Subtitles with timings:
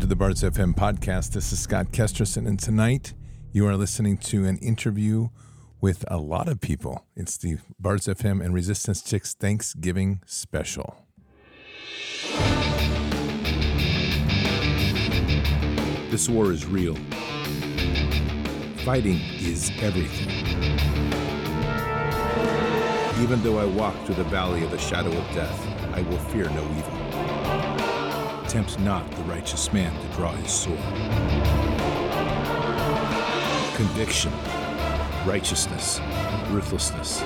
[0.00, 1.32] To the Bards FM podcast.
[1.32, 3.12] This is Scott Kesterson, and tonight
[3.52, 5.28] you are listening to an interview
[5.82, 7.04] with a lot of people.
[7.14, 11.04] It's the Bards FM and Resistance Chicks Thanksgiving special.
[16.10, 16.94] This war is real.
[18.84, 20.30] Fighting is everything.
[23.22, 26.48] Even though I walk through the valley of the shadow of death, I will fear
[26.48, 27.09] no evil.
[28.50, 30.76] Tempt not the righteous man to draw his sword.
[33.76, 34.32] Conviction,
[35.24, 36.00] righteousness,
[36.50, 37.20] ruthlessness.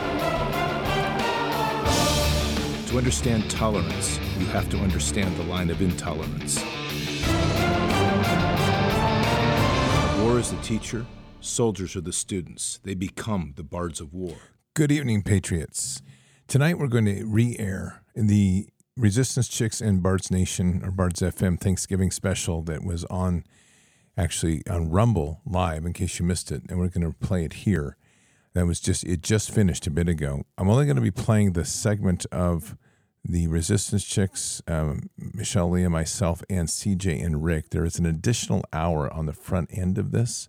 [2.91, 6.63] To understand tolerance, you have to understand the line of intolerance.
[10.23, 11.07] War is the teacher,
[11.41, 12.81] soldiers are the students.
[12.83, 14.37] They become the bards of war.
[14.75, 16.03] Good evening, Patriots.
[16.49, 21.59] Tonight we're going to re air the Resistance Chicks and Bards Nation or Bards FM
[21.59, 23.45] Thanksgiving special that was on
[24.17, 27.55] actually on Rumble live in case you missed it, and we're going to play it
[27.55, 27.97] here.
[28.53, 30.45] That was just it just finished a bit ago.
[30.57, 32.77] I'm only going to be playing the segment of
[33.25, 37.71] the Resistance Chicks, um, Michelle Leah, myself, and CJ and Rick.
[37.71, 40.49] There is an additional hour on the front end of this.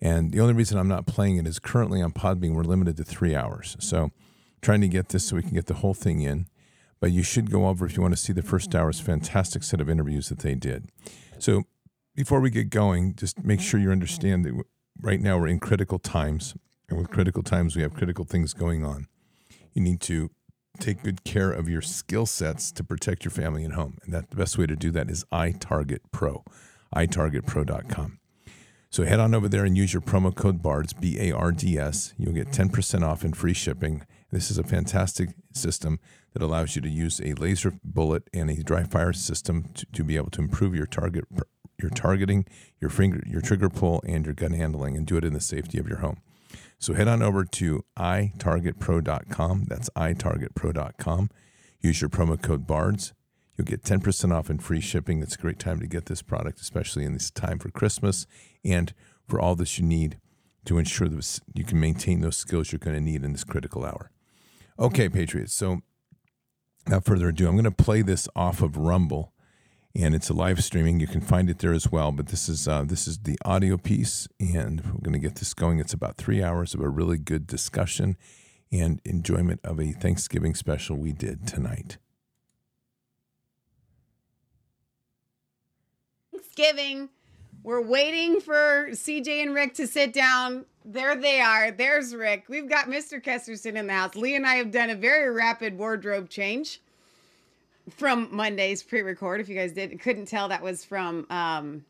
[0.00, 3.04] And the only reason I'm not playing it is currently on Podbean, we're limited to
[3.04, 3.76] three hours.
[3.80, 4.12] So
[4.60, 6.46] trying to get this so we can get the whole thing in.
[7.00, 9.80] But you should go over if you want to see the first hour's fantastic set
[9.80, 10.90] of interviews that they did.
[11.38, 11.64] So
[12.14, 14.64] before we get going, just make sure you understand that
[15.00, 16.54] right now we're in critical times.
[16.88, 19.08] And with critical times, we have critical things going on.
[19.74, 20.30] You need to
[20.80, 23.98] take good care of your skill sets to protect your family and home.
[24.04, 26.44] And that the best way to do that is iTarget Pro,
[26.94, 28.18] itargetpro.com.
[28.90, 31.76] So head on over there and use your promo code BARDS, B A R D
[31.78, 32.14] S.
[32.16, 34.06] You'll get 10% off and free shipping.
[34.30, 35.98] This is a fantastic system
[36.36, 40.04] that allows you to use a laser bullet and a dry fire system to, to
[40.04, 41.24] be able to improve your target
[41.80, 42.44] your targeting,
[42.78, 45.78] your finger, your trigger pull, and your gun handling, and do it in the safety
[45.78, 46.18] of your home.
[46.78, 49.64] So head on over to itargetpro.com.
[49.66, 51.30] That's itargetpro.com.
[51.80, 53.14] Use your promo code BARDS.
[53.56, 55.22] You'll get 10% off and free shipping.
[55.22, 58.26] It's a great time to get this product, especially in this time for Christmas
[58.62, 58.92] and
[59.26, 60.18] for all this you need
[60.66, 63.86] to ensure that you can maintain those skills you're going to need in this critical
[63.86, 64.10] hour.
[64.78, 65.54] Okay, Patriots.
[65.54, 65.80] So,
[66.86, 69.32] without further ado, I'm going to play this off of Rumble,
[69.94, 71.00] and it's a live streaming.
[71.00, 72.12] You can find it there as well.
[72.12, 75.52] But this is uh, this is the audio piece, and we're going to get this
[75.52, 75.78] going.
[75.80, 78.16] It's about three hours of a really good discussion
[78.72, 81.98] and enjoyment of a Thanksgiving special we did tonight.
[86.32, 87.10] Thanksgiving.
[87.66, 90.66] We're waiting for CJ and Rick to sit down.
[90.84, 91.72] There they are.
[91.72, 92.44] There's Rick.
[92.48, 93.20] We've got Mr.
[93.20, 94.14] Kesterson in the house.
[94.14, 96.80] Leah and I have done a very rapid wardrobe change
[97.90, 99.40] from Monday's pre-record.
[99.40, 101.84] If you guys did couldn't tell, that was from um,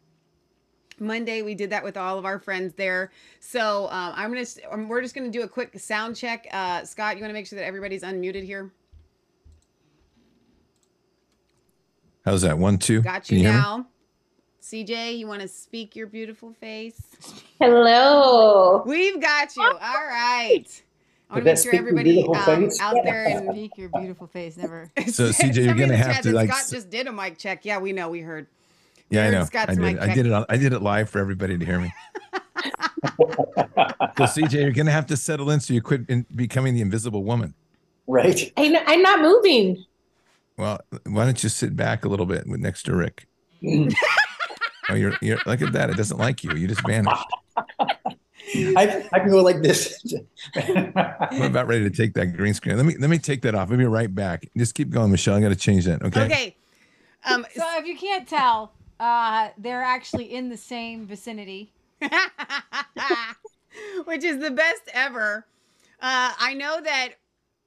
[0.98, 1.42] Monday.
[1.42, 3.12] We did that with all of our friends there.
[3.40, 6.46] So um, I'm gonna um, we're just gonna do a quick sound check.
[6.52, 8.70] Uh, Scott, you want to make sure that everybody's unmuted here.
[12.24, 12.56] How's that?
[12.56, 13.02] One, two.
[13.02, 13.86] Got you, you now.
[14.66, 17.00] CJ, you want to speak your beautiful face?
[17.60, 18.82] Hello.
[18.84, 19.62] We've got you.
[19.62, 20.64] All right.
[21.30, 24.56] I want to make sure everybody um, out there and speak your beautiful face.
[24.56, 24.90] Never.
[25.06, 26.52] So CJ, you're gonna have to like.
[26.52, 27.64] Scott just did a mic check.
[27.64, 28.08] Yeah, we know.
[28.08, 28.48] We heard.
[29.08, 29.46] Yeah, I know.
[29.54, 29.98] I did.
[30.00, 30.46] I did it.
[30.48, 31.94] I did it live for everybody to hear me.
[32.34, 37.22] so CJ, you're gonna have to settle in so you quit in becoming the invisible
[37.22, 37.54] woman.
[38.08, 38.52] Right.
[38.56, 39.84] I, I'm not moving.
[40.56, 43.28] Well, why don't you sit back a little bit next to Rick?
[44.88, 45.90] Oh, you're, you're look at that.
[45.90, 46.54] It doesn't like you.
[46.54, 47.26] You just vanished.
[48.54, 50.00] I, I can go like this.
[50.54, 52.76] I'm about ready to take that green screen.
[52.76, 53.70] Let me let me take that off.
[53.70, 54.48] Let me right back.
[54.56, 55.34] Just keep going, Michelle.
[55.34, 56.02] I got to change that.
[56.02, 56.24] Okay.
[56.24, 56.56] Okay.
[57.24, 61.72] Um, so if you can't tell, uh, they're actually in the same vicinity,
[64.04, 65.44] which is the best ever.
[66.00, 67.14] Uh, I know that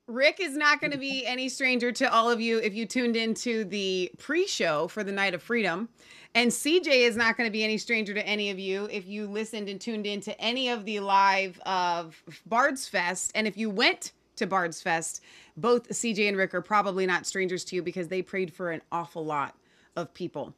[0.08, 3.16] Rick is not going to be any stranger to all of you if you tuned
[3.16, 5.90] into the pre-show for the Night of Freedom.
[6.36, 9.28] And CJ is not going to be any stranger to any of you if you
[9.28, 13.32] listened and tuned in to any of the live of Bards Fest.
[13.34, 15.24] And if you went to Bards Fest,
[15.58, 18.82] both CJ and Rick are probably not strangers to you because they prayed for an
[18.92, 19.56] awful lot
[19.96, 20.54] of people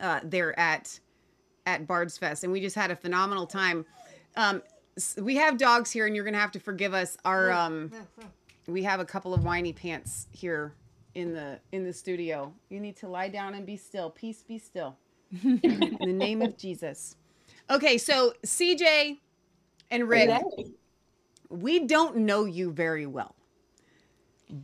[0.00, 0.98] uh, there at
[1.66, 3.84] at Bards Fest, and we just had a phenomenal time.
[4.34, 4.62] Um,
[5.18, 7.16] we have dogs here, and you're gonna have to forgive us.
[7.24, 7.92] Our um,
[8.66, 10.74] we have a couple of whiny pants here
[11.14, 12.52] in the in the studio.
[12.68, 14.10] You need to lie down and be still.
[14.10, 14.96] Peace be still.
[15.44, 17.16] in the name of Jesus.
[17.70, 19.18] Okay, so CJ
[19.90, 20.30] and Rick,
[21.48, 23.36] we don't know you very well.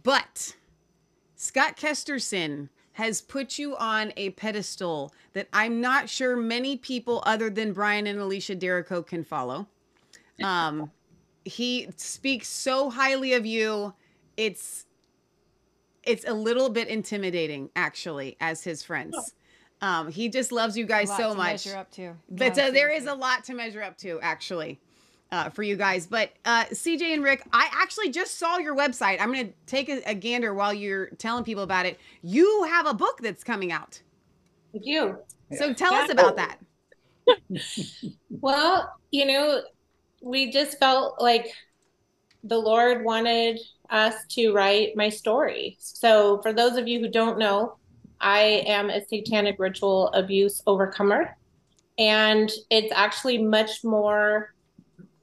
[0.03, 0.57] But
[1.37, 7.51] Scott Kesterson has put you on a pedestal that I'm not sure many people other
[7.51, 9.69] than Brian and Alicia Derrico can follow.
[10.43, 10.91] Um,
[11.45, 13.95] he speaks so highly of you.
[14.37, 14.86] It's
[16.07, 19.35] it's a little bit intimidating, actually, as his friends.
[19.83, 21.67] Um, he just loves you guys A lot so to much.
[21.67, 22.15] measure up to.
[22.31, 24.81] But uh, there is a lot to measure up to, actually,
[25.31, 26.07] uh, for you guys.
[26.07, 29.21] But uh, CJ and Rick, I actually just saw your website.
[29.21, 32.01] I'm going to take a, a gander while you're telling people about it.
[32.23, 34.01] You have a book that's coming out.
[34.73, 35.19] Thank you.
[35.53, 36.59] So tell us about that.
[38.41, 39.63] Well, you know,
[40.21, 41.47] we just felt like
[42.49, 43.59] the Lord wanted
[43.91, 45.77] us to write my story.
[45.81, 47.77] So, for those of you who don't know,
[48.21, 51.37] I am a satanic ritual abuse overcomer,
[51.99, 54.55] and it's actually much more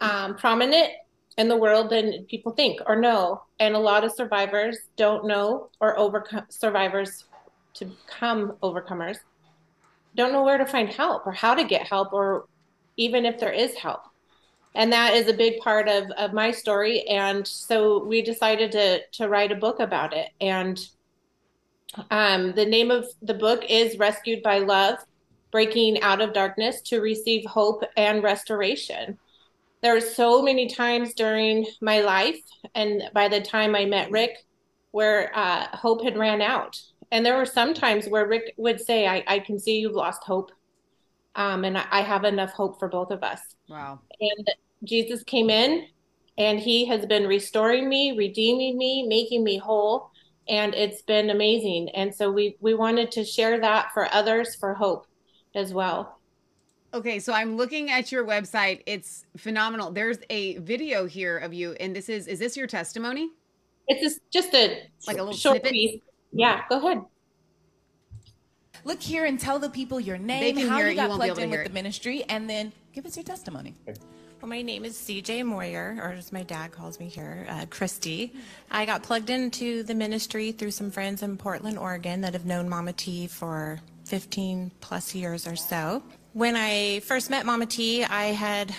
[0.01, 0.89] um, prominent
[1.37, 3.41] in the world than people think or know.
[3.59, 7.25] And a lot of survivors don't know, or overcome survivors
[7.75, 9.17] to become overcomers
[10.15, 12.45] don't know where to find help or how to get help or
[12.97, 14.01] even if there is help
[14.75, 17.07] and that is a big part of, of my story.
[17.07, 20.29] And so we decided to to write a book about it.
[20.41, 20.79] And
[22.09, 24.97] um, the name of the book is rescued by love
[25.51, 29.19] breaking out of darkness to receive hope and restoration.
[29.83, 32.39] There were so many times during my life
[32.73, 34.31] and by the time i met rick
[34.91, 36.81] where uh, hope had ran out.
[37.11, 40.23] And there were some times where rick would say i, I can see you've lost
[40.23, 40.51] hope
[41.35, 43.39] um, and I, I have enough hope for both of us
[43.69, 43.99] Wow.
[44.19, 44.51] and
[44.83, 45.87] Jesus came in
[46.37, 50.09] and he has been restoring me, redeeming me, making me whole,
[50.49, 51.89] and it's been amazing.
[51.93, 55.05] And so we we wanted to share that for others for hope
[55.55, 56.19] as well.
[56.93, 58.81] Okay, so I'm looking at your website.
[58.85, 59.91] It's phenomenal.
[59.91, 63.29] There's a video here of you, and this is is this your testimony?
[63.87, 65.71] It's just, just a Like a little short snippet?
[65.71, 66.01] piece.
[66.31, 67.01] Yeah, go ahead.
[68.85, 71.39] Look here and tell the people your name, can how you it, you got plugged
[71.39, 71.67] in with it.
[71.69, 73.75] the ministry, and then give us your testimony.
[73.85, 78.33] Well, my name is CJ Moyer, or as my dad calls me here, uh, Christy.
[78.69, 82.67] I got plugged into the ministry through some friends in Portland, Oregon that have known
[82.67, 86.03] Mama T for 15 plus years or so.
[86.33, 88.75] When I first met Mama T, I had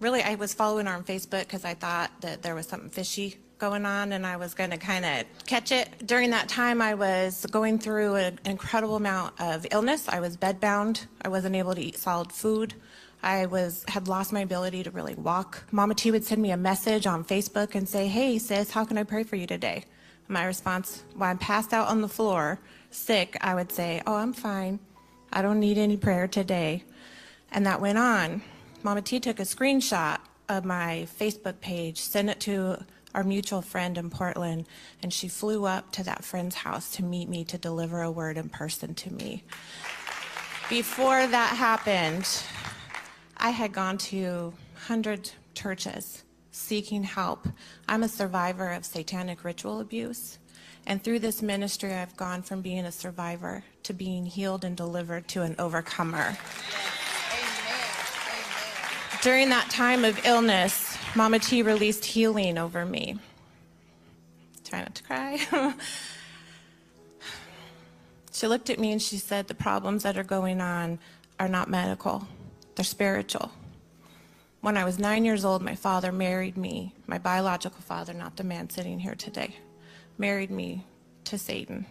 [0.00, 3.36] really, I was following her on Facebook because I thought that there was something fishy
[3.62, 6.04] going on and I was going to kind of catch it.
[6.04, 10.08] During that time, I was going through an incredible amount of illness.
[10.08, 11.06] I was bedbound.
[11.24, 12.74] I wasn't able to eat solid food.
[13.22, 15.62] I was had lost my ability to really walk.
[15.70, 18.98] Mama T would send me a message on Facebook and say, "Hey sis, how can
[18.98, 19.84] I pray for you today?"
[20.26, 22.58] My response, when I'm passed out on the floor,
[22.90, 24.80] sick, I would say, "Oh, I'm fine.
[25.32, 26.82] I don't need any prayer today."
[27.52, 28.42] And that went on.
[28.82, 33.98] Mama T took a screenshot of my Facebook page, sent it to our mutual friend
[33.98, 34.66] in Portland,
[35.02, 38.36] and she flew up to that friend's house to meet me to deliver a word
[38.36, 39.44] in person to me.
[40.68, 42.28] Before that happened,
[43.36, 47.48] I had gone to 100 churches seeking help.
[47.88, 50.38] I'm a survivor of satanic ritual abuse.
[50.86, 55.28] And through this ministry, I've gone from being a survivor to being healed and delivered
[55.28, 56.36] to an overcomer.
[59.22, 63.18] During that time of illness, Mama T released healing over me.
[64.64, 65.38] Try not to cry.
[68.32, 70.98] she looked at me and she said, The problems that are going on
[71.38, 72.26] are not medical,
[72.74, 73.52] they're spiritual.
[74.62, 78.44] When I was nine years old, my father married me, my biological father, not the
[78.44, 79.56] man sitting here today,
[80.16, 80.86] married me
[81.24, 81.84] to Satan.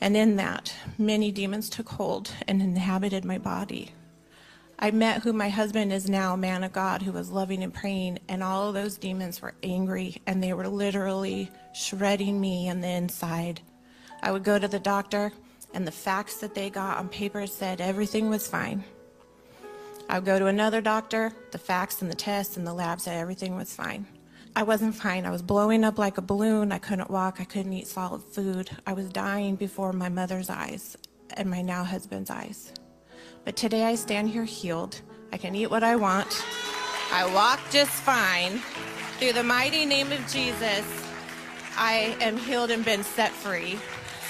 [0.00, 3.92] And in that, many demons took hold and inhabited my body.
[4.78, 7.72] I met who my husband is now, a man of God who was loving and
[7.72, 12.82] praying, and all of those demons were angry and they were literally shredding me on
[12.82, 13.62] the inside.
[14.22, 15.32] I would go to the doctor,
[15.72, 18.84] and the facts that they got on paper said everything was fine.
[20.10, 23.16] I would go to another doctor, the facts and the tests and the lab said
[23.16, 24.06] everything was fine.
[24.54, 25.26] I wasn't fine.
[25.26, 26.72] I was blowing up like a balloon.
[26.72, 27.40] I couldn't walk.
[27.40, 28.70] I couldn't eat solid food.
[28.86, 30.96] I was dying before my mother's eyes
[31.34, 32.72] and my now husband's eyes.
[33.46, 35.00] But today I stand here healed.
[35.32, 36.44] I can eat what I want.
[37.12, 38.58] I walk just fine.
[39.20, 40.84] Through the mighty name of Jesus,
[41.76, 43.78] I am healed and been set free.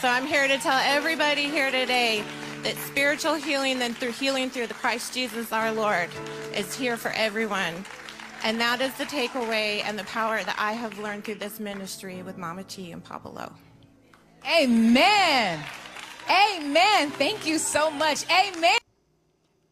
[0.03, 2.23] So I'm here to tell everybody here today
[2.63, 6.11] that spiritual healing and through healing through the Christ Jesus our Lord
[6.55, 7.73] is here for everyone.
[8.45, 12.23] And that is the takeaway and the power that I have learned through this ministry
[12.23, 13.51] with Mama T and Papa Lo.
[14.47, 15.65] Amen.
[16.29, 17.11] Amen.
[17.13, 18.31] Thank you so much.
[18.31, 18.77] Amen.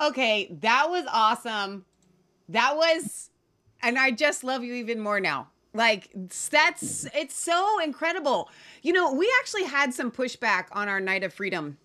[0.09, 1.85] Okay, that was awesome.
[2.49, 3.31] That was,
[3.83, 5.49] and I just love you even more now.
[5.73, 6.11] Like
[6.51, 8.49] that's it's so incredible.
[8.83, 11.79] You know, we actually had some pushback on our Night of Freedom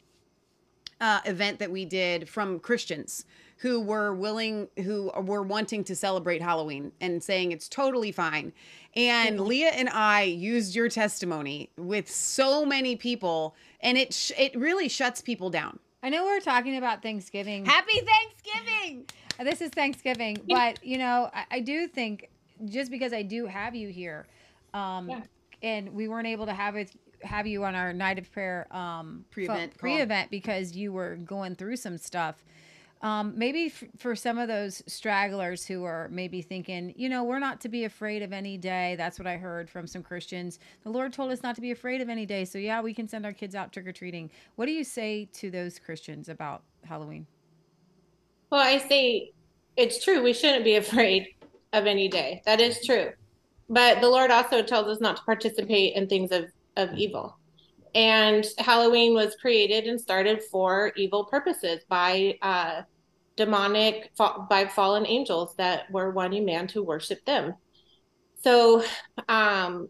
[1.01, 3.25] uh, event that we did from Christians
[3.57, 8.53] who were willing, who were wanting to celebrate Halloween and saying it's totally fine.
[8.95, 14.55] And Leah and I used your testimony with so many people, and it sh- it
[14.55, 15.79] really shuts people down.
[16.01, 17.65] I know we're talking about Thanksgiving.
[17.65, 19.06] Happy Thanksgiving!
[19.39, 22.29] This is Thanksgiving, but you know, I, I do think
[22.65, 24.25] just because I do have you here,
[24.74, 25.22] um, Yeah.
[25.62, 26.91] and we weren't able to have it
[27.22, 31.75] have you on our night of prayer um, Pre-event pre-event because you were going through
[31.75, 32.46] some stuff.
[33.01, 37.39] Um, maybe f- for some of those stragglers who are maybe thinking, you know, we're
[37.39, 38.96] not to be afraid of any day.
[38.98, 40.60] That's what I heard from some Christians.
[40.84, 42.44] The Lord told us not to be afraid of any day.
[42.44, 44.29] So, yeah, we can send our kids out trick or treating.
[44.58, 47.25] What do you say to those Christians about Halloween?
[48.50, 49.32] Well, I say
[49.77, 50.22] it's true.
[50.22, 51.29] We shouldn't be afraid
[51.72, 52.41] of any day.
[52.46, 53.12] That is true.
[53.70, 57.38] But the Lord also tells us not to participate in things of, of evil.
[57.96, 62.81] And Halloween was created and started for evil purposes by uh,
[63.36, 64.12] demonic,
[64.50, 67.53] by fallen angels that were wanting man to worship them.
[68.41, 68.84] So
[69.27, 69.89] um,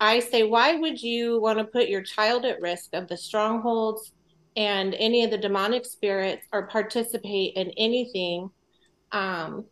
[0.00, 4.12] I say, why would you want to put your child at risk of the strongholds
[4.56, 8.48] and any of the demonic spirits or participate in anything
[9.12, 9.66] um,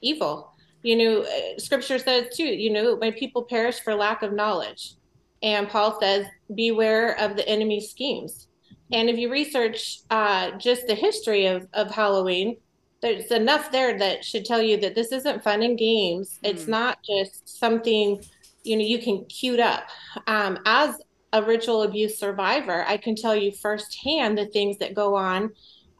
[0.00, 0.52] evil?
[0.82, 4.94] You know, uh, scripture says too, you know, my people perish for lack of knowledge.
[5.42, 8.48] And Paul says, beware of the enemy's schemes.
[8.92, 12.56] And if you research uh, just the history of, of Halloween,
[13.02, 16.38] there's enough there that should tell you that this isn't fun and games.
[16.42, 18.22] It's not just something,
[18.62, 19.88] you know, you can cute up.
[20.26, 20.96] Um, as
[21.32, 25.52] a ritual abuse survivor, I can tell you firsthand the things that go on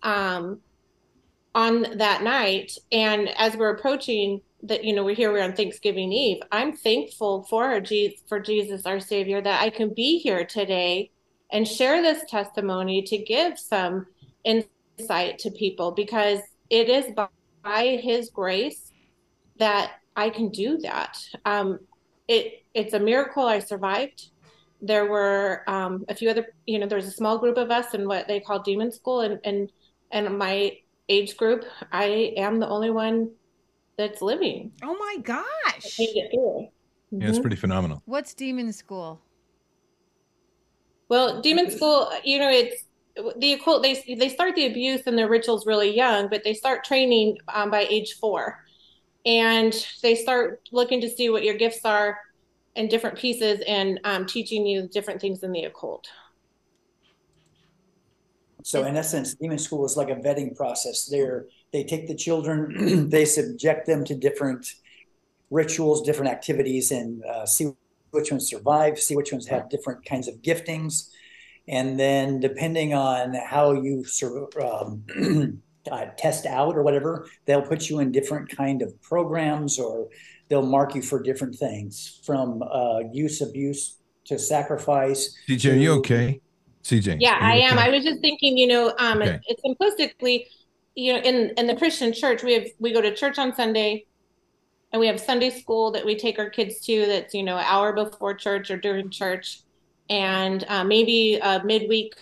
[0.03, 0.61] um,
[1.55, 2.73] on that night.
[2.93, 6.43] And as we're approaching that, you know, we're here, we're on Thanksgiving Eve.
[6.53, 11.11] I'm thankful for our Je- for Jesus, our Savior, that I can be here today
[11.51, 14.07] and share this testimony to give some
[14.45, 17.29] insight to people because it is by,
[17.63, 18.93] by His grace
[19.59, 21.19] that I can do that.
[21.45, 21.79] Um,
[22.29, 24.29] it it's a miracle I survived.
[24.83, 27.93] There were um, a few other, you know, there was a small group of us
[27.93, 29.71] in what they call demon school, and and
[30.11, 30.77] and my
[31.09, 33.33] age group, I am the only one
[34.01, 34.73] that's living.
[34.83, 35.99] Oh my gosh!
[35.99, 36.69] Made it through.
[37.19, 37.43] Yeah, it's Mhm.
[37.43, 38.03] pretty phenomenal.
[38.07, 39.21] What's demon school?
[41.09, 42.85] Well, demon school, you know, it's
[43.39, 43.83] the occult.
[43.83, 47.71] They they start the abuse and the rituals really young, but they start training um,
[47.71, 48.57] by age four,
[49.27, 52.19] and they start looking to see what your gifts are
[52.77, 56.07] and different pieces and um, teaching you different things in the occult.
[58.65, 61.07] So in essence, demon school is like a vetting process.
[61.07, 64.67] They're they take the children, they subject them to different
[65.51, 67.71] rituals, different activities, and uh, see
[68.11, 71.09] which ones survive, see which ones have different kinds of giftings,
[71.69, 75.05] and then depending on how you sur- um,
[75.91, 80.09] uh, test out or whatever, they'll put you in different kind of programs or
[80.49, 85.37] they'll mark you for different things from uh, use abuse to sacrifice.
[85.49, 86.41] CJ, are you okay?
[86.83, 87.17] CJ.
[87.21, 87.79] Yeah, I you am.
[87.79, 87.87] okay?
[87.87, 89.39] I was just thinking, you know, um, Okay.
[89.47, 90.47] it's simplistically,
[91.01, 94.05] you know, in in the Christian church, we have we go to church on Sunday,
[94.93, 97.07] and we have Sunday school that we take our kids to.
[97.07, 99.61] That's you know, an hour before church or during church,
[100.11, 102.15] and uh, maybe a midweek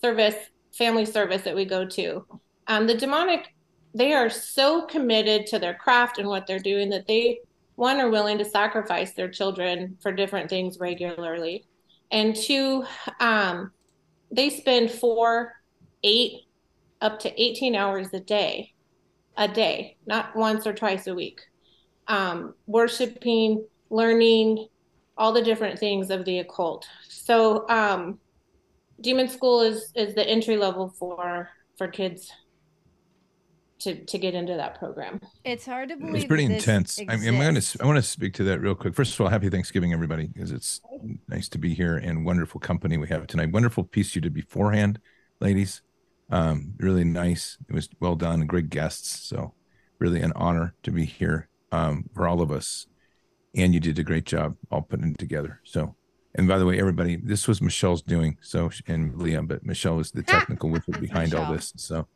[0.00, 0.36] service,
[0.72, 2.24] family service that we go to.
[2.68, 3.52] Um, the demonic,
[3.94, 7.40] they are so committed to their craft and what they're doing that they
[7.74, 11.64] one are willing to sacrifice their children for different things regularly
[12.10, 12.84] and two
[13.20, 13.70] um,
[14.32, 15.52] they spend four
[16.02, 16.47] eight
[17.00, 18.72] up to 18 hours a day
[19.36, 21.40] a day not once or twice a week
[22.08, 24.66] um, worshiping learning
[25.16, 28.18] all the different things of the occult so um,
[29.00, 32.32] demon school is is the entry level for for kids
[33.78, 36.16] to to get into that program It's hard to believe.
[36.16, 37.00] It's pretty that this intense.
[37.08, 38.94] I mean, I'm gonna I want to speak to that real quick.
[38.94, 40.80] First of all, happy Thanksgiving, everybody, because it's
[41.28, 43.52] nice to be here and wonderful company we have tonight.
[43.52, 45.00] Wonderful piece you did beforehand,
[45.40, 45.82] ladies.
[46.30, 47.56] Um, really nice.
[47.68, 48.46] It was well done.
[48.46, 49.26] Great guests.
[49.28, 49.54] So,
[49.98, 52.86] really an honor to be here um, for all of us.
[53.54, 55.60] And you did a great job all putting it together.
[55.64, 55.96] So,
[56.34, 58.36] and by the way, everybody, this was Michelle's doing.
[58.42, 61.72] So, and Liam, but Michelle was the technical wizard behind all this.
[61.76, 62.06] So,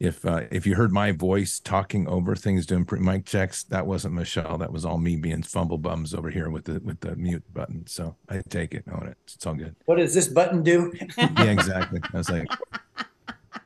[0.00, 3.84] if uh, if you heard my voice talking over things doing pre mic checks that
[3.84, 7.16] wasn't michelle that was all me being fumble bums over here with the with the
[7.16, 10.62] mute button so i take it own it it's all good What does this button
[10.62, 10.92] do?
[11.18, 12.46] yeah exactly i was like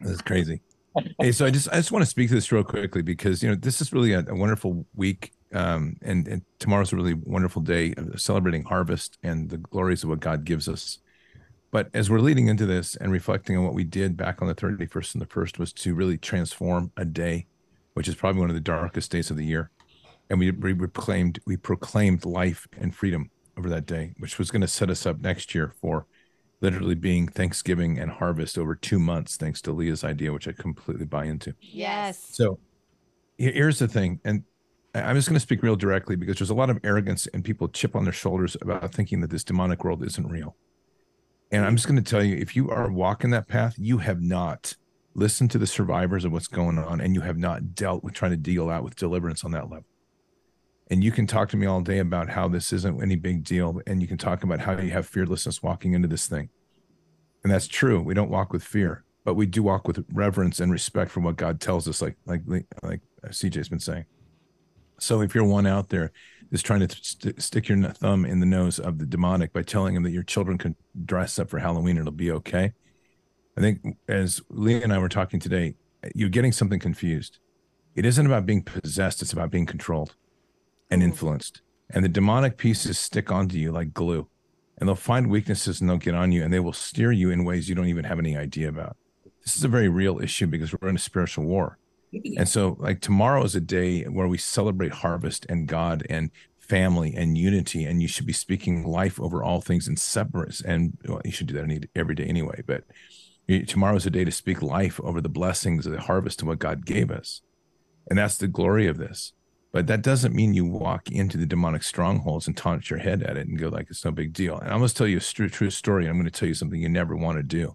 [0.01, 0.61] that's crazy
[1.21, 3.49] hey so i just i just want to speak to this real quickly because you
[3.49, 7.63] know this is really a, a wonderful week um, and, and tomorrow's a really wonderful
[7.63, 10.99] day of celebrating harvest and the glories of what God gives us.
[11.71, 14.55] But as we're leading into this and reflecting on what we did back on the
[14.55, 17.47] 31st and the 1st was to really transform a day,
[17.95, 19.71] which is probably one of the darkest days of the year.
[20.31, 24.63] And we, we proclaimed we proclaimed life and freedom over that day, which was going
[24.63, 26.07] to set us up next year for
[26.63, 31.05] literally being Thanksgiving and harvest over two months, thanks to Leah's idea, which I completely
[31.05, 31.55] buy into.
[31.61, 32.25] Yes.
[32.31, 32.59] So
[33.37, 34.45] here's the thing, and
[34.95, 37.69] I'm just going to speak real directly because there's a lot of arrogance and people
[37.69, 40.57] chip on their shoulders about thinking that this demonic world isn't real.
[41.51, 44.21] And I'm just going to tell you if you are walking that path, you have
[44.21, 44.75] not
[45.15, 48.31] listened to the survivors of what's going on and you have not dealt with trying
[48.31, 49.85] to deal out with deliverance on that level.
[50.91, 53.81] And you can talk to me all day about how this isn't any big deal.
[53.87, 56.51] And you can talk about how you have fearlessness walking into this thing.
[57.43, 58.01] And that's true.
[58.01, 61.37] We don't walk with fear, but we do walk with reverence and respect for what
[61.37, 62.43] God tells us, like like
[62.83, 64.05] like CJ's been saying.
[65.01, 66.13] So if you're one out there
[66.51, 69.95] that's trying to st- stick your thumb in the nose of the demonic by telling
[69.95, 72.73] them that your children can dress up for Halloween, it'll be okay.
[73.57, 75.75] I think as Leah and I were talking today,
[76.15, 77.39] you're getting something confused.
[77.95, 80.15] It isn't about being possessed; it's about being controlled
[80.91, 81.07] and mm.
[81.07, 81.63] influenced.
[81.91, 84.29] And the demonic pieces stick onto you like glue,
[84.79, 87.45] and they'll find weaknesses and they'll get on you, and they will steer you in
[87.45, 88.97] ways you don't even have any idea about.
[89.45, 91.79] This is a very real issue because we're in a spiritual war
[92.13, 97.15] and so, like tomorrow is a day where we celebrate harvest and God and family
[97.15, 97.85] and unity.
[97.85, 100.61] And you should be speaking life over all things and separates.
[100.61, 102.63] And well, you should do that every day anyway.
[102.67, 102.85] But
[103.67, 106.59] tomorrow is a day to speak life over the blessings of the harvest of what
[106.59, 107.41] God gave us.
[108.09, 109.33] And that's the glory of this.
[109.73, 113.39] But that doesn't mean you walk into the demonic strongholds and taunt your head at
[113.39, 114.59] it and go like it's no big deal.
[114.59, 116.07] And I'm going to tell you a true, true story.
[116.07, 117.75] I'm going to tell you something you never want to do.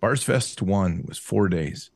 [0.00, 1.90] Bards Fest one was four days.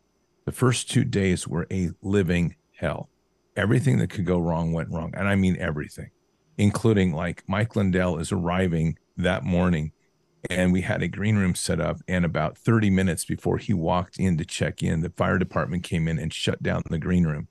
[0.47, 3.11] The first two days were a living hell.
[3.57, 5.13] Everything that could go wrong went wrong.
[5.15, 6.11] And I mean everything,
[6.57, 9.93] including like Mike Lindell is arriving that morning
[10.51, 12.01] and we had a green room set up.
[12.09, 16.09] And about 30 minutes before he walked in to check in, the fire department came
[16.09, 17.49] in and shut down the green room.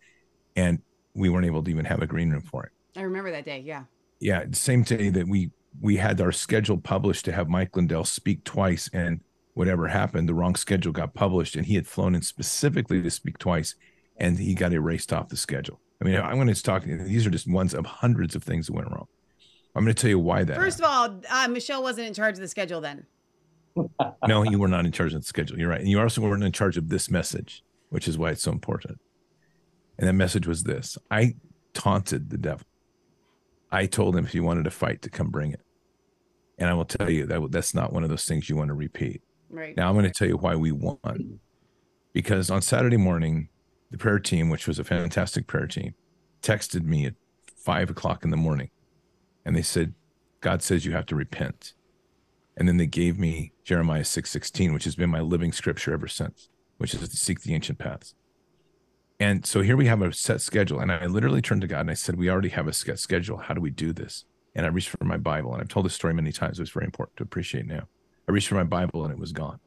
[0.55, 0.81] And
[1.13, 2.71] we weren't able to even have a green room for it.
[2.95, 3.59] I remember that day.
[3.59, 3.83] Yeah.
[4.19, 4.45] Yeah.
[4.51, 8.89] Same day that we we had our schedule published to have Mike Lindell speak twice
[8.93, 9.21] and
[9.53, 13.37] whatever happened, the wrong schedule got published, and he had flown in specifically to speak
[13.37, 13.75] twice,
[14.17, 15.79] and he got erased off the schedule.
[16.01, 16.83] I mean, I'm going to talk.
[16.83, 19.07] These are just ones of hundreds of things that went wrong.
[19.75, 20.55] I'm going to tell you why that.
[20.55, 21.25] First happened.
[21.25, 23.05] of all, uh, Michelle wasn't in charge of the schedule then.
[24.27, 25.57] no, you were not in charge of the schedule.
[25.57, 28.43] You're right, and you also weren't in charge of this message, which is why it's
[28.43, 28.99] so important.
[30.03, 31.35] And that message was this: I
[31.73, 32.67] taunted the devil.
[33.71, 35.61] I told him if he wanted to fight, to come bring it.
[36.57, 38.73] And I will tell you that that's not one of those things you want to
[38.73, 39.21] repeat.
[39.49, 39.77] Right.
[39.77, 41.39] Now I'm going to tell you why we won.
[42.11, 43.47] Because on Saturday morning,
[43.91, 45.93] the prayer team, which was a fantastic prayer team,
[46.41, 47.13] texted me at
[47.55, 48.71] five o'clock in the morning
[49.45, 49.93] and they said,
[50.41, 51.75] God says you have to repent.
[52.57, 56.49] And then they gave me Jeremiah 6:16, which has been my living scripture ever since,
[56.75, 58.15] which is to seek the ancient paths.
[59.19, 60.79] And so here we have a set schedule.
[60.79, 63.37] And I literally turned to God and I said, We already have a set schedule.
[63.37, 64.25] How do we do this?
[64.55, 65.53] And I reached for my Bible.
[65.53, 66.59] And I've told this story many times.
[66.59, 67.87] It's very important to appreciate now.
[68.27, 69.59] I reached for my Bible and it was gone.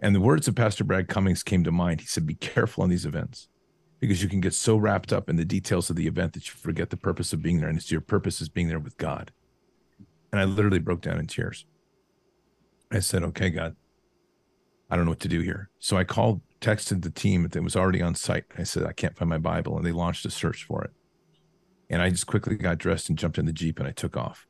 [0.00, 2.00] And the words of Pastor Brad Cummings came to mind.
[2.00, 3.48] He said, Be careful on these events
[3.98, 6.54] because you can get so wrapped up in the details of the event that you
[6.54, 7.68] forget the purpose of being there.
[7.68, 9.32] And it's your purpose is being there with God.
[10.32, 11.64] And I literally broke down in tears.
[12.92, 13.74] I said, Okay, God,
[14.90, 15.70] I don't know what to do here.
[15.78, 18.44] So I called, texted the team that was already on site.
[18.56, 19.76] I said, I can't find my Bible.
[19.76, 20.90] And they launched a search for it.
[21.90, 24.46] And I just quickly got dressed and jumped in the Jeep and I took off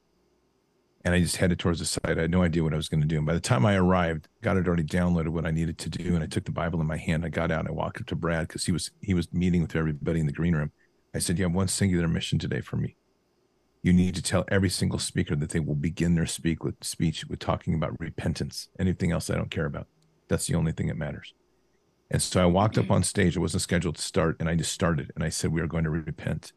[1.06, 2.18] and I just headed towards the site.
[2.18, 3.18] I had no idea what I was going to do.
[3.18, 6.16] And by the time I arrived, God had already downloaded what I needed to do,
[6.16, 7.24] and I took the Bible in my hand.
[7.24, 9.62] I got out and I walked up to Brad because he was he was meeting
[9.62, 10.72] with everybody in the green room.
[11.14, 12.96] I said, "You have one singular mission today for me.
[13.84, 17.24] You need to tell every single speaker that they will begin their speak with speech
[17.26, 18.68] with talking about repentance.
[18.80, 19.86] Anything else I don't care about.
[20.26, 21.32] That's the only thing that matters."
[22.10, 22.94] And so I walked up mm-hmm.
[22.94, 23.36] on stage.
[23.36, 25.10] I wasn't scheduled to start, and I just started.
[25.14, 26.52] And I said, "We are going to repent,"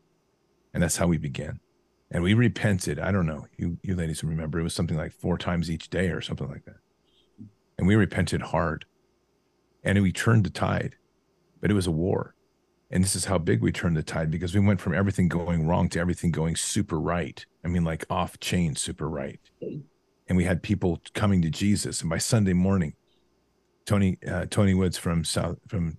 [0.74, 1.60] and that's how we began
[2.12, 3.00] and we repented.
[3.00, 3.46] I don't know.
[3.58, 6.66] You you ladies remember it was something like four times each day or something like
[6.66, 6.78] that.
[7.78, 8.86] And we repented hard.
[9.84, 10.96] And we turned the tide.
[11.62, 12.36] But it was a war.
[12.92, 15.68] And this is how big we turned the tide because we went from everything going
[15.68, 17.46] wrong to everything going super right.
[17.64, 19.40] I mean, like off chain super right.
[19.64, 19.82] Mm-hmm.
[20.28, 22.02] And we had people coming to Jesus.
[22.02, 22.96] And by Sunday morning,
[23.86, 25.98] Tony uh, Tony Woods from South from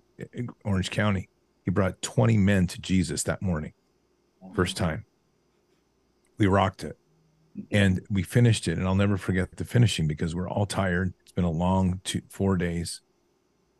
[0.63, 1.29] Orange County,
[1.63, 3.73] he brought 20 men to Jesus that morning,
[4.53, 5.05] first time.
[6.37, 6.97] We rocked it.
[7.69, 8.77] And we finished it.
[8.77, 11.13] And i'll never forget the finishing because we're all tired.
[11.21, 13.01] It's been a long two four days.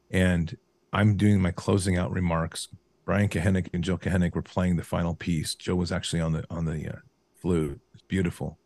[0.10, 0.58] And
[0.94, 2.68] i'm doing my closing out remarks.
[3.06, 5.56] Brian Kahanek and Joe Kahanek were playing the final piece.
[5.56, 7.00] Joe was actually on the on the uh,
[7.42, 7.80] flute.
[7.94, 8.60] It's beautiful.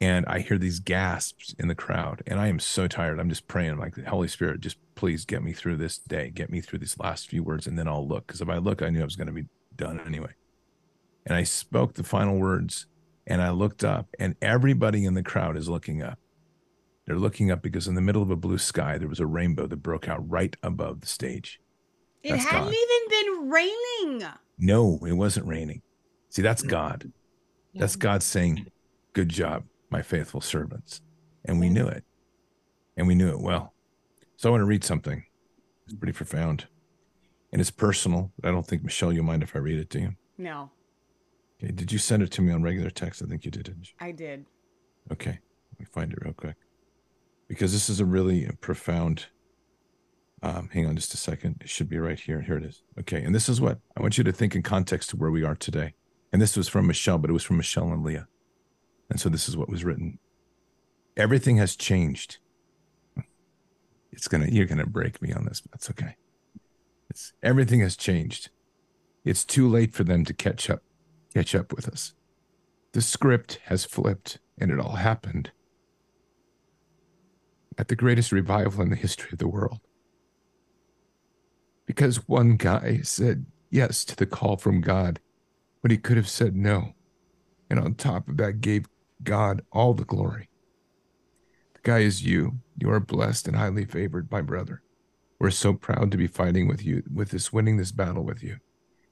[0.00, 3.18] And I hear these gasps in the crowd, and I am so tired.
[3.18, 6.50] I'm just praying, I'm like Holy Spirit, just please get me through this day, get
[6.50, 8.26] me through these last few words, and then I'll look.
[8.26, 10.34] Because if I look, I knew I was going to be done anyway.
[11.24, 12.86] And I spoke the final words,
[13.26, 16.18] and I looked up, and everybody in the crowd is looking up.
[17.06, 19.66] They're looking up because in the middle of a blue sky, there was a rainbow
[19.66, 21.60] that broke out right above the stage.
[22.22, 22.74] It That's hadn't God.
[22.74, 24.28] even been raining.
[24.58, 25.82] No, it wasn't raining.
[26.30, 27.12] See, that's God.
[27.74, 28.66] That's God saying,
[29.12, 31.00] Good job, my faithful servants.
[31.44, 32.04] And we knew it.
[32.96, 33.74] And we knew it well.
[34.36, 35.24] So I want to read something.
[35.84, 36.66] It's pretty profound.
[37.52, 40.00] And it's personal, but I don't think, Michelle, you'll mind if I read it to
[40.00, 40.16] you.
[40.36, 40.70] No,
[41.62, 41.72] Okay.
[41.72, 43.22] Did you send it to me on regular text?
[43.22, 43.94] I think you did, didn't you?
[43.98, 44.44] I did.
[45.12, 45.30] Okay.
[45.72, 46.56] Let me find it real quick.
[47.48, 49.26] Because this is a really profound.
[50.42, 51.56] Um, hang on just a second.
[51.62, 52.42] It should be right here.
[52.42, 52.82] Here it is.
[53.00, 53.22] Okay.
[53.22, 55.54] And this is what I want you to think in context to where we are
[55.54, 55.94] today.
[56.32, 58.28] And this was from Michelle, but it was from Michelle and Leah.
[59.10, 60.18] And so this is what was written.
[61.16, 62.38] Everything has changed.
[64.12, 66.16] It's gonna you're gonna break me on this, but that's okay.
[67.10, 68.50] It's everything has changed.
[69.24, 70.82] It's too late for them to catch up,
[71.34, 72.14] catch up with us.
[72.92, 75.50] The script has flipped, and it all happened
[77.78, 79.80] at the greatest revival in the history of the world.
[81.84, 85.20] Because one guy said yes to the call from God
[85.80, 86.94] when he could have said no.
[87.68, 88.86] And on top of that, gave
[89.26, 90.48] God all the glory.
[91.74, 92.60] The guy is you.
[92.78, 94.82] You are blessed and highly favored, my brother.
[95.40, 98.58] We're so proud to be fighting with you, with this winning this battle with you.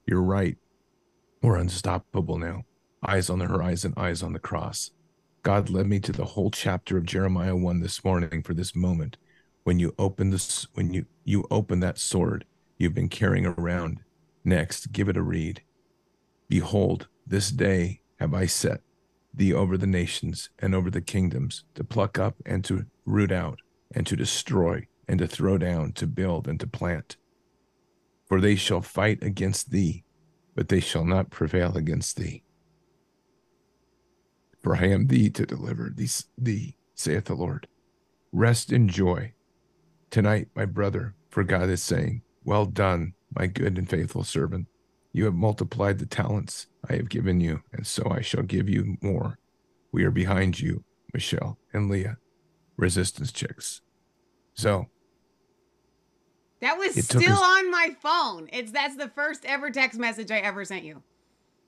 [0.07, 0.57] You're right.
[1.41, 2.63] We're unstoppable now.
[3.05, 4.91] Eyes on the horizon, eyes on the cross.
[5.43, 9.17] God led me to the whole chapter of Jeremiah 1 this morning for this moment.
[9.63, 12.45] When you open this, when you, you open that sword
[12.77, 13.99] you've been carrying around,
[14.43, 15.61] next, give it a read.
[16.47, 18.81] Behold, this day have I set
[19.37, 23.59] thee over the nations and over the kingdoms to pluck up and to root out
[23.93, 27.17] and to destroy and to throw down, to build and to plant.
[28.27, 30.03] For they shall fight against thee,
[30.55, 32.43] but they shall not prevail against thee.
[34.63, 37.67] For I am thee to deliver thee, thee, saith the Lord.
[38.31, 39.33] Rest in joy.
[40.09, 44.67] Tonight, my brother, for God is saying, Well done, my good and faithful servant.
[45.15, 48.97] You have multiplied the talents I have given you, and so I shall give you
[49.01, 49.39] more.
[49.93, 52.17] We are behind you, Michelle and Leah,
[52.75, 53.79] resistance chicks.
[54.55, 54.87] So,
[56.59, 58.49] That was still us- on my phone.
[58.51, 61.01] It's that's the first ever text message I ever sent you.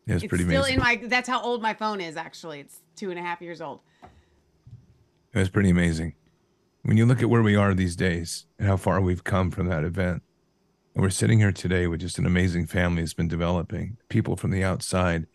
[0.05, 0.73] it was It's pretty still amazing.
[0.75, 0.95] in my.
[1.07, 2.17] That's how old my phone is.
[2.17, 3.79] Actually, it's two and a half years old.
[5.33, 6.15] It was pretty amazing.
[6.83, 9.67] When you look at where we are these days and how far we've come from
[9.69, 10.21] that event,
[10.97, 14.49] and we're sitting here today with just an amazing family that's been developing, people from
[14.49, 15.27] the outside.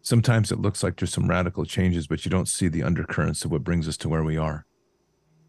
[0.00, 3.50] Sometimes it looks like there's some radical changes, but you don't see the undercurrents of
[3.50, 4.64] what brings us to where we are.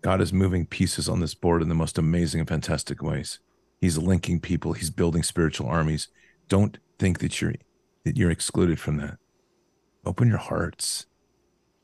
[0.01, 3.39] God is moving pieces on this board in the most amazing and fantastic ways.
[3.79, 6.10] He's linking people, he's building spiritual armies.
[6.49, 7.53] Don't think that you're
[8.03, 9.17] that you're excluded from that.
[10.05, 11.05] Open your hearts.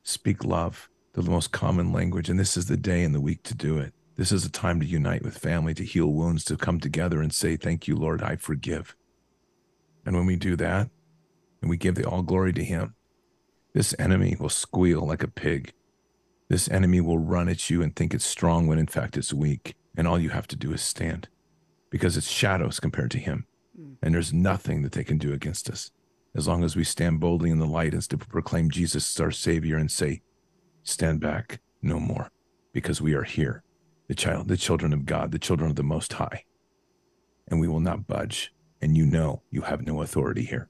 [0.04, 2.30] Speak love the most common language.
[2.30, 3.94] And this is the day and the week to do it.
[4.16, 7.34] This is a time to unite with family, to heal wounds, to come together and
[7.34, 8.96] say, Thank you, Lord, I forgive.
[10.06, 10.90] And when we do that,
[11.62, 12.96] and we give the all glory to Him,
[13.74, 15.74] this enemy will squeal like a pig.
[16.50, 19.76] This enemy will run at you and think it's strong when in fact it's weak.
[19.96, 21.30] And all you have to do is stand
[21.90, 23.48] because it's shadows compared to Him.
[23.80, 23.96] Mm.
[24.02, 25.92] And there's nothing that they can do against us
[26.36, 29.32] as long as we stand boldly in the light and to proclaim Jesus as our
[29.32, 30.22] Savior and say,
[30.84, 32.30] stand back no more
[32.74, 33.63] because we are here
[34.08, 36.44] the child the children of god the children of the most high.
[37.48, 38.54] And we will not budge.
[38.82, 40.70] And you know you have no authority here.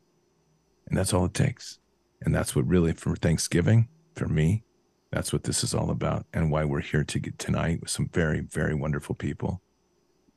[0.87, 1.79] And that's all it takes.
[2.21, 4.63] And that's what really for thanksgiving for me
[5.11, 8.39] that's what this is all about and why we're here to tonight with some very
[8.41, 9.61] very wonderful people.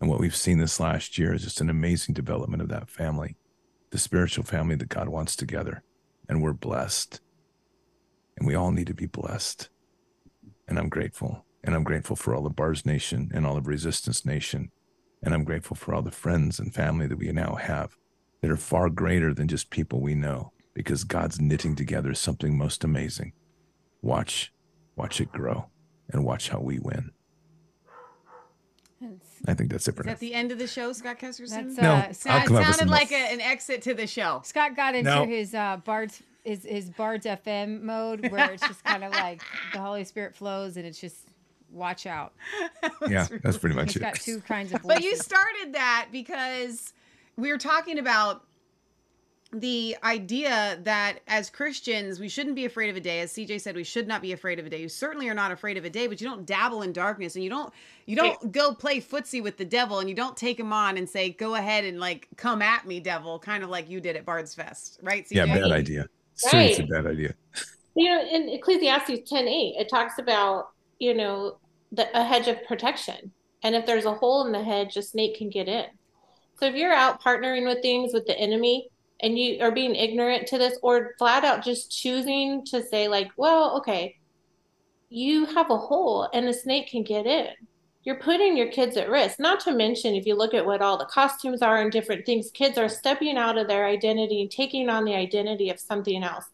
[0.01, 3.37] And what we've seen this last year is just an amazing development of that family
[3.91, 5.83] the spiritual family that god wants together.
[6.29, 7.21] And we're blessed.
[8.37, 9.71] And we all need to be blessed.
[10.69, 11.46] And I'm grateful.
[11.67, 14.71] And I'm grateful for all the Bards Nation and all of Resistance Nation.
[15.23, 17.97] And I'm grateful for all the friends and family that we now have
[18.41, 22.85] that are far greater than just people we know because God's knitting together something most
[22.85, 23.33] amazing.
[24.01, 24.53] Watch,
[24.95, 25.67] watch it grow
[26.11, 27.11] and watch how we win.
[29.47, 30.13] I think that's it for Is now.
[30.13, 31.51] that the end of the show, Scott Kesterson?
[31.75, 34.07] That's, No, uh, I'll Sound- come up sounded some like a, an exit to the
[34.07, 34.41] show.
[34.45, 35.27] Scott got into No.
[35.27, 39.81] his uh, Bard's his, his Bard's FM mode where it's just kind of like the
[39.81, 41.26] Holy Spirit flows and it's just
[41.77, 42.33] watch out.
[43.09, 44.01] yeah, that's pretty much it.
[44.01, 46.93] got two kinds of But you started that because
[47.37, 48.45] we were talking about
[49.53, 53.21] the idea that as Christians, we shouldn't be afraid of a day.
[53.21, 54.81] As CJ said, we should not be afraid of a day.
[54.81, 57.45] You certainly are not afraid of a day, but you don't dabble in darkness and
[57.45, 57.73] you don't
[58.07, 61.09] you don't go play footsie with the devil and you don't take him on and
[61.09, 64.25] say, go ahead and like come at me, devil, kind of like you did at
[64.25, 65.25] Bard's Fest, right?
[65.25, 65.35] CJ?
[65.35, 66.09] Yeah, bad idea.
[66.35, 67.35] Seriously, bad idea.
[67.95, 71.59] You know, in Ecclesiastes 10 8, it talks about, you know,
[71.93, 73.33] the, a hedge of protection.
[73.63, 75.87] And if there's a hole in the hedge, a snake can get in.
[76.59, 80.47] So if you're out partnering with things with the enemy, and you are being ignorant
[80.49, 84.17] to this or flat out just choosing to say like well okay
[85.09, 87.49] you have a hole and a snake can get in
[88.03, 90.99] you're putting your kids at risk not to mention if you look at what all
[90.99, 94.89] the costumes are and different things kids are stepping out of their identity and taking
[94.89, 96.45] on the identity of something else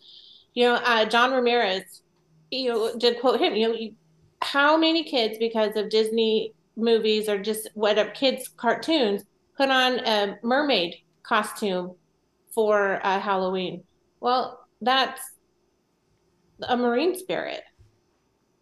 [0.54, 2.02] you know uh, john ramirez
[2.50, 3.94] you know did quote him you know you,
[4.42, 9.24] how many kids because of disney movies or just whatever kids cartoons
[9.56, 11.94] put on a mermaid costume
[12.54, 13.84] for uh, Halloween.
[14.20, 15.20] Well, that's
[16.62, 17.62] a marine spirit,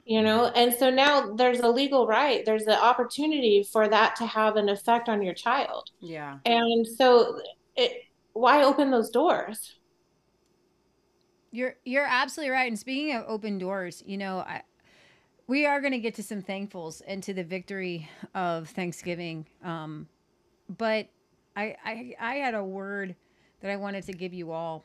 [0.04, 0.46] you know?
[0.46, 4.68] And so now there's a legal right, there's the opportunity for that to have an
[4.68, 5.90] effect on your child.
[6.00, 6.38] Yeah.
[6.44, 7.40] And so
[7.76, 9.76] it, why open those doors?
[11.52, 12.68] You're you're absolutely right.
[12.68, 14.62] And speaking of open doors, you know, I,
[15.50, 19.44] we are going to get to some thankfuls and to the victory of Thanksgiving.
[19.64, 20.06] Um,
[20.78, 21.08] but
[21.56, 23.16] I, I I had a word
[23.60, 24.84] that I wanted to give you all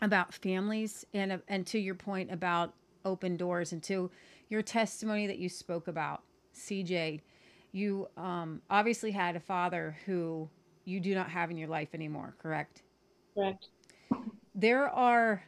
[0.00, 4.08] about families and and to your point about open doors and to
[4.48, 6.22] your testimony that you spoke about,
[6.54, 7.20] CJ.
[7.72, 10.48] You um, obviously had a father who
[10.84, 12.82] you do not have in your life anymore, correct?
[13.34, 13.66] Correct.
[14.54, 15.42] There are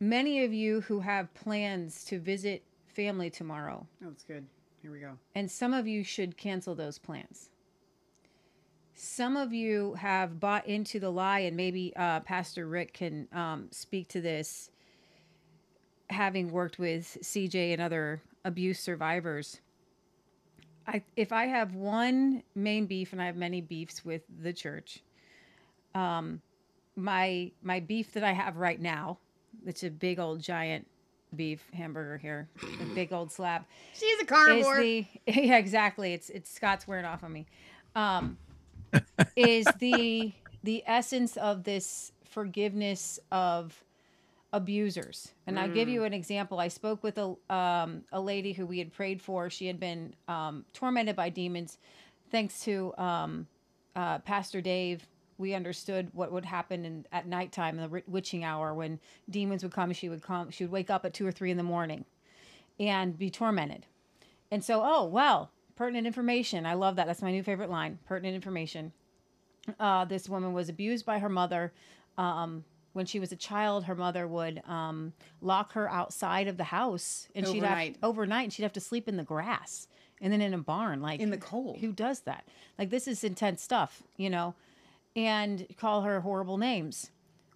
[0.00, 3.86] many of you who have plans to visit family tomorrow.
[4.02, 4.46] Oh, that's good.
[4.82, 5.12] Here we go.
[5.34, 7.50] And some of you should cancel those plans
[8.94, 13.68] some of you have bought into the lie, and maybe uh, Pastor Rick can um,
[13.70, 14.70] speak to this,
[16.10, 19.60] having worked with CJ and other abuse survivors.
[20.86, 25.02] I, if I have one main beef, and I have many beefs with the church,
[25.94, 26.40] um,
[26.96, 29.18] my my beef that I have right now,
[29.66, 30.86] it's a big old giant
[31.34, 32.48] beef hamburger here,
[32.80, 33.64] a big old slab.
[33.94, 34.80] She's a carnivore.
[34.80, 36.14] The, yeah, exactly.
[36.14, 37.46] It's it's Scott's wearing off on me.
[37.94, 38.38] Um,
[39.36, 43.84] is the the essence of this forgiveness of
[44.54, 45.32] abusers.
[45.46, 45.62] And mm.
[45.62, 46.60] I'll give you an example.
[46.60, 49.50] I spoke with a um, a lady who we had prayed for.
[49.50, 51.78] She had been um, tormented by demons.
[52.30, 53.46] Thanks to um,
[53.94, 55.06] uh, Pastor Dave,
[55.38, 59.72] we understood what would happen in, at nighttime, in the witching hour, when demons would
[59.72, 59.92] come.
[59.92, 60.50] She would come.
[60.50, 62.04] She would wake up at two or three in the morning,
[62.78, 63.86] and be tormented.
[64.50, 66.66] And so, oh well, pertinent information.
[66.66, 67.06] I love that.
[67.06, 67.98] That's my new favorite line.
[68.06, 68.92] Pertinent information.
[69.80, 71.72] Uh, this woman was abused by her mother.
[72.18, 76.64] Um, when she was a child, her mother would um, lock her outside of the
[76.64, 77.86] house, and overnight.
[77.86, 79.88] she'd have overnight, and she'd have to sleep in the grass
[80.20, 81.78] and then in a barn, like in the cold.
[81.80, 82.46] Who does that?
[82.78, 84.54] Like this is intense stuff, you know,
[85.16, 87.10] and call her horrible names.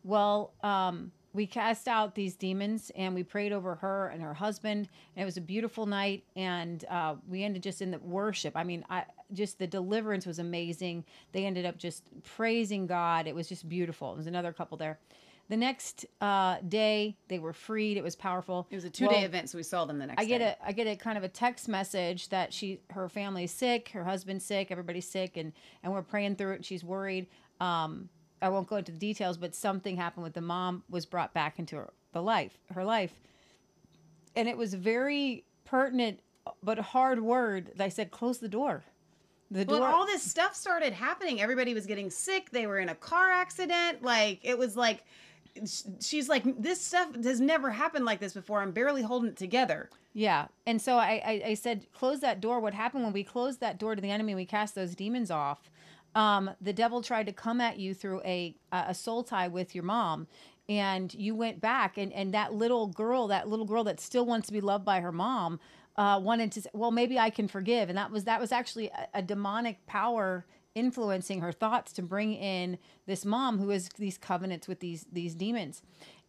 [0.04, 4.88] Well, um, we cast out these demons and we prayed over her and her husband
[5.14, 8.56] and it was a beautiful night and uh, we ended just in the worship.
[8.56, 11.04] I mean i just the deliverance was amazing.
[11.32, 13.26] They ended up just praising god.
[13.26, 14.12] It was just beautiful.
[14.12, 14.98] It was another couple there.
[15.50, 17.96] The next uh, day they were freed.
[17.98, 18.66] It was powerful.
[18.70, 20.56] It was a two-day well, event so we saw them the next i get day.
[20.60, 24.04] a i get a kind of a text message that she her family's sick her
[24.04, 27.26] husband's sick everybody's sick and and we're praying through it and she's worried
[27.60, 28.08] um,
[28.40, 31.58] I won't go into the details, but something happened with the mom was brought back
[31.58, 33.12] into her, the life, her life.
[34.36, 36.20] And it was very pertinent
[36.62, 37.72] but hard word.
[37.76, 38.84] that I said, close the door.
[39.50, 39.80] The door.
[39.80, 41.40] Well, all this stuff started happening.
[41.40, 42.50] Everybody was getting sick.
[42.50, 44.02] They were in a car accident.
[44.02, 45.04] Like it was like
[46.00, 49.88] she's like this stuff has never happened like this before i'm barely holding it together
[50.12, 53.60] yeah and so I, I, I said close that door what happened when we closed
[53.60, 55.70] that door to the enemy we cast those demons off
[56.14, 59.84] um, the devil tried to come at you through a a soul tie with your
[59.84, 60.26] mom
[60.68, 64.46] and you went back and and that little girl that little girl that still wants
[64.46, 65.58] to be loved by her mom
[65.96, 68.88] uh, wanted to say, well maybe i can forgive and that was that was actually
[68.88, 70.44] a, a demonic power
[70.74, 75.34] influencing her thoughts to bring in this mom who has these covenants with these these
[75.34, 75.82] demons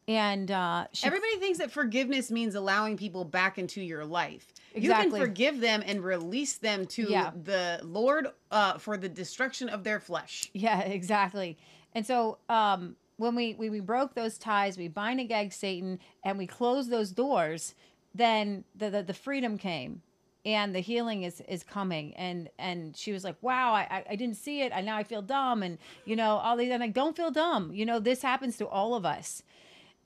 [0.10, 4.52] and uh, she, everybody thinks that forgiveness means allowing people back into your life.
[4.74, 5.06] Exactly.
[5.06, 7.32] You can forgive them and release them to yeah.
[7.44, 10.50] the Lord uh, for the destruction of their flesh.
[10.54, 11.58] Yeah, exactly.
[11.94, 16.00] And so um, when we, we we broke those ties, we bind and gag Satan,
[16.24, 17.76] and we close those doors.
[18.14, 20.02] Then the, the the freedom came,
[20.46, 24.38] and the healing is is coming and and she was like wow i i didn't
[24.38, 27.16] see it i now i feel dumb and you know all these and i don't
[27.16, 29.44] feel dumb you know this happens to all of us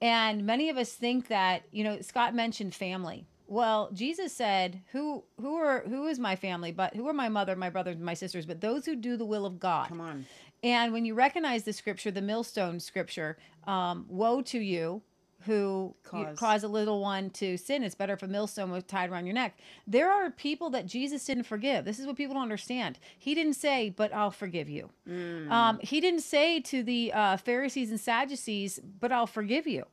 [0.01, 5.23] and many of us think that you know scott mentioned family well jesus said who
[5.39, 8.45] who are who is my family but who are my mother my brothers my sisters
[8.45, 10.25] but those who do the will of god Come on.
[10.63, 15.01] and when you recognize the scripture the millstone scripture um, woe to you
[15.45, 16.37] who Cause.
[16.37, 17.83] cause a little one to sin.
[17.83, 19.57] It's better if a millstone was tied around your neck.
[19.85, 21.85] There are people that Jesus didn't forgive.
[21.85, 22.97] This is what people don't understand.
[23.17, 24.89] He didn't say, but I'll forgive you.
[25.09, 25.49] Mm.
[25.51, 29.85] Um, he didn't say to the uh, Pharisees and Sadducees, but I'll forgive you.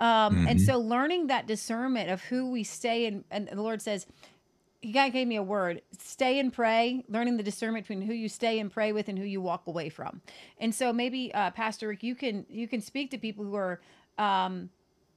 [0.00, 4.06] Um, And so learning that discernment of who we stay in, and the Lord says,
[4.80, 8.28] He God gave me a word stay and pray, learning the discernment between who you
[8.28, 10.20] stay and pray with and who you walk away from.
[10.58, 13.80] And so maybe, uh, Pastor Rick, you can, you can speak to people who are,
[14.18, 14.70] um,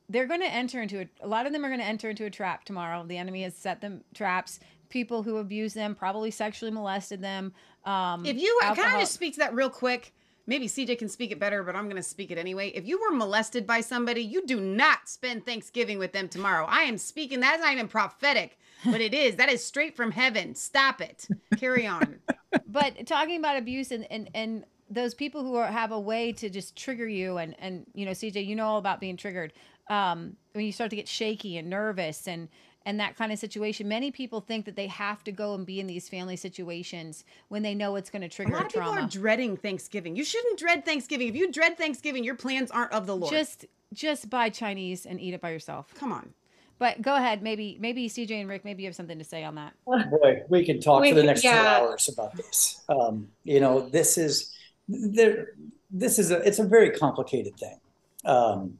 [0.09, 2.25] they're going to enter into a, a lot of them are going to enter into
[2.25, 3.05] a trap tomorrow.
[3.05, 4.59] The enemy has set them traps.
[4.89, 7.53] People who abuse them, probably sexually molested them.
[7.85, 10.13] Um, If you can I alcohol- just speak to that real quick?
[10.47, 12.69] Maybe CJ can speak it better, but I'm going to speak it anyway.
[12.69, 16.65] If you were molested by somebody, you do not spend Thanksgiving with them tomorrow.
[16.67, 17.39] I am speaking.
[17.39, 19.35] That's not even prophetic, but it is.
[19.35, 20.55] That is straight from heaven.
[20.55, 21.27] Stop it.
[21.57, 22.19] Carry on.
[22.67, 26.49] but talking about abuse and and and those people who are, have a way to
[26.49, 29.53] just trigger you and and you know CJ you know all about being triggered
[29.89, 32.49] um when you start to get shaky and nervous and
[32.85, 35.79] and that kind of situation many people think that they have to go and be
[35.79, 38.89] in these family situations when they know it's going to trigger A lot of people
[38.89, 40.15] are dreading Thanksgiving.
[40.15, 41.27] You shouldn't dread Thanksgiving.
[41.27, 43.31] If you dread Thanksgiving, your plans aren't of the Lord.
[43.31, 46.33] just just buy chinese and eat it by yourself come on.
[46.79, 49.55] but go ahead maybe maybe CJ and Rick maybe you have something to say on
[49.55, 51.77] that Boy, we can talk We for the could- next two yeah.
[51.79, 52.81] hours about this.
[52.87, 54.55] Um, you know, this is
[54.87, 55.49] there.
[55.93, 56.37] This is a.
[56.47, 57.79] It's a very complicated thing.
[58.23, 58.77] Um,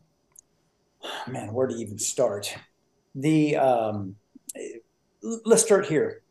[1.27, 2.55] man, where to even start?
[3.15, 4.15] The um,
[5.45, 6.21] let's start here.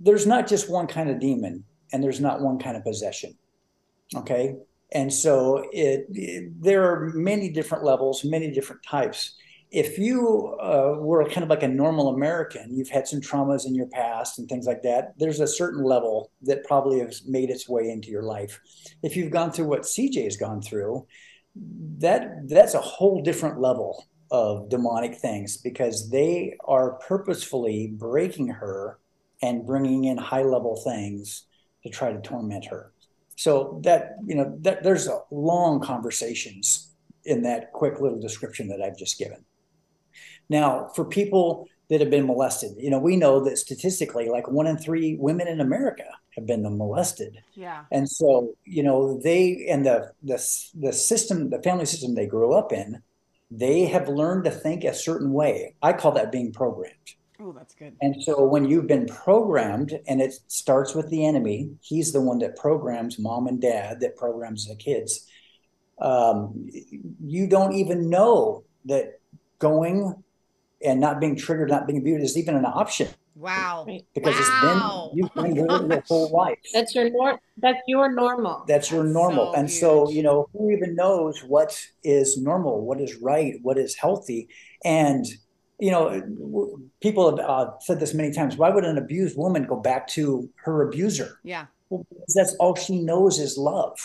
[0.00, 3.36] There's not just one kind of demon, and there's not one kind of possession.
[4.14, 4.56] Okay,
[4.92, 9.36] and so it, it there are many different levels, many different types
[9.70, 13.74] if you uh, were kind of like a normal American, you've had some traumas in
[13.74, 17.68] your past and things like that, there's a certain level that probably has made its
[17.68, 18.60] way into your life.
[19.02, 21.06] If you've gone through what CJ has gone through,
[21.98, 28.98] that that's a whole different level of demonic things because they are purposefully breaking her
[29.42, 31.44] and bringing in high level things
[31.82, 32.92] to try to torment her.
[33.36, 36.90] So that you know that there's a long conversations
[37.24, 39.44] in that quick little description that I've just given.
[40.48, 44.66] Now, for people that have been molested, you know, we know that statistically, like one
[44.66, 46.04] in three women in America
[46.36, 47.84] have been molested, Yeah.
[47.92, 50.38] and so you know they and the the
[50.74, 53.02] the system, the family system they grew up in,
[53.50, 55.74] they have learned to think a certain way.
[55.82, 56.94] I call that being programmed.
[57.38, 57.96] Oh, that's good.
[58.00, 62.38] And so when you've been programmed, and it starts with the enemy, he's the one
[62.38, 65.26] that programs mom and dad, that programs the kids.
[66.00, 66.68] Um,
[67.24, 69.20] you don't even know that
[69.58, 70.22] going
[70.84, 73.84] and not being triggered, not being abused is even an option Wow.
[73.86, 74.02] Right.
[74.14, 74.40] because Wow.
[74.40, 76.58] it's been you've been doing it your whole life.
[76.72, 78.64] That's your nor that's your normal.
[78.66, 79.52] That's your normal.
[79.52, 83.76] so and so, you know, who even knows what is normal, what is right, what
[83.78, 84.48] is healthy?
[84.84, 85.26] And,
[85.78, 89.76] you know, people have uh, said this many times why would an abused woman go
[89.76, 91.38] back to her abuser?
[91.44, 91.66] Yeah.
[91.90, 93.98] Well, because that's all she knows is love.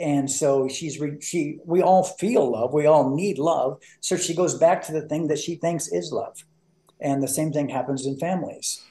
[0.00, 3.80] And so she's re- she we all feel love, we all need love.
[4.00, 6.36] So she goes back to the thing that she thinks is love.
[7.02, 8.86] And the same thing happens in families.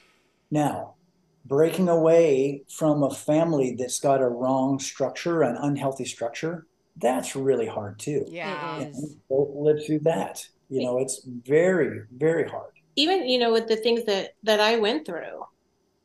[0.50, 0.96] Now,
[1.44, 7.66] breaking away from a family that's got a wrong structure, an unhealthy structure, that's really
[7.66, 8.26] hard too.
[8.28, 8.76] Yeah.
[8.76, 9.16] It is.
[9.30, 10.46] Both live through that.
[10.68, 12.72] You know, it's very, very hard.
[12.96, 15.40] even you know with the things that that I went through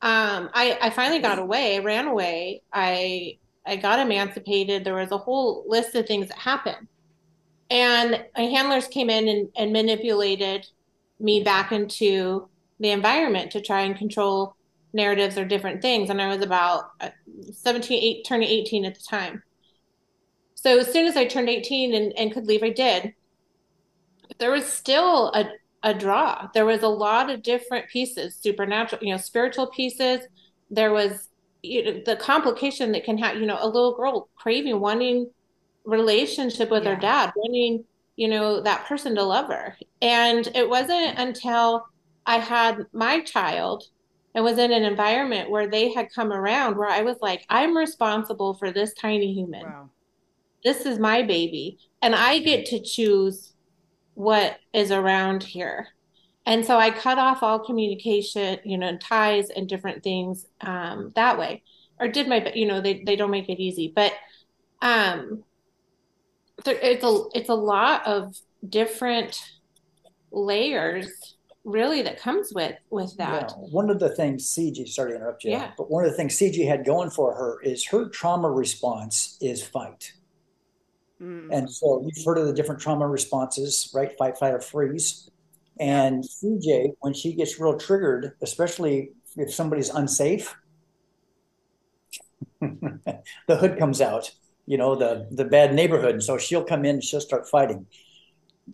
[0.02, 5.10] um I I finally got away I ran away I I got emancipated there was
[5.12, 6.88] a whole list of things that happened
[7.70, 10.66] and my handlers came in and, and manipulated
[11.20, 12.48] me back into
[12.80, 14.54] the environment to try and control
[14.92, 17.10] narratives or different things and I was about uh,
[17.52, 19.42] 17 8 turning 18 at the time
[20.54, 23.14] so as soon as I turned 18 and, and could leave I did
[24.38, 25.46] there was still a
[25.84, 26.48] a draw.
[26.54, 30.20] There was a lot of different pieces, supernatural, you know, spiritual pieces.
[30.70, 31.28] There was
[31.62, 35.30] you know, the complication that can have, you know, a little girl craving, wanting
[35.84, 37.00] relationship with her Yeah.
[37.00, 37.84] dad, wanting,
[38.18, 39.78] you know, that person to love her.
[40.02, 41.86] And it wasn't until
[42.26, 43.84] I had my child
[44.34, 47.76] and was in an environment where they had come around where I was like, I'm
[47.76, 49.90] responsible for this tiny human Wow.
[50.64, 53.54] this is my baby and I get to choose
[54.14, 55.88] what is around here.
[56.46, 61.38] And so I cut off all communication, you know, ties and different things um, that
[61.38, 61.62] way,
[62.00, 64.12] or did my, you know, they, they don't make it easy, but
[64.82, 65.44] um,
[66.66, 68.36] it's a it's a lot of
[68.68, 69.40] different
[70.30, 73.52] layers really that comes with with that.
[73.56, 73.64] Yeah.
[73.70, 75.72] One of the things CJ, sorry to interrupt you, Yeah.
[75.76, 79.62] but one of the things CJ had going for her is her trauma response is
[79.62, 80.12] fight.
[81.20, 81.48] Mm.
[81.52, 84.16] And so you've heard of the different trauma responses, right?
[84.16, 85.28] Fight, flight, or freeze.
[85.80, 90.54] And CJ, when she gets real triggered, especially if somebody's unsafe,
[92.60, 94.30] the hood comes out,
[94.68, 96.12] you know, the the bad neighborhood.
[96.16, 97.86] And so she'll come in and she'll start fighting.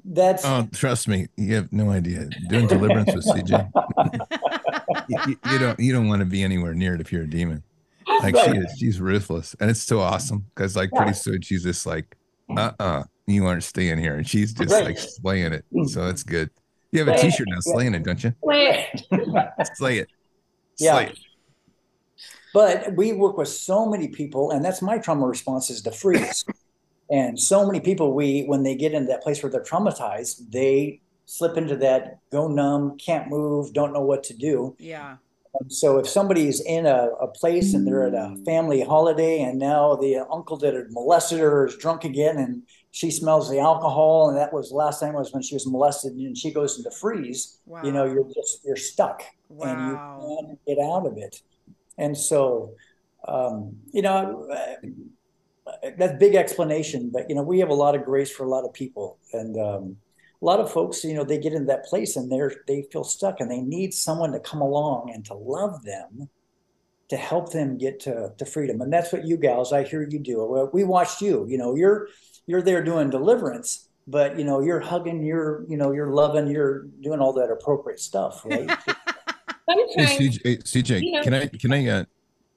[0.05, 2.28] That's Oh, trust me, you have no idea.
[2.49, 3.70] Doing deliverance with CJ,
[5.09, 5.18] you,
[5.53, 7.62] you- don't you don't want to be anywhere near it if you're a demon.
[8.22, 11.86] Like she is, she's ruthless, and it's so awesome because like pretty soon she's just
[11.86, 12.16] like,
[12.57, 14.84] uh, uh you aren't staying here, and she's just Right.
[14.84, 15.64] like slaying it.
[15.86, 16.51] So it's good.
[16.92, 17.18] You have a.
[17.18, 18.34] T-shirt now, slaying it, don't you?
[18.42, 18.86] Wait,
[19.74, 20.09] Slay it.
[20.78, 20.92] Yeah.
[20.95, 21.18] Slay it.
[22.55, 26.44] But we work with so many people, and that's my trauma response is to freeze.
[27.11, 31.00] and so many people, we when they get into that place where they're traumatized, they
[31.26, 34.76] slip into that go numb, can't move, don't know what to do.
[34.78, 35.16] Yeah.
[35.61, 39.59] And so if somebody's in a, a place and they're at a family holiday, and
[39.59, 44.28] now the uncle that had molested her is drunk again, and she smells the alcohol,
[44.28, 46.90] and that was the last time was when she was molested, and she goes into
[46.92, 47.59] freeze.
[47.66, 47.82] Wow.
[47.82, 49.66] You know, you're just you're stuck Wow.
[49.66, 51.42] and you can't get out of it.
[51.99, 52.74] And so,
[53.26, 54.49] um, you know,
[55.97, 58.64] that's big explanation, but you know, we have a lot of grace for a lot
[58.64, 59.97] of people, and um,
[60.42, 63.05] a lot of folks, you know, they get in that place and they're they feel
[63.05, 66.28] stuck, and they need someone to come along and to love them,
[67.09, 68.80] to help them get to, to freedom.
[68.80, 70.68] And that's what you gals, I hear you do.
[70.72, 71.47] We watched you.
[71.49, 72.09] You know, you're
[72.47, 73.88] you're there doing deliverance.
[74.07, 78.01] But you know you're hugging, you're you know you're loving, you're doing all that appropriate
[78.01, 78.70] stuff, right?
[79.66, 82.04] Hey, sometimes CJ, hey, CJ You know- can I can I uh,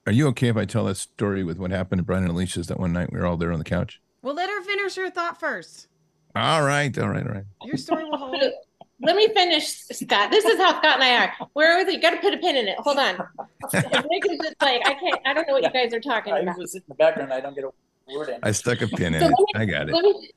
[0.06, 2.68] are you okay if I tell that story with what happened to Brian and Alicia's
[2.68, 4.02] that one night we were all there on the couch?
[4.22, 5.88] Well, let her finish her thought first.
[6.36, 7.44] All right, all right, all right.
[7.64, 8.36] Your story will hold.
[9.02, 10.32] let me finish, Scott.
[10.32, 11.34] This is how Scott and I are.
[11.54, 11.96] Where was it?
[11.96, 12.78] You got to put a pin in it.
[12.80, 13.16] Hold on.
[13.74, 15.20] Nick just like I can't.
[15.26, 16.52] I don't know what you guys are talking I about.
[16.52, 17.34] usually sit in the background.
[17.34, 17.72] I don't get a
[18.16, 18.40] word in.
[18.44, 19.32] I stuck a pin in So it.
[19.32, 19.94] me- I got it.
[19.94, 20.30] Let me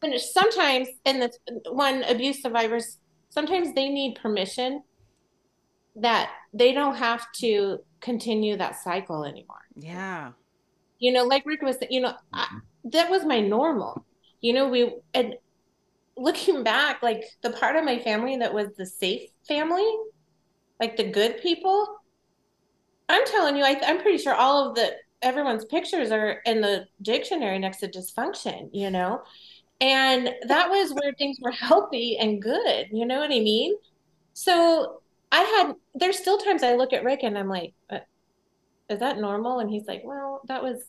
[0.00, 0.30] finish.
[0.30, 1.30] Sometimes, in the
[1.72, 2.98] one abuse survivors,
[3.30, 4.82] sometimes they need permission
[5.96, 9.62] that they don't have to continue that cycle anymore.
[9.74, 10.32] Yeah.
[10.98, 12.90] You know, like Rick was, you know, I, mm-hmm.
[12.90, 14.04] that was my normal.
[14.40, 15.34] You know, we and
[16.16, 19.90] looking back, like the part of my family that was the safe family,
[20.80, 21.86] like the good people.
[23.08, 24.92] I'm telling you, I, I'm pretty sure all of the
[25.22, 28.68] everyone's pictures are in the dictionary next to dysfunction.
[28.72, 29.22] You know,
[29.80, 32.86] and that was where things were healthy and good.
[32.92, 33.74] You know what I mean?
[34.32, 35.00] So
[35.32, 35.74] I had.
[35.94, 37.98] There's still times I look at Rick and I'm like, uh,
[38.88, 39.58] is that normal?
[39.60, 40.82] And he's like, well, that was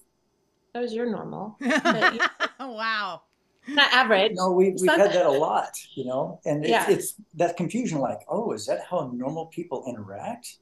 [0.73, 2.19] that was your normal, But-
[2.59, 3.21] wow.
[3.67, 4.33] not average.
[4.35, 6.89] No, we, we've Some- had that a lot, you know, and it's, Yeah.
[6.89, 10.57] it's that confusion like, oh, is that how normal people interact?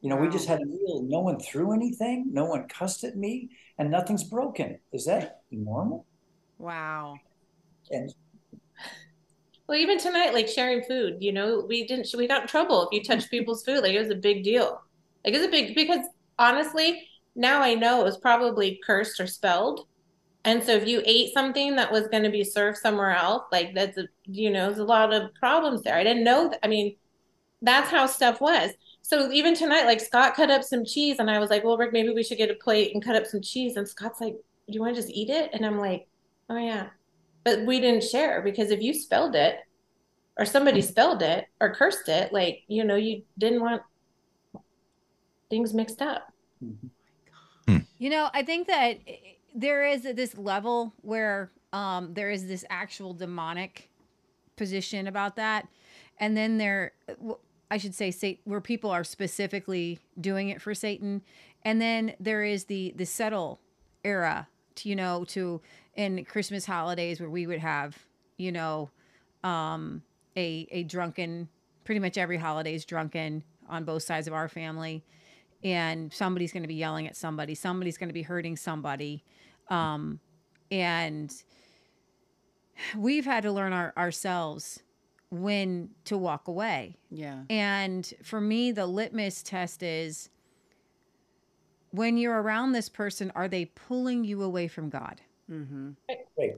[0.00, 3.16] You know, we just had a meal, no one threw anything, no one cussed at
[3.16, 4.78] me, and nothing's broken.
[4.92, 6.06] Is that normal?
[6.58, 7.18] Wow.
[7.90, 8.12] And
[9.70, 12.88] Well, even tonight, like sharing food, you know, we didn't, we got in trouble if
[12.90, 13.84] you touched people's food.
[13.84, 14.82] Like it was a big deal.
[15.24, 16.04] Like it's a big, because
[16.40, 17.06] honestly,
[17.36, 19.86] now I know it was probably cursed or spelled.
[20.44, 23.72] And so if you ate something that was going to be served somewhere else, like
[23.72, 25.94] that's a, you know, there's a lot of problems there.
[25.94, 26.52] I didn't know.
[26.64, 26.96] I mean,
[27.62, 28.72] that's how stuff was.
[29.02, 31.92] So even tonight, like Scott cut up some cheese and I was like, well, Rick,
[31.92, 33.76] maybe we should get a plate and cut up some cheese.
[33.76, 35.50] And Scott's like, do you want to just eat it?
[35.52, 36.08] And I'm like,
[36.48, 36.88] oh yeah.
[37.44, 39.56] But we didn't share because if you spelled it
[40.36, 43.82] or somebody spelled it or cursed it, like, you know, you didn't want
[45.48, 46.32] things mixed up.
[47.98, 48.98] You know, I think that
[49.54, 53.90] there is this level where um, there is this actual demonic
[54.56, 55.68] position about that,
[56.18, 56.92] and then there,
[57.70, 61.22] I should say, Satan, where people are specifically doing it for Satan,
[61.62, 63.60] and then there is the the settle
[64.02, 65.60] era, to, you know, to
[65.96, 67.96] in Christmas holidays where we would have,
[68.36, 68.90] you know,
[69.44, 70.02] um,
[70.36, 71.48] a a drunken,
[71.84, 75.04] pretty much every holiday is drunken on both sides of our family.
[75.62, 79.24] And somebody's going to be yelling at somebody somebody's going to be hurting somebody.
[79.68, 80.20] Um,
[80.70, 81.32] and
[82.96, 84.82] we've had to learn our, ourselves
[85.30, 86.96] when to walk away.
[87.10, 87.42] Yeah.
[87.50, 90.30] and for me the litmus test is
[91.90, 95.20] when you're around this person are they pulling you away from god
[95.50, 95.90] Mm-hmm.
[96.36, 96.54] wait,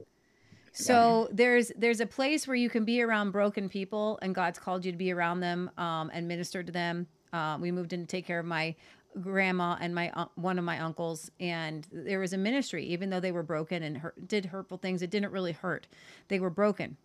[0.73, 4.85] So there's there's a place where you can be around broken people, and God's called
[4.85, 7.07] you to be around them um, and minister to them.
[7.31, 8.75] Uh, we moved in to take care of my
[9.21, 12.85] grandma and my uh, one of my uncles, and there was a ministry.
[12.85, 15.87] Even though they were broken and hurt, did hurtful things, it didn't really hurt.
[16.27, 16.97] They were broken,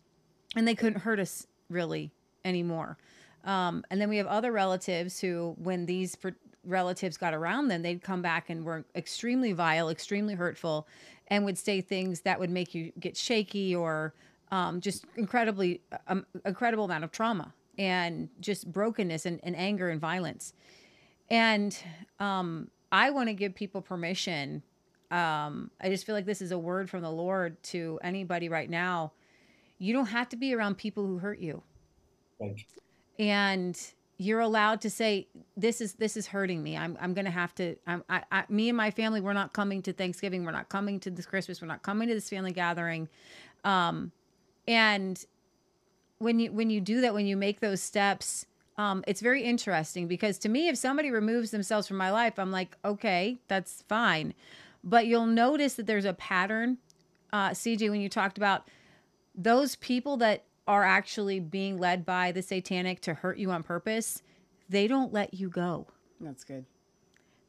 [0.56, 2.10] and they couldn't hurt us really
[2.44, 2.96] anymore.
[3.44, 6.16] Um, and then we have other relatives who, when these
[6.64, 10.86] relatives got around them, they'd come back and were extremely vile, extremely hurtful,
[11.28, 14.14] and would say things that would make you get shaky or
[14.50, 20.00] um, just incredibly, um, incredible amount of trauma and just brokenness and, and anger and
[20.00, 20.52] violence.
[21.30, 21.78] And
[22.18, 24.62] um, I want to give people permission.
[25.10, 28.68] Um, I just feel like this is a word from the Lord to anybody right
[28.68, 29.12] now.
[29.78, 31.62] You don't have to be around people who hurt you.
[33.18, 33.78] And
[34.18, 36.76] you're allowed to say this is this is hurting me.
[36.76, 39.80] I'm, I'm gonna have to I'm, I, I me and my family we're not coming
[39.82, 40.44] to thanksgiving.
[40.44, 41.62] We're not coming to this christmas.
[41.62, 43.08] We're not coming to this family gathering.
[43.64, 44.10] Um,
[44.66, 45.24] and
[46.18, 48.44] when you when you do that when you make those steps
[48.76, 52.50] um, it's very interesting because to me if somebody removes themselves from my life i'm
[52.52, 54.34] like okay that's fine.
[54.84, 56.78] But you'll notice that there's a pattern
[57.32, 58.68] uh, cj when you talked about
[59.34, 64.22] those people that are actually being led by the satanic to hurt you on purpose,
[64.68, 65.86] they don't let you go.
[66.20, 66.66] That's good.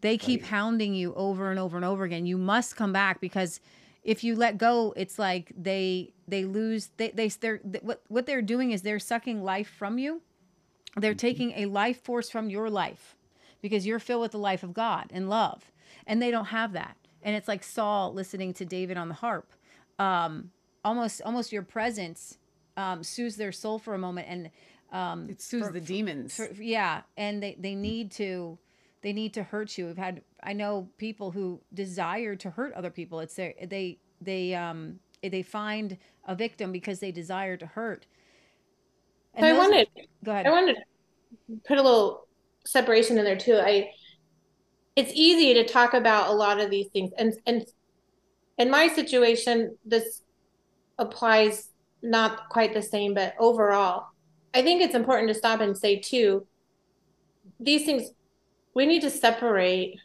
[0.01, 0.49] They keep right.
[0.49, 2.25] hounding you over and over and over again.
[2.25, 3.59] You must come back because
[4.03, 8.41] if you let go, it's like they they lose they they they're what what they're
[8.41, 10.21] doing is they're sucking life from you.
[10.95, 11.17] They're mm-hmm.
[11.17, 13.17] taking a life force from your life
[13.61, 15.71] because you're filled with the life of God and love.
[16.07, 16.95] And they don't have that.
[17.21, 19.51] And it's like Saul listening to David on the harp.
[19.99, 20.51] Um,
[20.85, 22.37] almost almost your presence
[22.79, 24.49] um, soothes their soul for a moment and
[24.91, 26.35] um, it soothes for, the demons.
[26.35, 28.57] For, yeah, and they they need to
[29.01, 29.87] they need to hurt you.
[29.87, 33.19] We've had I know people who desire to hurt other people.
[33.19, 38.07] It's their they they um they find a victim because they desire to hurt.
[39.35, 39.87] And so I wanted
[40.23, 40.47] go ahead.
[40.47, 42.27] I wanted to put a little
[42.65, 43.59] separation in there too.
[43.61, 43.91] I
[44.95, 47.65] it's easy to talk about a lot of these things and and
[48.57, 50.23] in my situation this
[50.97, 51.68] applies
[52.01, 54.07] not quite the same, but overall,
[54.53, 56.45] I think it's important to stop and say too,
[57.59, 58.11] these things
[58.73, 59.99] we need to separate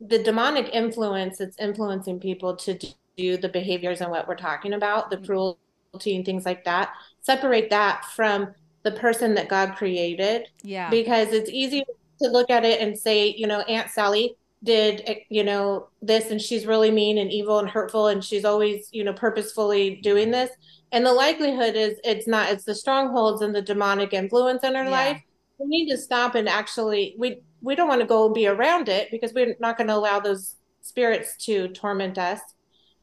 [0.00, 2.78] the demonic influence that's influencing people to
[3.16, 6.92] do the behaviors and what we're talking about, the cruelty and things like that.
[7.20, 10.48] Separate that from the person that God created.
[10.62, 10.88] Yeah.
[10.90, 11.84] Because it's easy
[12.22, 16.40] to look at it and say, you know, Aunt Sally, did you know this and
[16.40, 20.32] she's really mean and evil and hurtful and she's always you know purposefully doing mm-hmm.
[20.32, 20.50] this.
[20.92, 24.84] And the likelihood is it's not it's the strongholds and the demonic influence in her
[24.84, 24.90] yeah.
[24.90, 25.22] life.
[25.58, 28.88] We need to stop and actually we we don't want to go and be around
[28.88, 32.40] it because we're not going to allow those spirits to torment us.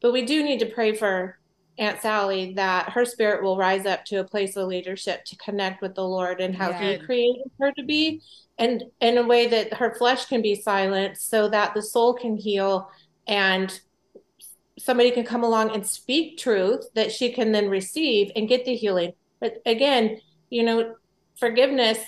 [0.00, 1.38] But we do need to pray for
[1.78, 5.80] aunt sally that her spirit will rise up to a place of leadership to connect
[5.80, 6.92] with the lord and how yeah.
[6.92, 8.20] he created her to be
[8.58, 12.36] and in a way that her flesh can be silenced so that the soul can
[12.36, 12.90] heal
[13.26, 13.80] and
[14.78, 18.74] somebody can come along and speak truth that she can then receive and get the
[18.74, 19.12] healing.
[19.40, 20.94] But again you know
[21.38, 21.98] forgiveness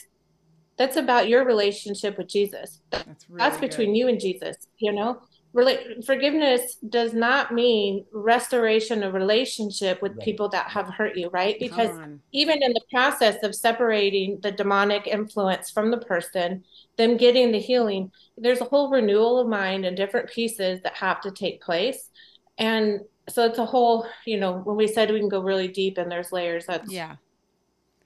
[0.76, 2.80] that's about your relationship with jesus.
[2.90, 3.98] That's, really that's between good.
[3.98, 5.20] you and jesus you know
[5.52, 10.24] Rel- forgiveness does not mean restoration of relationship with right.
[10.24, 11.56] people that have hurt you, right?
[11.58, 11.90] Because
[12.32, 16.64] even in the process of separating the demonic influence from the person,
[16.96, 21.20] them getting the healing, there's a whole renewal of mind and different pieces that have
[21.22, 22.10] to take place.
[22.58, 25.98] And so it's a whole, you know, when we said we can go really deep
[25.98, 27.16] and there's layers, that's yeah.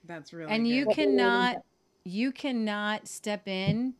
[0.06, 0.70] That's really And good.
[0.70, 1.56] you cannot
[2.04, 3.94] you cannot step in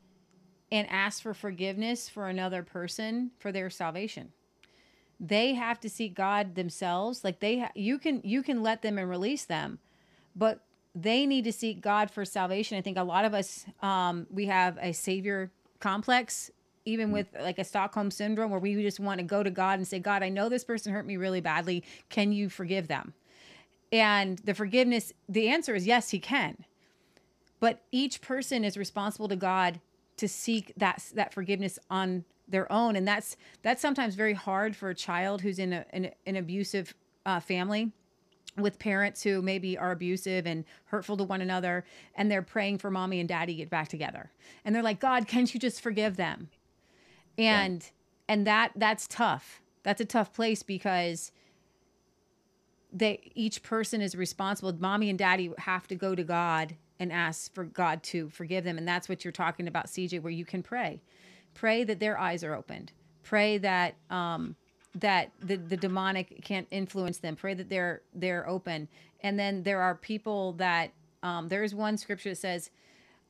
[0.75, 4.33] and ask for forgiveness for another person for their salvation.
[5.20, 7.22] They have to seek God themselves.
[7.22, 9.79] Like they, ha- you can you can let them and release them,
[10.35, 12.77] but they need to seek God for salvation.
[12.77, 16.51] I think a lot of us um, we have a savior complex,
[16.85, 19.87] even with like a Stockholm syndrome, where we just want to go to God and
[19.87, 21.85] say, God, I know this person hurt me really badly.
[22.09, 23.14] Can you forgive them?
[23.93, 26.64] And the forgiveness, the answer is yes, He can.
[27.61, 29.79] But each person is responsible to God
[30.17, 32.97] to seek that that forgiveness on their own.
[32.97, 36.95] And that's that's sometimes very hard for a child who's in a, in an abusive
[37.27, 37.93] uh, family
[38.57, 41.85] with parents who maybe are abusive and hurtful to one another
[42.15, 44.31] and they're praying for mommy and daddy get back together.
[44.65, 46.49] And they're like god can't you just forgive them?
[47.37, 47.89] And yeah.
[48.29, 49.61] and that that's tough.
[49.83, 51.33] That's a tough place because
[52.93, 54.73] they each person is responsible.
[54.79, 58.79] Mommy and daddy have to go to god and ask for God to forgive them.
[58.79, 61.01] And that's what you're talking about, CJ, where you can pray.
[61.55, 62.93] Pray that their eyes are opened.
[63.23, 64.57] Pray that um,
[64.95, 67.37] that the, the demonic can't influence them.
[67.37, 68.89] Pray that they're they're open.
[69.23, 70.93] And then there are people that
[71.23, 72.71] um, there is one scripture that says,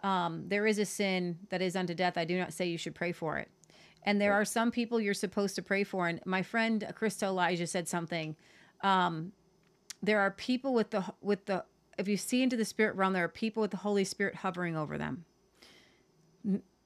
[0.03, 2.19] um, "There is a sin that is unto death.
[2.19, 3.49] I do not say you should pray for it."
[4.03, 6.09] And there are some people you're supposed to pray for.
[6.09, 8.37] And my friend Krista Elijah said something.
[8.83, 9.33] Um,
[10.03, 11.65] there are people with the with the
[11.99, 14.77] if you see into the spirit realm, there are people with the Holy Spirit hovering
[14.77, 15.25] over them.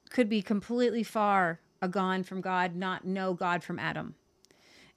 [0.09, 4.15] Could be completely far gone from God, not know God from Adam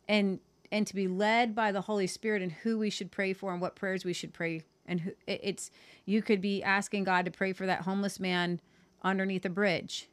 [0.08, 0.40] and
[0.70, 3.60] and to be led by the Holy Spirit and who we should pray for and
[3.60, 4.62] what prayers we should pray.
[4.86, 5.70] And who, it's
[6.06, 8.60] you could be asking God to pray for that homeless man
[9.02, 10.08] underneath a bridge,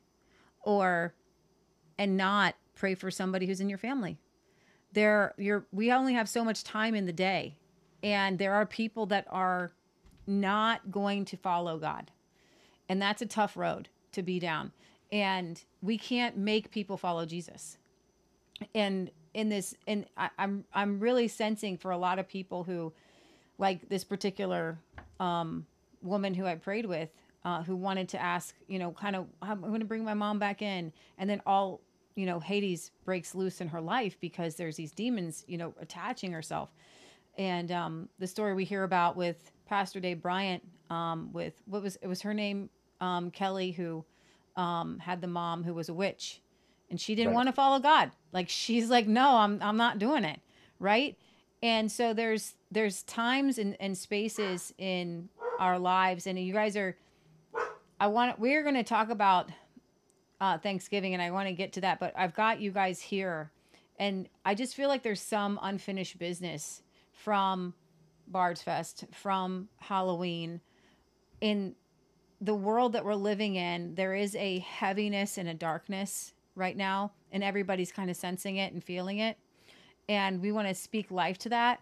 [0.61, 1.13] or
[1.97, 4.17] and not pray for somebody who's in your family.
[4.93, 7.57] There, you're we only have so much time in the day,
[8.03, 9.71] and there are people that are
[10.29, 12.11] not going to follow God,
[12.87, 14.71] and that's a tough road to be down.
[15.11, 17.77] And we can't make people follow Jesus.
[18.75, 22.93] And in this and I, I'm I'm really sensing for a lot of people who
[23.57, 24.77] like this particular
[25.19, 25.65] um,
[26.01, 27.09] woman who I prayed with
[27.45, 30.39] uh, who wanted to ask, you know, kind of I'm going to bring my mom
[30.39, 31.81] back in, and then all
[32.15, 36.31] you know Hades breaks loose in her life because there's these demons, you know, attaching
[36.31, 36.73] herself,
[37.37, 41.97] and um, the story we hear about with Pastor Dave Bryant, um, with what was
[42.01, 44.03] it was her name um, Kelly who
[44.55, 46.41] um, had the mom who was a witch
[46.89, 47.35] and she didn't right.
[47.35, 48.11] want to follow God.
[48.31, 50.39] Like she's like, no, I'm I'm not doing it,
[50.79, 51.17] right?
[51.61, 56.97] And so there's there's times and, and spaces in our lives, and you guys are.
[57.99, 59.49] I want we're going to talk about
[60.39, 63.51] uh, Thanksgiving, and I want to get to that, but I've got you guys here,
[63.97, 67.73] and I just feel like there's some unfinished business from
[68.29, 70.61] Bards Fest, from Halloween,
[71.41, 71.75] in
[72.41, 73.95] the world that we're living in.
[73.95, 78.73] There is a heaviness and a darkness right now, and everybody's kind of sensing it
[78.73, 79.37] and feeling it.
[80.07, 81.81] And we want to speak life to that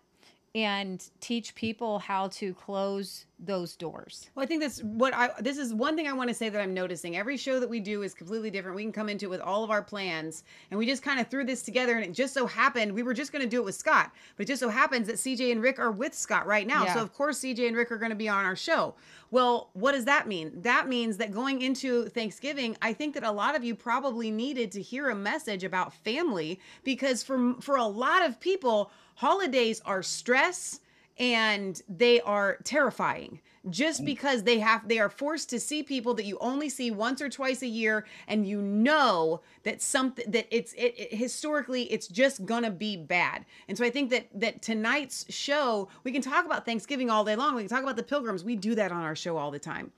[0.57, 4.31] and teach people how to close those doors.
[4.33, 6.59] Well, I think that's what I this is one thing I want to say that
[6.59, 7.15] I'm noticing.
[7.15, 8.75] Every show that we do is completely different.
[8.75, 11.27] We can come into it with all of our plans and we just kind of
[11.27, 13.65] threw this together and it just so happened we were just going to do it
[13.65, 14.11] with Scott.
[14.35, 16.85] But it just so happens that CJ and Rick are with Scott right now.
[16.85, 16.95] Yeah.
[16.95, 18.95] So of course CJ and Rick are going to be on our show.
[19.29, 20.51] Well, what does that mean?
[20.61, 24.71] That means that going into Thanksgiving, I think that a lot of you probably needed
[24.71, 30.03] to hear a message about family because for for a lot of people holidays are
[30.03, 30.79] stress
[31.17, 33.41] and they are terrifying.
[33.67, 34.05] Just mm.
[34.05, 37.27] because they have they are forced to see people that you only see once or
[37.27, 42.45] twice a year and you know that something that it's it, it, historically it's just
[42.45, 43.43] gonna be bad.
[43.67, 47.35] And so i think that that tonight's show we can talk about thanksgiving all day
[47.35, 47.55] long.
[47.55, 48.43] We can talk about the pilgrims.
[48.43, 49.91] We do that on our show all the time.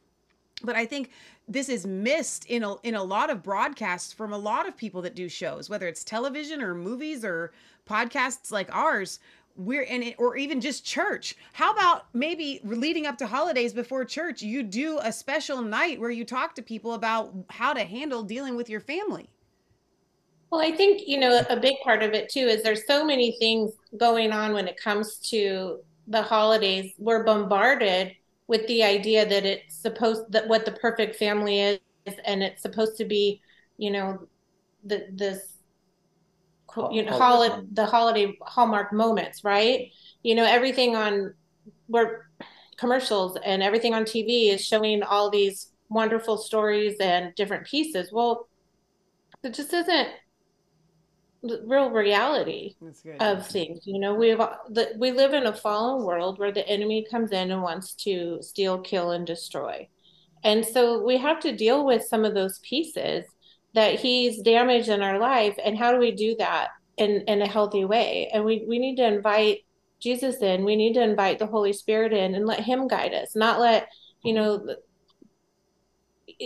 [0.63, 1.11] But I think
[1.47, 5.01] this is missed in a in a lot of broadcasts from a lot of people
[5.03, 7.51] that do shows, whether it's television or movies or
[7.89, 9.19] podcasts like ours
[9.59, 11.35] we're in it or even just church.
[11.51, 16.09] How about maybe leading up to holidays before church you do a special night where
[16.09, 19.29] you talk to people about how to handle dealing with your family?
[20.49, 23.35] Well i think you know a big part of it too is there's so many
[23.37, 26.93] things going on when it comes to the holidays.
[26.97, 28.13] We're bombarded
[28.47, 31.79] with the idea that it's supposed that what the perfect family is
[32.25, 33.41] and it's supposed to be
[33.77, 34.27] you know
[34.83, 35.58] the this
[36.91, 39.91] you know holiday the holiday hallmark moments right?
[40.23, 41.33] You know everything on
[41.87, 42.29] where
[42.77, 48.11] commercials and everything on tv is showing all these wonderful stories and different pieces.
[48.11, 48.47] Well
[49.43, 50.09] it just isn't
[51.41, 52.75] real reality
[53.19, 54.13] of things you know?
[54.13, 57.93] We've the, we live in a fallen world where the enemy comes in and wants
[58.05, 59.87] to steal kill and destroy.
[60.43, 63.25] And so we have to deal with some of those pieces
[63.79, 66.67] that he's damaged in our life and how do we do that
[66.97, 68.29] in in a healthy way?
[68.33, 69.59] And we we need to invite
[70.01, 70.65] jesus in.
[70.65, 73.87] We need to invite the holy spirit in and let him guide us not let
[74.21, 74.75] you know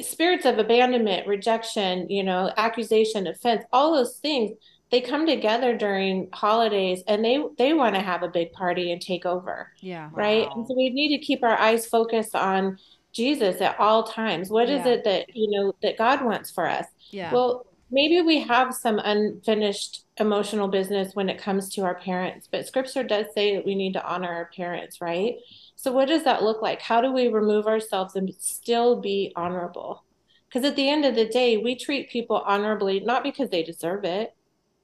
[0.02, 4.52] spirits of abandonment rejection you know accusation offense all those things
[4.94, 9.02] they come together during holidays and they they want to have a big party and
[9.02, 10.12] take over yeah.
[10.14, 10.46] right?
[10.46, 10.54] Wow.
[10.56, 12.78] and so we need to keep our eyes focused on
[13.12, 14.50] jesus at all times.
[14.52, 14.80] What yeah.
[14.80, 17.32] is it that you know that god wants for us yeah.
[17.32, 22.68] Well, maybe we have some unfinished emotional business when it comes to our parents, but
[22.68, 25.36] scripture does say that we need to honor our parents, right?
[25.76, 26.82] So, what does that look like?
[26.82, 30.04] How do we remove ourselves and still be honorable?
[30.48, 34.04] Because at the end of the day, we treat people honorably, not because they deserve
[34.04, 34.36] it,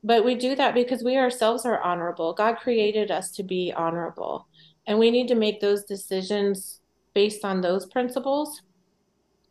[0.04, 2.34] but we do that because we ourselves are honorable.
[2.34, 4.48] God created us to be honorable.
[4.88, 6.82] And we need to make those decisions
[7.14, 8.62] based on those principles.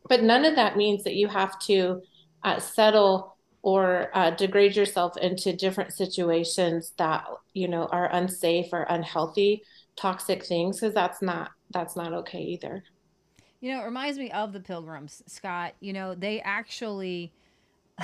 [0.09, 2.03] But none of that means that you have to
[2.43, 7.24] uh, settle or uh, degrade yourself into different situations that
[7.55, 9.62] you know are unsafe or unhealthy
[9.97, 12.84] toxic things because that's not that's not okay either.
[13.61, 15.74] You know it reminds me of the pilgrims scott.
[15.80, 17.32] You know they actually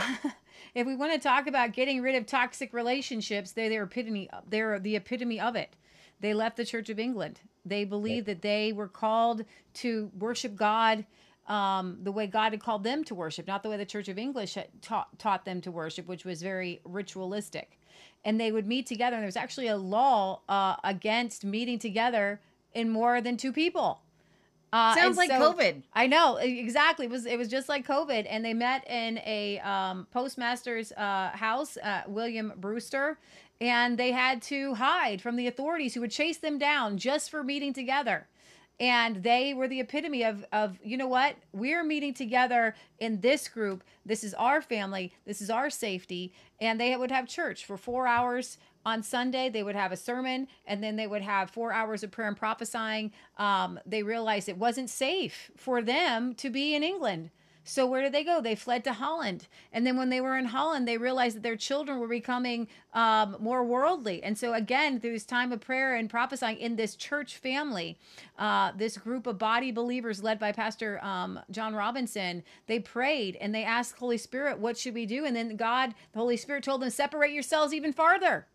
[0.75, 4.79] if we want to talk about getting rid of toxic relationships they're the epitome they're
[4.79, 5.75] the epitome of it.
[6.21, 7.41] They left the church of england.
[7.65, 11.07] They believed that they were called to worship god
[11.47, 14.19] um, the way God had called them to worship, not the way the Church of
[14.19, 17.79] English had taught, taught them to worship, which was very ritualistic.
[18.25, 22.41] And they would meet together, and there was actually a law uh, against meeting together
[22.73, 24.01] in more than two people.
[24.73, 25.83] Uh, Sounds like so, COVID.
[25.93, 27.07] I know exactly.
[27.07, 31.31] It was it was just like COVID, and they met in a um, postmaster's uh,
[31.33, 33.19] house, uh, William Brewster,
[33.61, 37.45] and they had to hide from the authorities who would chase them down just for
[37.45, 38.27] meeting together
[38.81, 41.37] and they were the epitome of of you know what?
[41.53, 43.85] We're meeting together in this group.
[44.05, 45.13] This is our family.
[45.27, 46.33] This is our safety.
[46.61, 49.49] And they would have church for four hours on sunday.
[49.49, 52.37] They would have a sermon and then they would have four hours of prayer and
[52.37, 53.13] prophesying.
[53.39, 57.31] Um, they realized it wasn't safe for them to be in england
[57.65, 58.43] so where did they go?
[58.43, 59.49] They fled to Holland.
[59.73, 63.37] And then when they were in Holland, they realized that their children were becoming um,
[63.41, 64.23] more worldly.
[64.23, 67.99] And so again, through this time of prayer and prophesying in this church family,
[68.39, 73.55] uh, this group of body believers led by Pastor um, John Robinson, they prayed and
[73.55, 75.25] they asked Holy Spirit, what should we do?
[75.25, 78.47] And then God, the Holy Spirit told them, separate yourselves even farther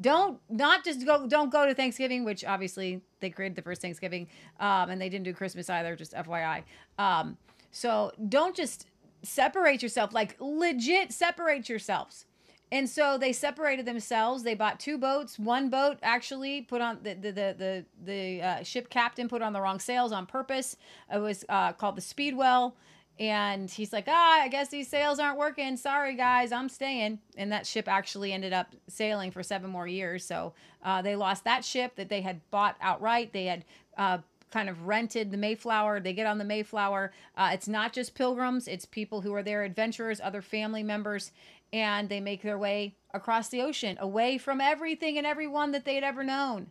[0.00, 4.28] don't not just go don't go to thanksgiving which obviously they created the first thanksgiving
[4.60, 6.62] um, and they didn't do christmas either just fyi
[6.98, 7.36] um,
[7.70, 8.86] so don't just
[9.22, 12.24] separate yourself, like legit separate yourselves.
[12.70, 14.42] And so they separated themselves.
[14.42, 15.38] They bought two boats.
[15.38, 19.52] One boat actually put on the the the the, the uh, ship captain put on
[19.52, 20.76] the wrong sails on purpose.
[21.12, 22.76] It was uh, called the Speedwell,
[23.18, 25.78] and he's like, ah, I guess these sails aren't working.
[25.78, 27.20] Sorry guys, I'm staying.
[27.38, 30.24] And that ship actually ended up sailing for seven more years.
[30.24, 30.52] So
[30.84, 33.32] uh, they lost that ship that they had bought outright.
[33.32, 33.64] They had
[33.96, 34.18] uh,
[34.50, 36.00] kind of rented the Mayflower.
[36.00, 37.12] They get on the Mayflower.
[37.36, 41.32] Uh, it's not just pilgrims, it's people who are there, adventurers, other family members,
[41.72, 46.04] and they make their way across the ocean away from everything and everyone that they'd
[46.04, 46.70] ever known.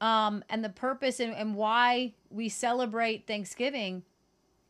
[0.00, 4.02] Um, and the purpose and, and why we celebrate Thanksgiving,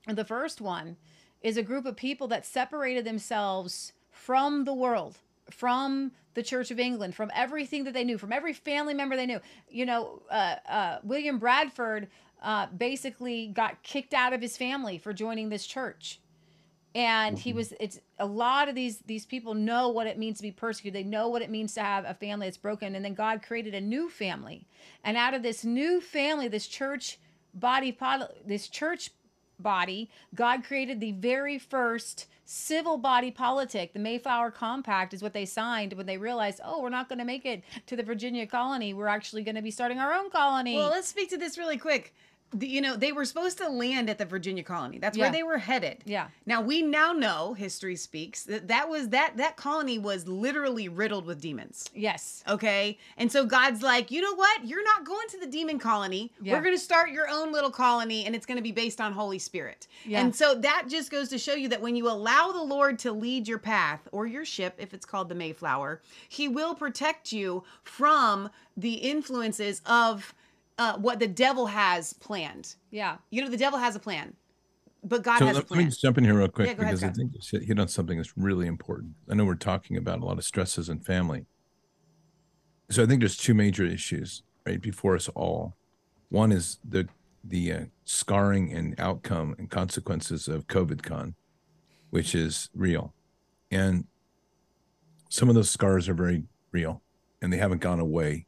[0.07, 0.97] the first one,
[1.41, 5.19] is a group of people that separated themselves from the world,
[5.51, 9.27] from the Church of England, from everything that they knew, from every family member they
[9.27, 9.41] knew.
[9.71, 12.09] You know, uh, uh, William Bradford
[12.43, 16.21] uh, basically got kicked out of his family for joining this church.
[16.95, 17.59] And he mm-hmm.
[17.59, 20.99] was it's a lot of these these people know what it means to be persecuted.
[20.99, 22.95] They know what it means to have a family that's broken.
[22.95, 24.67] And then god created a new family.
[25.03, 27.19] And out of this new family this church
[27.55, 27.97] body
[28.45, 29.11] this church
[29.59, 33.95] body god created the very first civil body politic.
[33.95, 37.25] The mayflower compact is what they signed when they realized oh we're not going to
[37.25, 38.93] make it to the virginia colony.
[38.93, 40.77] We're actually going to be starting our own colony.
[40.77, 42.13] Well let's speak to this really quick
[42.53, 44.99] the, you know, they were supposed to land at the Virginia colony.
[44.99, 45.25] That's yeah.
[45.25, 45.99] where they were headed.
[46.05, 46.29] Yeah.
[46.47, 51.27] Now we now know history speaks that that was that that colony was literally riddled
[51.27, 51.89] with demons.
[51.95, 52.45] Yes.
[52.49, 52.99] Okay.
[53.17, 54.67] And so God's like, you know what?
[54.67, 56.33] You're not going to the demon colony.
[56.43, 56.55] Yeah.
[56.55, 59.13] We're going to start your own little colony, and it's going to be based on
[59.13, 59.87] Holy Spirit.
[60.05, 60.21] Yeah.
[60.21, 63.13] And so that just goes to show you that when you allow the Lord to
[63.13, 67.65] lead your path or your ship, if it's called the Mayflower, He will protect you
[67.83, 70.35] from the influences of
[70.79, 72.77] uh, what the devil has planned.
[72.91, 73.17] Yeah.
[73.31, 74.35] You know, the devil has a plan,
[75.05, 75.79] but God so has let, a plan.
[75.79, 77.79] Let me just jump in here real quick yeah, because ahead, I think you hit
[77.79, 79.15] on something that's really important.
[79.31, 81.47] I know we're talking about a lot of stresses in family.
[82.91, 85.77] So I think there's two major issues right before us all.
[86.29, 87.09] One is the
[87.45, 91.35] the uh, scarring and outcome and consequences of COVID con,
[92.11, 93.15] which is real,
[93.71, 94.07] and
[95.29, 97.03] some of those scars are very real,
[97.41, 98.47] and they haven't gone away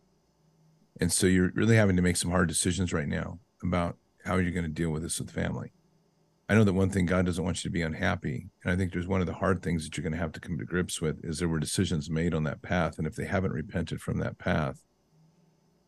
[1.00, 4.52] and so you're really having to make some hard decisions right now about how you're
[4.52, 5.72] going to deal with this with family.
[6.48, 8.48] I know that one thing God doesn't want you to be unhappy.
[8.62, 10.40] And I think there's one of the hard things that you're going to have to
[10.40, 12.98] come to grips with is there were decisions made on that path.
[12.98, 14.84] And if they haven't repented from that path,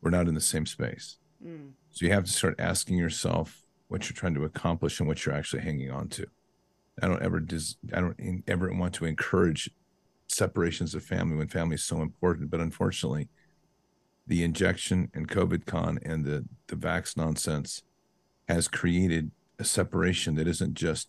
[0.00, 1.18] we're not in the same space.
[1.44, 1.72] Mm.
[1.90, 5.34] So you have to start asking yourself what you're trying to accomplish and what you're
[5.34, 6.26] actually hanging on to.
[7.02, 9.70] I don't ever dis- I don't ever want to encourage
[10.28, 13.28] separations of family when family is so important, but unfortunately,
[14.26, 17.82] the injection and COVID con and the, the vax nonsense
[18.48, 21.08] has created a separation that isn't just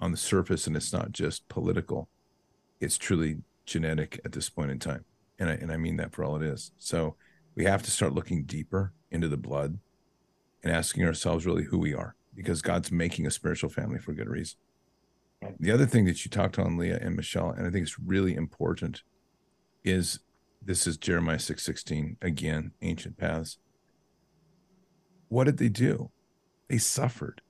[0.00, 2.08] on the surface and it's not just political.
[2.80, 5.04] It's truly genetic at this point in time.
[5.38, 6.72] And I, and I mean that for all it is.
[6.78, 7.16] So
[7.54, 9.78] we have to start looking deeper into the blood
[10.62, 14.28] and asking ourselves really who we are because God's making a spiritual family for good
[14.28, 14.56] reason.
[15.60, 18.34] The other thing that you talked on, Leah and Michelle, and I think it's really
[18.34, 19.02] important,
[19.84, 20.20] is
[20.64, 23.58] this is Jeremiah six sixteen again, ancient paths.
[25.28, 26.10] What did they do?
[26.68, 27.40] They suffered.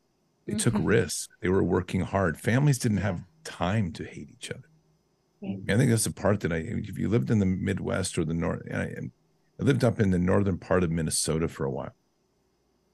[0.46, 0.86] They took Mhm.
[0.86, 1.28] risks.
[1.40, 2.38] They were working hard.
[2.38, 4.68] Families didn't have time to hate each other.
[5.42, 8.32] I think that's the part that I, if you lived in the Midwest or the
[8.32, 8.84] North, and I,
[9.60, 11.94] I lived up in the northern part of Minnesota for a while.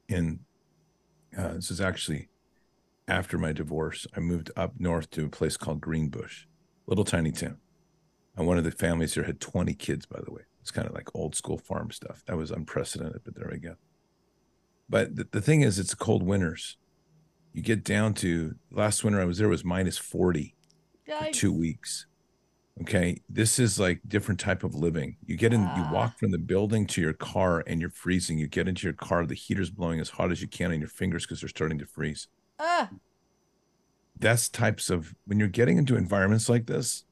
[0.08, 0.40] And
[1.36, 2.28] uh, this is actually
[3.06, 4.06] after my divorce.
[4.16, 6.46] I moved up north to a place called Greenbush,
[6.88, 7.58] little tiny town.
[8.36, 10.42] And one of the families there had 20 kids, by the way.
[10.62, 12.22] It's kind of like old school farm stuff.
[12.26, 13.74] That was unprecedented, but there we go.
[14.88, 16.76] But the, the thing is, it's cold winters.
[17.52, 20.54] You get down to last winter I was there was minus 40
[21.18, 22.06] for two weeks.
[22.80, 23.20] Okay.
[23.28, 25.16] This is like different type of living.
[25.26, 28.38] You get in, you walk from the building to your car and you're freezing.
[28.38, 30.88] You get into your car, the heater's blowing as hot as you can on your
[30.88, 32.28] fingers because they're starting to freeze.
[32.58, 32.90] Ah,
[34.18, 37.04] That's types of when you're getting into environments like this,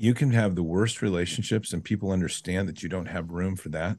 [0.00, 3.68] you can have the worst relationships and people understand that you don't have room for
[3.68, 3.98] that.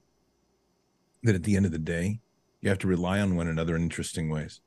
[1.22, 2.22] That at the end of the day,
[2.60, 4.62] you have to rely on one another in interesting ways.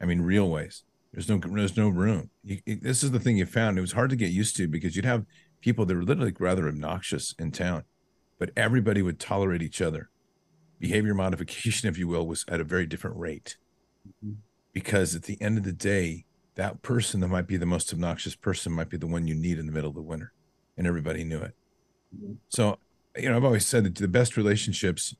[0.00, 0.82] I mean, real ways.
[1.12, 2.30] There's no there's no room.
[2.42, 3.78] You, it- this is the thing you found.
[3.78, 5.26] It was hard to get used to because you'd have
[5.60, 7.84] people that were literally rather obnoxious in town,
[8.40, 10.10] but everybody would tolerate each other.
[10.80, 13.58] Behavior modification, if you will, was at a very different rate.
[14.08, 14.34] Mm-hmm.
[14.72, 16.24] Because at the end of the day,
[16.56, 19.58] that person that might be the most obnoxious person might be the one you need
[19.58, 20.32] in the middle of the winter,
[20.80, 21.54] and everybody knew it.
[22.48, 22.78] So,
[23.14, 25.14] you know, I've always said that the best relationships,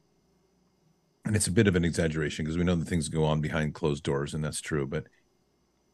[1.27, 3.75] and it's a bit of an exaggeration because we know that things go on behind
[3.75, 5.05] closed doors, and that's true, but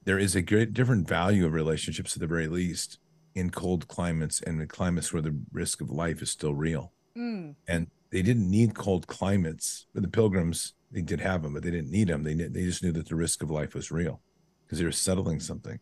[0.05, 2.99] there is a great different value of relationships at the very least
[3.35, 6.93] in cold climates and in climates where the risk of life is still real.
[7.17, 9.87] mm, And they didn't need cold climates.
[9.93, 12.23] For the pilgrims, they did have them, but they didn't need them.
[12.23, 14.21] They, they just knew that the risk of life was real
[14.65, 15.81] because they were settling something.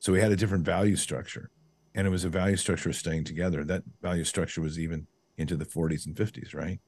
[0.00, 1.50] So we had a different value structure,
[1.96, 3.64] and it was a value structure of staying together.
[3.64, 5.06] That value structure was even
[5.38, 6.78] into the 40s and 50s, right?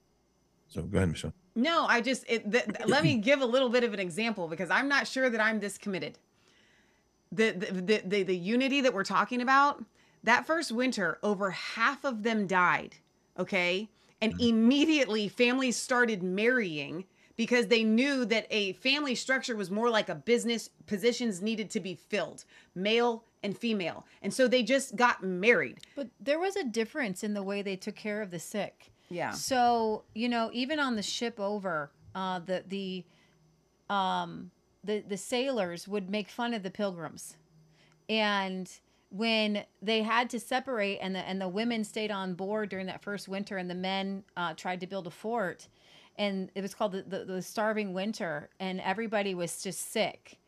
[0.69, 1.33] So go ahead, Michelle.
[1.57, 2.47] No, I just it,
[2.87, 5.61] let me give a little bit of an example because I'm not sure that I'm
[5.61, 6.19] this committed.
[7.33, 9.83] The the, the the the unity that we're talking about,
[10.25, 12.97] that first winter, over half of them died.
[13.39, 13.89] Okay,
[14.21, 14.43] and mm-hmm.
[14.43, 17.07] immediately families started marrying
[17.39, 20.69] because they knew that a family structure was more like a business.
[20.87, 25.79] Positions needed to be filled, male and female, and so they just got married.
[25.95, 28.91] but there was a difference in the way they took care of the sick.
[29.09, 29.31] Yeah.
[29.31, 33.05] So you know, even on the ship over, uh, the the
[33.89, 34.51] um,
[34.83, 37.37] the the sailors would make fun of the pilgrims,
[38.09, 38.69] and
[39.11, 43.01] when they had to separate, and the and the women stayed on board during that
[43.01, 45.69] first winter, and the men uh, tried to build a fort,
[46.19, 50.39] and it was called the, the the starving winter, and everybody was just sick.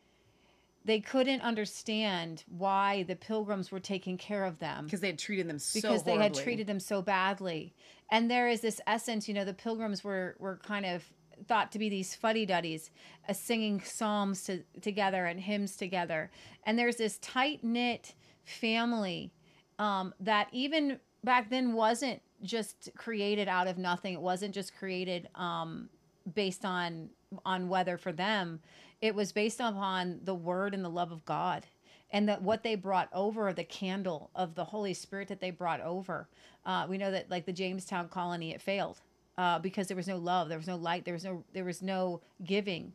[0.83, 5.47] They couldn't understand why the pilgrims were taking care of them Because they had treated
[5.47, 7.73] them so because they had treated them so badly.
[8.09, 11.03] And there is this essence, you know, the pilgrims were were kind of
[11.47, 12.91] thought to be these fuddy-duddies,
[13.27, 16.29] uh, singing psalms to, together and hymns together.
[16.65, 18.13] And there's this tight-knit
[18.43, 19.31] family
[19.79, 24.13] um, that even back then wasn't just created out of nothing.
[24.13, 25.89] It wasn't just created um,
[26.33, 27.09] based on
[27.45, 28.59] on weather for them.
[29.01, 31.65] It was based upon the word and the love of God
[32.11, 35.81] and that what they brought over the candle of the holy spirit that they brought
[35.81, 36.27] over
[36.65, 38.99] uh, we know that like the jamestown colony it failed
[39.37, 41.81] uh, because there was no love there was no light there was no there was
[41.81, 42.91] no giving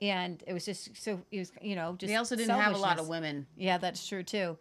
[0.00, 2.78] and it was just so it was you know just They also didn't have a
[2.78, 3.46] lot of women.
[3.56, 4.56] Yeah, that's true too.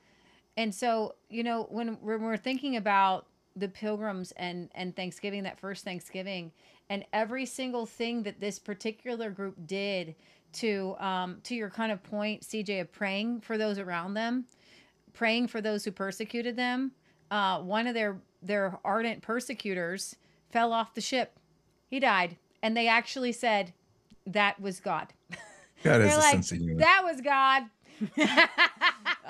[0.58, 5.60] And so, you know, when when we're thinking about the pilgrims and and Thanksgiving, that
[5.60, 6.52] first Thanksgiving,
[6.90, 10.16] and every single thing that this particular group did
[10.54, 14.46] to um to your kind of point, CJ, of praying for those around them,
[15.14, 16.92] praying for those who persecuted them.
[17.32, 20.16] Uh, one of their their ardent persecutors
[20.50, 21.38] fell off the ship.
[21.88, 23.74] He died, and they actually said
[24.26, 25.14] that was God.
[25.84, 26.80] God has a like, sense of humor.
[26.80, 27.64] that was God.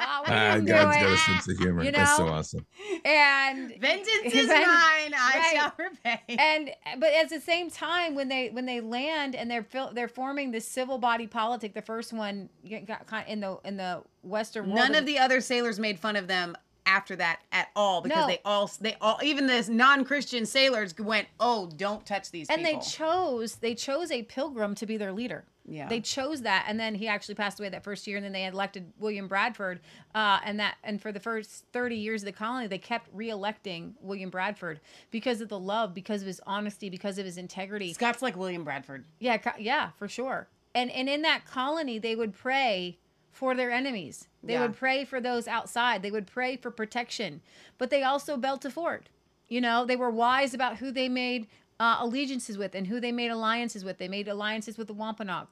[0.02, 1.00] Oh, we didn't ah, God's it.
[1.02, 1.84] got a sense of humor.
[1.84, 2.66] You That's so awesome.
[3.04, 5.52] And Vengeance is Ven- mine, I right.
[5.56, 6.22] shall repay.
[6.30, 10.08] and but at the same time when they when they land and they're fil- they're
[10.08, 12.50] forming this civil body politic the first one
[12.88, 16.16] got kind in the in the western world None of the other sailors made fun
[16.16, 16.56] of them
[16.86, 18.28] after that at all because No.
[18.28, 22.80] they all they all even the non-Christian sailors went, "Oh, don't touch these and they
[22.80, 25.88] chose they chose a pilgrim to be their leader Yeah.
[25.88, 28.46] they chose that and then he actually passed away that first year and then they
[28.46, 29.80] elected william bradford
[30.16, 33.94] uh, and that and for the first 30 years of the colony they kept re-electing
[34.02, 34.80] william bradford
[35.12, 38.64] because of the love because of his honesty because of his integrity Scott's like William
[38.64, 39.06] Bradford.
[39.20, 42.98] yeah yeah for sure and and in that colony they would pray
[43.32, 44.28] for their enemies.
[44.44, 44.64] They Yeah.
[44.64, 46.02] would pray for those outside.
[46.02, 47.42] They would pray for protection.
[47.78, 49.08] But they also built a fort.
[49.48, 51.48] You know, they were wise about who they made
[51.80, 53.98] uh, allegiances with and who they made alliances with.
[53.98, 55.48] They made alliances with the Wampanoag.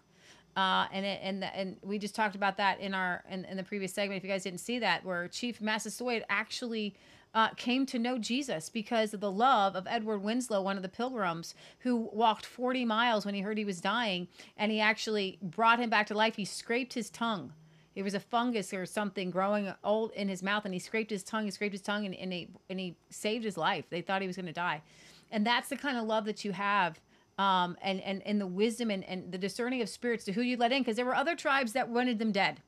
[0.58, 3.64] Uh, and it, and and we just talked about that in our in, in the
[3.64, 4.18] previous segment.
[4.18, 6.96] If you guys didn't see that, where Chief Massasoit actually
[7.36, 10.90] uh, came to know Jesus because of the love of Edward Winslow, one of the
[10.90, 14.28] pilgrims who walked 40 miles when he heard he was dying,
[14.58, 16.36] and he actually brought him back to life.
[16.36, 17.54] He scraped his tongue.
[17.94, 21.24] It was a fungus or something growing old in his mouth, and he scraped his
[21.24, 21.46] tongue.
[21.46, 23.86] He scraped his tongue, and, and he and he saved his life.
[23.92, 24.82] They thought he was going to die,
[25.32, 27.00] and that's the kind of love that you have
[27.38, 30.58] um, and, and, and the wisdom and, and the discerning of spirits to who you
[30.58, 32.62] let in, because there were other tribes that wanted them dead.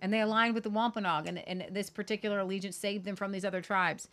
[0.00, 3.44] And they aligned with the Wampanoag, and, and this particular allegiance saved them from these
[3.44, 4.08] other tribes.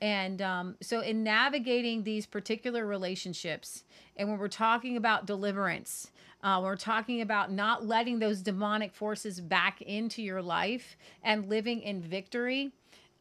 [0.00, 3.84] And um, so, in navigating these particular relationships,
[4.16, 6.10] and when we're talking about deliverance,
[6.42, 11.80] uh, we're talking about not letting those demonic forces back into your life and living
[11.80, 12.72] in victory.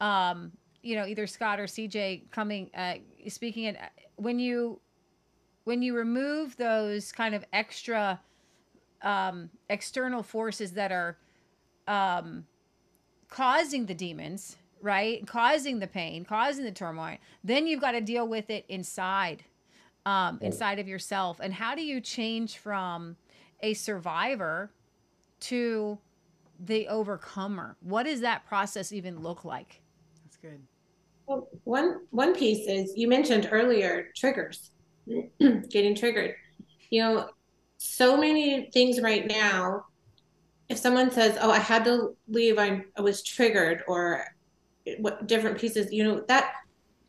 [0.02, 2.96] Um, you know, either Scott or CJ coming, uh,
[3.30, 3.78] speaking, and
[4.18, 4.82] when you
[5.64, 8.20] when you remove those kind of extra
[9.01, 11.18] um, external forces that are
[11.88, 12.45] um,
[13.30, 15.26] causing the demons, right?
[15.28, 19.43] Causing the pain, causing the turmoil, then you've got to deal with it inside,
[20.05, 21.39] um, inside of yourself.
[21.41, 23.16] And how do you change from
[23.61, 24.72] a survivor
[25.41, 25.97] to
[26.59, 27.76] the overcomer?
[27.82, 29.82] What does that process even look like?
[30.24, 30.61] That's good.
[31.26, 34.72] Well, one one piece is you mentioned earlier triggers,
[35.70, 36.36] getting triggered.
[36.89, 37.30] You know,
[37.78, 39.86] so many things right now.
[40.70, 42.58] If someone says, "Oh, I had to leave.
[42.58, 44.26] I, I was triggered," or
[44.99, 46.54] what different pieces, you know, that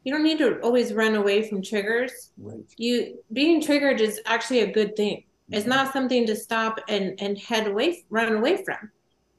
[0.04, 2.30] you don't need to always run away from triggers.
[2.36, 2.64] Right.
[2.76, 5.24] You being triggered is actually a good thing.
[5.50, 5.70] It's mm-hmm.
[5.70, 8.90] not something to stop and and head away, run away from.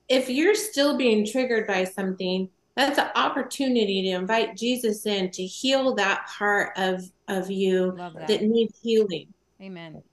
[0.08, 5.46] If you're still being triggered by something, that's an opportunity to invite Jesus in to
[5.46, 8.28] heal that part of of you that.
[8.28, 9.34] that needs healing.
[9.62, 10.04] Amen.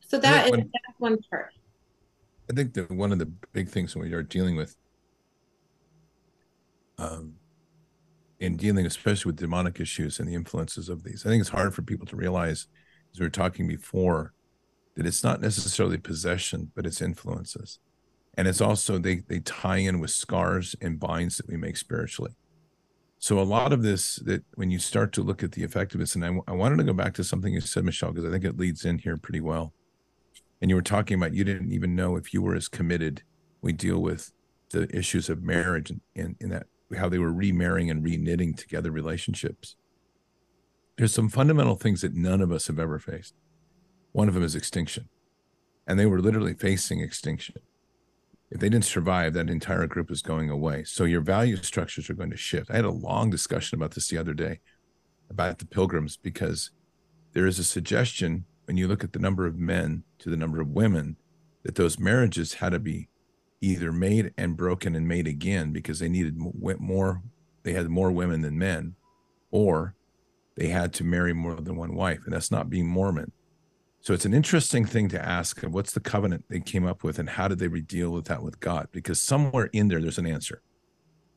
[0.00, 1.50] So that is when- that's one part.
[2.50, 4.76] I think that one of the big things when we are dealing with,
[6.98, 7.34] um,
[8.38, 11.74] in dealing especially with demonic issues and the influences of these, I think it's hard
[11.74, 12.68] for people to realize,
[13.12, 14.32] as we were talking before,
[14.94, 17.78] that it's not necessarily possession, but it's influences,
[18.36, 22.36] and it's also they they tie in with scars and binds that we make spiritually.
[23.18, 26.24] So a lot of this that when you start to look at the effectiveness, and
[26.24, 28.58] I, I wanted to go back to something you said, Michelle, because I think it
[28.58, 29.72] leads in here pretty well
[30.60, 33.22] and you were talking about you didn't even know if you were as committed.
[33.60, 34.32] We deal with
[34.70, 36.66] the issues of marriage and in, in that
[36.96, 39.76] how they were remarrying and reknitting together relationships.
[40.96, 43.34] There's some fundamental things that none of us have ever faced.
[44.12, 45.08] One of them is extinction,
[45.86, 47.56] and they were literally facing extinction.
[48.50, 50.84] If they didn't survive, that entire group is going away.
[50.84, 52.70] So your value structures are going to shift.
[52.70, 54.60] I had a long discussion about this the other day
[55.30, 56.70] about the pilgrims because
[57.32, 60.60] there is a suggestion when you look at the number of men to the number
[60.60, 61.16] of women
[61.64, 63.08] that those marriages had to be
[63.60, 67.22] either made and broken and made again because they needed more
[67.62, 68.94] they had more women than men
[69.50, 69.94] or
[70.56, 73.32] they had to marry more than one wife and that's not being mormon
[74.06, 77.28] so it's an interesting thing to ask what's the covenant they came up with and
[77.28, 80.62] how did they deal with that with god because somewhere in there there's an answer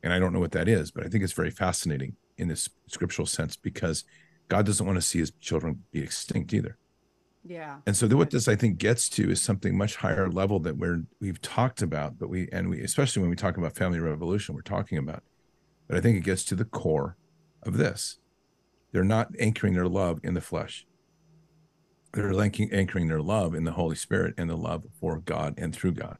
[0.04, 2.68] and i don't know what that is but i think it's very fascinating in this
[2.86, 4.04] scriptural sense because
[4.48, 6.78] god doesn't want to see his children be extinct either
[7.44, 7.78] Yeah.
[7.86, 11.02] and so what this I think gets to is something much higher level that we're
[11.20, 14.60] we've talked about, but we and we especially when we talk about family revolution, we're
[14.76, 15.22] talking about.
[15.88, 17.16] But I think it gets to the core
[17.62, 18.18] of this.
[18.92, 20.86] They're not anchoring their love in the flesh.
[22.12, 25.74] They're anchoring, anchoring their love in the Holy Spirit and the love for God and
[25.74, 26.18] through God.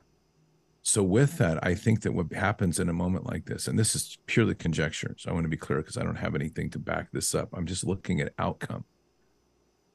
[0.83, 3.95] So with that, I think that what happens in a moment like this, and this
[3.95, 6.79] is purely conjecture, so I want to be clear because I don't have anything to
[6.79, 7.51] back this up.
[7.53, 8.85] I'm just looking at outcome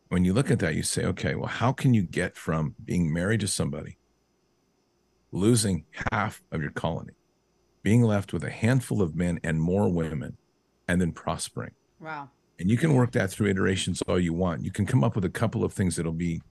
[0.09, 3.11] when you look at that, you say, okay, well, how can you get from being
[3.11, 3.97] married to somebody,
[5.31, 7.13] losing half of your colony,
[7.81, 10.37] being left with a handful of men and more women,
[10.87, 11.71] and then prospering?
[11.99, 12.29] Wow.
[12.59, 14.63] And you can work that through iterations all you want.
[14.63, 16.41] You can come up with a couple of things that'll be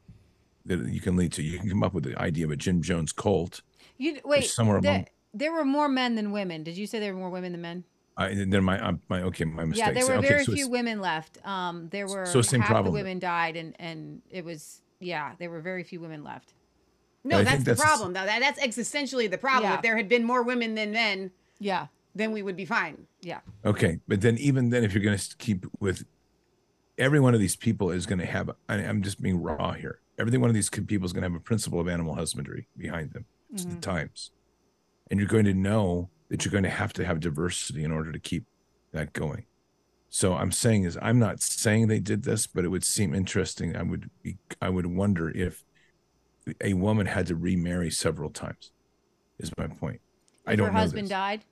[0.67, 1.43] that you can lead to.
[1.43, 3.63] You can come up with the idea of a Jim Jones cult.
[3.97, 4.45] You wait.
[4.45, 6.63] somewhere there, along- there were more men than women.
[6.63, 7.85] Did you say there were more women than men?
[8.17, 9.87] I, then my my okay, my mistake.
[9.87, 11.45] Yeah, there were okay, very so few women left.
[11.45, 12.93] Um, there were So same half problem.
[12.95, 16.53] the women died, and and it was yeah, there were very few women left.
[17.25, 18.25] No, I that's the that's- problem, though.
[18.25, 19.71] That, that's existentially the problem.
[19.71, 19.77] Yeah.
[19.77, 23.07] If there had been more women than men, Yeah, then we would be fine.
[23.21, 26.05] yeah, Okay, but then even then, if you're going to keep with
[26.99, 28.51] every one of these people is going to have.
[28.69, 30.01] I, I'm just being raw here.
[30.19, 33.13] Every one of these people is going to have a principle of animal husbandry behind
[33.13, 33.25] them.
[33.53, 33.75] It's Mm-hmm.
[33.75, 34.31] the times.
[35.11, 38.11] and you're going to know that you're going to have to have diversity in order
[38.13, 38.45] to keep
[38.93, 39.45] that going.
[40.09, 43.77] So I'm saying is I'm not saying they did this, but it would seem interesting.
[43.77, 45.65] I would be I would wonder if
[46.61, 48.71] a woman had to remarry several times.
[49.39, 50.01] Is my point.
[50.45, 51.11] If I don't her know husband this.
[51.11, 51.45] died.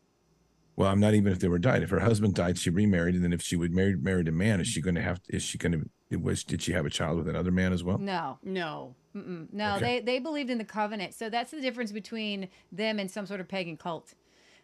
[0.77, 1.83] Well, I'm not even if they were died.
[1.83, 4.61] If her husband died, she remarried, and then if she would marry married a man,
[4.61, 5.21] is she going to have?
[5.29, 5.73] Is she going
[6.11, 6.19] to?
[6.19, 7.99] Was did she have a child with another man as well?
[7.99, 8.39] No.
[8.43, 8.95] No.
[9.17, 9.53] Mm-mm.
[9.53, 9.99] No, Okay.
[9.99, 11.15] they they believed in the covenant.
[11.15, 14.15] So that's the difference between them and some sort of pagan cult.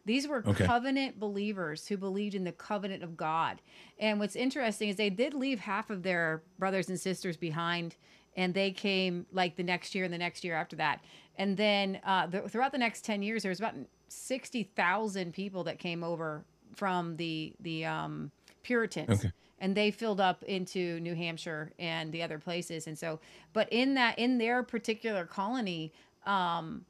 [0.07, 0.65] These were Okay.
[0.65, 3.61] covenant believers who believed in the covenant of God.
[3.99, 7.97] And what's interesting is they did leave half of their brothers and sisters behind,
[8.35, 11.01] and they came like the next year and the next year after that.
[11.37, 13.75] And then uh, the, throughout the next ten years, there was about
[14.09, 16.45] sixty thousand people that came over
[16.75, 18.31] from the the um,
[18.63, 19.33] Puritans Okay.
[19.61, 22.87] and they filled up into New Hampshire and the other places.
[22.87, 23.21] And so,
[23.53, 25.93] but in that, in their particular colony,
[26.27, 26.85] um,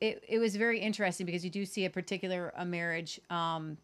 [0.00, 3.76] it, it was very interesting because you do see a particular a marriage um,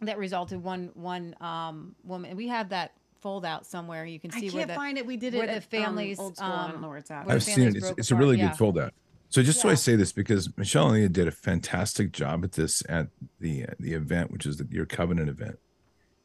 [0.00, 2.36] that resulted one one um, woman.
[2.36, 4.04] We have that fold out somewhere.
[4.06, 4.38] You can see.
[4.38, 5.06] I see can't where the find it.
[5.06, 6.48] We did it where the at, um, families, old school.
[6.48, 7.26] I don't um, know where it's at.
[7.26, 7.76] where I've seen it.
[7.76, 8.48] It's, it's a apart, really yeah.
[8.48, 8.94] good fold out.
[9.30, 12.52] So just so I say this, because Michelle and Leah did a fantastic job at
[12.52, 13.08] this at
[13.38, 15.58] the uh, the event, which is the, your covenant event,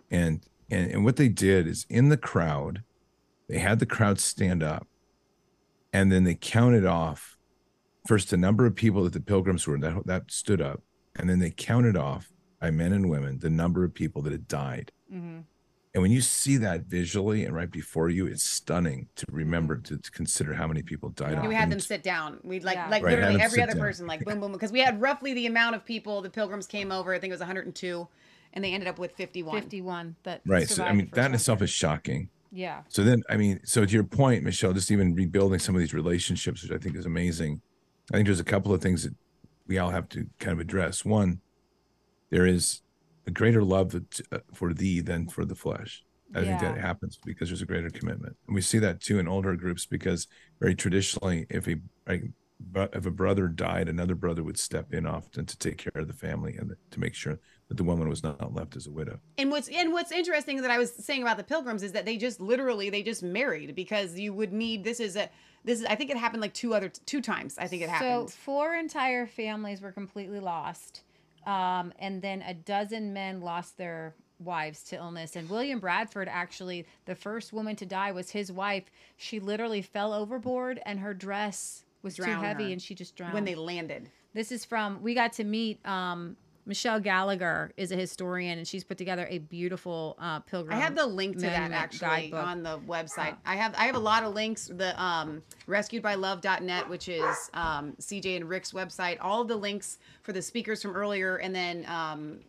[0.10, 0.42] and
[0.72, 2.82] and and what they did is in the crowd,
[3.48, 4.88] they had the crowd stand up,
[5.94, 7.38] and then they counted off
[8.08, 10.82] first the number of people that the pilgrims were that that stood up,
[11.16, 14.48] and then they counted off by men and women the number of people that had
[14.48, 14.92] died.
[15.14, 15.44] Mhm.
[15.96, 19.98] And when you see that visually and right before you, it's stunning to remember to,
[19.98, 21.32] to consider how many people died.
[21.42, 21.48] Yeah.
[21.48, 22.38] we had them sit down.
[22.44, 22.90] We'd like Yeah.
[22.90, 23.82] like Right, literally every other down.
[23.82, 26.22] person, like boom, boom, because we had roughly the amount of people.
[26.22, 27.14] The pilgrims came over.
[27.14, 28.06] I think it was 102,
[28.52, 29.62] and they ended up with 51.
[29.62, 30.68] 51 that Right.
[30.68, 32.28] So I mean, that in itself is shocking.
[32.52, 32.82] yeah.
[32.90, 35.94] So then, I mean, so to your point, Michelle, just even rebuilding some of these
[35.94, 37.62] relationships, which I think is amazing.
[38.12, 39.16] I think there's a couple of things that
[39.66, 41.06] we all have to kind of address.
[41.06, 41.40] One,
[42.32, 42.82] there is
[43.28, 43.96] a greater love
[44.32, 46.04] uh, for thee than for the flesh.
[46.34, 49.28] I think that happens because there's a greater commitment, and we see that too in
[49.28, 50.28] older groups because
[50.60, 51.78] very traditionally, if a
[52.76, 56.14] if a brother died, another brother would step in often to take care of the
[56.14, 59.20] family and to make sure that the woman was not left as a widow.
[59.38, 62.18] And what's and what's interesting that I was saying about the pilgrims is that they
[62.18, 65.30] just literally they just married because you would need this is a
[65.64, 68.30] this is I think it happened like two other two times I think it happened.
[68.30, 71.04] So four entire families were completely lost,
[71.46, 75.36] um, and then a dozen men lost their wives to illness.
[75.36, 78.86] And William Bradford, actually, the first woman to die was his wife.
[79.18, 83.34] She literally fell overboard, and her dress was too heavy, her and she just drowned.
[83.34, 84.10] when they landed.
[84.34, 86.36] This is from we got to meet um,
[86.66, 90.76] Michelle Gallagher is a historian, and she's put together a beautiful uh, pilgrim.
[90.76, 92.44] I have the link to that actually guidebook.
[92.44, 93.36] on the website.
[93.46, 94.72] I have I have a lot of links.
[94.74, 99.18] The um, rescuedbylove.net, which is um, CJ and Rick's website.
[99.22, 102.40] All of the links for the speakers from earlier, and then um,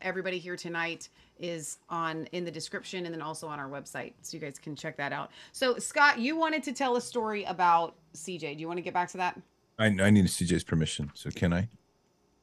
[0.00, 1.08] everybody here tonight
[1.38, 4.74] is on in the description, and then also on our website, so you guys can
[4.74, 5.30] check that out.
[5.52, 8.56] So Scott, you wanted to tell a story about CJ.
[8.56, 9.40] Do you want to get back to that?
[9.78, 11.68] I, I need CJ's permission, so can I?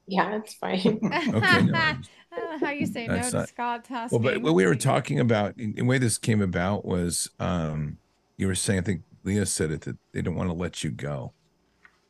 [0.10, 0.80] Yeah, it's fine.
[1.04, 4.22] Okay, no, I'm just- Uh, how you say no That's to not- Scott asking?
[4.22, 7.98] Well, but what we were talking about, in the way this came about was, um,
[8.38, 10.92] you were saying, I think Leah said it, that they don't want to let you
[10.92, 11.34] go.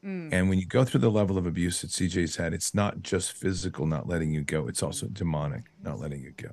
[0.04, 0.30] Mm.
[0.32, 3.34] And when you go through the level of abuse that CJ's had, it's not just
[3.34, 6.52] physical not letting you go; it's also demonic not letting you go.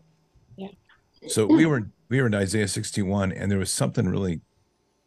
[0.57, 0.69] Yeah.
[1.29, 4.41] So we were we were in Isaiah 61, and there was something really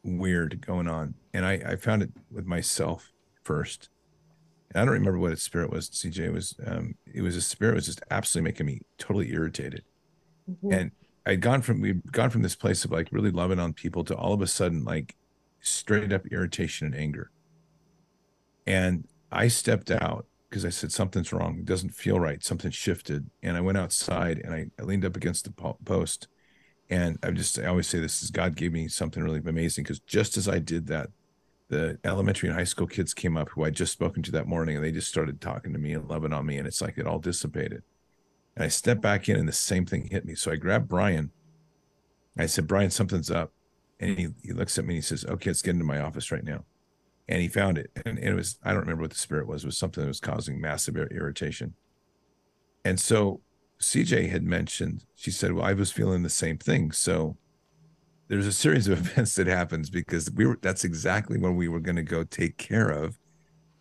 [0.03, 3.11] weird going on, and I I found it with myself
[3.43, 3.89] first.
[4.75, 5.89] I don't remember what its spirit was.
[5.89, 9.83] CJ It was um, it was a spirit was just absolutely making me totally irritated
[10.69, 10.91] and
[11.25, 14.15] I'd gone from we'd gone from this place of like really loving on people to
[14.15, 15.15] all of a sudden like
[15.61, 17.31] straight up irritation and anger.
[18.65, 21.59] And I stepped out because I said something's wrong.
[21.59, 22.43] It doesn't feel right.
[22.43, 26.27] Something shifted, and I went outside and I, I leaned up against the po- post.
[26.89, 29.99] And I just I always say this is God gave me something really amazing because
[30.01, 31.09] just as I did that,
[31.69, 34.75] the elementary and high school kids came up who I'd just spoken to that morning,
[34.75, 37.07] and they just started talking to me and loving on me, and it's like it
[37.07, 37.83] all dissipated.
[38.55, 40.35] And I stepped back in, and the same thing hit me.
[40.35, 41.31] So I grabbed Brian.
[42.37, 43.51] I said, Brian, something's up.
[43.99, 46.31] And he, he looks at me and he says, Okay, let's get into my office
[46.31, 46.63] right now.
[47.27, 47.91] And he found it.
[48.05, 50.21] And it was, I don't remember what the spirit was, it was something that was
[50.21, 51.75] causing massive irritation.
[52.85, 53.41] And so
[53.81, 56.91] CJ had mentioned, she said, Well, I was feeling the same thing.
[56.91, 57.37] So
[58.29, 61.79] there's a series of events that happens because we were that's exactly when we were
[61.79, 63.17] going to go take care of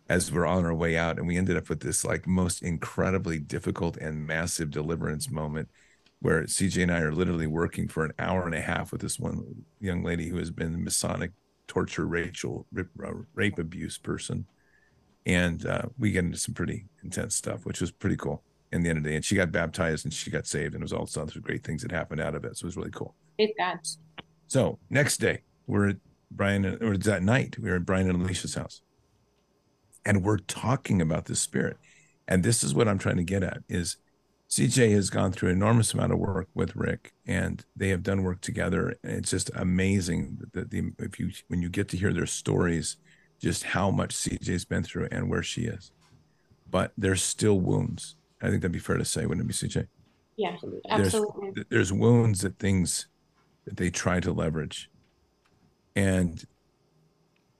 [0.09, 3.39] as we're on our way out and we ended up with this like most incredibly
[3.39, 5.69] difficult and massive deliverance moment
[6.21, 9.19] where CJ and I are literally working for an hour and a half with this
[9.19, 11.31] one young lady who has been Masonic
[11.67, 14.45] torture Rachel rape, uh, rape abuse person
[15.25, 18.43] and uh, we get into some pretty intense stuff, which was pretty cool.
[18.71, 20.83] In the end of the day, and she got baptized and she got saved, and
[20.83, 22.55] it was all sorts of great things that happened out of it.
[22.55, 23.15] So it was really cool.
[23.35, 23.79] Praise God.
[24.49, 25.97] So next day, we're at
[26.31, 28.81] Brian, or it's that night, we were at Brian and Alicia's house,
[30.03, 31.77] and we're talking about this spirit.
[32.27, 33.97] And this is what I'm trying to get at: is
[34.49, 38.23] CJ has gone through an enormous amount of work with Rick, and they have done
[38.23, 38.95] work together.
[39.03, 42.97] And it's just amazing that the if you when you get to hear their stories,
[43.39, 45.91] just how much CJ's been through and where she is.
[46.67, 48.15] But there's still wounds.
[48.41, 49.87] I think that'd be fair to say, wouldn't it be, CJ?
[50.37, 51.65] Yeah, There's, absolutely.
[51.69, 53.07] there's wounds that things
[53.69, 54.89] that they try to leverage.
[55.95, 56.43] And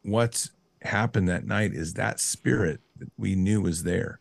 [0.02, 0.50] what's
[0.82, 4.20] happened that night is that spirit that we knew was there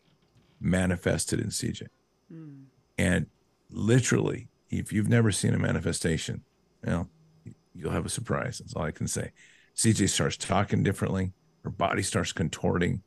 [0.61, 1.87] manifested in CJ.
[2.31, 2.65] Hmm.
[2.99, 3.27] And
[3.71, 6.43] literally, if you've never seen a manifestation,
[6.85, 7.09] well,
[7.75, 8.59] you'll have a surprise.
[8.59, 9.33] That's all I can say.
[9.75, 11.33] CJ starts talking differently,
[11.65, 13.03] her body starts contorting.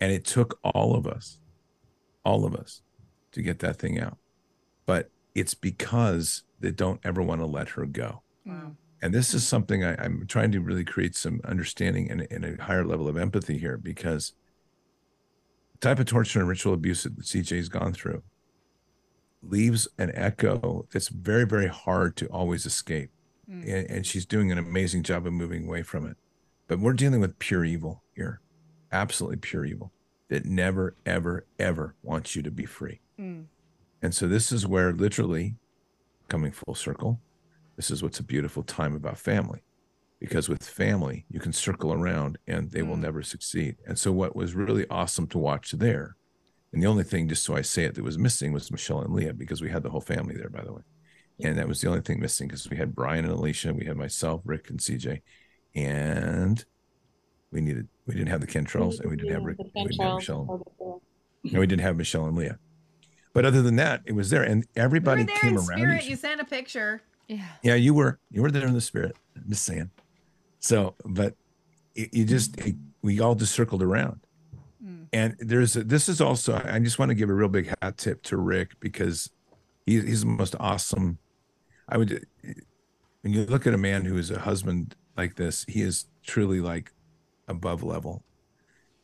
[0.00, 1.40] And it took all of us,
[2.24, 2.82] all of us,
[3.32, 4.16] to get that thing out.
[4.86, 8.22] But it's because they don't ever want to let her go.
[8.44, 8.72] Wow.
[9.00, 12.62] And this is something I, I'm trying to really create some understanding and, and a
[12.62, 14.32] higher level of empathy here because
[15.72, 18.22] the type of torture and ritual abuse that CJ's gone through
[19.42, 23.10] leaves an echo that's very, very hard to always escape.
[23.48, 23.62] Mm.
[23.62, 26.16] And, and she's doing an amazing job of moving away from it.
[26.66, 28.40] But we're dealing with pure evil here,
[28.90, 29.92] absolutely pure evil
[30.28, 33.00] that never, ever, ever wants you to be free.
[33.18, 33.44] Mm.
[34.02, 35.54] And so this is where literally
[36.28, 37.20] coming full circle,
[37.76, 39.62] this is what's a beautiful time about family.
[40.20, 43.76] Because with family, you can circle around and they will never succeed.
[43.86, 46.16] And so what was really awesome to watch there,
[46.72, 49.14] and the only thing, just so I say it, that was missing was Michelle and
[49.14, 50.82] Leah, because we had the whole family there, by the way.
[51.40, 53.96] And that was the only thing missing because we had Brian and Alicia, we had
[53.96, 55.22] myself, Rick, and CJ,
[55.76, 56.64] and
[57.52, 60.16] we needed we didn't have the Kentrells, and we didn't have Rick, we didn't have
[60.16, 60.44] Michelle,
[61.44, 62.58] the- and we didn't have Michelle and Leah.
[63.32, 65.66] But other than that, it was there, and You everybody were there came in around.
[65.66, 66.02] spirit.
[66.02, 67.02] each- You sent a picture.
[67.28, 67.44] Yeah.
[67.62, 69.14] yeah, you were you were there in the spirit.
[69.36, 69.90] I'm just saying.
[70.60, 71.34] So, but
[71.94, 72.56] you, you just
[73.02, 74.20] we all just circled around,
[74.82, 75.02] hmm.
[75.12, 77.98] and there's a, this is also I just want to give a real big hat
[77.98, 79.28] tip to Rick because
[79.84, 81.18] he, he's the most awesome.
[81.86, 82.26] I would
[83.20, 86.60] when you look at a man who is a husband like this, he is truly
[86.62, 86.92] like
[87.46, 88.22] above level,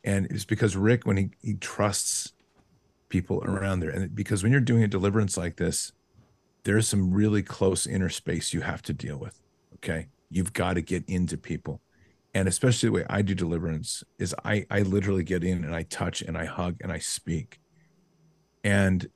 [0.03, 2.33] and it's because Rick when he he trusts
[3.09, 5.91] people around there, and because when you're doing a deliverance like this,
[6.65, 9.39] there's some really close inner space you have to deal with.
[9.75, 10.07] Okay.
[10.29, 11.81] You've got to get into people.
[12.33, 15.83] And especially the way I do deliverance is I, I literally get in and I
[15.83, 17.59] touch and I hug and I speak.
[18.63, 19.07] And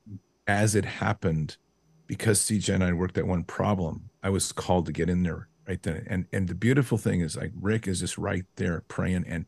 [0.46, 1.58] as it happened,
[2.06, 5.48] because CJ and I worked at one problem, I was called to get in there
[5.68, 6.04] right then.
[6.08, 9.44] And and the beautiful thing is like Rick is just right there praying and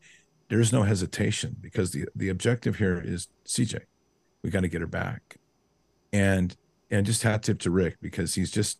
[0.49, 3.81] there's no hesitation because the the objective here is CJ.
[4.43, 5.37] We got to get her back.
[6.11, 6.55] And
[6.91, 8.79] and just hat tip to Rick because he's just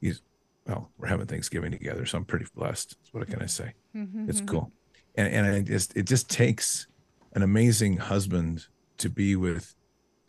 [0.00, 0.20] he's
[0.66, 2.96] well, we're having Thanksgiving together, so I'm pretty blessed.
[3.12, 3.74] What can I say?
[3.96, 4.48] Mm-hmm, it's mm-hmm.
[4.48, 4.72] cool,
[5.14, 6.86] and and I just it just takes
[7.34, 8.66] an amazing husband
[8.98, 9.74] to be with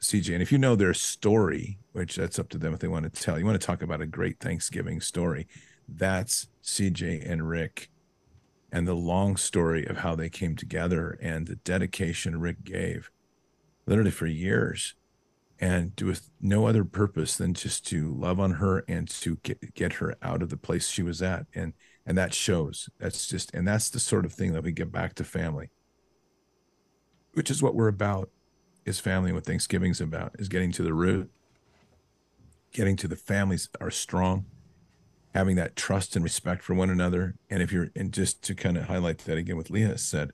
[0.02, 0.34] CJ.
[0.34, 3.22] And if you know their story, which that's up to them if they want to
[3.22, 5.48] tell, you want to talk about a great Thanksgiving story.
[5.88, 7.90] That's CJ and Rick,
[8.72, 13.10] and the long story of how they came together and the dedication Rick gave,
[13.88, 14.94] literally for years
[15.60, 19.94] and with no other purpose than just to love on her and to get get
[19.94, 21.48] her out of the place she was at.
[21.56, 21.74] And
[22.06, 22.90] and that shows.
[23.00, 25.72] That's just and that's the sort of thing that we get back to family
[27.38, 28.32] which is what we're about
[28.84, 31.30] is family what thanksgiving's about is getting to the root
[32.74, 34.44] getting to the families are strong
[35.36, 37.36] having that trust and respect for one another.
[37.48, 40.32] And if you're and just to kind of highlight that again with leah said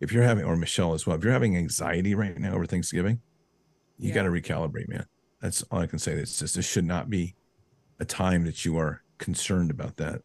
[0.00, 3.20] if you're having or michelle as well if you're having anxiety right now over thanksgiving
[3.98, 4.14] you Yeah.
[4.16, 5.06] got to recalibrate, man.
[5.40, 6.12] That's all I can say.
[6.12, 7.34] It's just this should not be
[7.98, 10.20] a time that you are concerned about that.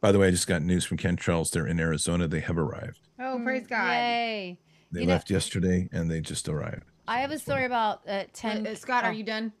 [0.00, 1.52] By the way, I just got news from Kentrells.
[1.52, 2.26] They're in Arizona.
[2.26, 2.98] They have arrived.
[3.20, 3.86] Oh, praise God.
[3.92, 4.58] Yay.
[4.90, 6.82] They You know- left yesterday and they just arrived.
[7.06, 8.66] I have a story about uh, Uh, 10.
[8.66, 9.52] uh, Scott, oh, are you done?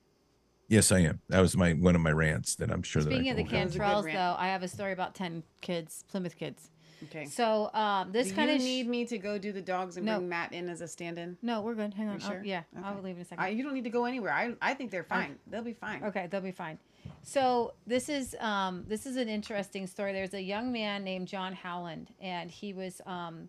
[0.66, 1.20] Yes, I am.
[1.28, 3.52] That was my one of my rants that I'm sure Speaking that of the can
[3.52, 6.70] That was a good Cantrells, though, I have a story about 10 kids, Plymouth kids.
[7.04, 7.24] Okay.
[7.26, 8.62] So um, this Do kind you of.
[8.62, 10.18] need me to go do the dogs and No.
[10.18, 11.36] bring Matt in as a stand-in?
[11.42, 11.94] no, we're good.
[11.94, 12.20] Hang on.
[12.22, 12.42] Oh, sure?
[12.44, 13.56] yeah, I'll leave in a second.
[13.56, 14.32] You don't need to go anywhere.
[14.32, 15.36] I, I think they're fine.
[15.46, 16.04] They'll be fine.
[16.04, 16.78] Okay, they'll be fine.
[17.22, 20.12] So this is um, this is an interesting story.
[20.12, 23.48] There's a young man named John Howland, and he was um,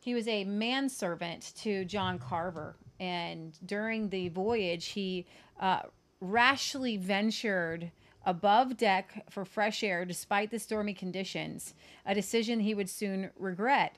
[0.00, 2.76] he was a manservant to John Carver.
[3.00, 5.26] And during the voyage, he
[5.60, 5.80] uh,
[6.20, 7.90] rashly ventured
[8.24, 11.74] above deck for fresh air despite the stormy conditions,
[12.06, 13.96] a decision he would soon regret.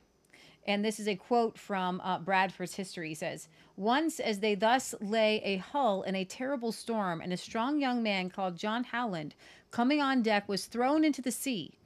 [0.66, 3.10] And this is a quote from uh, Bradford's history.
[3.10, 7.36] He says, Once as they thus lay a hull in a terrible storm, and a
[7.36, 9.36] strong young man called John Howland,
[9.70, 11.78] coming on deck, was thrown into the sea.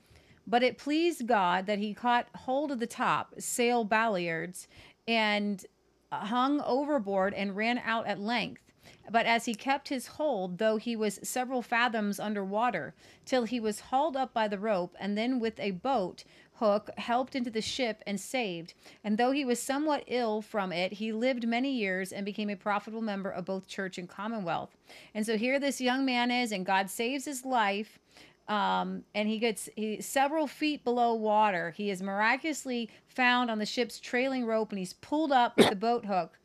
[0.47, 4.67] But it pleased God that he caught hold of the top, sail halyards,
[5.07, 5.65] and
[6.11, 8.70] hung overboard and ran out at length.
[9.11, 13.59] But as he kept his hold, though he was several fathoms under water, till he
[13.59, 16.23] was hauled up by the rope, and then with a boat
[16.61, 18.75] hook helped into the ship and saved.
[19.03, 22.55] And though he was somewhat ill from it, he lived many years and became a
[22.55, 24.77] profitable member of both church and commonwealth.
[25.15, 27.99] And so here this young man is, and God saves his life.
[28.47, 31.71] Um, and he gets he, several feet below water.
[31.71, 35.77] He is miraculously found on the ship's trailing rope and he's pulled up with the
[35.77, 36.40] boat hook.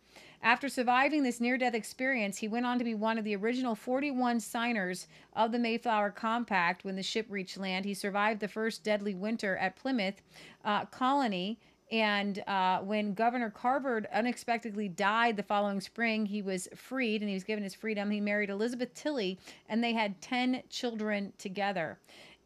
[0.46, 3.74] After surviving this near death experience, he went on to be one of the original
[3.74, 7.84] 41 signers of the Mayflower Compact when the ship reached land.
[7.84, 10.22] He survived the first deadly winter at Plymouth
[10.64, 11.58] uh, Colony.
[11.92, 17.34] And uh, when Governor Carver unexpectedly died the following spring, he was freed and he
[17.34, 18.12] was given his freedom.
[18.12, 21.98] He married Elizabeth Tilley, and they had 10 children together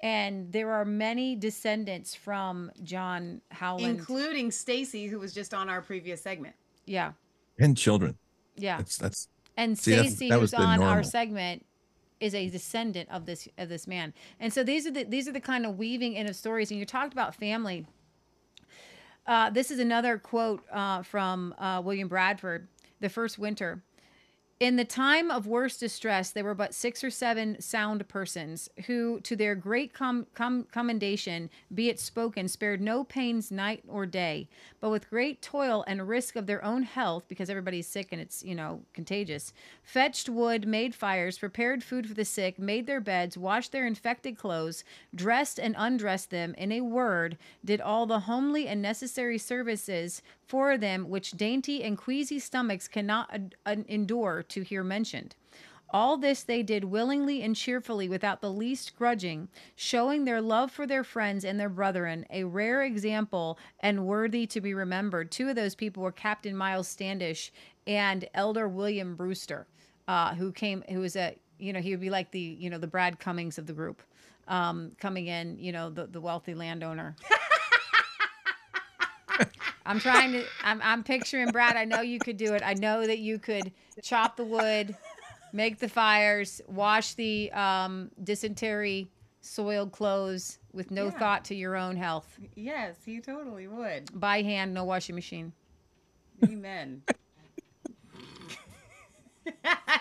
[0.01, 5.81] and there are many descendants from John Howland, including Stacy, who was just on our
[5.81, 6.55] previous segment.
[6.85, 7.11] Yeah,
[7.59, 8.17] and children.
[8.55, 9.27] Yeah, that's that's.
[9.57, 11.65] And see, Stacy, who's on our segment,
[12.19, 14.13] is a descendant of this of this man.
[14.39, 16.71] And so these are the these are the kind of weaving in of stories.
[16.71, 17.85] And you talked about family.
[19.27, 22.67] Uh, this is another quote uh, from uh, William Bradford,
[22.99, 23.83] The First Winter.
[24.59, 29.21] In the time of worst distress, there were but six or seven sound persons who,
[29.21, 34.49] to their great com- com- commendation, be it spoken, spared no pains night or day,
[34.81, 38.43] but with great toil and risk of their own health, because everybody's sick and it's,
[38.43, 43.37] you know, contagious, fetched wood, made fires, prepared food for the sick, made their beds,
[43.37, 44.83] washed their infected clothes,
[45.15, 50.77] dressed and undressed them, in a word, did all the homely and necessary services for
[50.77, 55.35] them which dainty and queasy stomachs cannot ad- ad- endure to hear mentioned.
[55.91, 60.85] All this they did willingly and cheerfully without the least grudging, showing their love for
[60.85, 65.31] their friends and their brethren, a rare example and worthy to be remembered.
[65.31, 67.51] Two of those people were Captain Miles Standish
[67.87, 69.65] and Elder William Brewster,
[70.07, 72.77] uh, who came, who was a, you know, he would be like the, you know,
[72.77, 74.03] the Brad Cummings of the group,
[74.47, 77.15] um, coming in, you know, the, the wealthy landowner.
[79.85, 80.43] I'm trying to.
[80.63, 81.75] I'm, I'm picturing Brad.
[81.77, 82.61] I know you could do it.
[82.65, 83.71] I know that you could
[84.03, 84.95] chop the wood,
[85.53, 89.09] make the fires, wash the um, dysentery
[89.41, 91.11] soiled clothes with no Yeah.
[91.11, 92.37] thought to your own health.
[92.55, 94.19] Yes, he totally would.
[94.19, 95.53] By hand, no washing machine.
[96.43, 97.01] Amen.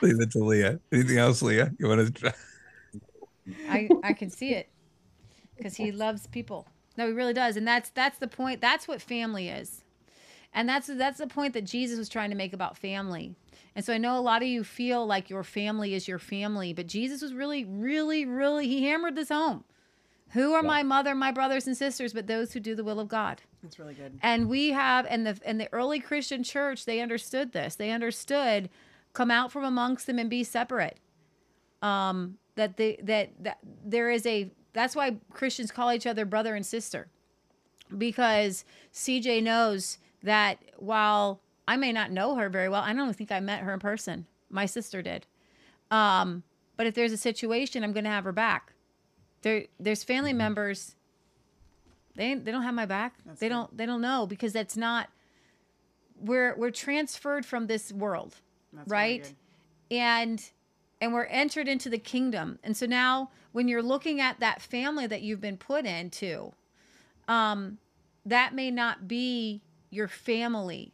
[0.03, 0.79] Leave it to Leah.
[0.93, 1.73] Anything else, Leah?
[1.79, 2.33] You want to try?
[3.69, 4.69] I I can see it
[5.57, 6.67] because he loves people.
[6.99, 8.61] No, he really does, and that's that's the point.
[8.61, 9.85] That's what family is,
[10.53, 13.37] and that's that's the point that Jesus was trying to make about family.
[13.77, 16.73] And so I know a lot of you feel like your family is your family,
[16.73, 19.63] but Jesus was really, really, really he hammered this home.
[20.31, 23.07] Who are my mother, my brothers and sisters, but those who do the will of
[23.07, 23.41] God?
[23.63, 24.19] That's really good.
[24.21, 27.77] And we have in the in the early Christian church, they understood this.
[27.77, 28.69] They understood
[29.13, 30.99] come out from amongst them and be separate.
[31.81, 36.55] Um, that they that that there is a that's why Christians call each other brother
[36.55, 37.09] and sister.
[37.97, 38.65] Because
[38.95, 43.41] CJ knows that while I may not know her very well, I don't think I
[43.41, 44.27] met her in person.
[44.51, 45.27] My sister did.
[45.91, 46.45] Um,
[46.77, 48.73] but if there's a situation, I'm gonna have her back.
[49.43, 50.95] There there's family members
[52.15, 53.15] they they don't have my back.
[53.27, 55.09] That's they don't they don't know because that's not
[56.21, 58.37] we're we're transferred from this world,
[58.73, 59.35] That's right?
[59.91, 60.41] and
[61.01, 62.59] and we're entered into the kingdom.
[62.63, 66.53] And so now when you're looking at that family that you've been put into,
[67.27, 67.79] um
[68.27, 70.93] that may not be your family.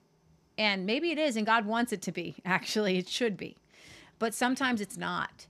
[0.57, 2.37] And maybe it is and God wants it to be.
[2.45, 3.57] Actually, it should be.
[4.19, 5.47] But sometimes it's not.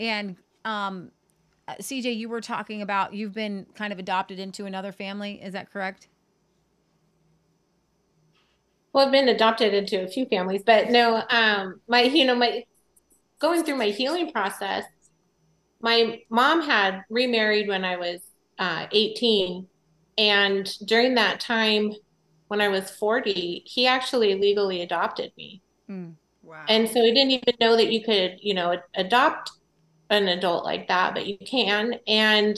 [0.00, 1.10] And um
[1.68, 5.40] uh, CJ, you were talking about you've been kind of adopted into another family.
[5.42, 6.08] Is that correct?
[8.92, 12.64] Well, I've been adopted into a few families, but no, um, my, you know, my
[13.38, 14.84] going through my healing process,
[15.80, 18.20] my mom had remarried when I was
[18.58, 19.66] uh, 18.
[20.18, 21.92] And during that time,
[22.48, 25.62] when I was 40, he actually legally adopted me.
[26.42, 26.64] Wow.
[26.68, 29.50] And so I didn't even know that you could, you know, adopt
[30.10, 31.96] an adult like that, but you can.
[32.06, 32.56] And,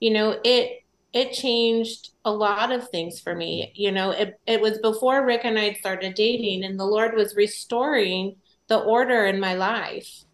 [0.00, 0.78] you know, it
[1.12, 3.72] it changed a lot of things for me.
[3.74, 7.36] You know, it it was before Rick and I started dating, and the Lord was
[7.36, 8.36] restoring
[8.72, 10.24] the order in my life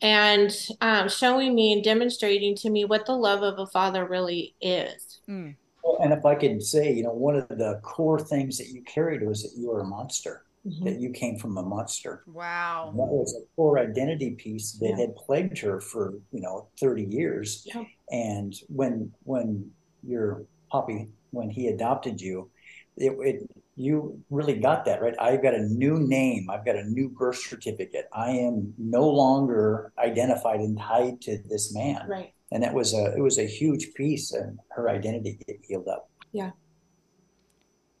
[0.00, 0.50] and
[0.80, 5.20] um, showing me and demonstrating to me what the love of a father really is.
[5.28, 5.56] Mm.
[5.84, 8.82] Well, and if I could say, you know, one of the core things that you
[8.84, 10.84] carried was that you were a monster, Mhm.
[10.84, 12.22] that you came from a monster.
[12.26, 12.88] Wow.
[12.88, 14.96] And that was a core identity piece that Yeah.
[15.02, 17.66] had plagued her for, you know, 30 years.
[17.66, 17.84] Yeah.
[18.10, 19.70] And when when
[20.02, 22.48] your poppy, when he adopted you,
[22.96, 23.50] it, it
[23.82, 25.14] you really got that, right?
[25.18, 28.06] I've got a new name, I've got a new birth certificate.
[28.12, 32.06] I am no longer identified and tied to this man.
[32.08, 32.32] Right.
[32.52, 36.10] And that was a it was a huge piece and her identity get healed up.
[36.32, 36.50] Yeah.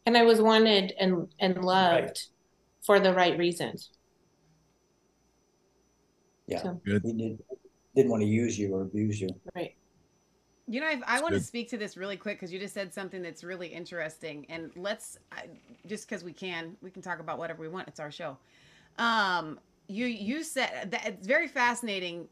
[0.06, 2.28] And I was wanted and and loved
[2.84, 3.90] for the right reasons.
[6.46, 6.62] Yeah.
[6.62, 7.02] So, Good.
[7.04, 7.38] He did,
[7.96, 9.28] didn't want to use you or abuse you.
[9.54, 9.74] right.
[10.68, 12.94] You know, I've, I want to speak to this really quick because you just said
[12.94, 15.44] something that's really interesting, and let's I,
[15.86, 17.88] just because we can, we can talk about whatever we want.
[17.88, 18.36] It's our show.
[18.98, 19.58] Um,
[19.88, 22.28] you you said that it's very fascinating.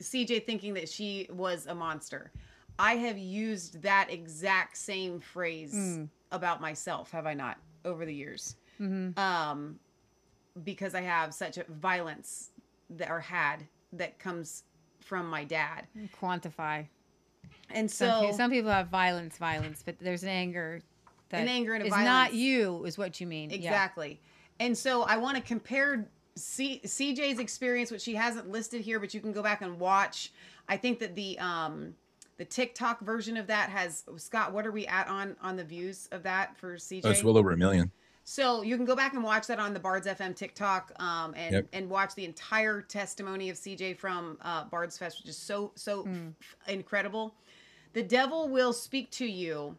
[0.00, 2.30] CJ thinking that she was a monster.
[2.78, 6.08] I have used that exact same phrase Mm.
[6.30, 8.54] about myself, have I not, over the years?
[8.80, 9.18] Mm-hmm.
[9.18, 9.80] um,
[10.62, 12.50] because I have such a violence
[12.90, 14.62] that or had that comes
[15.00, 15.88] from my dad.
[16.20, 16.86] Quantify.
[17.70, 20.80] And Some, so pe- some people have violence, violence, but there's an anger
[21.30, 22.06] that An anger and a is violence.
[22.06, 23.50] not you, is what you mean.
[23.50, 23.56] Yeah.
[23.56, 24.20] exactly.
[24.60, 29.12] And so I want to compare C- CJ's experience, which she hasn't listed here, but
[29.12, 30.32] you can go back and watch.
[30.68, 31.94] I think that the um
[32.38, 34.52] the TikTok version of that has Scott.
[34.52, 37.02] What are we at on on the views of that for CJ?
[37.04, 37.90] Oh, it's well over a million.
[38.24, 41.52] So you can go back and watch that on the Bards FM TikTok, um, and
[41.54, 41.66] Yep.
[41.72, 46.06] and watch the entire testimony of CJ from uh, Bards Fest, which is so so
[46.06, 47.34] f- incredible.
[47.92, 49.76] The devil will speak to you,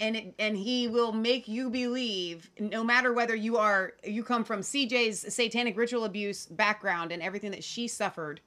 [0.00, 4.44] and it, and he will make you believe, no matter whether you are you come
[4.44, 8.40] from CJ's satanic ritual abuse background and everything that she suffered,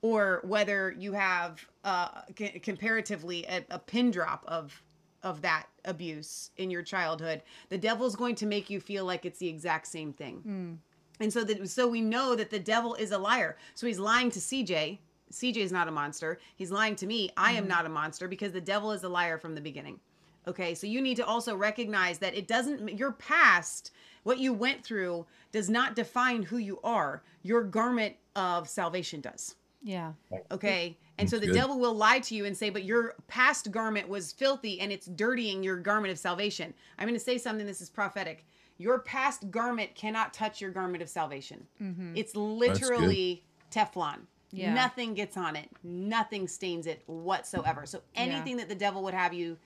[0.00, 4.82] or whether you have uh, c- comparatively a, a pin drop of
[5.22, 9.38] of that abuse in your childhood, the devil's going to make you feel like it's
[9.38, 10.78] the exact same thing.
[11.20, 13.56] And so that so we know that the devil is a liar.
[13.74, 14.98] So he's lying to CJ.
[15.32, 16.38] CJ is not a monster.
[16.56, 17.30] He's lying to me.
[17.36, 17.68] I am mm-hmm.
[17.68, 20.00] not a monster because the devil is a liar from the beginning.
[20.46, 20.74] Okay?
[20.74, 23.92] So you need to also recognize that it doesn't your past,
[24.22, 27.22] what you went through does not define who you are.
[27.42, 29.56] Your garment of salvation does.
[29.82, 30.12] Yeah.
[30.50, 30.96] Okay.
[31.18, 31.54] And so the Good.
[31.54, 35.06] devil will lie to you and say, but your past garment was filthy and it's
[35.06, 36.74] dirtying your garment of salvation.
[36.98, 37.66] I'm going to say something.
[37.66, 38.44] This is prophetic.
[38.78, 41.66] Your past garment cannot touch your garment of salvation.
[41.80, 42.16] Mm-hmm.
[42.16, 44.20] It's literally Teflon.
[44.54, 44.72] Yeah.
[44.72, 47.86] Nothing gets on it, nothing stains it whatsoever.
[47.86, 49.58] So anything that the devil would have you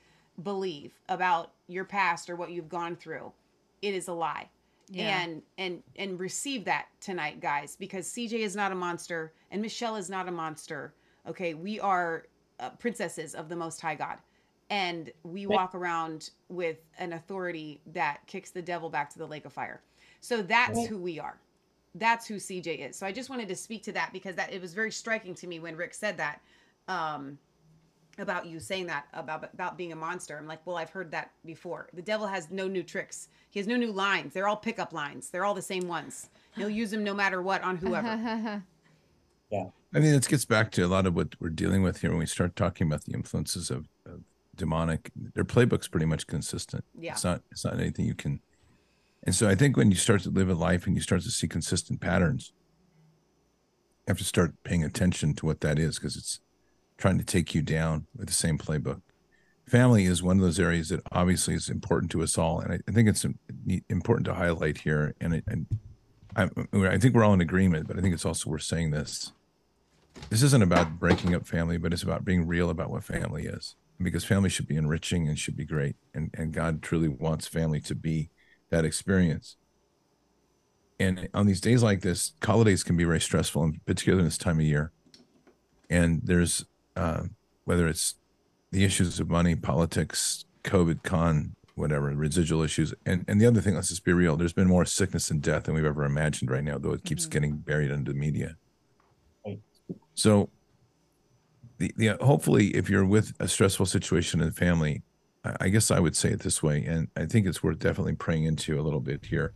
[0.43, 3.33] believe about your past or what you've gone through,
[3.83, 4.49] it is a lie.
[4.91, 5.21] Yeah.
[5.21, 9.97] and and and receive that tonight guys because cj is not a monster and michelle
[9.97, 10.95] is not a monster.
[11.29, 12.25] Okay we are
[12.59, 14.17] uh, princesses of the most high god.
[14.71, 19.45] And we walk around with an authority that kicks the devil back to the lake
[19.45, 19.83] of fire.
[20.21, 21.39] So that's who we are
[21.99, 24.61] that's who cj is so i just wanted to speak to that because that it
[24.61, 26.41] was very striking to me when rick said that
[26.89, 27.39] um
[28.19, 30.37] about you saying that about about being a monster.
[30.37, 31.89] I'm like, well, I've heard that before.
[31.95, 33.29] The devil has no new tricks.
[33.51, 34.35] He has no new lines.
[34.35, 35.31] They're all pickup lines.
[35.31, 36.29] They're all the same ones.
[36.57, 38.63] He'll use them no matter what on whoever.
[39.51, 39.69] Yeah.
[39.95, 42.19] I mean, this gets back to a lot of what we're dealing with here when
[42.19, 44.21] we start talking about the influences of, of
[44.55, 45.11] demonic.
[45.17, 46.85] Their playbook's pretty much consistent.
[46.95, 47.13] Yeah.
[47.13, 47.41] It's not.
[47.51, 48.43] It's not anything you can.
[49.25, 51.31] And so I think when you start to live a life and you start to
[51.31, 52.53] see consistent patterns,
[54.07, 56.41] you have to start paying attention to what that is because it's
[56.97, 59.03] trying to take you down with the same playbook.
[59.67, 62.79] Family is one of those areas that obviously is important to us all, and I,
[62.89, 63.27] I think it's
[63.91, 65.15] important to highlight here.
[65.21, 65.67] And, it, and
[66.35, 69.33] I, I think we're all in agreement, but I think it's also worth saying this
[70.31, 73.77] this isn't about breaking up family, but it's about being real about what family is.
[74.01, 75.97] Because family should be enriching and should be great.
[76.15, 78.31] And and God truly wants family to be
[78.71, 79.57] that experience.
[81.01, 84.39] And on these days like this, holidays can be very stressful, and particularly in this
[84.39, 84.91] time of year.
[85.89, 86.65] And there's
[86.97, 87.25] uh,
[87.65, 88.17] whether it's
[88.73, 92.93] the issues of money, politics, COVID, con, whatever, residual issues.
[93.07, 95.65] And and the other thing, let's just be real, there's been more sickness and death
[95.65, 98.57] than we've ever imagined right now, though it keeps getting buried under the media.
[100.15, 100.51] So,
[101.79, 105.03] the, the hopefully, if you're with a stressful situation in the family,
[105.61, 108.45] I, guess I would say it this way, and I think it's worth definitely praying
[108.45, 109.53] into a little bit here.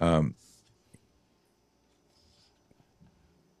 [0.00, 0.34] Um,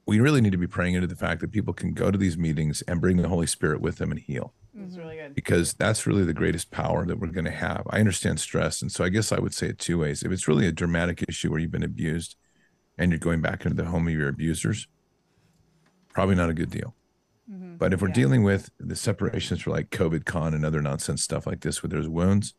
[0.06, 2.36] we really need to be praying into the fact that people can go to these
[2.36, 5.34] meetings and bring the Holy Spirit with them and heal That's really good.
[5.36, 7.86] because that's really the greatest power that we're going to have.
[7.90, 8.82] I understand stress.
[8.82, 10.24] And so I guess I would say it two ways.
[10.24, 12.34] If it's really a dramatic issue where you've been abused
[12.98, 14.88] and you're going back into the home of your abusers,
[16.12, 16.94] probably not a good deal.
[17.50, 17.76] Mm-hmm.
[17.76, 18.14] But if we're yeah.
[18.14, 21.88] dealing with the separations for like COVID con and other nonsense stuff like this, where
[21.88, 22.54] there's wounds,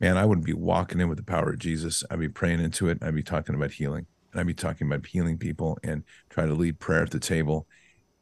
[0.00, 2.04] man, I wouldn't be walking in with the power of Jesus.
[2.10, 2.98] I'd be praying into it.
[3.02, 4.06] I'd be talking about healing.
[4.32, 7.66] And I'd be talking about healing people and try to lead prayer at the table.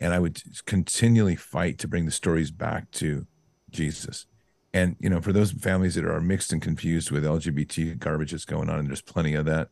[0.01, 3.26] And I would continually fight to bring the stories back to
[3.70, 4.26] Jesus.
[4.72, 8.44] And, you know, for those families that are mixed and confused with LGBT garbage that's
[8.44, 9.68] going on, and there's plenty of that,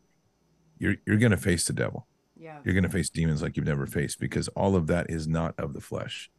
[0.78, 2.06] you're, you're going to face the devil.
[2.36, 2.58] Yeah.
[2.64, 5.54] You're going to face demons like you've never faced because all of that is not
[5.58, 6.30] of the flesh.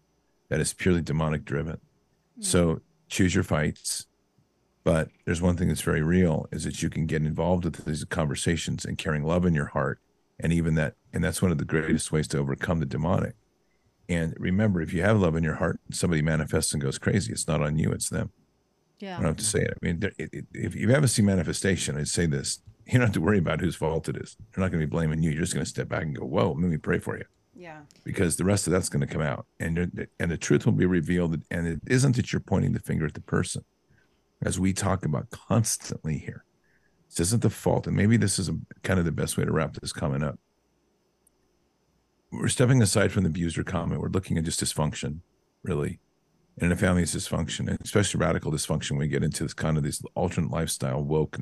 [0.50, 1.76] That is purely demonic driven.
[1.76, 2.42] Mm-hmm.
[2.42, 4.08] So choose your fights
[4.86, 8.06] but there's one thing that's very real is that you can get involved with these
[8.06, 10.00] conversations and carrying love in your heart.
[10.40, 13.34] And even that, and that's one of the greatest ways to overcome the demonic.
[14.08, 17.48] And remember, if you have love in your heart, somebody manifests and goes crazy, it's
[17.48, 18.30] not on you, it's them.
[19.00, 19.16] Yeah.
[19.16, 19.74] I don't have to say it.
[19.82, 20.04] I mean,
[20.54, 23.76] if you haven't seen manifestation, I'd say this you don't have to worry about whose
[23.76, 24.38] fault it is.
[24.54, 25.32] They're not going to be blaming you.
[25.32, 27.26] You're just going to step back and go, whoa, let me pray for you.
[27.56, 27.82] Yeah.
[28.04, 30.86] Because the rest of that's going to come out and, and the truth will be
[30.86, 31.42] revealed.
[31.50, 33.64] And it isn't that you're pointing the finger at the person
[34.44, 36.44] as we talk about constantly here.
[37.10, 39.52] This isn't the fault, and maybe this is a, kind of the best way to
[39.52, 40.38] wrap this comment up.
[42.32, 44.02] We're stepping aside from the abuser comment.
[44.02, 45.20] We're looking at just dysfunction,
[45.64, 46.00] really,
[46.58, 48.98] and in a family's dysfunction, and especially radical dysfunction.
[48.98, 51.40] We get into this kind of this alternate lifestyle, woke,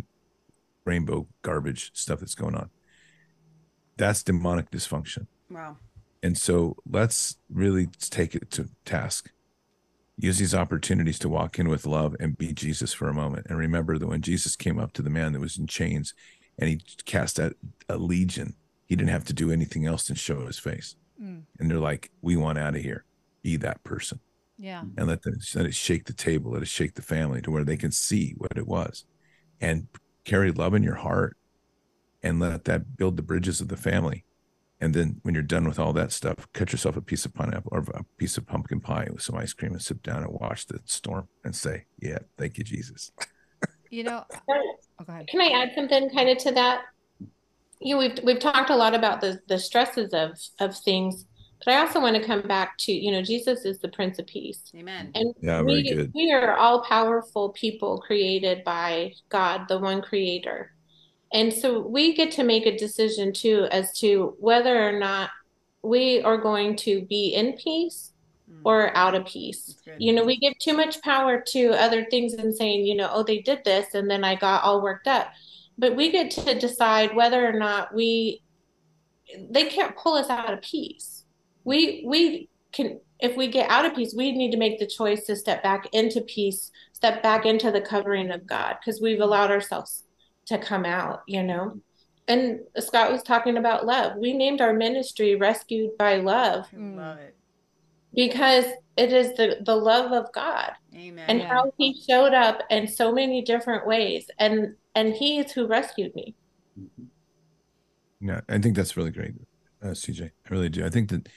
[0.86, 2.70] rainbow garbage stuff that's going on.
[3.98, 5.28] That's demonic dysfunction.
[5.50, 5.78] Wow.
[6.24, 9.30] And so let's really take it to task
[10.18, 13.48] use these opportunities to walk in with love and be Jesus for a moment.
[13.50, 16.14] And remember that when Jesus came up to the man that was in chains
[16.60, 17.54] and he cast out
[17.90, 18.56] a legion,
[18.86, 20.96] he didn't have to do anything else than show his face.
[21.22, 21.44] Mm.
[21.60, 23.06] And they're like, we want out of here.
[23.42, 24.20] Be that person.
[24.58, 24.84] Yeah.
[24.98, 27.66] And let them let it shake the table, let it shake the family to where
[27.66, 29.06] they can see what it was.
[29.60, 29.88] And
[30.26, 31.36] carry love in your heart
[32.22, 34.24] and let that build the bridges of the family
[34.84, 37.70] and then when you're done with all that stuff, cut yourself a piece of pineapple
[37.72, 40.68] or a piece of pumpkin pie with some ice cream and sit down and watch
[40.68, 43.14] the storm and say, Yeah, thank you, Jesus.
[43.90, 46.82] you know, oh, can I add something kind of to that?
[47.80, 51.28] You know, we've we've talked a lot about the the stresses of of things,
[51.64, 54.28] but I also want to come back to, you know, Jesus is the Prince of
[54.28, 54.70] Peace.
[54.76, 55.12] Amen.
[55.16, 60.73] And yeah, we, we are all powerful people created by God, the one creator.
[61.34, 65.32] And so we get to make a decision too as to whether or not
[65.82, 68.14] we are going to be in peace
[68.50, 68.62] mm.
[68.64, 69.76] or out of peace.
[69.98, 73.24] You know, we give too much power to other things and saying, you know, oh,
[73.24, 75.34] they did this and then I got all worked up.
[75.78, 78.44] But we get to decide whether or not we
[79.50, 81.26] they can't pull us out of peace.
[81.64, 85.26] We we can if we get out of peace, we need to make the choice
[85.26, 89.50] to step back into peace, step back into the covering of God because we've allowed
[89.50, 90.04] ourselves
[90.48, 91.66] to come out, you know.
[91.66, 91.78] Mm-hmm.
[92.28, 94.18] And Scott was talking about love.
[94.18, 96.68] We named our ministry Rescued by Love.
[96.74, 96.96] Mm.
[96.96, 97.36] Love it.
[98.16, 98.66] Because
[98.96, 100.72] it is the, the love of God.
[100.96, 101.26] Amen.
[101.28, 104.30] And how he showed up in so many different ways.
[104.40, 106.36] And and he is who rescued me.
[106.80, 108.28] Mm-hmm.
[108.30, 109.34] Yeah, I think that's really great,
[109.82, 110.26] uh, CJ.
[110.26, 110.86] I really do.
[110.86, 111.28] I think that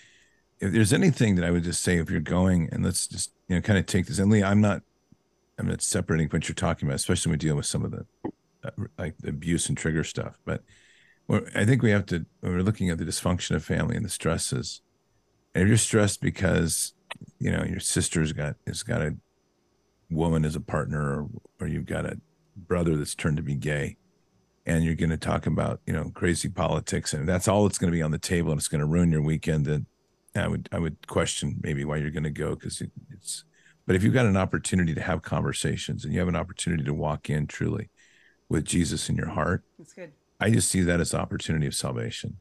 [0.60, 3.56] if there's anything that I would just say, if you're going and let's just you
[3.56, 4.18] know kind of take this.
[4.18, 4.82] And Lee, I'm not,
[5.58, 8.06] I'm not separating what you're talking about, especially when we deal with some of the
[8.66, 10.38] Uh, like the abuse and trigger stuff.
[10.44, 10.62] But
[11.54, 14.80] I think we have to, we're looking at the dysfunction of family and the stresses,
[15.54, 16.92] and if you're stressed because,
[17.38, 19.16] you know, your sister's got, has got a
[20.10, 21.28] woman as a partner or,
[21.60, 22.18] or you've got a
[22.56, 23.96] brother that's turned to be gay
[24.66, 27.90] and you're going to talk about, you know, crazy politics and that's all that's going
[27.90, 29.66] to be on the table and it's going to ruin your weekend.
[29.66, 29.86] And
[30.34, 33.44] I would, I would question maybe why you're going to go because it, it's,
[33.86, 36.92] but if you've got an opportunity to have conversations and you have an opportunity to
[36.92, 37.88] walk in truly
[38.48, 40.12] with Jesus in your heart, that's good.
[40.40, 42.38] I just see that as opportunity of salvation.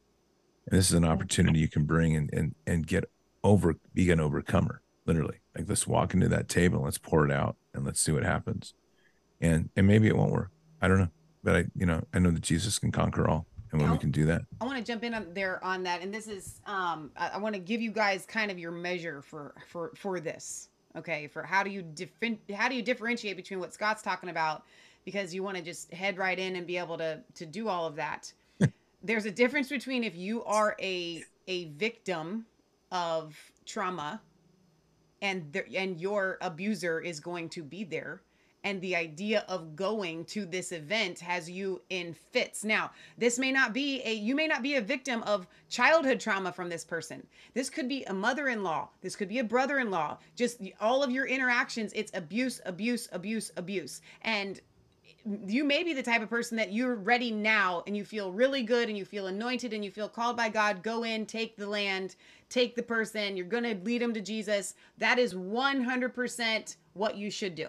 [0.66, 3.10] And this is an opportunity you can bring and and and get
[3.44, 5.40] over be an overcomer, literally.
[5.56, 8.74] Like let's walk into that table, let's pour it out and let's see what happens.
[9.40, 10.50] And and maybe it won't work.
[10.82, 11.10] I don't know.
[11.42, 13.46] But I, you know, I know that Jesus can conquer all.
[13.72, 14.42] And when we can do that.
[14.60, 16.00] I want to jump in on there on that.
[16.00, 19.22] And this is um I, I want to give you guys kind of your measure
[19.22, 20.68] for for for this.
[20.96, 24.64] Okay, for how do you different how do you differentiate between what Scott's talking about
[25.06, 27.86] because you want to just head right in and be able to to do all
[27.86, 28.30] of that.
[29.02, 32.44] There's a difference between if you are a a victim
[32.92, 33.34] of
[33.64, 34.20] trauma
[35.22, 38.20] and there, and your abuser is going to be there
[38.66, 42.64] and the idea of going to this event has you in fits.
[42.64, 46.50] Now, this may not be a you may not be a victim of childhood trauma
[46.50, 47.24] from this person.
[47.54, 48.88] This could be a mother-in-law.
[49.02, 50.18] This could be a brother-in-law.
[50.34, 54.00] Just all of your interactions, it's abuse, abuse, abuse, abuse.
[54.22, 54.60] And
[55.46, 58.62] you may be the type of person that you're ready now and you feel really
[58.62, 60.82] good and you feel anointed and you feel called by God.
[60.82, 62.16] Go in, take the land,
[62.48, 63.36] take the person.
[63.36, 64.74] You're going to lead them to Jesus.
[64.98, 67.68] That is 100% what you should do.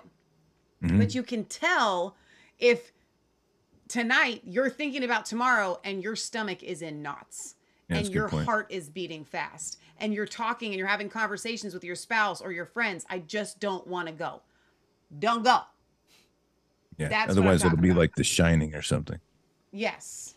[0.83, 0.99] Mm-hmm.
[0.99, 2.15] But you can tell
[2.59, 2.91] if
[3.87, 7.55] tonight you're thinking about tomorrow and your stomach is in knots
[7.89, 8.45] Yeah, and your point.
[8.45, 12.51] heart is beating fast and you're talking and you're having conversations with your spouse or
[12.51, 13.05] your friends.
[13.09, 14.41] I just don't want to go.
[15.17, 15.61] Don't go.
[16.97, 17.09] Yeah.
[17.09, 17.99] That's Otherwise, it'll be about.
[17.99, 19.19] like The Shining or something.
[19.71, 20.35] Yes.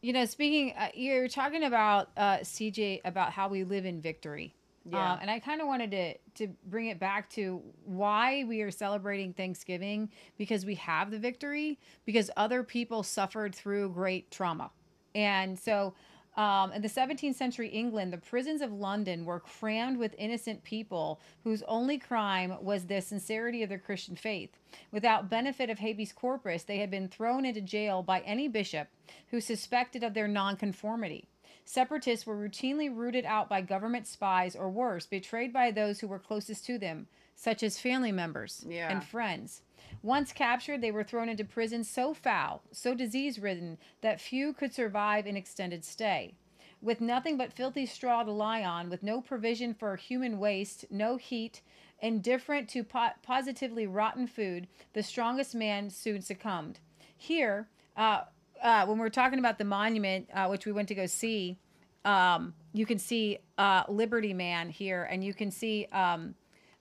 [0.00, 4.54] You know, speaking, uh, you're talking about uh, CJ about how we live in victory.
[4.84, 5.12] Yeah.
[5.12, 8.70] Um, and I kind of wanted to to bring it back to why we are
[8.70, 14.70] celebrating Thanksgiving because we have the victory because other people suffered through great trauma,
[15.14, 15.94] and so.
[16.36, 21.20] Um, in the 17th century England, the prisons of London were crammed with innocent people
[21.44, 24.56] whose only crime was the sincerity of their Christian faith.
[24.90, 28.88] Without benefit of habeas corpus, they had been thrown into jail by any bishop
[29.30, 31.26] who suspected of their nonconformity.
[31.64, 36.18] Separatists were routinely rooted out by government spies or worse, betrayed by those who were
[36.18, 37.06] closest to them,
[37.36, 38.90] such as family members Yeah.
[38.90, 39.62] and friends.
[40.02, 44.74] Once captured, they were thrown into prisons so foul, so disease ridden, that few could
[44.74, 46.34] survive an extended stay.
[46.80, 51.16] With nothing but filthy straw to lie on, with no provision for human waste, no
[51.16, 51.62] heat,
[52.00, 56.80] indifferent to po- positively rotten food, the strongest man soon succumbed.
[57.16, 58.22] Here, uh,
[58.60, 61.56] uh, when we're talking about the monument, uh, which we went to go see,
[62.04, 66.34] um, you can see uh, Liberty Man here, and you can see um,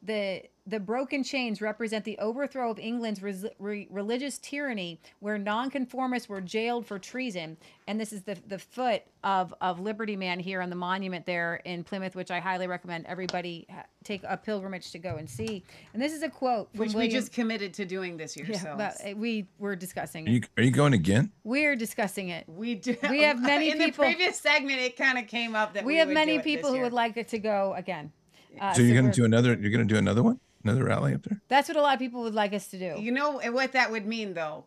[0.03, 6.29] the the broken chains represent the overthrow of England's res- re- religious tyranny, where nonconformists
[6.29, 7.57] were jailed for treason.
[7.87, 11.55] And this is the the foot of of Liberty Man here on the monument there
[11.65, 15.63] in Plymouth, which I highly recommend everybody ha- take a pilgrimage to go and see.
[15.93, 18.45] And this is a quote from Which we William- just committed to doing this year.
[18.49, 21.31] yeah, but uh, we were discussing Are you, are you going again?
[21.43, 22.45] We're discussing it.
[22.47, 22.95] we do.
[23.09, 24.79] We have many in people- In the previous segment.
[24.79, 26.81] It kind of came up that we we have would many do it people who
[26.81, 28.11] would like it to go again.
[28.59, 29.49] Uh, so you're going to do another.
[29.59, 31.41] You're going to do another one, another rally up there.
[31.47, 33.01] That's what a lot of people would like us to do.
[33.01, 34.65] You know what that would mean, though,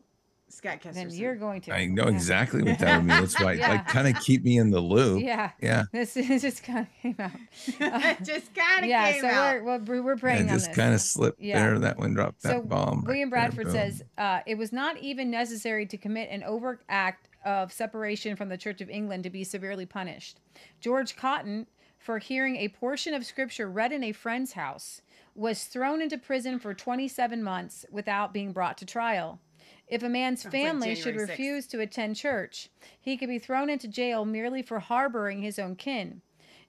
[0.48, 0.94] Scott Kesterson.
[0.94, 1.74] then you're going to.
[1.74, 2.14] I know Yeah.
[2.14, 3.20] exactly what that would mean.
[3.20, 3.68] That's why, Yeah.
[3.70, 5.22] like, kind of keep me in the loop.
[5.22, 5.50] Yeah.
[5.60, 5.84] Yeah.
[5.92, 7.30] This is just kind of came out.
[7.32, 7.36] Uh,
[8.20, 9.62] it just kind of yeah, came so out.
[9.64, 11.58] we're, we're we're praying And on just kind of slipped Yeah.
[11.60, 11.78] there.
[11.80, 13.00] That one dropped that so bomb.
[13.00, 13.72] right William there, Bradford boom.
[13.72, 18.48] says uh, it was not even necessary to commit an overt act of separation from
[18.48, 20.40] the Church of England to be severely punished.
[20.80, 21.66] George Cotton,
[22.04, 25.00] for hearing a portion of scripture read in a friend's house,
[25.34, 29.40] was thrown into prison for 27 months without being brought to trial.
[29.88, 31.30] If a man's like family should January 6th.
[31.30, 32.68] refuse to attend church,
[33.00, 36.20] he could be thrown into jail merely for harboring his own kin.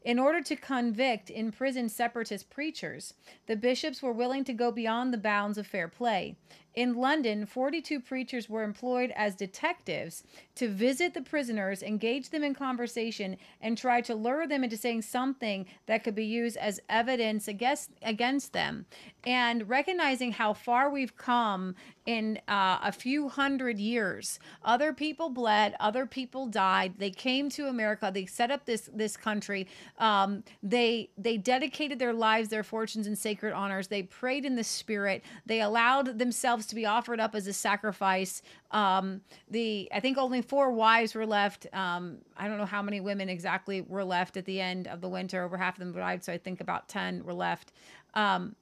[0.06, 3.14] In order to convict imprisoned separatist preachers,
[3.46, 6.38] the bishops were willing to go beyond the bounds of fair play.
[6.76, 10.24] In London, 42 preachers were employed as detectives
[10.56, 15.04] to visit the prisoners, engage them in conversation, and try to lure them into saying
[15.04, 18.86] something that could be used as evidence against, against them.
[19.26, 21.76] And recognizing how far we've come
[22.06, 26.96] in uh, a few hundred years, other people bled, other people died.
[27.00, 28.12] They came to America.
[28.14, 29.68] They set up this this country.
[29.98, 33.88] Um, they they dedicated their lives, their fortunes, and sacred honors.
[33.88, 35.24] They prayed in the Spirit.
[35.46, 38.42] They allowed themselves to be offered up as a sacrifice.
[38.72, 41.68] Um, the I think only four wives were left.
[41.74, 45.10] Um, I don't know how many women exactly were left at the end of the
[45.10, 45.44] winter.
[45.44, 47.72] Over half of them died, so I think about ten were left.
[48.14, 48.56] Um,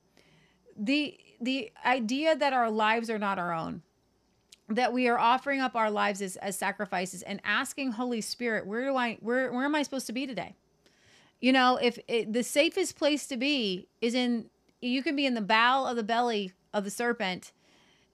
[0.78, 3.82] the the idea that our lives are not our own
[4.70, 8.86] that we are offering up our lives as, as sacrifices and asking holy spirit where
[8.86, 10.56] do i where where am i supposed to be today
[11.42, 14.50] you know if it, the safest place to be is in
[14.82, 17.52] you can be in the bowel of the belly of the serpent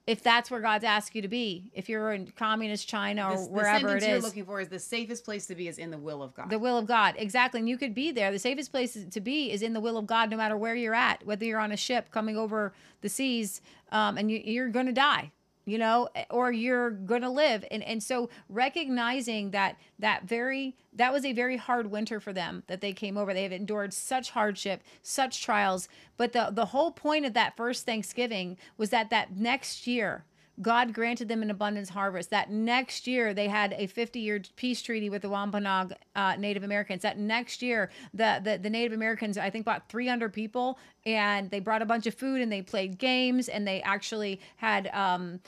[0.10, 3.44] if that's where god's asked you to be if you're in communist china or the
[3.46, 5.98] wherever it sentence you're looking for is the safest place to be is in the
[5.98, 6.50] will of God.
[6.50, 7.16] the will of God.
[7.18, 7.60] Exactly.
[7.60, 8.32] And you could be there.
[8.32, 10.96] The safest place to be is in the will of God, no matter where you're
[10.96, 13.62] at, whether you're on a ship coming over the seas
[13.92, 15.32] um, and you, you're going to die
[15.66, 17.66] you know eh, or you're going to live.
[17.72, 22.64] And and so recognizing that that very that was a very hard winter for them
[22.68, 23.34] that they came over.
[23.34, 25.88] They have endured such hardship such trials.
[26.18, 30.26] But the the whole point of that first thanksgiving was that that next year
[30.62, 32.30] God granted them an abundance harvest.
[32.32, 36.64] That next year, they had a 50 year peace treaty with the Wampanoag uh, Native
[36.64, 37.02] Americans.
[37.02, 41.60] That next year, the, the, the Native Americans, I think, bought 300 people and they
[41.60, 44.90] brought a bunch of food and they played games and they actually had.
[44.94, 45.40] Um,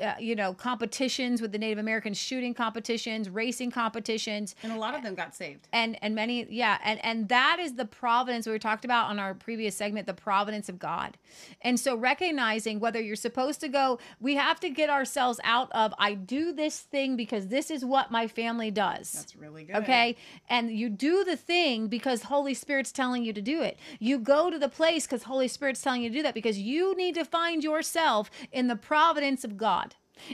[0.00, 4.94] uh, you know, competitions with the Native Americans, shooting competitions, racing competitions, and a lot
[4.94, 5.68] of them got saved.
[5.72, 9.34] And and many, yeah, and and that is the providence we talked about on our
[9.34, 11.16] previous segment, the providence of God.
[11.62, 15.94] And so recognizing whether you're supposed to go, we have to get ourselves out of
[15.98, 19.12] I do this thing because this is what my family does.
[19.12, 19.76] That's really good.
[19.76, 20.16] Okay,
[20.48, 23.78] and you do the thing because Holy Spirit's telling you to do it.
[23.98, 26.96] You go to the place because Holy Spirit's telling you to do that because you
[26.96, 29.67] need to find yourself in the providence of God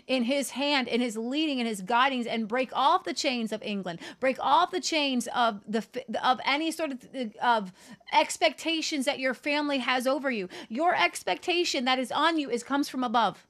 [0.06, 3.62] in his hand in his leading and his guidings and break off the chains of
[3.62, 5.84] england break off the chains of the
[6.22, 6.98] of any sort of
[7.42, 7.72] of
[8.12, 10.48] expectations that your family has over you.
[10.68, 13.46] Your expectation that is on you is comes from above.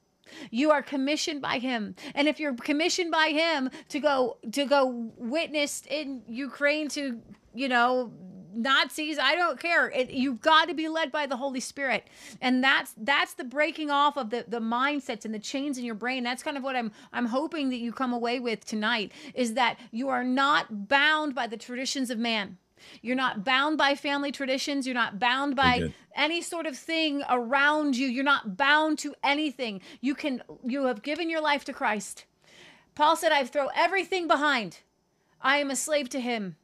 [0.49, 1.95] You are commissioned by him.
[2.15, 7.21] And if you're commissioned by him to go to go witness in ukraine to
[7.53, 8.11] you know
[8.55, 9.89] Nazis, I don't care.
[9.89, 12.07] It, you've got to be led by the Holy Spirit.
[12.41, 15.95] And that's that's the breaking off of the the mindsets and the chains in your
[15.95, 16.23] brain.
[16.23, 19.77] That's kind of what I'm I'm hoping that you come away with tonight is that
[19.91, 22.57] you are not bound by the traditions of man.
[23.01, 24.85] You're not bound by family traditions.
[24.85, 28.07] You're not bound by any sort of thing around you.
[28.07, 29.81] You're not bound to anything.
[30.01, 32.25] You can you have given your life to Christ.
[32.93, 34.79] Paul said, "I've throw everything behind.
[35.41, 36.55] I am a slave to him."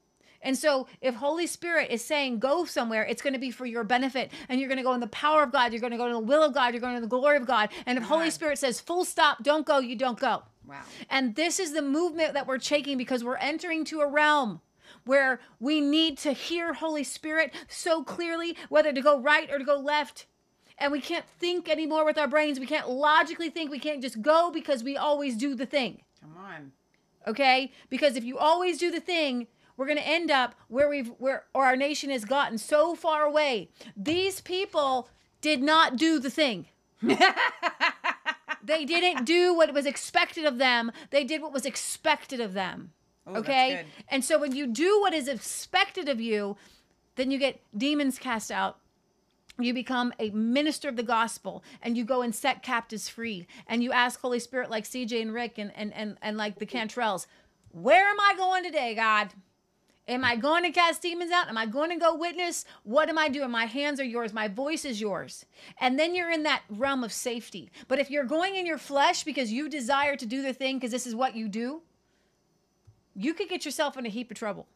[0.43, 3.83] And so, if Holy Spirit is saying go somewhere, it's going to be for your
[3.83, 4.31] benefit.
[4.49, 5.71] And you're going to go in the power of God.
[5.71, 6.73] You're going to go in the will of God.
[6.73, 7.69] You're going to the glory of God.
[7.85, 10.43] And if Holy Spirit says full stop, don't go, you don't go.
[10.65, 10.81] Wow.
[11.09, 14.61] And this is the movement that we're taking because we're entering to a realm
[15.05, 19.65] where we need to hear Holy Spirit so clearly, whether to go right or to
[19.65, 20.25] go left.
[20.77, 22.59] And we can't think anymore with our brains.
[22.59, 23.69] We can't logically think.
[23.69, 26.01] We can't just go because we always do the thing.
[26.21, 26.71] Come on.
[27.27, 27.71] Okay?
[27.89, 29.47] Because if you always do the thing,
[29.81, 33.23] we're going to end up where we've where or our nation has gotten so far
[33.23, 33.67] away.
[33.97, 35.09] These people
[35.41, 36.67] did not do the thing.
[37.01, 40.91] they didn't do what was expected of them.
[41.09, 42.91] They did what was expected of them.
[43.25, 43.85] Oh, okay?
[44.07, 46.57] And so when you do what is expected of you,
[47.15, 48.77] then you get demons cast out.
[49.59, 53.47] You become a minister of the gospel and you go and set captives free.
[53.65, 56.67] And you ask Holy Spirit, like CJ and Rick and, and, and, and like the
[56.67, 57.25] Cantrells,
[57.71, 59.33] where am I going today, God?
[60.11, 61.47] Am I going to cast demons out?
[61.47, 62.65] Am I going to go witness?
[62.83, 63.49] What am I doing?
[63.49, 64.33] My hands are yours.
[64.33, 65.45] My voice is yours.
[65.79, 67.71] And then you're in that realm of safety.
[67.87, 70.91] But if you're going in your flesh because you desire to do the thing because
[70.91, 71.81] this is what you do,
[73.15, 74.67] you could get yourself in a heap of trouble.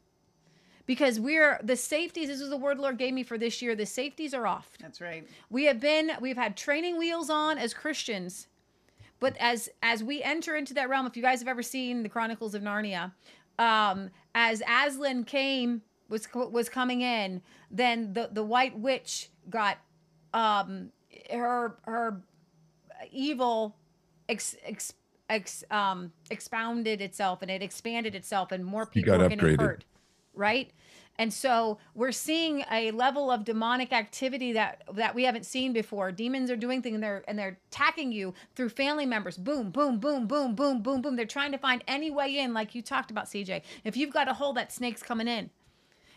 [0.85, 3.75] Because we're the safeties, this is the word Lord gave me for this year.
[3.75, 4.69] The safeties are off.
[4.79, 5.27] That's right.
[5.49, 8.47] We have been, we've had training wheels on as Christians.
[9.19, 12.09] But as as we enter into that realm, if you guys have ever seen the
[12.09, 13.13] Chronicles of Narnia,
[13.57, 17.41] um, as Aslan came was was coming in,
[17.71, 19.77] then the the White Witch got
[20.33, 20.91] um,
[21.31, 22.21] her her
[23.11, 23.75] evil
[24.27, 24.93] ex, ex,
[25.29, 29.85] ex, um, expounded itself and it expanded itself and more people were getting hurt,
[30.33, 30.71] right?
[31.17, 36.11] And so we're seeing a level of demonic activity that that we haven't seen before.
[36.11, 39.37] Demons are doing things and they're and they're attacking you through family members.
[39.37, 41.15] Boom, boom, boom, boom, boom, boom, boom.
[41.15, 43.61] They're trying to find any way in, like you talked about, CJ.
[43.83, 45.49] If you've got a hole, that snake's coming in.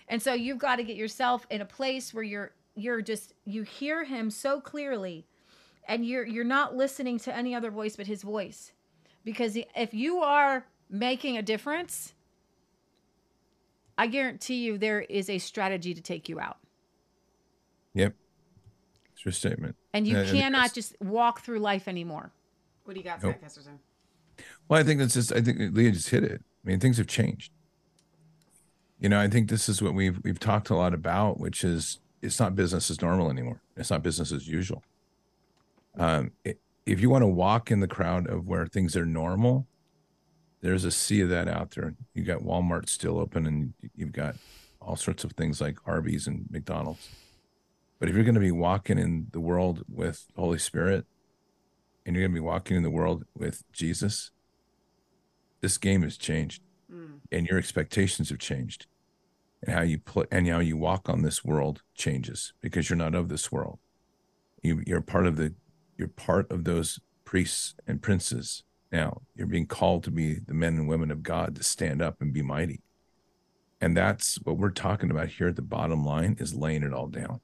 [0.08, 3.62] And so you've got to get yourself in a place where you're you're just you
[3.62, 5.26] hear him so clearly
[5.86, 8.72] and you're you're not listening to any other voice but his voice.
[9.24, 12.14] Because if you are making a difference,
[13.98, 16.58] I guarantee you there is a strategy to take you out.
[17.94, 18.14] Yep.
[19.12, 19.74] It's your statement.
[19.92, 22.30] And you cannot just walk through life anymore.
[22.84, 23.78] What do you got, Scott Kesterson?
[24.68, 26.40] Well, I think it's just I think Leah just hit it.
[26.64, 27.52] I mean, things have changed.
[29.00, 31.98] You know, I think this is what we've we've talked a lot about, which is
[32.22, 33.60] it's not business as normal anymore.
[33.76, 34.82] It's not business as usual.
[35.98, 39.66] Um, it, if you want to walk in the crowd of where things are normal,
[40.60, 41.94] there's a sea of that out there.
[42.14, 44.36] You got Walmart still open, and you've got
[44.80, 47.08] all sorts of things like Arby's and McDonald's.
[47.98, 51.06] But if you're going to be walking in the world with Holy Spirit,
[52.06, 54.30] and you're going to be walking in the world with Jesus,
[55.60, 56.62] this game has changed,
[56.92, 57.18] mm.
[57.30, 58.86] and your expectations have changed,
[59.62, 63.14] and how you play and how you walk on this world changes because you're not
[63.14, 63.78] of this world.
[64.62, 65.54] You, you're part of the,
[65.96, 69.22] you're part of those priests and princes now.
[69.34, 72.32] You're being called to be the men and women of God to stand up and
[72.32, 72.80] be mighty.
[73.80, 77.06] And that's what we're talking about here at the bottom line is laying it all
[77.06, 77.40] down.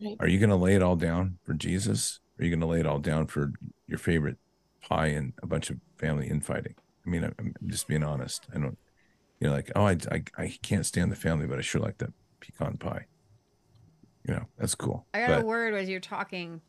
[0.00, 0.16] Right.
[0.20, 2.20] Are you going to lay it all down for Jesus?
[2.38, 3.52] Or are you going to lay it all down for
[3.86, 4.36] your favorite
[4.80, 6.74] pie and a bunch of family infighting?
[7.04, 8.46] I mean, I'm, just being honest.
[8.54, 8.78] I don't,
[9.40, 11.98] you know, like, oh, I, I, I can't stand the family, but I sure like
[11.98, 13.06] that pecan pie.
[14.26, 15.06] You know, that's cool.
[15.12, 16.60] I got but, a word as you're talking.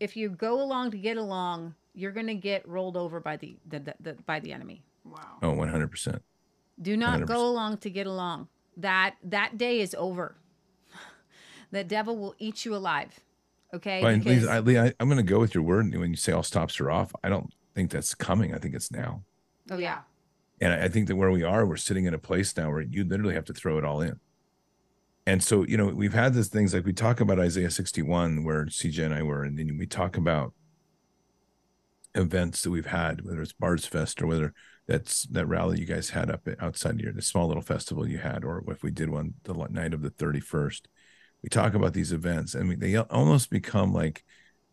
[0.00, 3.56] If you go along to get along, you're going to get rolled over by the,
[3.66, 4.84] the, the, the by the enemy.
[5.04, 5.38] Wow.
[5.42, 6.20] Oh, 100%.
[6.80, 7.26] Do not 100%.
[7.26, 8.48] go along to get along.
[8.76, 10.36] That that day is over.
[11.70, 13.18] the devil will eat you alive.
[13.74, 14.02] Okay?
[14.02, 16.16] Well, Because- Lee, I, Lee, I, I'm going to go with your word when you
[16.16, 17.12] say all stops are off.
[17.24, 18.54] I don't think that's coming.
[18.54, 19.22] I think it's now.
[19.70, 20.00] oh yeah.
[20.60, 22.82] And I I think that where we are, we're sitting in a place now where
[22.82, 24.20] you literally have to throw it all in.
[25.26, 28.66] And so, you know, we've had these things like we talk about Isaiah 61, where
[28.66, 30.52] CJ and I were, and then we talk about
[32.16, 34.52] events that we've had, whether it's Bards Fest or whether
[34.88, 38.44] that's that rally you guys had up outside here, the small little festival you had,
[38.44, 40.82] or if we did one the night of the 31st.
[41.42, 44.24] We talk about these events and we, they almost become like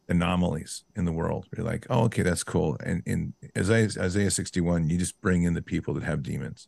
[0.07, 1.47] anomalies in the world.
[1.55, 2.77] You're like, oh, okay, that's cool.
[2.83, 6.67] And in Isaiah, Isaiah 61, you just bring in the people that have demons.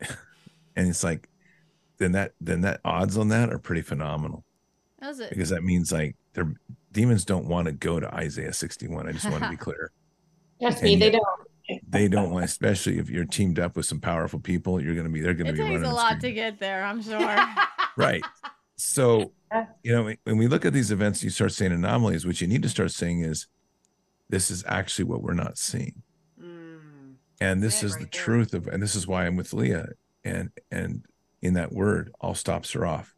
[0.00, 1.28] and it's like,
[1.98, 4.44] then that then that odds on that are pretty phenomenal
[5.00, 5.30] That was it.
[5.30, 6.52] because that means like their
[6.96, 9.06] demons don't want to go to Isaiah 61.
[9.06, 9.92] I just want to be clear.
[10.60, 11.24] Trust me, they don't.
[11.88, 15.12] They don't want, especially if you're teamed up with some powerful people, you're going to
[15.12, 17.38] be, they're going to It be takes running a lot to get there, I'm sure.
[17.96, 18.22] right.
[18.76, 19.32] So,
[19.82, 22.24] you know, when we look at these events, you start saying anomalies.
[22.24, 23.48] What you need to start saying is,
[24.28, 26.02] this is actually what we're not seeing,
[26.40, 27.14] Mm.
[27.40, 28.22] and this is right the there.
[28.24, 29.88] truth of, and this is why I'm with Leah,
[30.24, 31.04] and and
[31.42, 33.14] in that word, all stops are off,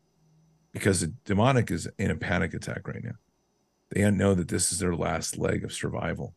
[0.72, 3.16] because the demonic is in a panic attack right now.
[3.90, 6.35] They know that this is their last leg of survival,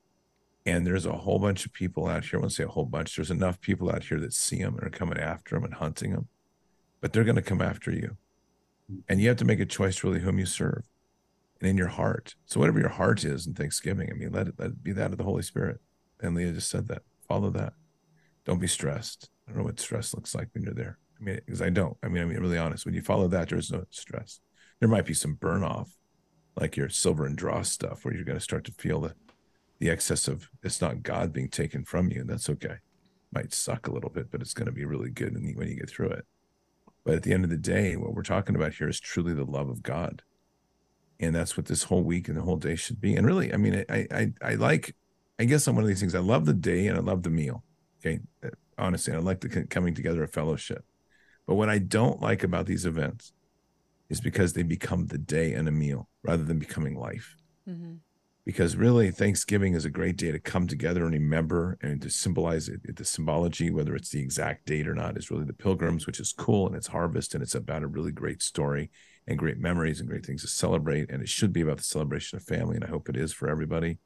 [0.66, 2.40] and there's a whole bunch of people out here.
[2.40, 3.16] I won't say a whole bunch.
[3.16, 6.12] There's enough people out here that see them and are coming after them and hunting
[6.12, 6.28] them,
[7.02, 8.18] but they're going to come after you.
[9.08, 10.84] And you have to make a choice really whom you serve
[11.60, 12.36] and in your heart.
[12.46, 15.12] So whatever your heart is in thanksgiving i mean let it, let it be that
[15.12, 15.80] of the holy spirit.
[16.20, 17.04] And leah just said that.
[17.28, 17.74] Follow that.
[18.46, 19.30] Don't be stressed.
[19.48, 20.98] I don't know what stress looks like when you're there.
[21.20, 21.98] I mean because i don't.
[22.04, 22.86] I mean i mean really honest.
[22.86, 24.40] When you follow that there's no stress.
[24.80, 25.96] There might be some burn off
[26.60, 29.14] like your silver and dross stuff where you're going to start to feel the
[29.80, 32.76] the excess of it's not god being taken from you and that's okay
[33.34, 35.90] might suck a little bit but it's going to be really good when you, get
[35.90, 36.26] through it
[37.04, 39.44] but at the end of the day, what we're talking about here is truly the
[39.44, 40.22] love of God.
[41.20, 43.16] And that's what this whole week and the whole day should be.
[43.16, 44.96] And really, I mean, I I I like,
[45.40, 46.16] I guess I'm one of these things.
[46.16, 47.64] I love the day and I love the meal.
[48.00, 48.20] Okay.
[48.78, 50.84] Honestly, I like the coming together of fellowship.
[51.48, 53.34] But what I don't like about these events
[54.10, 57.36] is because they become the day and a meal rather than becoming life
[57.66, 57.96] hmm
[58.46, 62.68] because really Thanksgiving is a great day to come together and remember and to symbolize
[62.68, 62.96] it.
[62.96, 66.34] The symbology, whether it's the exact date or not, is really the pilgrims, which is
[66.34, 68.90] cool and it's harvest and it's about a really great story
[69.28, 71.12] and great memories and great things to celebrate.
[71.12, 73.48] And it should be about the celebration of family, and I hope it is for
[73.48, 74.00] everybody.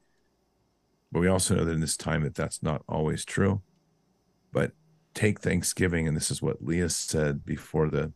[1.10, 3.62] But we also know that in this time that that's not always true.
[4.52, 4.72] But
[5.14, 8.12] take Thanksgiving, and this is what Leah said before the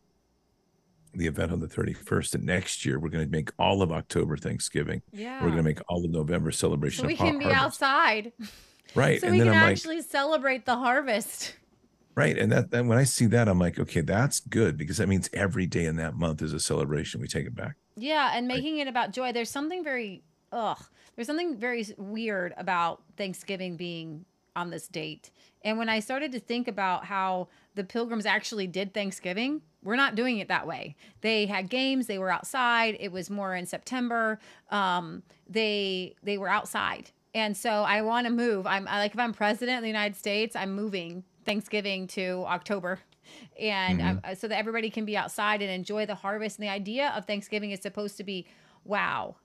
[1.13, 4.37] the event on the 31st that next year we're going to make all of October
[4.37, 5.01] Thanksgiving.
[5.11, 5.41] Yeah.
[5.41, 7.63] We're going to make all of November celebration so we can be harvest.
[7.63, 8.31] outside.
[8.95, 9.21] Right.
[9.21, 11.55] So and we then can I'm like, actually celebrate the harvest.
[12.15, 12.37] right.
[12.37, 15.65] And that when I see that, I'm like, okay, that's good because that means every
[15.65, 17.21] day in that month is a celebration.
[17.21, 17.75] We take it back.
[17.95, 19.31] Yeah, and making it about joy.
[19.33, 20.81] There's something very ugh.
[21.15, 24.25] There's something very weird about Thanksgiving being
[24.55, 25.31] on this date.
[25.63, 30.15] And when I started to think about how the pilgrims actually did Thanksgiving, we're not
[30.15, 30.95] doing it that way.
[31.21, 32.97] They had games, they were outside.
[32.99, 34.39] It was more in September.
[34.69, 37.11] Um, they they were outside.
[37.33, 38.67] And so I want to move.
[38.67, 42.99] I'm I, like if I'm president of the United States, I'm moving Thanksgiving to October.
[43.59, 44.29] And Mhm.
[44.29, 46.57] um, so that everybody can be outside and enjoy the harvest.
[46.59, 48.45] And the idea of Thanksgiving is supposed to be,
[48.83, 49.37] wow,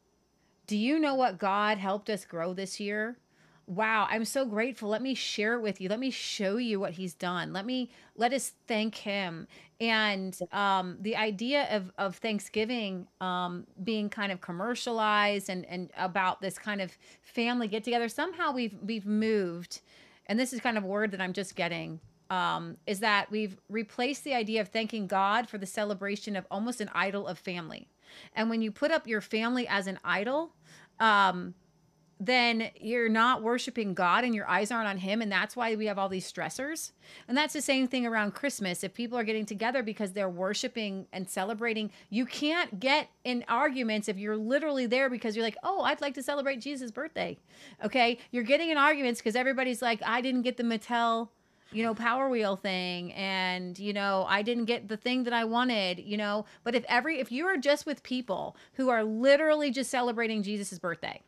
[0.67, 3.17] do you know what God helped us grow this year?
[3.69, 4.89] Wow, I'm so grateful.
[4.89, 5.89] Let me share it with you.
[5.89, 7.53] Let me show you what he's done.
[7.53, 9.49] Let me let us thank him.
[9.81, 16.41] And um, the idea of, of Thanksgiving um, being kind of commercialized and, and about
[16.41, 19.81] this kind of family get together, somehow we've we've moved,
[20.27, 21.99] and this is kind of a word that I'm just getting,
[22.31, 26.81] um, is that we've replaced the idea of thanking God for the celebration of almost
[26.81, 27.89] an idol of family.
[28.37, 30.55] And when you put up your family as an idol,
[31.01, 31.55] um,
[32.19, 35.21] then you're not worshiping God and your eyes aren't on Him.
[35.21, 36.93] And that's why we have all these stressors.
[37.29, 38.83] And that's the same thing around Christmas.
[38.83, 44.09] If people are getting together because they're worshiping and celebrating, you can't get in arguments
[44.09, 47.37] if you're literally there because you're like, oh, I'd like to celebrate Jesus' birthday.
[47.85, 48.19] Okay.
[48.31, 51.29] You're getting in arguments because everybody's like, I didn't get the Mattel
[51.73, 55.45] you know, Power Wheel thing, and you know, I didn't get the thing that I
[55.45, 56.47] wanted, you know.
[56.63, 60.79] But if every if you are just with people who are literally just celebrating Jesus'
[60.79, 61.23] birthday,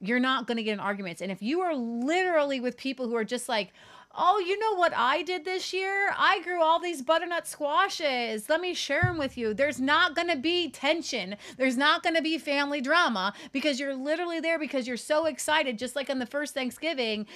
[0.00, 1.22] you're not going to get in arguments.
[1.22, 3.72] And if you are literally with people who are just like,
[4.18, 6.10] Oh, you know what I did this year?
[6.16, 8.48] I grew all these butternut squashes.
[8.48, 9.52] Let me share them with you.
[9.52, 11.36] There's not going to be tension.
[11.58, 15.78] There's not going to be family drama because you're literally there because you're so excited,
[15.78, 17.26] just like on the first Thanksgiving.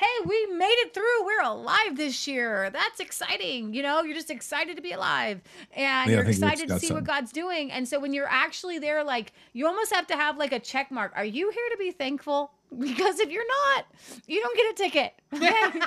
[0.00, 1.26] Hey, we made it through.
[1.26, 2.70] We're alive this year.
[2.70, 3.74] That's exciting.
[3.74, 5.42] You know, you're just excited to be alive
[5.74, 6.96] and Yeah, you're excited to see some.
[6.96, 7.70] what God's doing.
[7.70, 10.90] And so when you're actually there, like, you almost have to have like a check
[10.90, 11.12] mark.
[11.16, 12.52] Are you here to be thankful?
[12.78, 13.84] Because if you're not,
[14.28, 15.12] you don't get a ticket.
[15.32, 15.80] Okay?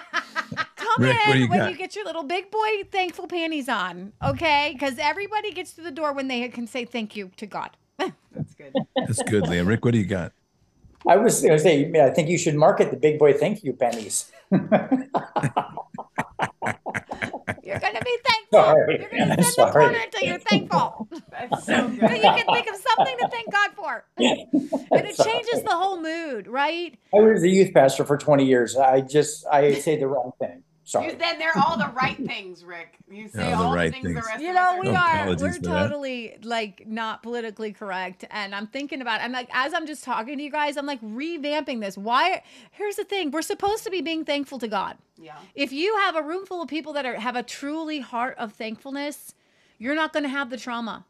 [0.75, 1.71] Come Rick, in you when got?
[1.71, 4.71] you get your little big boy thankful panties on, okay?
[4.73, 7.71] Because everybody gets through the door when they can say thank you to God.
[7.97, 8.73] That's good.
[8.95, 9.63] That's good, Leah.
[9.63, 10.33] Rick, what do you got?
[11.07, 13.73] I was going to say, I think you should market the big boy thank you
[13.73, 14.31] pennies.
[17.63, 18.59] You're gonna be thankful.
[18.59, 18.99] Sorry.
[18.99, 19.71] You're gonna I'm sit in the sorry.
[19.71, 21.07] corner until you're thankful.
[21.31, 22.17] That's so But good.
[22.17, 24.05] you can think of something to thank God for.
[24.95, 26.95] And it changes the whole mood, right?
[27.13, 28.75] I was a youth pastor for 20 years.
[28.77, 30.63] I just, I say the wrong thing.
[30.83, 31.07] Sorry.
[31.11, 32.97] You, then they're all the right things, Rick.
[33.09, 34.99] You say All the right the things, the rest You know, we No are.
[34.99, 35.63] are we're for that.
[35.63, 38.25] totally like not politically correct.
[38.31, 41.01] And I'm thinking about I'm like as I'm just talking to you guys, I'm like
[41.01, 41.97] revamping this.
[41.97, 44.97] Why here's the thing, we're supposed to be being thankful to God.
[45.17, 45.37] Yeah.
[45.55, 48.53] If you have a room full of people that are have a truly heart of
[48.53, 49.33] thankfulness,
[49.77, 51.05] you're not going to have the trauma.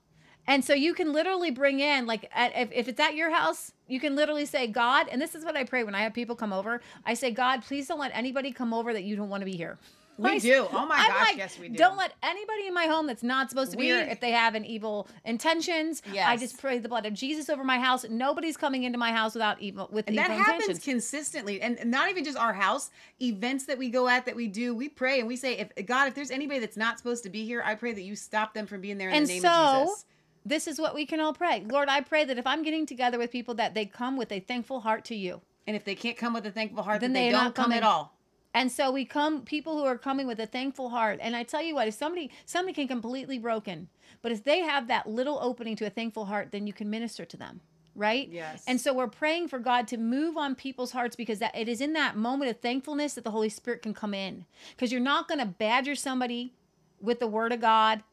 [0.48, 3.72] And so you can literally bring in, like, at, if, if it's at your house,
[3.88, 6.36] you can literally say, God, and this is what I pray when I have people
[6.36, 6.82] come over.
[7.06, 9.56] I say, God, please don't let anybody come over that you don't want to be
[9.56, 9.78] here.
[10.18, 10.68] We I- do.
[10.72, 11.76] Oh my I'm gosh, like, yes, we do.
[11.76, 14.30] Don't let anybody in my home that's not supposed to be We- here if they
[14.32, 16.04] have an evil intentions.
[16.16, 18.06] I just pray the blood of Jesus over my house.
[18.08, 20.84] Nobody's coming into my house without evil with And evil that happens intentions.
[20.84, 22.92] consistently, and and not even just our house
[23.22, 24.76] events that we go at that we do.
[24.76, 27.44] We pray and we say, if God, if there's anybody that's not supposed to be
[27.46, 29.50] here, I pray that you stop them from being there in and the name so
[29.50, 30.06] of Jesus.
[30.46, 31.64] This is what we can all pray.
[31.68, 34.40] Lord, I pray that if I'm getting together with people that they come with a
[34.40, 35.42] thankful heart to you.
[35.66, 37.84] And if they can't come with a thankful heart, Then they, they don't come at
[37.84, 38.14] all.
[38.54, 41.20] And so we come people who are coming with a thankful heart.
[41.22, 43.88] And I tell you what, if somebody somebody can completely broken,
[44.22, 47.26] but if they have that little opening to a thankful heart, then you can minister
[47.26, 47.62] to them.
[47.96, 48.28] Right?
[48.30, 48.64] Yes.
[48.68, 51.80] And so we're praying for God to move on people's hearts because that it is
[51.80, 54.46] in that moment of thankfulness that the Holy Spirit can come in.
[54.76, 56.54] Because you're not going to badger somebody
[57.00, 58.04] with the word of God.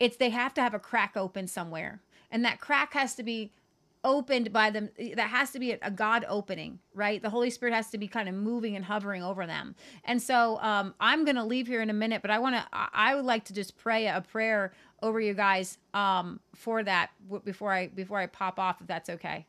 [0.00, 2.00] It's they have to have a crack open somewhere.
[2.30, 3.52] And that crack has to be
[4.02, 7.20] opened by them that has to be a, god opening right?
[7.20, 9.74] The holy spirit has to be kind of moving and hovering over them.
[10.04, 13.14] And so um, i'm to leave here in a minute but i want to I
[13.14, 14.72] would like to just pray a prayer
[15.02, 17.10] over you guys um, for that
[17.44, 19.46] before i before i pop off if that's okay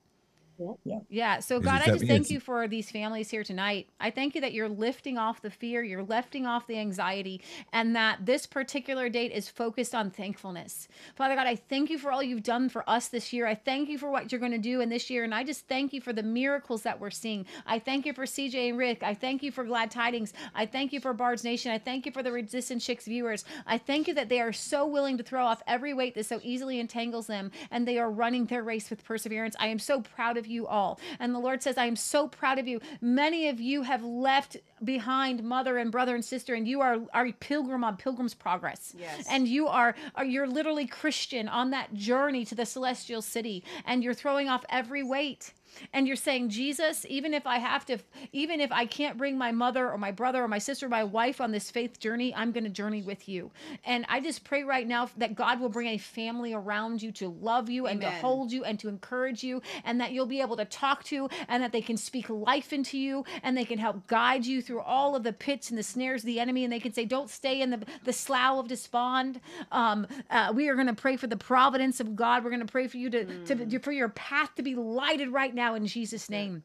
[0.83, 0.99] Yeah.
[1.09, 1.39] yeah.
[1.39, 3.87] So Is God, I just thank you for these families here tonight.
[3.99, 7.41] I thank you that you're lifting off the fear, you're lifting off the anxiety,
[7.73, 10.87] and that this particular date is focused on thankfulness.
[11.15, 13.47] Father God, I thank you for all you've done for us this year.
[13.47, 15.67] I thank you for what you're going to do in this year, and I just
[15.67, 17.45] thank you for the miracles that we're seeing.
[17.65, 19.03] I thank you for CJ and Rick.
[19.03, 20.33] I thank you for Glad Tidings.
[20.53, 21.71] I thank you for Bards Nation.
[21.71, 23.45] I thank you for the Resistance Chicks viewers.
[23.65, 26.39] I thank you that they are so willing to throw off every weight that so
[26.43, 29.55] easily entangles them, and they are running their race with perseverance.
[29.59, 30.99] I am so proud of you all.
[31.19, 32.79] And the Lord says, I am so proud of you.
[33.01, 37.27] Many of you have left behind mother and brother and sister, and you are, are
[37.27, 38.93] a pilgrim on pilgrim's progress.
[38.97, 39.25] Yes.
[39.29, 44.03] And you are, are you're literally Christian on that journey to the celestial city, and
[44.03, 45.53] you're throwing off every weight.
[45.93, 47.97] And you're saying, Jesus, even if I have to,
[48.31, 51.03] even if I can't bring my mother or my brother or my sister or my
[51.03, 53.51] wife on this faith journey, I'm going to journey with you.
[53.85, 57.29] And I just pray right now that God will bring a family around you to
[57.29, 60.57] love you and to hold you and to encourage you, and that you'll be able
[60.57, 64.07] to talk to, and that they can speak life into you, and they can help
[64.07, 66.79] guide you through all of the pits and the snares of the enemy, and they
[66.79, 69.39] can say, Don't stay in the, the slough of despond.
[69.71, 72.43] Um, uh, we are going to pray for the providence of God.
[72.43, 75.53] We're going to pray for you to, to for your path to be lighted right
[75.53, 76.63] now in Jesus' name.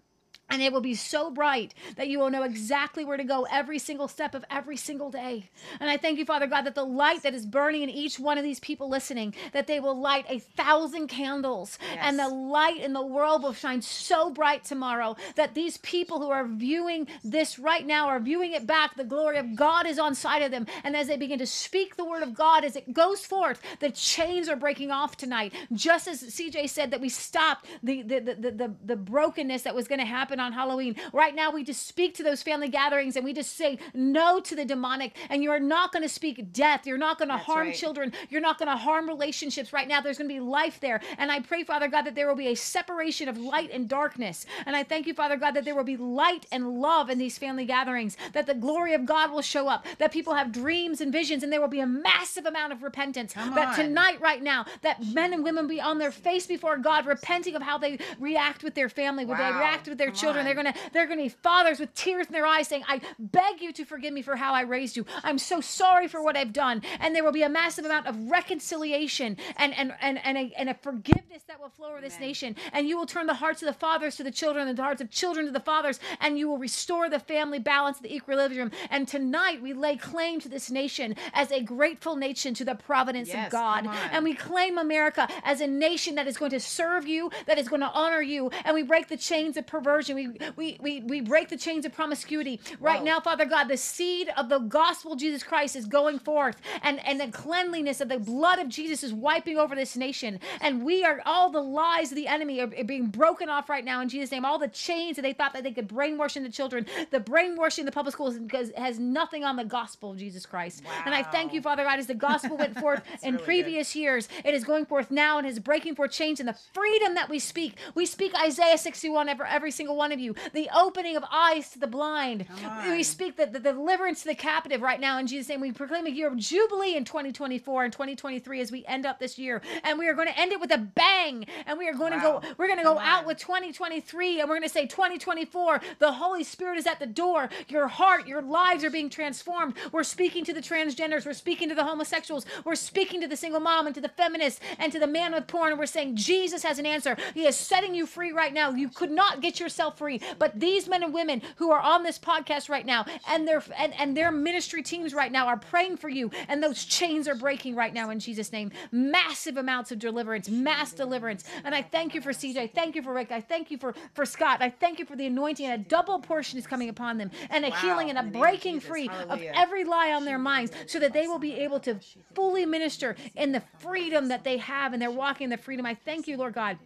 [0.49, 3.81] And it will be so bright that you will know exactly where to go every
[3.81, 5.51] single step of every single day.
[5.81, 8.39] And I thank you, Father God, that the light that is burning in each one
[8.39, 11.79] of these people listening, that they will light a thousand candles.
[11.99, 16.31] And the light in the world will shine so bright tomorrow that these people who
[16.31, 18.97] are viewing this right now are viewing it back.
[18.97, 20.67] The glory of God is on side of them.
[20.85, 23.91] And as they begin to speak the word of God as it goes forth, the
[23.91, 25.53] chains are breaking off tonight.
[25.73, 29.75] Just as CJ said that we stopped the the the, the, the, the brokenness that
[29.75, 30.97] was going to happen on Halloween.
[31.13, 34.55] Right now we just speak to those family gatherings and we just say no to
[34.55, 35.17] the demonic.
[35.31, 36.87] And you're not going to speak death.
[36.87, 37.77] You're not going to harm right.
[37.77, 38.13] children.
[38.29, 39.73] You're not going to harm relationships.
[39.73, 41.01] Right now there's going to be life there.
[41.19, 44.47] And I pray, Father God, that there will be a separation of light and darkness.
[44.65, 47.39] And I thank you, Father God, that there will be light and love in these
[47.39, 51.13] family gatherings, that the glory of God will show up, that people have dreams and
[51.13, 53.35] visions, and there will be a massive amount of repentance.
[53.35, 53.75] That on.
[53.75, 57.63] tonight, right now, that men and women be on their face before God, repenting of
[57.63, 60.26] how they react with their family, would they react with their Come children.
[60.35, 60.45] On.
[60.45, 63.73] They're gonna they're gonna be fathers with tears in their eyes saying, I beg you
[63.75, 65.07] to forgive me for how I raised you.
[65.23, 66.83] I'm so sorry for what I've done.
[67.01, 70.69] And there will be a massive amount of reconciliation and and and, and, a, and
[70.71, 72.57] a forgiveness that will flow over this nation.
[72.73, 75.01] And you will turn the hearts of the fathers to the children and the hearts
[75.01, 78.71] of children to the fathers, and you will restore the family balance, the equilibrium.
[78.91, 83.29] And tonight we lay claim to this nation as a grateful nation to the providence
[83.29, 83.87] Yes, of God.
[84.13, 87.69] And we claim America as a nation that is going to serve you, that is
[87.69, 90.16] going to honor you, and we break the chains of perversion.
[90.17, 92.59] We we we, we break the chains of promiscuity.
[92.81, 93.05] Right Whoa.
[93.05, 97.21] now, Father God, the seed of the gospel Jesus Christ is going forth, and, and
[97.21, 100.41] the cleanliness of the blood of Jesus is wiping over this nation.
[100.63, 103.85] And we are all the lies of the enemy are, are being broken off right
[103.85, 104.47] now in Jesus' name.
[104.47, 107.87] All the chains that they thought that they could brainwash into children, the brainwashing in
[107.87, 110.83] the public schools because has nothing on the gospel of Jesus Christ.
[111.05, 113.45] And I thank you, Father God, as the gospel went forth in really good.
[113.45, 117.15] previous years, it is going forth now and is breaking forth change and the freedom
[117.17, 117.77] that we speak.
[117.95, 121.79] We speak Isaiah 61 every, every single one of you, the opening of eyes to
[121.79, 122.47] the blind.
[122.91, 125.61] We speak the, the deliverance to the captive right now in Jesus' name.
[125.61, 129.39] We proclaim a year of jubilee in 2024 and 2023 as we end up this
[129.39, 129.61] year.
[129.85, 131.47] And we are going to end it with a bang.
[131.67, 132.41] And we are going Wow.
[132.41, 135.81] to go, we're going to go out with 2023 and we're going to say 2024
[135.99, 140.05] the holy spirit is at the door your heart your lives are being transformed we're
[140.05, 143.87] speaking to the transgenders we're speaking to the homosexuals we're speaking to the single mom
[143.87, 146.79] and to the feminists and to the man with porn and we're saying jesus has
[146.79, 150.21] an answer he is setting you free right now you could not get yourself free.
[150.39, 153.93] But these men and women who are on this podcast right now and their and,
[153.99, 157.75] and their ministry teams right now are praying for you and those chains are breaking
[157.75, 158.71] right now in jesus name.
[158.93, 161.45] Massive amounts of deliverance mass deliverance.
[161.65, 163.31] And i thank you for cj thank you for rick.
[163.33, 164.59] I thank you for for scott.
[164.63, 167.65] I thank you for the anointing and a double portion is coming upon them and
[167.65, 167.77] a Wow.
[167.77, 169.51] healing and a In the name of breaking free Hallelujah.
[169.51, 171.99] of every lie on their minds so that they will be able to
[172.35, 175.85] fully minister in the freedom that they have and they're walking in the freedom.
[175.87, 176.79] I thank you lord god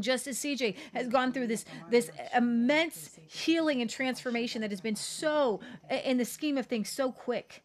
[0.00, 4.96] just as CJ has gone through this this immense healing and transformation that has been
[4.96, 5.60] so
[6.04, 7.62] in the scheme of things so quick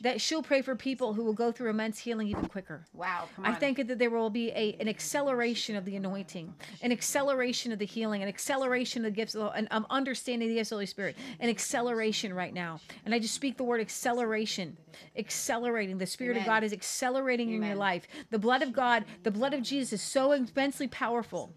[0.00, 2.86] that she'll pray for people who will go through immense healing even quicker.
[2.94, 6.92] Wow, come I think that there will be a an acceleration of the anointing, an
[6.92, 10.68] acceleration of the healing, an acceleration of the gifts, of, an um, understanding the gifts
[10.68, 12.80] of the Holy Spirit, an acceleration right now.
[13.04, 14.76] And I just speak the word acceleration,
[15.16, 15.98] accelerating.
[15.98, 18.06] The Spirit of God is accelerating in your life.
[18.30, 21.52] The blood of God, the blood of Jesus is so immensely powerful.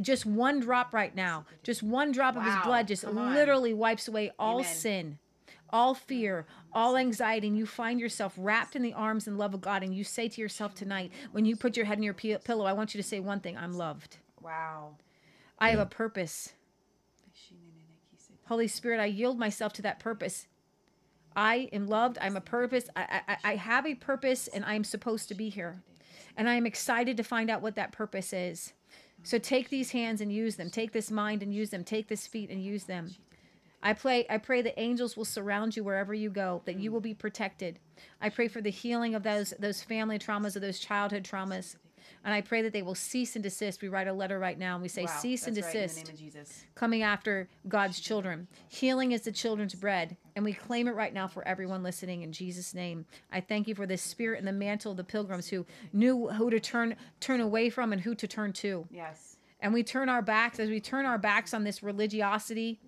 [0.00, 3.34] Just one drop right now, just one drop of his blood just come on.
[3.34, 4.74] literally wipes away all Amen.
[4.74, 5.18] sin
[5.70, 6.46] all fear,
[6.76, 9.94] all anxiety, and you find yourself wrapped in the arms and love of God, and
[9.94, 12.74] you say to yourself tonight, when you put your head in your pi- pillow, I
[12.74, 14.18] want you to say one thing I'm loved.
[14.42, 14.96] Wow.
[15.58, 16.52] I have a purpose.
[18.44, 20.46] Holy Spirit, I yield myself to that purpose.
[21.34, 22.18] I am loved.
[22.20, 22.88] I'm a purpose.
[22.94, 25.82] I, I, I have a purpose, and I am supposed to be here.
[26.36, 28.74] And I am excited to find out what that purpose is.
[29.22, 30.68] So take these hands and use them.
[30.68, 31.84] Take this mind and use them.
[31.84, 33.14] Take this feet and use them.
[33.82, 36.94] I pray I pray that angels will surround you wherever you go, that you mm.
[36.94, 37.78] will be protected.
[38.20, 41.76] I pray for the healing of those those family traumas, of those childhood traumas.
[42.24, 43.82] And I pray that they will cease and desist.
[43.82, 45.80] We write a letter right now and we say Wow, cease and that's right, in
[45.80, 46.64] the desist name of Jesus.
[46.74, 48.48] coming after God's children.
[48.68, 52.32] Healing is the children's bread, and we claim it right now for everyone listening in
[52.32, 53.06] Jesus' name.
[53.30, 56.50] I thank you for the spirit and the mantle of the pilgrims who knew who
[56.50, 58.86] to turn turn away from and who to turn to.
[58.90, 59.36] Yes.
[59.60, 62.80] And we turn our backs as we turn our backs on this religiosity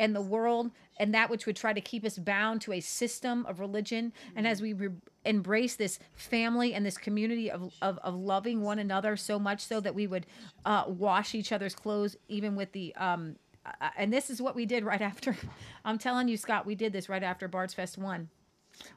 [0.00, 3.46] and the world and that which would try to keep us bound to a system
[3.46, 4.12] of religion.
[4.34, 4.88] And as we re-
[5.24, 9.78] embrace this family and this community of, of, of loving one another so much so
[9.80, 10.26] that we would
[10.64, 13.36] uh, wash each other's clothes even with the um,
[13.66, 15.36] uh, and this is what we did right after.
[15.84, 18.28] I'm telling you scott we did this right after bards fest 1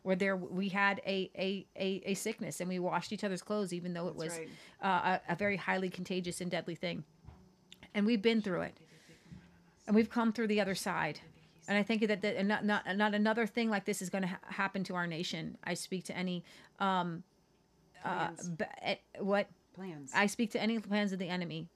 [0.04, 3.74] where there we had a, a, a, a sickness and we washed each other's clothes
[3.74, 4.48] even though it was right.
[4.82, 7.04] uh, a, a very highly contagious and deadly thing.
[7.94, 8.78] And we've been through it
[9.88, 11.20] and we've come through the other side
[11.68, 14.22] and i think that, that and not, not, not another thing like this is going
[14.24, 16.44] to ha- happen to our nation i speak to any
[16.80, 17.24] um
[18.06, 20.12] uh b- eh, what Plans.
[20.16, 21.68] i speak to any plans of the enemy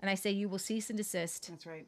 [0.00, 1.86] and i say you will cease and desist That's right.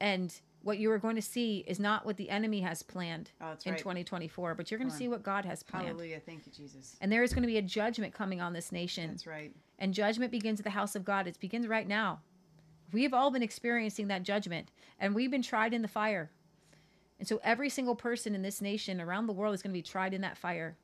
[0.00, 3.46] and what you are going to see is not what the enemy has planned Oh,
[3.48, 3.78] that's in right.
[3.78, 4.98] 2024 but you're going to Come on.
[4.98, 6.20] see what god has planned Hallelujah.
[6.20, 6.96] Thank you, Jesus.
[7.00, 9.52] and there is going to be a judgment coming on this nation That's right.
[9.78, 11.26] and judgment begins at the house of God.
[11.26, 12.20] It begins right now.
[12.92, 16.30] We've all been experiencing that judgment, and we've been tried in the fire.
[17.18, 19.82] And so every single person in this nation around the world is going to be
[19.82, 20.76] tried in that fire.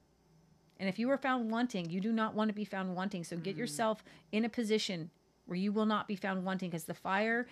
[0.78, 3.24] And if you are found wanting, you do not want to be found wanting.
[3.24, 3.60] So get mm.
[3.60, 5.10] yourself in a position
[5.46, 7.46] where you will not be found wanting because the fire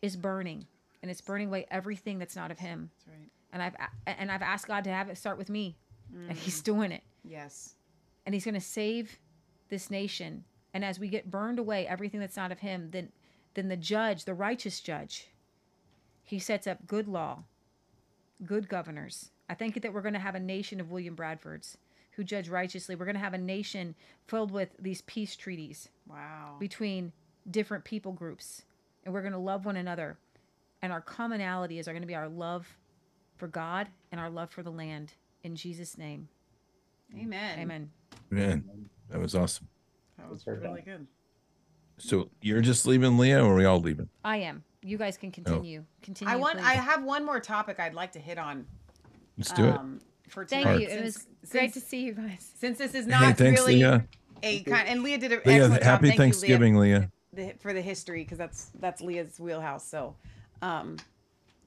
[0.00, 0.66] is burning
[1.02, 2.90] and it's burning away everything that's not of him.
[3.04, 3.30] That's right.
[3.52, 3.76] And I've
[4.06, 5.76] and I've asked God to have it start with me.
[6.28, 6.64] And he's mm.
[6.64, 7.74] doing it Yes.
[8.26, 9.18] and he's going to save
[9.68, 13.10] this nation and as we get burned away everything that's not of him then
[13.54, 15.28] then the judge the righteous judge
[16.24, 17.44] He sets up good law,
[18.44, 19.30] good governors.
[19.48, 21.76] I think that we're going to have a nation of William Bradfords
[22.12, 22.94] who judge righteously.
[22.94, 23.94] We're going to have a nation
[24.26, 25.88] filled with these peace treaties.
[26.08, 26.56] Wow.
[26.58, 27.12] Between
[27.50, 28.62] different people groups.
[29.04, 30.16] And we're going to love one another.
[30.82, 32.76] And our commonality is are going to be our love
[33.36, 35.14] for God and our love for the land.
[35.42, 36.28] In Jesus' name.
[37.18, 37.58] Amen.
[37.58, 37.90] Amen.
[38.30, 38.64] Man,
[39.10, 39.68] that was awesome.
[40.18, 41.06] That was really good.
[42.02, 44.08] So you're just leaving, Leah, or are we all leaving?
[44.24, 44.64] I am.
[44.82, 45.84] You guys can continue.
[46.02, 46.32] Continue.
[46.32, 46.58] I want.
[46.58, 46.66] please.
[46.66, 48.66] I have one more topic I'd like to hit on.
[49.38, 49.74] Let's do it.
[49.76, 50.88] um, For Thank tonight, you.
[50.88, 52.50] It was since- great to since- see you guys.
[52.58, 54.04] Since this is Hey, not thanks, really Leah.
[54.42, 55.82] a kind, and Leah did an Leah, excellent job.
[55.84, 57.10] happy Thank Thanksgiving, you, Leah.
[57.36, 59.86] Leah, the, for the history because that's that's Leah's wheelhouse.
[59.86, 60.16] So,
[60.60, 60.96] um,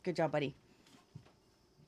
[0.03, 0.53] good job, buddy.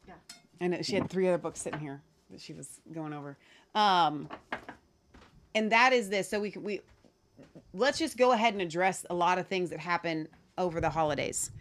[0.08, 0.14] Yeah,
[0.62, 2.02] I know she had three other books sitting here
[2.32, 3.38] that she was going over.
[3.76, 4.30] Um,
[5.54, 6.30] and that is this.
[6.30, 6.80] So we can- we
[7.74, 10.28] let's just go ahead and address a lot of things that happen
[10.58, 11.52] over the holidays.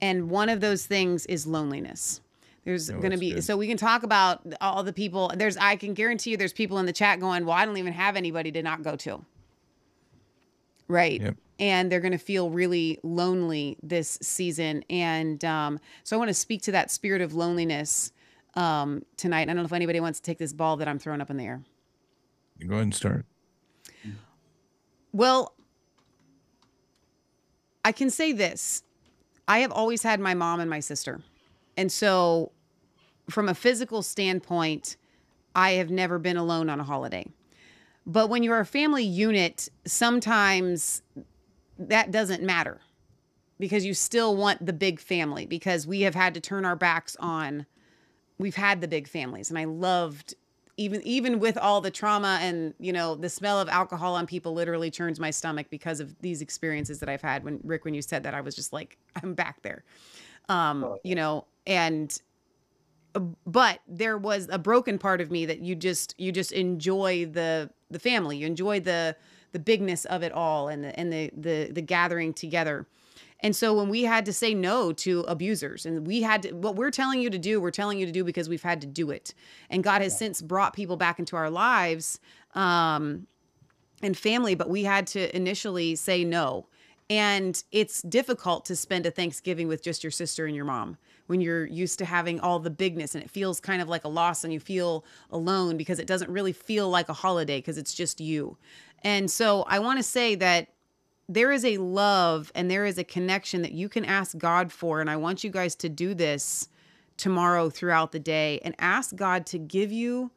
[0.00, 2.20] And one of those things is loneliness.
[2.64, 3.44] There's Oh, going to be good.
[3.44, 5.30] so we can talk about all the people.
[5.36, 7.92] There's I can guarantee you there's people in the chat going, "Well, I don't even
[7.92, 9.24] have anybody to not go to."
[10.88, 11.20] Right.
[11.20, 11.36] Yep.
[11.60, 14.84] And they're going to feel really lonely this season.
[14.90, 18.12] And um, so I want to speak to that spirit of loneliness
[18.54, 19.42] um, tonight.
[19.42, 21.36] I don't know if anybody wants to take this ball that I'm throwing up in
[21.36, 21.62] the air.
[22.58, 23.24] You go ahead and start.
[25.14, 25.54] Well,
[27.84, 28.82] I can say this.
[29.46, 31.20] I have always had my mom and my sister.
[31.76, 32.50] And so,
[33.30, 34.96] from a physical standpoint,
[35.54, 37.26] I have never been alone on a holiday.
[38.04, 41.02] But when you're a family unit, sometimes
[41.78, 42.80] that doesn't matter
[43.60, 47.16] because you still want the big family because we have had to turn our backs
[47.20, 47.66] on
[48.38, 50.34] we've had the big families and I loved
[50.76, 54.52] even even with all the trauma and you know the smell of alcohol on people
[54.52, 58.02] literally churns my stomach because of these experiences that I've had when Rick when you
[58.02, 59.84] said that I was just like I'm back there.
[60.48, 62.20] Um you know and
[63.46, 67.70] but there was a broken part of me that you just you just enjoy the
[67.90, 68.38] the family.
[68.38, 69.16] You enjoy the
[69.52, 72.86] the bigness of it all and the and the the, the gathering together
[73.44, 76.76] and so when we had to say no to abusers and we had to what
[76.76, 79.10] we're telling you to do we're telling you to do because we've had to do
[79.10, 79.34] it.
[79.68, 82.18] And god has since brought people back into our lives
[82.54, 83.26] um
[84.02, 86.66] and family but we had to initially say no.
[87.10, 90.96] And it's difficult to spend a Thanksgiving with just your sister and your mom
[91.26, 94.08] when you're used to having all the bigness and it feels kind of like a
[94.08, 97.92] loss and you feel alone because it doesn't really feel like a holiday because it's
[97.92, 98.56] just you.
[99.02, 100.68] And so I want to say that
[101.28, 105.00] there is a love and there is a connection that you can ask God for.
[105.00, 106.68] And I want you guys to do this
[107.16, 110.30] tomorrow throughout the day and ask God to give you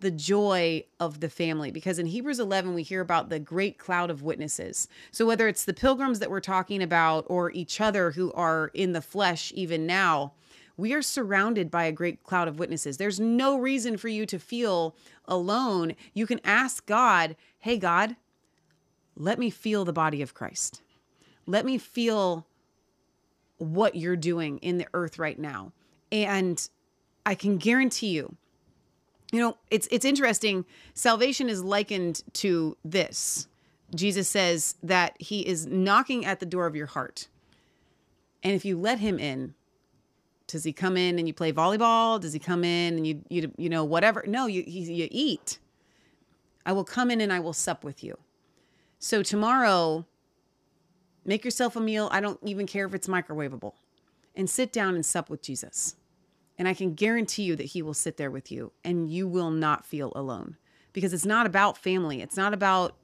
[0.00, 4.10] the joy of the family because in Hebrews 11 we hear about the great cloud
[4.10, 4.88] of witnesses.
[5.10, 8.92] So whether it's the pilgrims that we're talking about or each other who are in
[8.92, 10.34] the flesh even now,
[10.76, 12.98] we are surrounded by a great cloud of witnesses.
[12.98, 14.94] There's no reason for you to feel
[15.24, 15.94] alone.
[16.12, 18.16] You can ask God, "Hey God,
[19.16, 20.82] let me feel the body of Christ.
[21.46, 22.46] Let me feel
[23.58, 25.72] what you're doing in the earth right now."
[26.12, 26.68] And
[27.24, 28.36] I can guarantee you
[29.32, 30.64] you know, it's it's interesting.
[30.94, 33.48] Salvation is likened to this.
[33.94, 37.28] Jesus says that he is knocking at the door of your heart.
[38.42, 39.54] And if you let him in,
[40.46, 42.20] does he come in and you play volleyball?
[42.20, 44.24] Does he come in and you you you know whatever?
[44.26, 45.58] No, you you eat.
[46.64, 48.16] I will come in and I will sup with you.
[49.06, 50.04] So tomorrow
[51.24, 52.08] make yourself a meal.
[52.10, 53.74] I don't even care if it's microwavable.
[54.34, 55.94] And sit down and sup with Jesus.
[56.58, 59.52] And I can guarantee you that he will sit there with you and you will
[59.52, 60.56] not feel alone
[60.92, 62.20] because it's not about family.
[62.20, 62.96] It's not about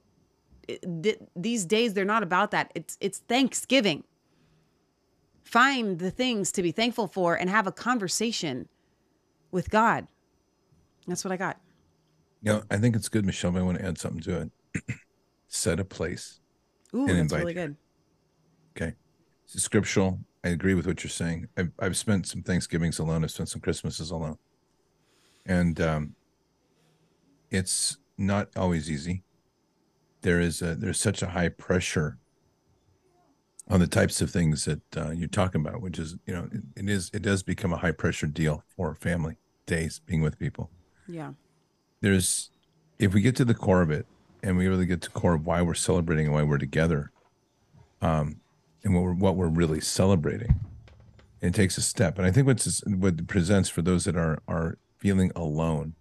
[0.67, 2.73] th- these days they're not about that.
[2.75, 4.03] It's it's Thanksgiving.
[5.45, 8.67] Find the things to be thankful for and have a conversation
[9.51, 10.07] with God.
[11.07, 11.61] That's what I got.
[12.41, 13.57] You know, I think it's good, Michelle.
[13.57, 14.95] I want to add something to it.
[15.53, 16.39] Set a place.
[16.95, 17.61] Ooh, And that's really you.
[17.61, 17.75] good.
[18.75, 18.95] Okay.
[19.45, 20.19] It's scriptural.
[20.43, 21.47] I agree with what you're saying.
[21.55, 23.23] I've, I've spent some Thanksgivings alone.
[23.23, 24.39] I've spent some Christmases alone.
[25.45, 26.15] And um,
[27.51, 29.21] it's not always easy.
[30.21, 32.17] There is a, there's such a high pressure
[33.67, 36.63] on the types of things that uh, you're talking about, which is, you know, it,
[36.77, 40.71] it is, it does become a high pressure deal for family days being with people.
[41.07, 41.33] Yeah.
[42.01, 42.49] There's,
[42.97, 44.07] if we get to the core of it
[44.43, 47.11] and we really get to the core of why we're celebrating and why we're together,
[48.01, 48.41] um,
[48.83, 50.59] and what we're what we're really celebrating.
[51.41, 54.77] It takes a step, and I think what's what presents for those that are are
[54.99, 55.95] feeling alone,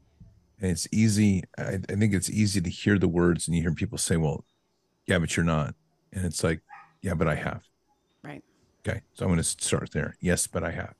[0.60, 1.44] and it's easy.
[1.56, 4.44] I, I think it's easy to hear the words, and you hear people say, "Well,
[5.06, 5.74] yeah, but you're not,"
[6.12, 6.60] and it's like,
[7.00, 7.62] "Yeah, but I have."
[8.22, 8.42] Right.
[8.86, 9.02] Okay.
[9.14, 10.16] So I'm going to start there.
[10.20, 10.94] Yes, but I have.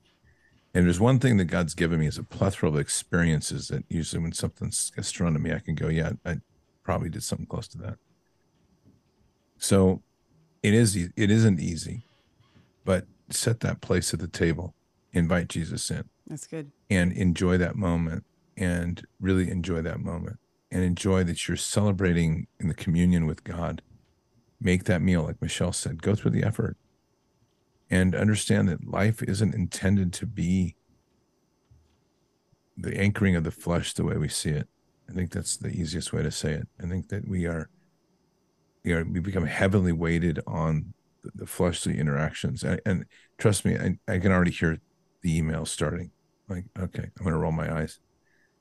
[0.74, 4.22] And there's one thing that God's given me is a plethora of experiences that usually
[4.22, 6.38] when something's gets thrown at me, I can go, yeah, I
[6.82, 7.98] probably did something close to that.
[9.58, 10.02] So
[10.62, 12.02] it is, it isn't easy,
[12.84, 14.74] but set that place at the table,
[15.12, 16.08] invite Jesus in.
[16.26, 16.72] That's good.
[16.90, 18.24] And enjoy that moment
[18.56, 20.38] and really enjoy that moment
[20.70, 23.82] and enjoy that you're celebrating in the communion with God.
[24.60, 26.76] Make that meal, like Michelle said, go through the effort
[27.90, 30.76] and understand that life isn't intended to be
[32.76, 34.68] the anchoring of the flesh the way we see it.
[35.12, 36.68] I think that's the easiest way to say it.
[36.82, 37.68] I think that we are,
[38.82, 42.64] we are, we become heavily weighted on the, the fleshly interactions.
[42.64, 43.04] And,
[43.38, 44.78] trust me, I, I can already hear
[45.20, 46.12] the emails starting.
[46.48, 48.00] Like, okay, I'm going to roll my eyes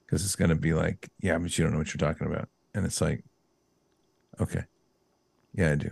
[0.06, 2.50] because it's going to be like, yeah, but you don't know what you're talking about.
[2.74, 3.24] And it's like,
[4.40, 4.64] okay,
[5.54, 5.92] yeah, I do.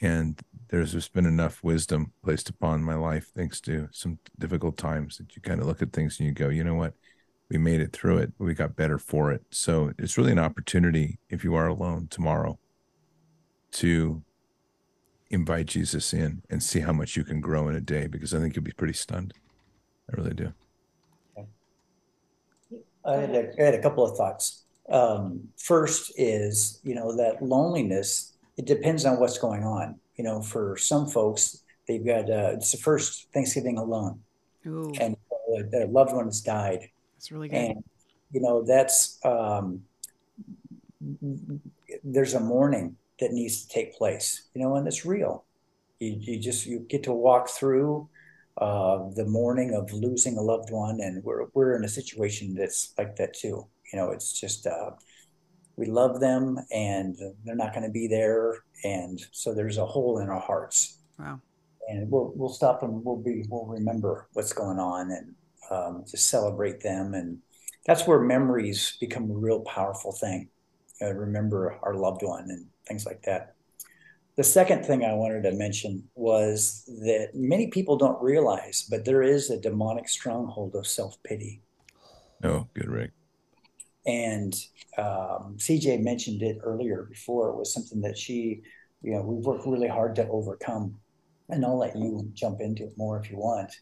[0.00, 5.18] And there's just been enough wisdom placed upon my life thanks to some difficult times
[5.18, 6.94] that you kind of look at things and you go, you know what?
[7.48, 8.32] We made it through it.
[8.38, 9.42] We got better for it.
[9.50, 12.58] So it's really an opportunity if you are alone tomorrow
[13.72, 14.22] to
[15.30, 18.40] invite Jesus in and see how much you can grow in a day because I
[18.40, 19.34] think you'll be pretty stunned.
[20.10, 20.52] I really do.
[23.04, 24.64] I had a, I had a couple of thoughts.
[24.88, 30.40] Um, first is, you know, that loneliness, it depends on what's going on you know,
[30.40, 34.20] for some folks, they've got uh, it's the first Thanksgiving alone,
[34.66, 34.92] Ooh.
[34.98, 36.88] and uh, their loved ones died.
[37.16, 37.56] That's really good.
[37.56, 37.84] And
[38.32, 39.82] you know, that's um,
[42.04, 44.48] there's a mourning that needs to take place.
[44.54, 45.44] You know, and it's real.
[46.00, 48.08] You, you just you get to walk through
[48.58, 52.92] uh, the mourning of losing a loved one, and we're we're in a situation that's
[52.98, 53.66] like that too.
[53.92, 54.90] You know, it's just uh,
[55.76, 60.18] we love them and they're not going to be there and so there's a hole
[60.18, 61.40] in our hearts wow
[61.88, 65.34] and we'll we'll stop and we'll be we'll remember what's going on and
[65.70, 67.38] um, just celebrate them and
[67.86, 70.48] that's where memories become a real powerful thing
[71.00, 73.54] you know, remember our loved one and things like that
[74.36, 79.22] the second thing i wanted to mention was that many people don't realize but there
[79.22, 81.60] is a demonic stronghold of self-pity
[82.44, 83.10] oh good rick
[84.06, 84.54] and
[84.96, 87.50] um, CJ mentioned it earlier before.
[87.50, 88.62] It was something that she,
[89.02, 90.98] you know, we've worked really hard to overcome.
[91.48, 93.72] And I'll let you jump into it more if you want.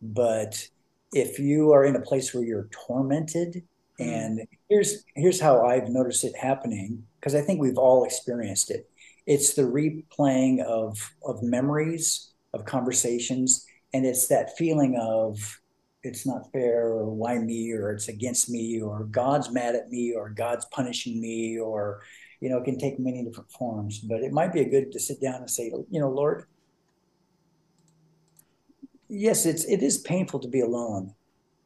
[0.00, 0.66] But
[1.12, 3.62] if you are in a place where you're tormented,
[4.00, 4.08] mm-hmm.
[4.08, 8.88] and here's here's how I've noticed it happening, because I think we've all experienced it.
[9.26, 15.60] It's the replaying of of memories, of conversations, and it's that feeling of
[16.02, 20.12] it's not fair or why me or it's against me or god's mad at me
[20.14, 22.02] or god's punishing me or
[22.40, 24.98] you know it can take many different forms but it might be a good to
[24.98, 26.46] sit down and say you know lord
[29.12, 31.14] yes it's it is painful to be alone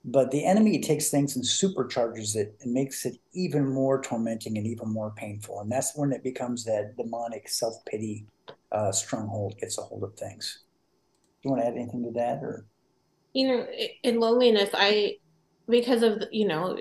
[0.04, 4.64] but the enemy takes things and supercharges it and makes it even more tormenting and
[4.64, 5.60] even more painful.
[5.60, 8.24] And that's when it becomes that demonic self-pity
[8.70, 10.62] uh, stronghold gets a hold of things.
[11.42, 12.66] Do you want to add anything to that or?
[13.32, 13.66] You know
[14.02, 15.16] in loneliness i
[15.68, 16.78] because of you know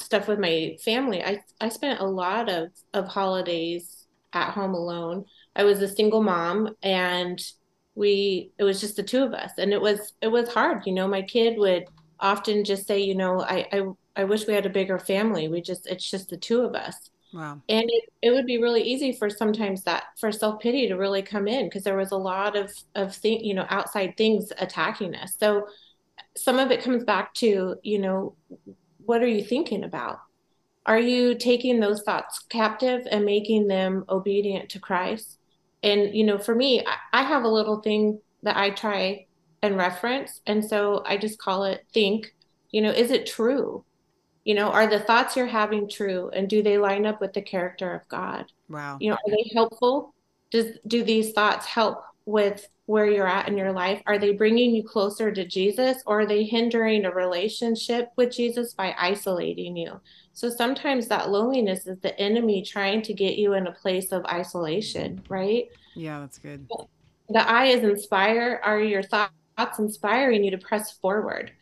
[0.00, 5.24] stuff with my family i i spent a lot of of holidays at home alone.
[5.54, 7.42] I was a single mom and
[7.96, 10.92] we it was just the two of us and it was it was hard you
[10.92, 11.84] know my kid would
[12.20, 13.82] often just say you know i i,
[14.14, 17.10] I wish we had a bigger family we just it's just the two of us
[17.32, 17.60] Wow.
[17.68, 21.22] And it, it would be really easy for sometimes that for self pity to really
[21.22, 25.14] come in because there was a lot of of thing you know outside things attacking
[25.14, 25.34] us.
[25.38, 25.66] So
[26.36, 28.36] some of it comes back to you know
[29.04, 30.18] what are you thinking about?
[30.86, 35.35] Are you taking those thoughts captive and making them obedient to Christ?
[35.86, 39.26] And you know, for me, I, I have a little thing that I try
[39.62, 42.34] and reference, and so I just call it think.
[42.70, 43.86] You know, is it true?
[44.46, 47.42] you know are the thoughts you're having true and do they line up with the
[47.42, 50.14] character of god wow you know are they helpful
[50.50, 54.74] does do these thoughts help with where you're at in your life are they bringing
[54.74, 60.00] you closer to jesus or are they hindering a relationship with jesus by isolating you
[60.32, 64.24] so sometimes that loneliness is the enemy trying to get you in a place of
[64.26, 66.68] isolation right yeah that's good
[67.28, 71.52] the i is inspire are your thoughts inspiring you to press forward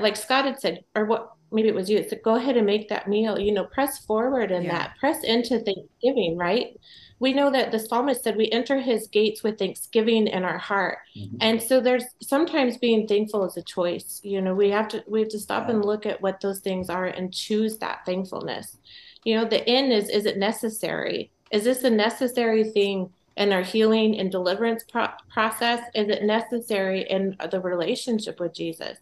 [0.00, 1.98] like scott had said or what maybe it was you.
[1.98, 4.72] It's like, go ahead and make that meal, you know, press forward in yeah.
[4.72, 6.78] that, press into Thanksgiving, right?
[7.20, 10.98] We know that the psalmist said we enter his gates with thanksgiving in our heart.
[11.16, 11.36] Mm-hmm.
[11.40, 14.20] And so there's sometimes being thankful is a choice.
[14.22, 15.74] You know, we have to we have to stop yeah.
[15.74, 18.78] and look at what those things are and choose that thankfulness.
[19.24, 21.30] You know, the end is is it necessary?
[21.50, 25.80] Is this a necessary thing in our healing and deliverance pro- process?
[25.94, 28.98] Is it necessary in the relationship with Jesus?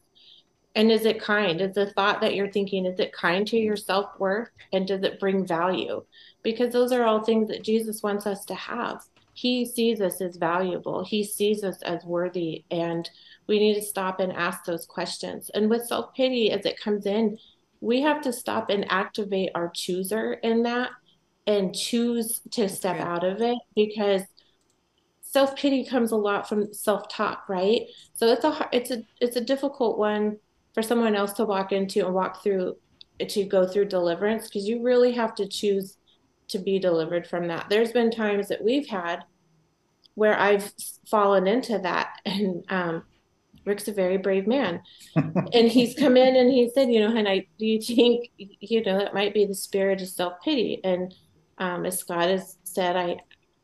[0.77, 1.63] And is it kind?
[1.63, 4.51] Is the thought that you're thinking, is it kind to your self worth?
[4.75, 6.05] And does it bring value?
[6.47, 9.03] Because those are all things that Jesus wants us to have.
[9.35, 12.65] He sees us as valuable, He sees us as worthy.
[12.71, 13.11] And
[13.49, 15.51] we need to stop and ask those questions.
[15.55, 17.37] And with self pity, as it comes in,
[17.81, 20.91] we have to stop and activate our chooser in that
[21.49, 24.23] and choose to step out of it because
[25.23, 27.83] self pity comes a lot from self talk, right?
[28.15, 30.37] So it's a it's a it's a difficult one
[30.75, 32.77] for someone else to walk into and walk through
[33.19, 35.97] to go through deliverance because you really have to choose
[36.49, 37.67] to be delivered from that.
[37.69, 39.25] There's been times that we've had
[40.15, 40.73] where I've
[41.11, 43.03] fallen into that and um,
[43.65, 44.81] Rick's a very brave man.
[45.17, 48.83] and he's come in and he said, you know, and I do you think, you
[48.83, 50.81] know, that might be the spirit of self pity.
[50.85, 51.13] And
[51.59, 53.19] um, as Scott has said, I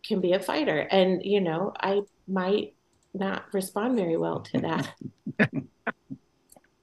[0.05, 0.81] can be a fighter.
[0.81, 2.75] And, you know, I might
[3.15, 4.95] not respond very well to that.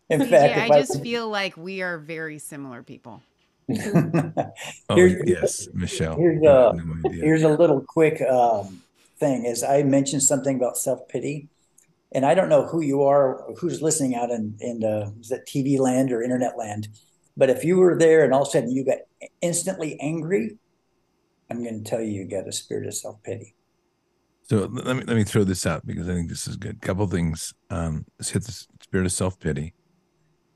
[0.10, 3.22] In fact, yeah, I, I just feel like we are very similar people.
[4.90, 6.18] oh, yes, Michelle.
[6.18, 6.74] Here's a, no
[7.12, 8.82] here's a little quick um,
[9.20, 9.46] thing.
[9.46, 11.50] As I mentioned something about self pity,
[12.12, 15.48] and I don't know who you are, who's listening out in in uh, is that
[15.48, 16.88] TV land or internet land,
[17.38, 19.00] but if you were there and all of a sudden you got
[19.42, 20.58] instantly angry,
[21.52, 23.54] I'm going to tell you you got a spirit of self pity.
[24.50, 26.82] So let me let me throw this out because I think this is good.
[26.82, 27.54] Couple things.
[27.70, 29.76] Um, let's hit the spirit of self pity,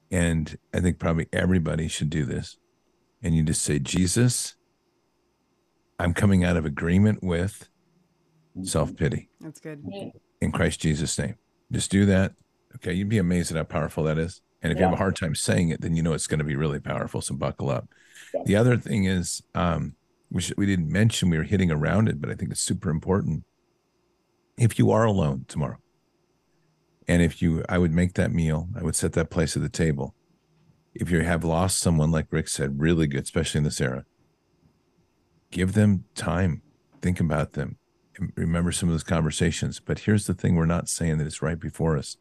[0.10, 2.58] and I think probably everybody should do this.
[3.24, 4.56] And you just say, Jesus,
[5.98, 7.70] I'm coming out of agreement with
[8.64, 9.30] self pity.
[9.40, 9.84] That's good.
[10.42, 11.36] In Christ Jesus' name.
[11.72, 12.34] Just do that.
[12.76, 12.94] Okay.
[12.94, 14.42] You'd be amazed at how powerful that is.
[14.62, 14.84] And if yeah.
[14.84, 16.80] you have a hard time saying it, then you know it's going to be really
[16.80, 17.22] powerful.
[17.22, 17.88] So buckle up.
[18.34, 18.42] Yeah.
[18.46, 19.96] The other thing is, um,
[20.30, 23.44] which we didn't mention, we were hitting around it, but I think it's super important.
[24.58, 25.78] If you are alone tomorrow,
[27.08, 29.70] and if you, I would make that meal, I would set that place at the
[29.70, 30.16] table.
[30.94, 34.06] If you have lost someone, like Rick said, really good, especially in this era,
[35.52, 36.62] give them time,
[37.02, 37.78] think about them,
[38.36, 39.80] remember some of those conversations.
[39.80, 42.18] But here's the thing we're not saying that it's right before us.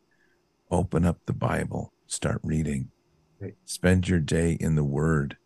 [0.70, 2.90] Open up the Bible, start reading,
[3.40, 3.54] right.
[3.66, 5.36] spend your day in the Word,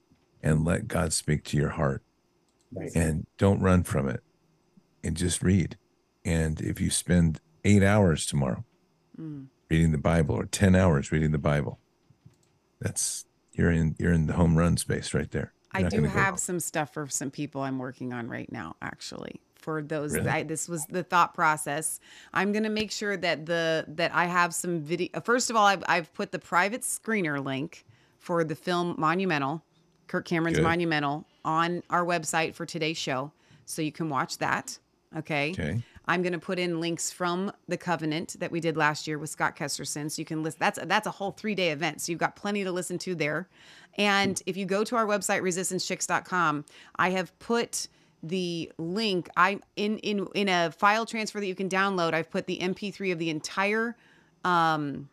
[0.42, 2.02] and let God speak to your heart.
[2.72, 2.90] Right.
[2.94, 4.22] And don't run from it
[5.02, 5.78] and just read.
[6.24, 8.64] And if you spend eight hours tomorrow
[9.18, 9.46] mm.
[9.70, 11.78] reading the Bible or 10 hours reading the Bible,
[12.80, 15.52] that's you're in you're in the home run space right there.
[15.76, 16.38] You're I do have go.
[16.38, 20.28] some stuff for some people I'm working on right now, actually for those really?
[20.28, 21.98] I, this was the thought process
[22.32, 25.56] i'm going to make sure that the that i have some video uh, first of
[25.56, 27.84] all I've, I've put the private screener link
[28.20, 29.64] for the film monumental
[30.06, 30.62] kirk cameron's Good.
[30.62, 33.32] monumental on our website for today's show
[33.64, 34.78] so you can watch that
[35.16, 39.06] okay okay I'm going to put in links from the covenant that we did last
[39.06, 40.10] year with Scott Kesterson.
[40.10, 42.00] So you can list that's that's a whole three day event.
[42.00, 43.48] So you've got plenty to listen to there.
[43.98, 46.64] And if you go to our website, resistancechicks.com,
[46.96, 47.88] I have put
[48.22, 52.46] the link i in in in a file transfer that you can download i've put
[52.46, 53.94] the mp3 of the entire
[54.44, 55.08] um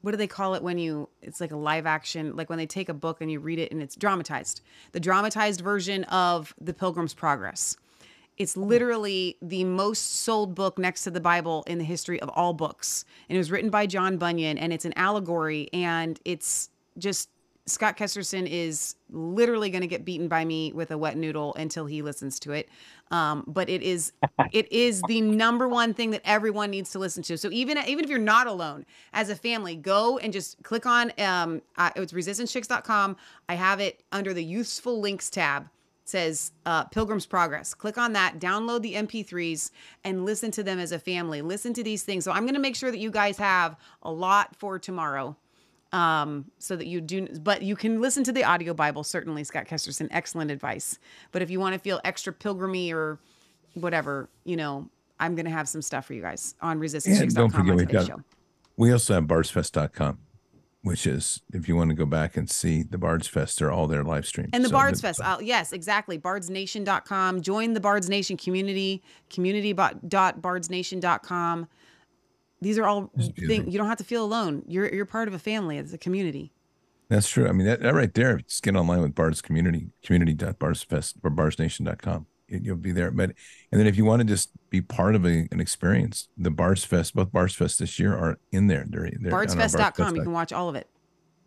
[0.00, 2.66] what do they call it when you it's like a live action like when they
[2.66, 6.72] take a book and you read it and it's dramatized the dramatized version of the
[6.72, 7.76] pilgrim's progress
[8.36, 12.52] it's literally the most sold book next to the bible in the history of all
[12.52, 17.28] books and it was written by john bunyan and it's an allegory and it's just
[17.66, 21.86] Scott Kesterson is literally going to get beaten by me with a wet noodle until
[21.86, 22.68] he listens to it.
[23.10, 24.12] Um, but it is
[24.52, 27.38] it is the number one thing that everyone needs to listen to.
[27.38, 28.84] So even even if you're not alone
[29.14, 33.16] as a family, go and just click on um, uh, it's resistancechicks.com.
[33.48, 35.68] I have it under the useful links tab.
[36.04, 37.72] Says uh, Pilgrim's Progress.
[37.72, 39.70] Click on that, download the MP3s,
[40.04, 41.40] and listen to them as a family.
[41.40, 42.24] Listen to these things.
[42.24, 45.34] So I'm going to make sure that you guys have a lot for tomorrow
[45.92, 47.26] um, so that you do.
[47.40, 49.02] But you can listen to the audio Bible.
[49.02, 50.98] Certainly, Scott Kesterson, excellent advice.
[51.32, 53.18] But if you want to feel extra pilgrimy or
[53.72, 57.28] whatever, you know, I'm going to have some stuff for you guys on resistancechicks.com.
[57.28, 58.20] Yeah, don't forget we've got.
[58.76, 60.18] We also have bardsfest.com
[60.84, 63.86] which is if you want to go back and see the Bards Fest, they're all
[63.86, 64.50] their live streams.
[64.52, 66.18] And the so Bards Fest, uh, yes, exactly.
[66.18, 67.40] Bardsnation.com.
[67.40, 71.68] Join the Bards Nation community, community.bardsnation.com.
[72.60, 73.10] These are all
[73.46, 74.62] things you don't have to feel alone.
[74.66, 75.78] You're you're part of a family.
[75.78, 76.52] It's a community.
[77.08, 77.48] That's true.
[77.48, 82.26] I mean, that, that right there, just get online with Bard's community, community.bardsfest or bardsnation.com.
[82.48, 83.10] You'll be there.
[83.10, 83.32] But,
[83.72, 86.84] and then if you want to just be part of a, an experience, the Bards
[86.84, 88.84] Fest, both Bards Fest this year are in there.
[88.88, 90.16] They're, they're bardsfest.com.
[90.16, 90.88] You can watch all of it.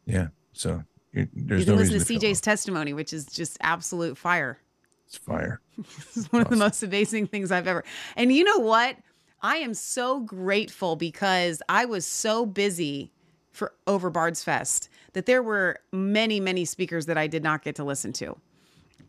[0.05, 0.27] Yeah.
[0.53, 0.83] So
[1.13, 4.59] there's you can no listen to CJ's testimony, which is just absolute fire.
[5.07, 5.59] It's fire.
[5.77, 6.41] it's one awesome.
[6.41, 7.83] of the most amazing things I've ever.
[8.15, 8.95] And you know what?
[9.41, 13.11] I am so grateful because I was so busy
[13.51, 17.75] for over Bards Fest that there were many, many speakers that I did not get
[17.75, 18.37] to listen to.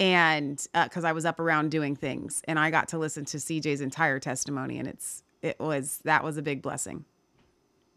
[0.00, 3.38] And because uh, I was up around doing things and I got to listen to
[3.38, 7.04] CJ's entire testimony and it's, it was, that was a big blessing.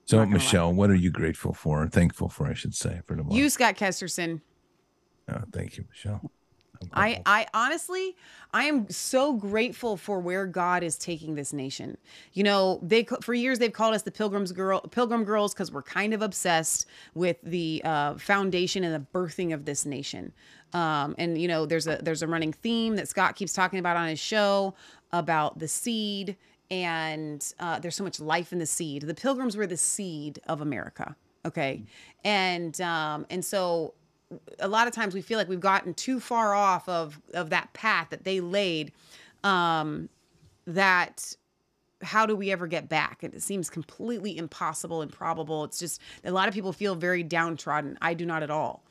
[0.05, 0.73] So, Michelle, lie.
[0.73, 3.35] what are you grateful for and thankful for, I should say, for tomorrow?
[3.35, 4.41] You, Scott Kesterson.
[5.29, 6.31] Oh, thank you, Michelle.
[6.93, 8.15] I, I honestly,
[8.53, 11.97] I am so grateful for where God is taking this nation.
[12.33, 15.83] You know, they for years they've called us the Pilgrims Girl, Pilgrim Girls, because we're
[15.83, 20.33] kind of obsessed with the uh, foundation and the birthing of this nation.
[20.73, 23.97] Um, and you know, there's a there's a running theme that Scott keeps talking about
[23.97, 24.75] on his show
[25.11, 26.35] about the seed,
[26.69, 29.03] and uh, there's so much life in the seed.
[29.03, 31.15] The Pilgrims were the seed of America.
[31.45, 31.83] Okay,
[32.23, 33.93] and um, and so
[34.59, 37.71] a lot of times we feel like we've gotten too far off of of that
[37.73, 38.91] path that they laid
[39.43, 40.09] um
[40.65, 41.35] that
[42.01, 46.47] how do we ever get back it seems completely impossible improbable it's just a lot
[46.47, 48.83] of people feel very downtrodden i do not at all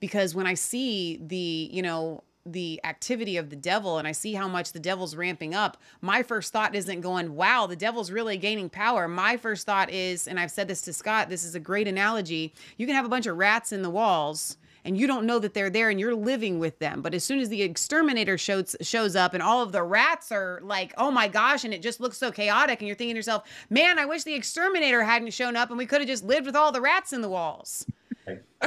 [0.00, 4.32] because when i see the you know the activity of the devil and I see
[4.32, 8.38] how much the devil's ramping up, my first thought isn't going, wow, the devil's really
[8.38, 9.06] gaining power.
[9.06, 12.54] My first thought is, and I've said this to Scott, this is a great analogy.
[12.78, 15.54] You can have a bunch of rats in the walls and you don't know that
[15.54, 17.02] they're there and you're living with them.
[17.02, 20.60] But as soon as the exterminator shows shows up and all of the rats are
[20.62, 23.44] like, "Oh my gosh," and it just looks so chaotic and you're thinking to yourself,
[23.68, 26.56] "Man, I wish the exterminator hadn't shown up and we could have just lived with
[26.56, 27.86] all the rats in the walls."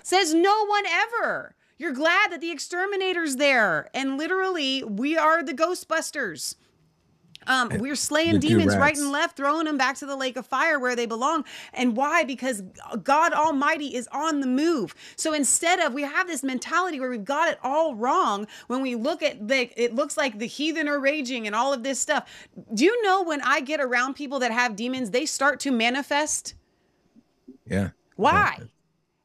[0.04, 1.56] Says no one ever.
[1.78, 6.56] You're glad that the exterminator's there and literally we are the ghostbusters.
[7.48, 10.80] Um, we're slaying demons right and left, throwing them back to the lake of fire
[10.80, 11.46] where they belong.
[11.74, 12.24] And why?
[12.24, 12.64] Because
[13.04, 14.96] God Almighty is on the move.
[15.16, 18.96] So instead of we have this mentality where we've got it all wrong when we
[18.96, 22.30] look at the it looks like the heathen are raging and all of this stuff.
[22.74, 26.56] Do you know when I get around people that have demons, they start to manifest?
[27.66, 27.92] Yeah.
[28.16, 28.60] Why?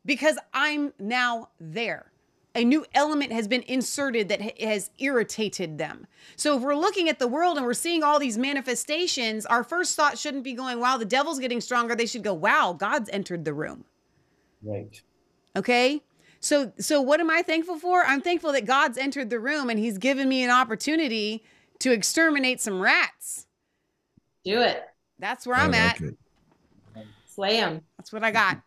[0.05, 2.13] Because I'm now there
[2.59, 6.09] a new element has been inserted that has irritated them.
[6.35, 9.95] So if we're looking at the world and we're seeing all these manifestations, our first
[9.95, 11.95] thought shouldn't be going, wow, the devil's getting stronger.
[11.95, 13.85] They should go, wow, God's entered the room.
[14.61, 15.01] Right.
[15.55, 16.03] Okay?
[16.41, 18.03] So so what am I thankful for?
[18.05, 21.45] I'm thankful that God's entered the room and he's given me an opportunity
[21.79, 23.47] to exterminate some rats.
[24.45, 24.83] Do it.
[25.21, 26.01] That's where I I'm like at.
[26.01, 26.17] It.
[27.27, 27.83] Slay them.
[27.97, 28.61] That's what I got.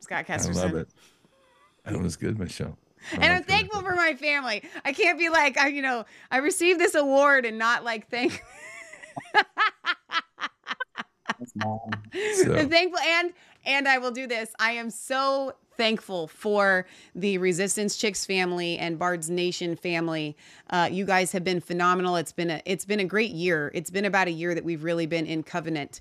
[0.00, 0.56] Scott Kesterson.
[0.56, 0.88] I love it.
[1.84, 2.78] That was good, Michelle
[3.12, 4.62] and I'm thankful for my family.
[4.84, 8.42] I can't be like, I, you know, I received this award and not like thank.
[11.62, 11.90] so.
[12.54, 13.32] I'm thankful and
[13.64, 14.52] and I will do this.
[14.58, 20.36] I am so thankful for the Resistance Chicks family and Bards Nation family.
[20.70, 22.16] Uh, you guys have been phenomenal.
[22.16, 23.70] It's been a it's been a great year.
[23.74, 26.00] It's been about a year that we've really been in covenant.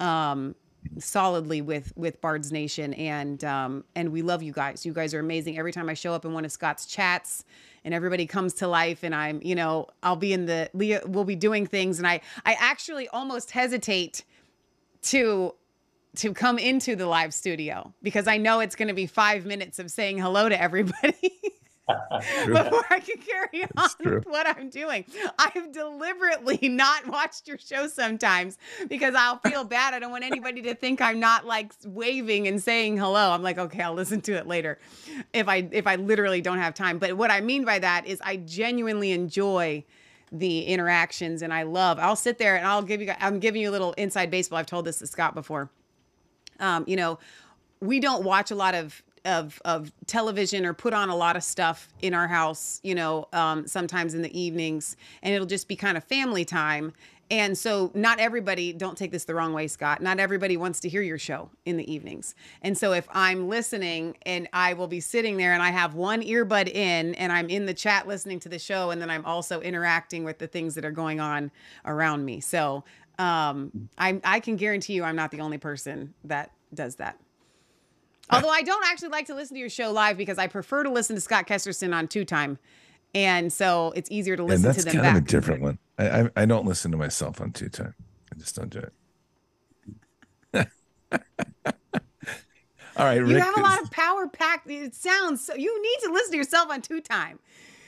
[0.00, 0.54] Um,
[0.98, 4.84] solidly with with Bards Nation, and um, and we love you guys.
[4.86, 5.58] You guys are amazing.
[5.58, 7.44] Every time I show up in one of Scott's chats,
[7.84, 11.02] and everybody comes to life, and I'm you know I'll be in the Leah.
[11.06, 14.24] We'll be doing things, and I I actually almost hesitate
[15.02, 15.54] to
[16.16, 19.78] to come into the live studio because I know it's going to be five minutes
[19.78, 21.32] of saying hello to everybody.
[22.46, 25.04] before I can carry on with what I'm doing.
[25.38, 28.58] I've deliberately not watched your show sometimes
[28.88, 29.94] because I'll feel bad.
[29.94, 33.30] I don't want anybody to think I'm not like waving and saying hello.
[33.30, 34.78] I'm like, okay, I'll listen to it later
[35.32, 36.98] if I if I literally don't have time.
[36.98, 39.84] But what I mean by that is I genuinely enjoy
[40.30, 41.98] the interactions and I love.
[41.98, 44.58] I'll sit there and I'll give you I'm giving you a little inside baseball.
[44.58, 45.70] I've told this to Scott before.
[46.60, 47.18] Um, you know,
[47.80, 51.44] we don't watch a lot of of of television or put on a lot of
[51.44, 55.76] stuff in our house, you know, um, sometimes in the evenings, and it'll just be
[55.76, 56.92] kind of family time.
[57.30, 60.88] And so, not everybody, don't take this the wrong way, Scott, not everybody wants to
[60.88, 62.34] hear your show in the evenings.
[62.62, 66.22] And so, if I'm listening and I will be sitting there and I have one
[66.22, 69.60] earbud in and I'm in the chat listening to the show, and then I'm also
[69.60, 71.50] interacting with the things that are going on
[71.84, 72.40] around me.
[72.40, 72.84] So,
[73.18, 77.18] um, I, I can guarantee you I'm not the only person that does that.
[78.30, 80.90] Although I don't actually like to listen to your show live because I prefer to
[80.90, 82.58] listen to Scott Kesterson on two time.
[83.14, 85.16] And so it's easier to listen to them That's kind back.
[85.16, 85.78] of a different one.
[85.98, 87.94] I, I, I don't listen to myself on two time.
[88.32, 88.92] I just don't do it.
[92.96, 94.68] All right, you Rick have a lot of power packed.
[94.68, 95.54] It sounds so.
[95.54, 97.38] You need to listen to yourself on two time.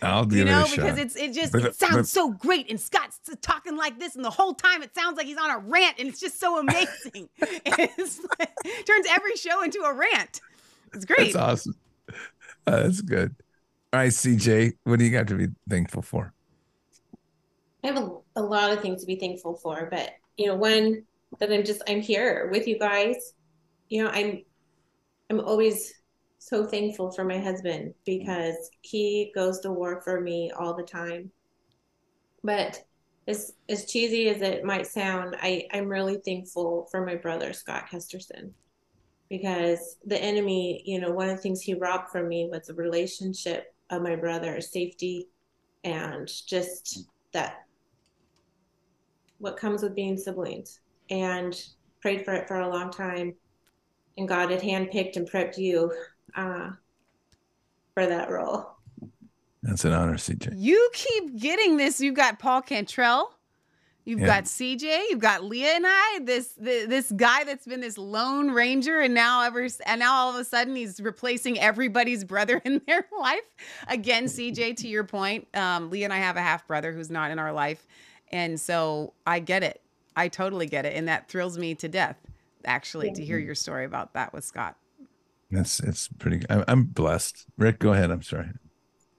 [0.02, 2.81] I'll do you know because it's it just but, it sounds but, so great and
[2.81, 5.97] Scott's talking like this and the whole time it sounds like he's on a rant
[5.98, 7.28] and it's just so amazing.
[7.39, 10.40] it turns every show into a rant.
[10.94, 11.32] It's great.
[11.32, 11.74] That's awesome.
[12.66, 13.35] Uh, that's good.
[13.93, 16.32] All right, CJ, what do you got to be thankful for?
[17.82, 21.02] I have a, a lot of things to be thankful for, but you know, one
[21.39, 23.35] that I'm just I'm here with you guys.
[23.89, 24.44] You know, I'm
[25.28, 25.93] I'm always
[26.41, 31.31] so thankful for my husband because he goes to war for me all the time.
[32.43, 32.83] But
[33.29, 37.89] as as cheesy as it might sound, I I'm really thankful for my brother Scott
[37.93, 38.53] Kesterson
[39.29, 42.75] because the enemy, you know, one of the things he robbed from me was the
[42.75, 45.29] relationship of my brother, safety,
[45.85, 47.67] and just that
[49.39, 50.81] what comes with being siblings.
[51.11, 51.61] And
[52.01, 53.35] prayed for it for a long time,
[54.17, 55.93] and God had handpicked and prepped you
[56.35, 56.70] uh,
[57.94, 58.66] for that role.
[59.62, 60.55] That's an honor, CJ.
[60.57, 62.01] You keep getting this.
[62.01, 63.35] You've got Paul Cantrell.
[64.05, 64.27] You've Yeah.
[64.27, 65.09] got CJ.
[65.11, 66.20] You've got Leah and I.
[66.23, 70.31] This this, this guy that's been this lone ranger, and now ever and now all
[70.31, 73.43] of a sudden he's replacing everybody's brother in their life.
[73.89, 77.31] Again, CJ, to your point, um, Leah and I have a half brother who's not
[77.31, 77.86] in our life,
[78.32, 79.82] and so I get it.
[80.16, 82.16] I totally get it, and that thrills me to death.
[82.65, 84.77] Actually, to hear your story about that with Scott.
[85.51, 86.44] That's it's pretty.
[86.48, 87.47] I'm, I'm blessed.
[87.59, 88.10] Rick, go ahead.
[88.10, 88.48] I'm sorry.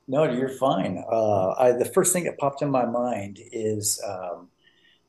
[0.07, 1.03] No, you're fine.
[1.11, 4.47] Uh, I, the first thing that popped in my mind is um,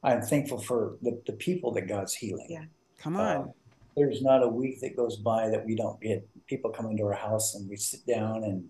[0.02, 2.46] I'm thankful for the, the people that God's healing.
[2.50, 2.64] Yeah.
[2.98, 3.52] Come Uh, on.
[3.96, 7.12] there's not a week that goes by that we don't get people coming to our
[7.14, 8.64] house and we sit down and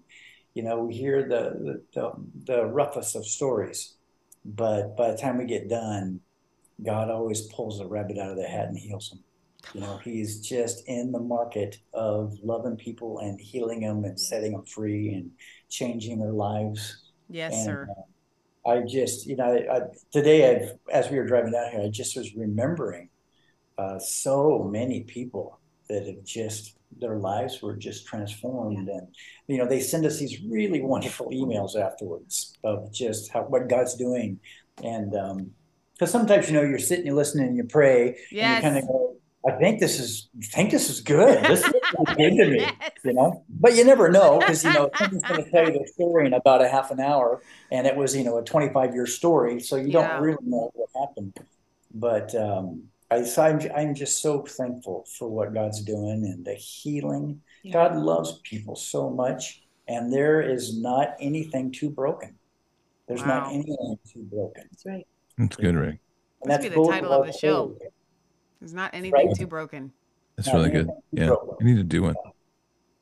[0.55, 2.13] you know we hear the the, the,
[2.55, 3.95] the roughest of stories
[4.45, 6.21] but by the time we get done
[6.85, 9.21] god always pulls the rabbit out of the hat and heals them
[9.75, 14.53] you know he's just in the market of loving people and healing them and setting
[14.53, 15.31] them free and
[15.71, 17.89] changing their lives Yes, and, sir.
[17.91, 19.81] uh, I just, you know, I, I,
[20.13, 23.09] today, I've, as we were driving down here, I just was remembering
[23.77, 28.89] uh, so many people that have just, their lives were just transformed.
[28.89, 29.09] And,
[29.49, 33.97] you know, they send us these really wonderful emails afterwards of just how, what God's
[33.97, 34.39] doing.
[34.85, 35.51] And, um,
[35.99, 38.57] because sometimes, you know, you're sitting, you're listening, and you pray, and Yes.
[38.57, 41.43] you kind of go, I think this is, I think this is good.
[41.45, 42.93] This is good to me Yes.
[43.05, 45.87] you know but you never know because you know someone's going to tell you the
[45.93, 49.07] story in about a half an hour and it was you know a 25 year
[49.07, 50.13] story so you Yeah.
[50.13, 51.35] don't really know what happened
[51.93, 56.55] but um I, so I'm, I'm just so thankful for what god's doing and the
[56.55, 57.73] healing Yeah.
[57.73, 62.39] god loves people so much and there is not anything too broken
[63.09, 63.41] there's Wow.
[63.41, 65.07] not anything too broken That's right.
[65.39, 65.99] That's good, Rick.
[66.43, 67.75] and Must be the title of the show.
[67.75, 67.93] stories.
[68.63, 69.37] There's not anything Right.
[69.37, 69.93] too broken.
[70.37, 70.89] That's Not really good.
[71.11, 71.57] Yeah, broken.
[71.59, 72.15] we need to do one.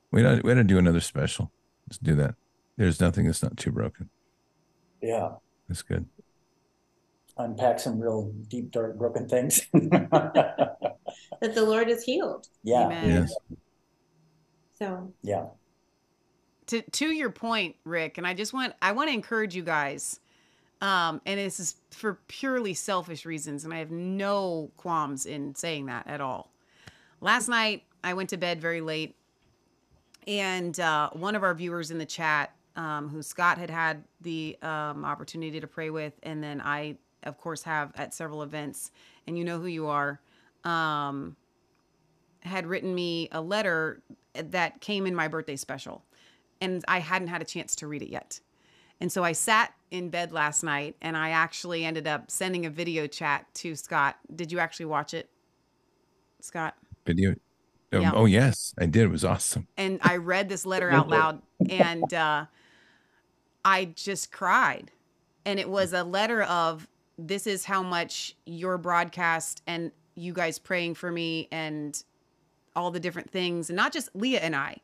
[0.09, 0.43] We don't.
[0.43, 1.51] We got to do another special.
[1.87, 2.33] Let's do that.
[2.77, 4.09] There's nothing that's not too broken.
[5.03, 5.33] yeah
[5.67, 6.07] That's good.
[7.37, 10.97] unpack some real deep dark broken things That
[11.41, 12.47] the Lord is healed.
[12.63, 13.07] yeah Amen.
[13.09, 13.35] Yes.
[14.79, 15.45] So yeah
[16.67, 20.19] to to your point, Rick, and I just want I want to encourage you guys.
[20.81, 25.85] Um, and this is for purely selfish reasons, and I have no qualms in saying
[25.85, 26.51] that at all.
[27.19, 29.15] Last night I went to bed very late,
[30.27, 34.57] and uh, one of our viewers in the chat, um, who Scott had had the
[34.61, 38.91] um, opportunity to pray with, and then I, of course, have at several events,
[39.27, 40.19] and you know who you are,
[40.63, 41.35] um,
[42.39, 44.01] had written me a letter
[44.33, 46.03] that came in my birthday special
[46.61, 48.39] and I hadn't had a chance to read it yet.
[49.01, 52.69] And so I sat in bed last night and I actually ended up sending a
[52.69, 54.15] video chat to Scott.
[54.33, 55.27] Did you actually watch it,
[56.39, 56.75] Scott?
[57.05, 57.33] Video.
[57.91, 58.11] Oh, Yeah.
[58.13, 59.03] oh, yes, I did.
[59.03, 59.67] It was awesome.
[59.75, 62.45] And I read this letter out loud and uh,
[63.65, 64.91] I just cried.
[65.45, 70.59] And it was a letter of this is how much your broadcast and you guys
[70.59, 72.01] praying for me and
[72.75, 74.77] all the different things, and not just Leah and I.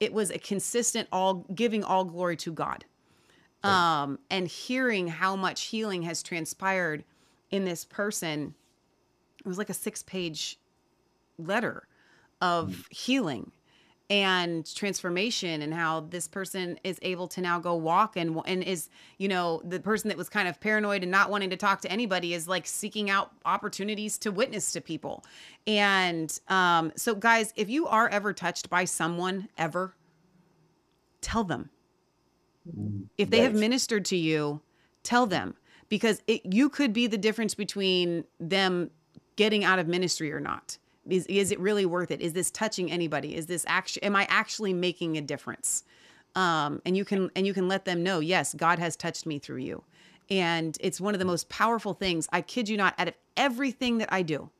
[0.00, 2.84] It was a consistent all giving all glory to God.
[3.68, 7.04] Um, and hearing how much healing has transpired
[7.50, 8.54] in this person.
[9.38, 10.58] It was like a six page
[11.38, 11.86] letter
[12.40, 13.52] of healing
[14.10, 18.90] and transformation and how this person is able to now go walk and and is
[19.16, 21.90] you know the person that was kind of paranoid and not wanting to talk to
[21.90, 25.24] anybody is like seeking out opportunities to witness to people.
[25.66, 29.94] And um so guys if you are ever touched by someone ever
[31.20, 31.70] tell them
[33.18, 34.60] if they have ministered to you
[35.02, 35.54] tell them.
[35.88, 38.90] Because it, you could be the difference between them
[39.36, 40.78] getting out of ministry or not.
[41.06, 42.22] Is, is it really worth it?
[42.22, 43.36] Is this touching anybody?
[43.36, 45.84] Is this actually am i actually making a difference?
[46.34, 49.38] Um, and you can and you can let them know yes god has touched me
[49.38, 49.82] through you.
[50.30, 52.26] And it's one of the most powerful things.
[52.32, 54.50] I kid you not out of everything that i do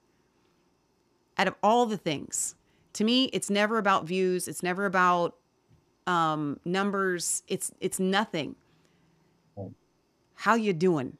[1.39, 2.55] out of all the things
[2.93, 5.37] to me it's never about views it's never about
[6.07, 8.57] um, numbers it's it's nothing
[10.43, 11.19] how you doing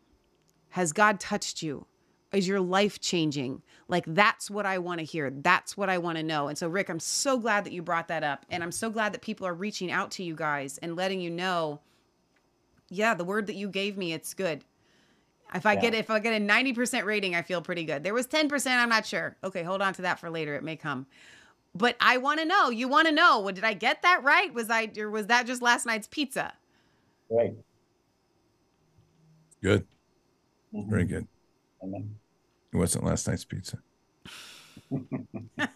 [0.71, 1.87] Has God touched you?
[2.33, 3.63] Is your life changing?
[3.89, 5.31] Like, that's what I want to hear.
[5.31, 6.49] That's what I want to know.
[6.49, 8.47] And so, Rick, I'm so glad that you brought that up.
[8.51, 11.31] And I'm so glad that people are reaching out to you guys and letting you
[11.31, 11.81] know,
[12.89, 14.65] yeah, the word that you gave me, it's good.
[15.55, 15.81] If I yeah.
[15.83, 18.03] get if I get a 90% rating, I feel pretty good.
[18.03, 19.37] There was 10%, I'm not sure.
[19.45, 20.57] Okay, hold on to that for later.
[20.57, 21.07] It may come.
[21.75, 22.71] But I want to know.
[22.71, 23.41] You want to know.
[23.41, 24.53] Well, did I get that right?
[24.53, 26.53] Was I or was that just last night's pizza?
[27.31, 27.55] Right.
[29.63, 29.87] Good.
[30.75, 30.91] Mm-hmm.
[30.91, 31.27] Very good.
[31.83, 32.15] Amen.
[32.73, 33.79] It wasn't last night's pizza.
[34.91, 35.69] it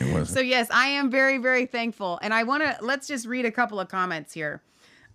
[0.00, 0.28] wasn't.
[0.28, 2.18] So yes, I am very, very thankful.
[2.22, 4.62] And I want to let's just read a couple of comments here.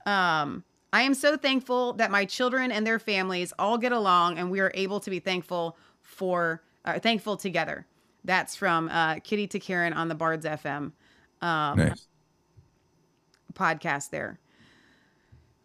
[0.06, 0.64] Um,
[0.94, 4.60] I am so thankful that my children and their families all get along and we
[4.60, 7.86] are able to be thankful for uh, thankful together.
[8.28, 10.92] That's from uh, Kitty to Karen on the Bards FM
[11.42, 12.08] um, nice.
[13.54, 14.38] podcast there.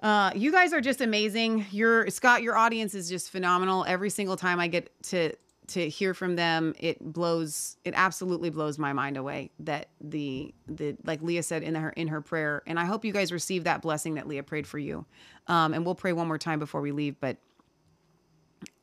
[0.00, 1.66] Uh, you guys are just amazing.
[1.72, 3.84] Your Scott, your audience is just phenomenal.
[3.86, 5.32] Every single time I get to
[5.68, 7.76] to hear from them, it blows.
[7.84, 12.08] It absolutely blows my mind away that the the like Leah said in her in
[12.08, 15.04] her prayer, and I hope you guys receive that blessing that Leah prayed for you.
[15.48, 17.18] Um, and we'll pray one more time before we leave.
[17.18, 17.38] But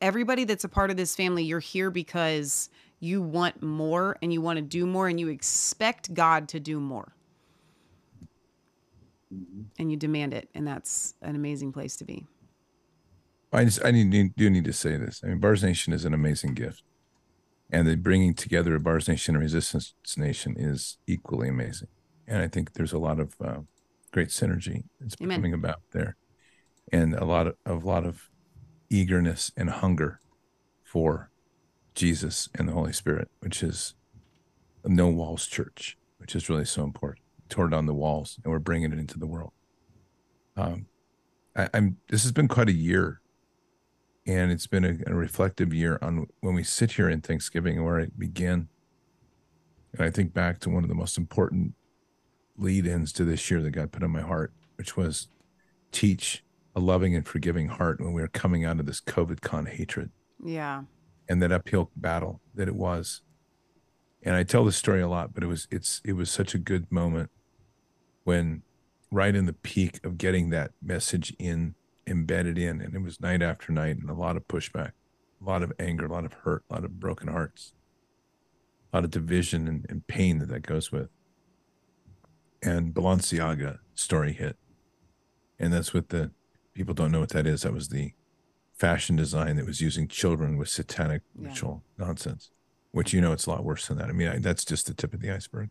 [0.02, 2.68] everybody that's a part of this family, you're here because
[3.00, 6.78] you want more and you want to do more and you expect God to do
[6.78, 7.14] more
[9.32, 9.62] mm-hmm.
[9.78, 12.26] and you demand it, and that's an amazing place to be.
[13.52, 15.22] I just I need, do need to say this.
[15.24, 16.82] I mean, Bards Nation is an amazing gift,
[17.70, 21.88] and the bringing together of Bards Nation and Resistance Nation is equally amazing.
[22.28, 23.60] And I think there's a lot of uh,
[24.12, 25.38] great synergy that's Amen.
[25.38, 26.16] coming about there,
[26.92, 28.30] and a lot of a lot of
[28.88, 30.20] eagerness and hunger
[30.84, 31.29] for
[32.00, 33.94] Jesus and the Holy Spirit, which is
[34.84, 38.58] a no walls church, which is really so important tore down the walls and we're
[38.58, 39.52] bringing it into the world.
[40.56, 40.86] Um,
[41.54, 43.20] I, am this has been quite a year,
[44.26, 48.00] and it's been a, a, reflective year on when we sit here in Thanksgiving where
[48.00, 48.68] I begin.
[49.92, 51.74] And I think back to one of the most important
[52.56, 55.28] lead-ins to this year that God put on my heart, which was
[55.92, 59.66] teach a loving and forgiving heart when we are coming out of this COVID con
[59.66, 60.10] hatred.
[60.42, 60.84] Yeah.
[61.30, 63.22] And that uphill battle that it was.
[64.22, 66.58] And I tell this story a lot, but it was it's it was such a
[66.58, 67.30] good moment
[68.24, 68.62] when
[69.10, 71.74] right in the peak of getting that message in
[72.06, 74.92] embedded in and it was night after night and a lot of pushback
[75.40, 77.72] a lot of anger a lot of hurt a lot of broken hearts
[78.92, 81.08] a lot of division and, and pain that that goes with.
[82.62, 84.56] And balenciaga story hit.
[85.58, 86.30] And that's what the
[86.74, 87.62] people don't know what that is.
[87.62, 88.12] That was the
[88.80, 91.48] fashion design that was using children with satanic yeah.
[91.48, 92.50] ritual nonsense
[92.92, 94.94] which you know it's a lot worse than that i mean I, that's just the
[94.94, 95.70] tip of the iceberg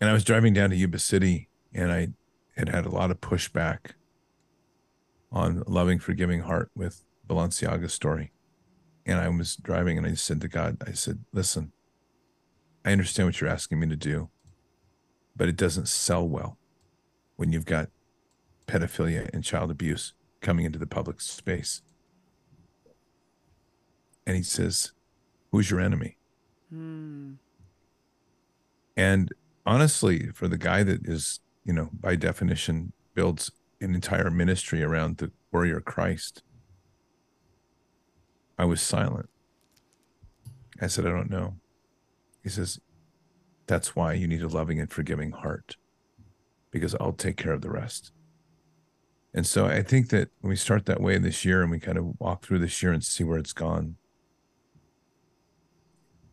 [0.00, 2.08] and I was driving down to Yuba City and I
[2.56, 3.92] had had a lot of pushback
[5.32, 8.32] on loving, forgiving heart with Balenciaga's story.
[9.04, 11.72] And I was driving and I said to God, I said, listen,
[12.84, 14.28] I understand what you're asking me to do,
[15.36, 16.58] but it doesn't sell well
[17.36, 17.88] when you've got
[18.66, 21.82] pedophilia and child abuse coming into the public space.
[24.26, 24.92] And he says,
[25.50, 26.18] Who's your enemy?
[26.70, 27.34] Hmm.
[28.96, 29.32] And
[29.64, 33.50] honestly, for the guy that is, you know, by definition, builds
[33.80, 36.42] an entire ministry around the warrior Christ,
[38.58, 39.28] I was silent.
[40.80, 41.54] I said, I don't know.
[42.42, 42.80] He says,
[43.66, 45.76] That's why you need a loving and forgiving heart,
[46.70, 48.12] because I'll take care of the rest.
[49.38, 51.96] And so I think that when we start that way this year and we kind
[51.96, 53.94] of walk through this year and see where it's gone,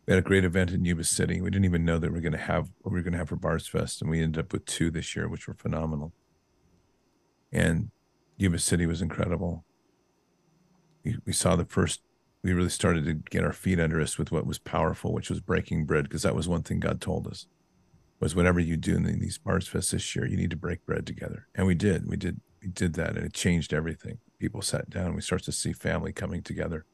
[0.04, 1.40] we had a great event in Yuba City.
[1.40, 3.18] We didn't even know that we are going to have what we are going to
[3.18, 6.14] have for Bards Fest, and we ended up with two this year, which were phenomenal.
[7.52, 7.92] And
[8.38, 9.64] Yuba City was incredible.
[11.04, 12.00] We, we saw the first.
[12.42, 15.38] We really started to get our feet under us with what was powerful, which was
[15.38, 17.46] breaking bread, because that was one thing God told us
[18.20, 21.06] was whatever you do in these Bards Fest this year, you need to break bread
[21.06, 22.08] together, and we did.
[22.08, 22.40] We did.
[22.72, 24.18] Did that, and it changed everything.
[24.38, 25.14] People sat down.
[25.14, 26.84] We start to see family coming together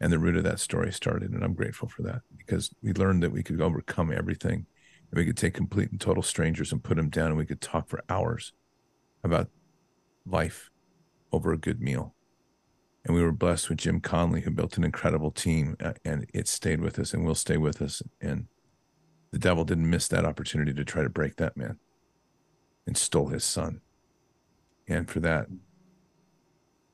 [0.00, 3.22] and the root of that story started and i'm grateful for that because we learned
[3.22, 4.66] that we could overcome everything
[5.10, 7.60] and we could take complete and total strangers and put them down and we could
[7.60, 8.52] talk for hours
[9.24, 9.48] about
[10.26, 10.70] life
[11.32, 12.14] over a good meal
[13.04, 16.48] and we were blessed with jim conley who built an incredible team uh, and it
[16.48, 18.46] stayed with us and will stay with us and
[19.32, 21.78] the devil didn't miss that opportunity to try to break that man
[22.86, 23.80] and stole his son
[24.88, 25.48] and for that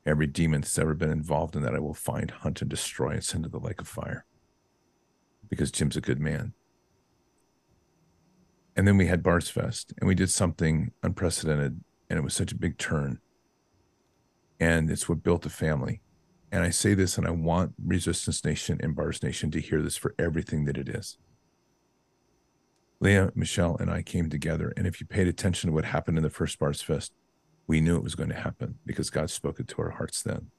[0.05, 3.23] Every demon that's ever been involved in that, I will find, hunt, and destroy and
[3.23, 4.25] send to the lake of fire.
[5.49, 6.53] Because Jim's a good man.
[8.75, 12.51] And then we had Bards Fest, and we did something unprecedented, and it was such
[12.51, 13.19] a big turn.
[14.59, 16.01] And it's what built a family.
[16.51, 19.95] And I say this, and I want Resistance Nation and Bards Nation to hear this
[19.95, 21.17] for everything that it is.
[22.99, 24.73] Leah, Michelle, and I came together.
[24.75, 27.13] And if you paid attention to what happened in the first Bards Fest,
[27.67, 30.51] we knew it was going to happen because God spoke it to our hearts then.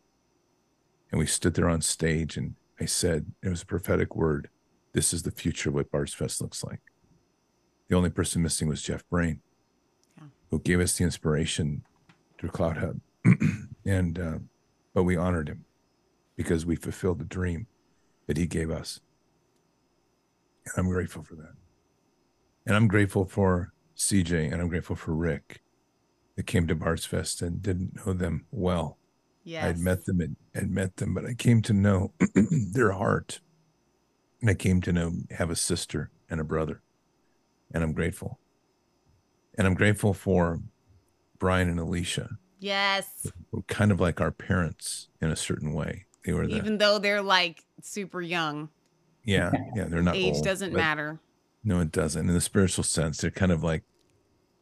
[1.11, 4.49] And we stood there on stage, and I said, it was a prophetic word.
[4.93, 6.81] This is the future of what Bards Fest looks like.
[7.89, 9.41] The only person missing was Jeff Brain,
[10.17, 10.29] yeah.
[10.51, 11.85] who gave us the inspiration
[12.39, 13.01] through Cloud Hub.
[13.87, 14.39] and, uh,
[14.95, 15.65] but we honored him
[16.37, 17.67] because we fulfilled the dream
[18.27, 19.01] that he gave us.
[20.67, 21.55] And I'm grateful for that.
[22.67, 25.61] And I'm grateful for CJ and I'm grateful for Rick
[26.37, 28.99] that came to Bards Fest and didn't know them well.
[29.45, 29.65] Yes.
[29.65, 32.13] I'd met them and had met them, but I came to know
[32.73, 33.41] their heart.
[34.41, 36.83] And I came to know have a sister and a brother.
[37.73, 38.39] And I'm grateful.
[39.57, 40.61] And I'm grateful for
[41.39, 42.31] Brian and Alicia.
[42.59, 43.27] Yes.
[43.53, 46.07] We're kind of like our parents in a certain way.
[46.25, 48.71] They were the, even though they're like super young.
[49.25, 51.19] Yeah, yeah, they're not age old, doesn't matter.
[51.63, 52.29] No, it doesn't.
[52.29, 53.85] In the spiritual sense, they're kind of like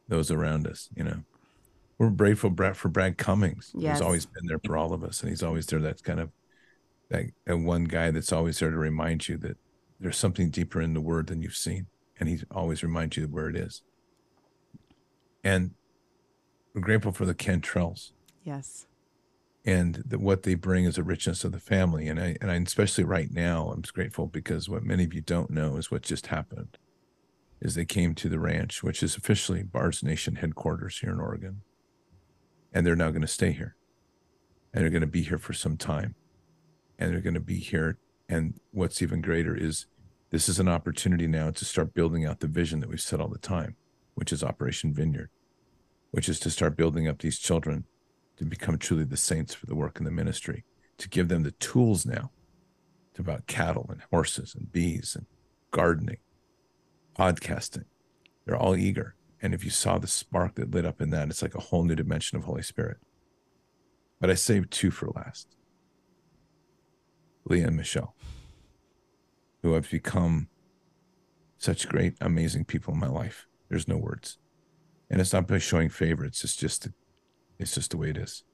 [0.07, 0.89] those around us.
[0.95, 1.23] You know,
[1.97, 3.71] we're grateful for Brad Cummings.
[3.75, 3.97] Yes.
[3.97, 5.79] He's always been there for all of us, and he's always there.
[5.79, 6.31] That's kind of
[7.09, 9.57] that, that one guy that's always there to remind you that
[9.99, 11.87] there's something deeper in the Word than you've seen,
[12.19, 13.83] and he always reminds you where it is.
[15.43, 15.71] And
[16.73, 18.11] we're grateful for the Cantrells.
[18.43, 18.87] Yes
[19.65, 22.07] and the, what they bring is a richness of the family.
[22.07, 25.49] And I and I especially right now, I'm grateful because what many of you don't
[25.49, 26.77] know is what just happened.
[27.61, 31.61] Is they came to the ranch, which is officially Bards Nation headquarters here in Oregon,
[32.73, 33.75] and they're now going to stay here,
[34.73, 36.15] and they're going to be here for some time,
[36.97, 37.97] and they're going to be here.
[38.27, 39.85] And what's even greater is
[40.31, 43.27] this is an opportunity now to start building out the vision that we've said all
[43.27, 43.75] the time,
[44.15, 45.29] which is Operation Vineyard,
[46.11, 47.85] which is to start building up these children
[48.37, 50.63] to become truly the saints for the work in the ministry,
[50.97, 52.31] to give them the tools now
[53.13, 55.27] to about cattle and horses and bees and
[55.69, 56.17] gardening,
[57.17, 57.85] podcasting.
[58.45, 59.15] They're all eager.
[59.43, 61.83] And if you saw the spark that lit up in that, it's like a whole
[61.83, 62.97] new dimension of Holy Spirit.
[64.21, 65.57] But I saved two for last
[67.45, 68.15] Leah and Michelle,
[69.61, 70.47] who have become
[71.57, 73.45] such great, amazing people in my life.
[73.67, 74.37] There's no words.
[75.09, 76.87] And it's not by showing favorites, it's just
[77.59, 78.45] it's just the way it is.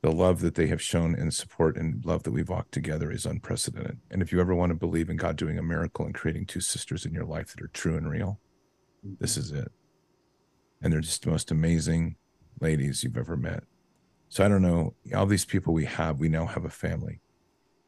[0.00, 3.26] The love that they have shown and support and love that we've walked together is
[3.26, 3.98] unprecedented.
[4.10, 6.60] And if you ever want to believe in God doing a miracle and creating two
[6.60, 8.40] sisters in your life that are true and real,
[9.20, 9.70] this is it.
[10.82, 12.16] And they're just the most amazing
[12.60, 13.64] ladies you've ever met.
[14.28, 17.20] So I don't know, all these people we have, we now have a family.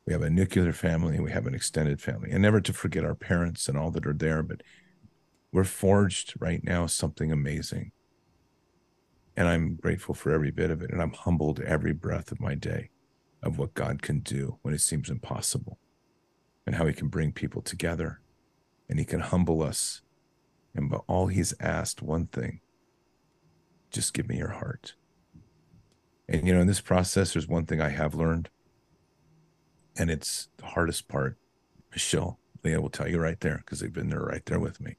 [0.06, 2.30] We have a nuclear family, we have an extended family.
[2.30, 4.62] And never to forget our parents and all that are there, but
[5.50, 7.92] we're forged right now something amazing
[9.36, 10.90] and I'm grateful for every bit of it.
[10.90, 12.90] And I'm humbled every breath of my day
[13.42, 15.78] of what God can do when it seems impossible
[16.66, 18.20] and how he can bring people together
[18.88, 20.02] and he can humble us.
[20.74, 22.60] And but all he's asked one thing
[23.94, 24.94] just give me your heart.
[26.28, 28.48] And, you know, in this process, there's one thing I have learned,
[29.96, 31.38] and it's the hardest part.
[31.90, 34.96] Michelle, Leah will tell you right there because they've been there right there with me.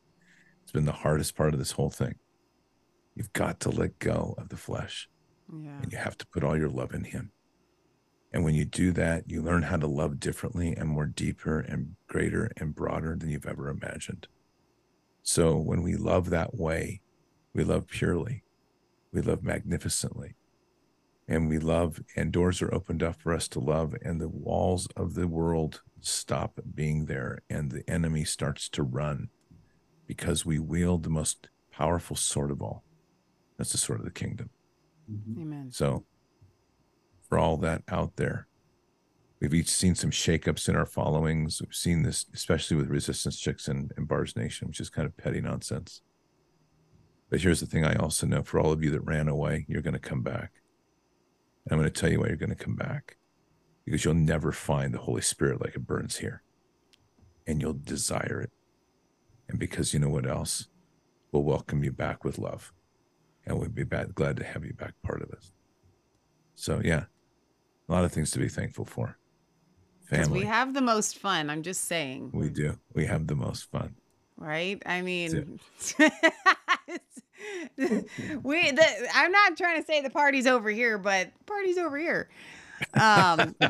[0.64, 2.16] It's been the hardest part of this whole thing
[3.16, 5.10] You've got to let go of the flesh.
[5.52, 5.80] Yeah.
[5.82, 7.32] And you have to put all your love in him.
[8.34, 11.96] And when you do that, you learn how to love differently and more deeper and
[12.08, 14.28] greater and broader than you've ever imagined.
[15.24, 17.02] So when we love that way,
[17.54, 18.44] we love purely,
[19.16, 20.35] we love magnificently,
[21.27, 24.88] and we love, and doors are opened up for us to love, and the walls
[24.95, 29.30] of the world stop being there, and the enemy starts to run
[30.06, 32.84] because we wield the most powerful sword of all,
[33.58, 34.50] that's the sword of the kingdom.
[35.11, 35.42] Mm-hmm.
[35.42, 35.72] Amen.
[35.72, 36.06] So,
[37.27, 38.48] for all that out there,
[39.40, 41.61] we've each seen some shakeups in our followings.
[41.61, 45.18] We've seen this, especially with Resistance Chicks and, and Bards Nation, which is kind of
[45.18, 46.02] petty nonsense.
[47.30, 49.82] But here's the thing I also know for all of you that ran away, you're
[49.82, 50.52] going to come back.
[51.66, 53.18] And I'm going to tell you why you're going to come back
[53.84, 56.44] because you'll never find the Holy Spirit like it burns here.
[57.48, 58.52] And you'll desire it.
[59.50, 60.68] And because you know what else?
[61.32, 62.72] We'll welcome you back with love
[63.45, 65.52] and we'd be back, glad to have you back part of us.
[66.56, 67.06] So yeah,
[67.88, 69.18] a lot of things to be thankful for.
[70.06, 70.42] Family.
[70.42, 71.50] We have the most fun.
[71.50, 72.30] I'm just saying.
[72.32, 72.78] We do.
[72.94, 73.95] We have the most fun.
[74.38, 74.82] Right?
[74.86, 75.60] I mean,
[77.78, 78.72] we.
[78.72, 82.30] The, I'm not trying to say the party's over here, but party's over here.
[82.94, 83.68] Um, we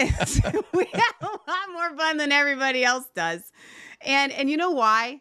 [0.00, 3.52] have a lot more fun than everybody else does,
[4.00, 5.20] and and you know why?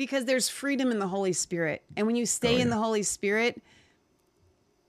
[0.00, 1.82] because there's freedom in the Holy Spirit.
[1.94, 2.62] And when you stay oh, yeah.
[2.62, 3.60] in the Holy Spirit,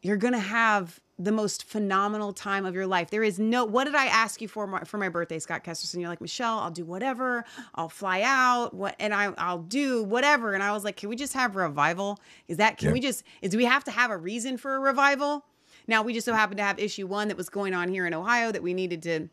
[0.01, 3.09] you're going to have the most phenomenal time of your life.
[3.09, 5.99] There is no, what did I ask you for my, for my birthday, Scott Kesterson?
[5.99, 7.45] You're like, Michelle, I'll do whatever.
[7.75, 8.73] I'll fly out.
[8.73, 10.53] What, and I, I'll do whatever.
[10.53, 12.19] And I was like, can we just have revival?
[12.47, 12.93] Is that, can Yeah.
[12.93, 15.45] we just, is, do we have to have a reason for a revival?
[15.87, 18.13] Now we just so happened to have issue one that was going on here in
[18.13, 19.29] Ohio that we needed to,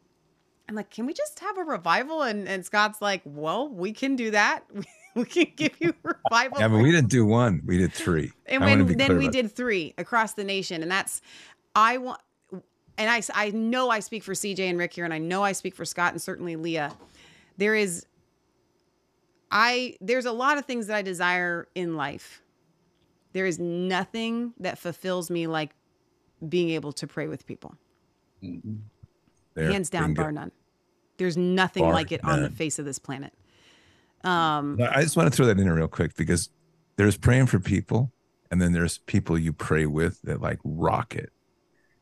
[0.68, 2.22] I'm like, can we just have a revival?
[2.22, 4.64] And, and Scott's like, well, we can do that.
[5.14, 6.58] we can give you revival.
[6.60, 7.62] Yeah, but we didn't do one.
[7.64, 8.32] We did three.
[8.46, 11.20] And when then we about did three across the nation, and that's
[11.74, 12.20] I want,
[12.96, 15.52] and I I know I speak for CJ and Rick here, and I know I
[15.52, 16.92] speak for Scott and certainly Leah.
[17.56, 18.06] There is,
[19.50, 22.42] I there's a lot of things that I desire in life.
[23.32, 25.70] There is nothing that fulfills me like
[26.48, 27.74] being able to pray with people,
[28.40, 29.70] there.
[29.70, 30.50] hands down, bar none.
[31.18, 33.32] There's nothing Bar like it on the face of this planet.
[34.24, 36.48] Um, I just want to throw that in real quick because
[36.96, 38.12] there's praying for people,
[38.50, 41.32] and then there's people you pray with that like rock it.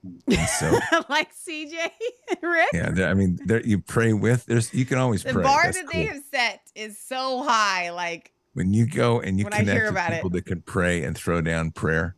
[0.05, 1.91] And so like CJ
[2.43, 2.69] Rick.
[2.73, 4.47] yeah, I mean, you pray with.
[4.47, 5.43] There's you can always The pray.
[5.43, 7.91] The bar That's that they have set is so high.
[7.91, 10.17] Like, when you go and you when I connect hear with about it.
[10.17, 12.17] people that can pray and throw down prayer,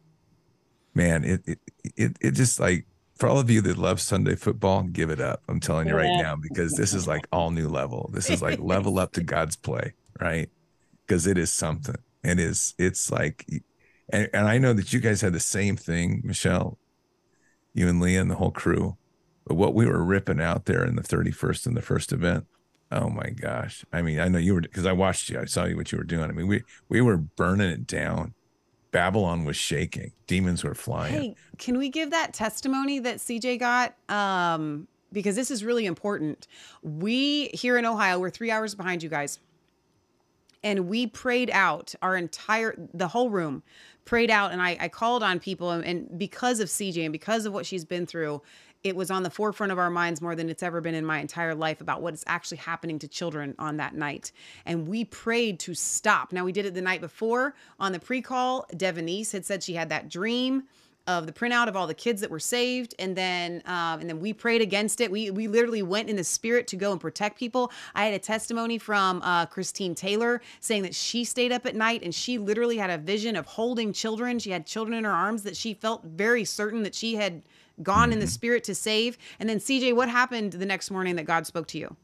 [0.95, 1.59] man, it it
[1.97, 2.87] it, it just like
[3.19, 5.43] for all of you that love Sunday football, give it up.
[5.49, 8.11] I'm telling you right now because this is like all new level.
[8.13, 10.49] This is like level up to God's play, right?
[11.07, 11.97] Because it is something.
[12.23, 12.75] and It is.
[12.79, 13.45] It's like,
[14.11, 16.79] and, and I know that you guys had the same thing, Michelle,
[17.79, 18.97] you and Leah and the whole crew.
[19.47, 22.47] But what we were ripping out there in the 31st and the first event,
[22.93, 23.85] oh my gosh!
[23.93, 25.41] I mean, I know you were because I watched you.
[25.41, 26.25] I saw you what you were doing.
[26.25, 28.35] I mean, we we were burning it down.
[28.91, 30.13] Babylon was shaking.
[30.27, 31.13] Demons were flying.
[31.15, 33.95] hey, can we give that testimony that CJ got?
[34.09, 36.47] Um, because this is really important.
[36.83, 39.39] We here in Ohio, we're three hours behind you guys.
[40.65, 43.63] And we prayed out our entire, the whole room
[44.09, 44.53] prayed out.
[44.53, 45.71] And I, I called on people.
[45.71, 48.41] And, because of CJ and because of what she's been through,
[48.83, 51.19] it was on the forefront of our minds more than it's ever been in my
[51.19, 54.33] entire life about what is actually happening to children on that night.
[54.65, 56.33] And we prayed to stop.
[56.33, 58.65] Now, we did it the night before on the pre call.
[58.73, 60.65] Devonese had said she had that dream
[61.09, 64.21] of the printout of all the kids that were saved and then um, and then
[64.21, 65.11] we prayed against it.
[65.11, 67.73] We we literally went in the spirit to go and protect people.
[67.95, 72.03] I had a testimony from uh, christine taylor saying that she stayed up at night
[72.05, 74.39] and she literally had a vision of holding children.
[74.39, 77.43] She had children in her arms that she felt very certain that she had
[77.83, 79.17] gone in the spirit to save.
[79.41, 81.97] And then cj what happened the next morning that god spoke to you?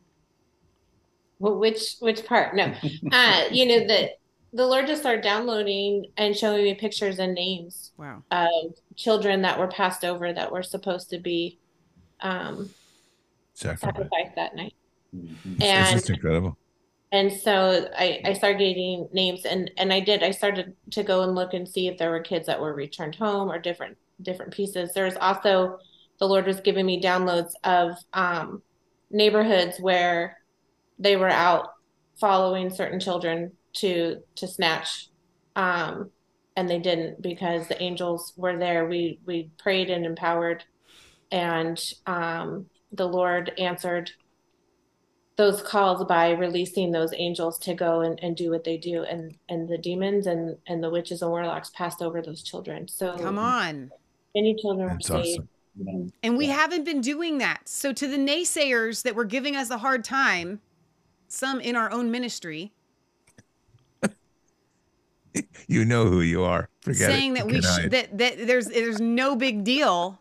[1.38, 2.56] Well, which which part?
[2.56, 2.72] No,
[3.12, 4.12] uh, you know the
[4.54, 9.58] the Lord just started downloading and showing me pictures and names wow of children that
[9.58, 11.58] were passed over that were supposed to be
[12.20, 12.70] um,
[13.54, 13.80] Sacrifice.
[13.94, 14.74] sacrificed that night.
[15.12, 16.56] It's, it's And just incredible.
[17.12, 21.22] and so I, I started getting names and and I did I started to go
[21.22, 24.52] and look and see if there were kids that were returned home or different different
[24.54, 24.92] pieces.
[24.94, 25.78] There's also
[26.20, 28.62] the Lord was giving me downloads of um,
[29.10, 30.38] neighborhoods where
[30.98, 31.70] they were out
[32.20, 35.08] following certain children to to snatch
[35.56, 36.10] um,
[36.56, 38.86] and they didn't because the angels were there.
[38.86, 40.64] We we prayed and empowered
[41.30, 44.10] and um, the Lord answered
[45.36, 49.36] those calls by releasing those angels to go and, and do what they do and
[49.48, 53.36] and the demons and and the witches and warlocks passed over those children so come
[53.38, 53.90] on
[54.36, 55.48] any children were saved awesome.
[56.22, 57.68] And we haven't been doing that.
[57.68, 60.60] So to the naysayers that were giving us a hard time,
[61.26, 62.72] some in our own ministry,
[65.66, 66.68] You know who you are.
[66.82, 67.38] Forget saying it.
[67.40, 70.20] that we sh- that that there's there's no big deal.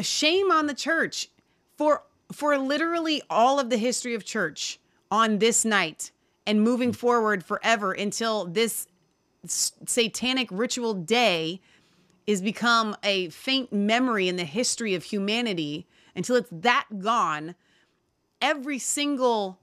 [0.00, 1.28] Shame on the church
[1.76, 2.02] for
[2.32, 4.78] for literally all of the history of church
[5.10, 6.10] on this night
[6.46, 8.86] and moving forward forever until this
[9.44, 11.60] s- satanic ritual day
[12.26, 17.54] is become a faint memory in the history of humanity until it's that gone
[18.42, 19.58] every single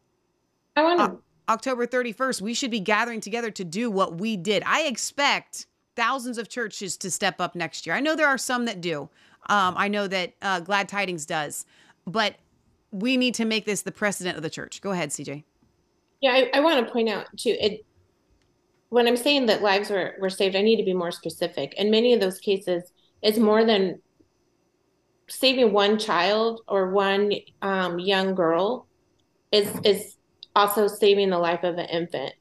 [0.76, 4.36] i want to O- October 31st, we should be gathering together to do what we
[4.38, 4.64] did.
[4.66, 7.96] I expect thousands of churches to step up next year.
[7.96, 9.10] I know there are some that do.
[9.48, 11.66] Um, I know that uh, Glad Tidings does,
[12.08, 12.36] but
[12.92, 14.82] we need to make this the precedent of the church.
[14.82, 15.44] Go ahead, CJ.
[16.22, 17.86] yeah i, I want to point out too it
[18.90, 21.92] when i'm saying that lives were, were saved i need to be more specific in
[21.92, 22.84] many of those cases
[23.22, 24.02] it's more than
[25.28, 28.88] saving one child or one um, young girl
[29.52, 30.15] is is
[30.56, 32.34] also saving the life of an infant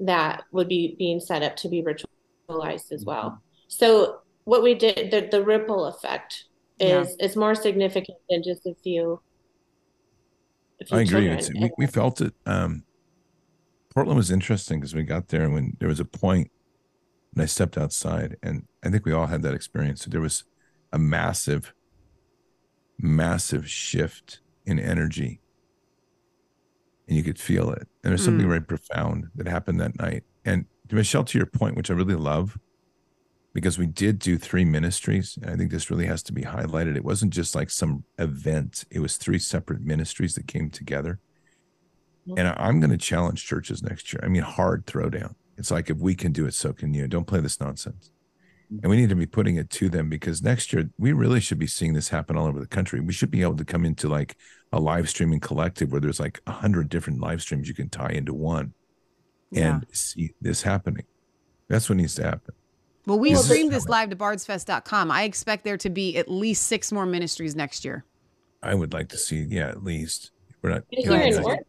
[0.00, 3.42] that would be being set up to be ritualized as well.
[3.68, 6.44] So what we did, the, the ripple effect
[6.80, 9.20] is is more significant than just a few.
[10.80, 11.36] a few I agree.
[11.60, 12.32] We, we felt it.
[12.46, 12.84] Um,
[13.92, 16.06] Portland was interesting because we got there and when there was a
[17.34, 20.02] and I stepped outside, and I think we all had that experience.
[20.02, 20.44] So There was
[20.92, 21.74] a massive,
[22.98, 25.40] massive shift in energy.
[27.08, 27.88] And you could feel it.
[28.04, 28.50] And there's something Mm.
[28.50, 30.24] very profound that happened that night.
[30.44, 32.58] And Michelle, to your point, which I really love,
[33.54, 35.38] because we did do three ministries.
[35.40, 36.96] And I think this really has to be highlighted.
[36.96, 41.18] It wasn't just like some event, it was three separate ministries that came together.
[42.36, 44.20] And I'm going to challenge churches next year.
[44.22, 45.34] I mean, hard throwdown.
[45.56, 47.08] It's like, if we can do it, so can you.
[47.08, 48.10] Don't play this nonsense.
[48.70, 51.58] And we need to be putting it to them because next year we really should
[51.58, 53.00] be seeing this happen all over the country.
[53.00, 54.36] We should be able to come into like
[54.72, 58.10] a live streaming collective where there's like a hundred different live streams you can tie
[58.10, 58.74] into one
[59.54, 61.04] and see this happening.
[61.68, 62.54] That's what needs to happen.
[63.06, 65.10] Well, we Is this- streamed this live to bardsfest.com.
[65.10, 68.04] I expect there to be at least six more ministries next year.
[68.62, 70.82] I would like to see, yeah, at least we're not.
[70.92, 71.64] And Go here in Oregon,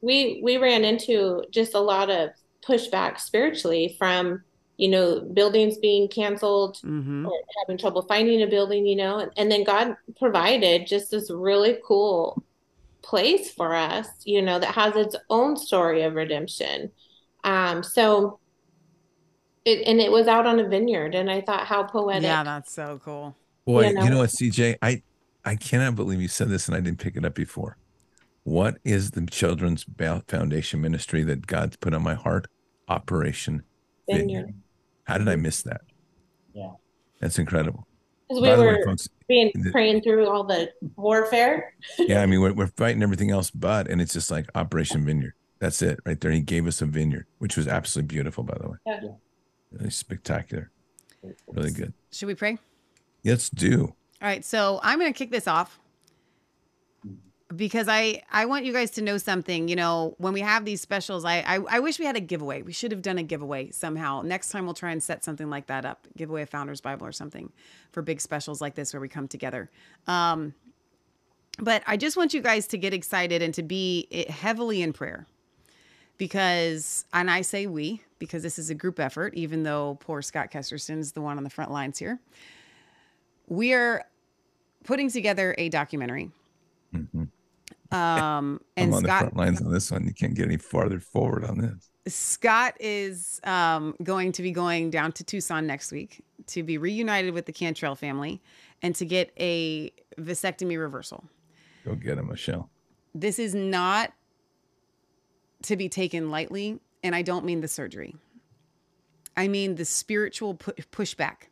[0.00, 2.30] we we ran into just a lot of
[2.66, 4.42] pushback spiritually from
[4.78, 7.26] you know buildings being canceled Mm-hmm.
[7.26, 11.30] or having trouble finding a building, you know, and, and then God provided just this
[11.30, 12.42] really cool
[13.02, 16.90] place for us, you know, that has its own story of redemption.
[17.44, 18.40] Um, so
[19.64, 22.22] it and it was out on a vineyard, and I thought how poetic.
[22.22, 23.36] Yeah, that's so cool.
[23.66, 24.08] Boy, you you know?
[24.08, 24.76] know what, CJ?
[24.80, 25.02] I
[25.44, 27.76] I cannot believe you said this and I didn't pick it up before.
[28.44, 29.84] What is the Children's
[30.28, 32.46] Foundation ministry that God's put on my heart?
[32.88, 33.62] Operation
[34.08, 34.26] Vineyard.
[34.26, 34.54] Vineyard.
[35.08, 35.80] How did I miss that?
[36.52, 36.72] Yeah.
[37.18, 37.86] That's incredible.
[38.28, 41.72] Because we By the way, were folks, being the- praying through all the warfare.
[41.98, 45.32] yeah, I mean, we're, we're fighting everything else, but, and it's just like Operation Vineyard.
[45.60, 46.30] That's it right there.
[46.30, 48.76] He gave us a vineyard, which was absolutely beautiful, by the way.
[48.86, 49.00] Yeah.
[49.72, 50.70] Really spectacular.
[51.48, 51.94] Really good.
[52.12, 52.58] Should we pray?
[53.24, 53.94] Let's do.
[54.20, 55.80] All right, so I'm going to kick this off
[57.54, 59.68] because I I want you guys to know something.
[59.68, 62.62] You know, when we have these specials, I I, I wish we had a giveaway.
[62.62, 64.22] We should have done a giveaway somehow.
[64.22, 66.06] Next time we'll try and set something like that up.
[66.16, 67.50] Give away a Founders Bible or something
[67.92, 69.70] for big specials like this where we come together.
[70.06, 70.54] Um,
[71.58, 74.92] but I just want you guys to get excited and to be eh, heavily in
[74.92, 75.26] prayer
[76.16, 80.50] because, and I say we because this is a group effort, even though poor Scott
[80.50, 82.20] Kesterson is the one on the front lines here.
[83.46, 84.04] We are
[84.84, 86.30] putting together a documentary.
[86.94, 87.28] Mhm.
[87.90, 90.04] Um, I'm and on the front lines on this one.
[90.04, 91.90] You can't get any farther forward on this.
[92.06, 97.34] Scott is um, going to be going down to Tucson next week to be reunited
[97.34, 98.40] with the Cantrell family
[98.82, 101.24] and to get a vasectomy reversal.
[101.84, 102.70] Go get him, Michelle.
[103.14, 104.12] This is not
[105.62, 108.16] to be taken lightly, and I don't mean the surgery.
[109.36, 111.48] I mean the spiritual pu- pushback.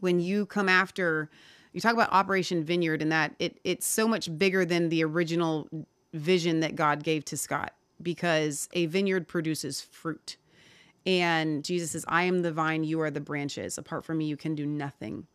[0.00, 1.30] When you come after,
[1.74, 5.68] you talk about Operation Vineyard, and that it it's so much bigger than the original
[6.14, 10.36] vision that God gave to Scott, because a vineyard produces fruit.
[11.04, 13.76] And Jesus says, I am the vine, you are the branches.
[13.76, 15.26] Apart from me, you can do nothing.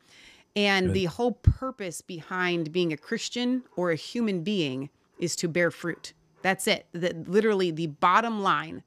[0.55, 0.95] And Good.
[0.95, 6.13] the whole purpose behind being a Christian or a human being is to bear fruit.
[6.41, 6.87] That's it.
[6.93, 8.83] That literally the bottom line.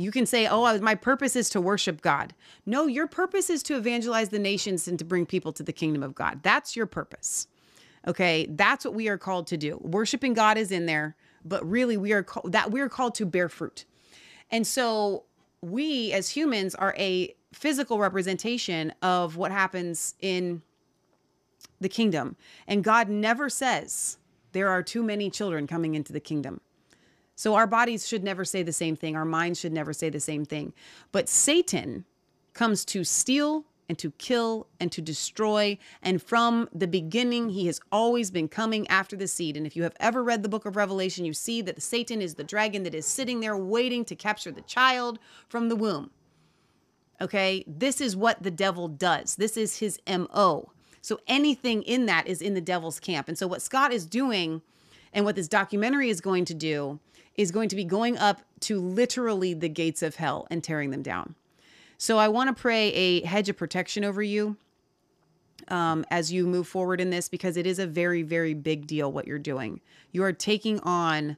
[0.00, 3.76] You can say, "Oh, my purpose is to worship God." No, your purpose is to
[3.76, 6.42] evangelize the nations and to bring people to the kingdom of God.
[6.42, 7.46] That's your purpose.
[8.06, 9.76] Okay, that's what we are called to do.
[9.82, 13.26] Worshiping God is in there, but really we are called that we are called to
[13.26, 13.84] bear fruit.
[14.50, 15.24] And so
[15.60, 20.62] we as humans are a physical representation of what happens in
[21.80, 22.36] the kingdom.
[22.66, 24.18] And God never says
[24.52, 26.60] there are too many children coming into the kingdom.
[27.40, 29.16] So our bodies should never say the same thing.
[29.16, 30.74] Our minds should never say the same thing.
[31.10, 32.04] But Satan
[32.52, 35.78] comes to steal and to kill and to destroy.
[36.02, 39.56] And from the beginning, he has always been coming after the seed.
[39.56, 42.34] And if you have ever read the book of Revelation, you see that Satan is
[42.34, 46.10] the dragon that is sitting there waiting to capture the child from the womb.
[47.22, 49.36] Okay, this is what the devil does.
[49.36, 50.72] This is his MO.
[51.00, 53.28] So anything in that is in the devil's camp.
[53.28, 54.60] And so what Scott is doing
[55.14, 57.00] and what this documentary is going to do
[57.36, 61.02] is going to be going up to literally the gates of hell and tearing them
[61.02, 61.34] down.
[61.98, 64.56] So I want to pray a hedge of protection over you
[65.68, 69.12] um, as you move forward in this because it is a very, very big deal
[69.12, 69.80] what you're doing.
[70.12, 71.36] You are taking on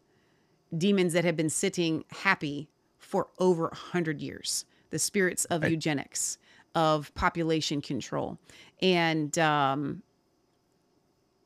[0.77, 4.65] demons that have been sitting happy for over a hundred years.
[4.91, 6.39] The spirits of eugenics,
[6.75, 8.39] of population control,
[8.83, 10.03] and um,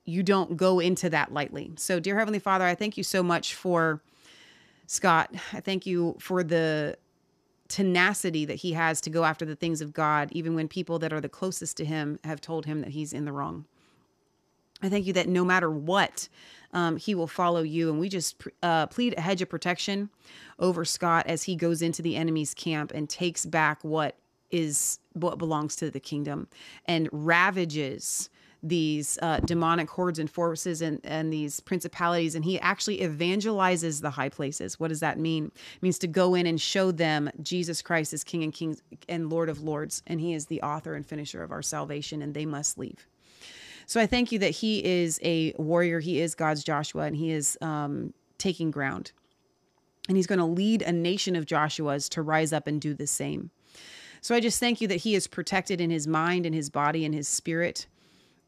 [0.04, 1.72] you don't go into that lightly.
[1.76, 4.02] So, dear Heavenly Father, I thank you so much for
[4.86, 5.34] Scott.
[5.52, 6.96] I thank you for the
[7.68, 11.12] tenacity that he has to go after the things of God, even when people that
[11.12, 13.64] are the closest to him have told him that he's in the wrong.
[14.82, 16.28] I thank you that no matter what,
[16.72, 17.90] um, he will follow you.
[17.90, 20.10] And we just uh, plead a hedge of protection
[20.58, 24.16] over Scott as he goes into the enemy's camp and takes back what
[24.50, 26.46] is what belongs to the kingdom
[26.86, 28.30] and ravages
[28.62, 34.10] these uh, demonic hordes and forces and, and these principalities and he actually evangelizes the
[34.10, 34.80] high places.
[34.80, 35.46] What does that mean?
[35.46, 38.76] It means to go in and show them jesus christ is king and king
[39.08, 42.34] and lord of lords and he is the author and finisher of our salvation and
[42.34, 43.06] they must leave.
[43.86, 46.00] So i thank you that he is a warrior.
[46.00, 49.12] He is god's joshua and he is um, taking ground.
[50.08, 53.06] And he's going to lead a nation of joshuas to rise up and do the
[53.06, 53.50] same.
[54.22, 57.04] So i just thank you that he is protected in his mind and his body
[57.04, 57.86] and his spirit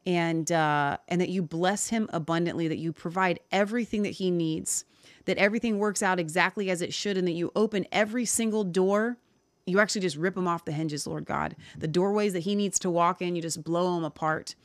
[0.05, 4.85] and uh, and that you bless him abundantly, that you provide everything that he needs,
[5.25, 9.17] that everything works out exactly as it should, and that you open every single door.
[9.65, 11.55] You actually just rip him off the hinges, Lord God.
[11.77, 14.55] The doorways that he needs to walk in, you just blow them apart.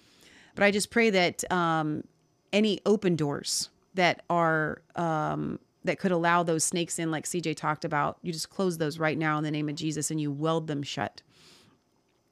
[0.54, 2.04] But I just pray that um,
[2.52, 7.84] any open doors that are um, that could allow those snakes in, like CJ talked
[7.84, 10.68] about, you just close those right now in the name of Jesus, and you weld
[10.68, 11.20] them shut.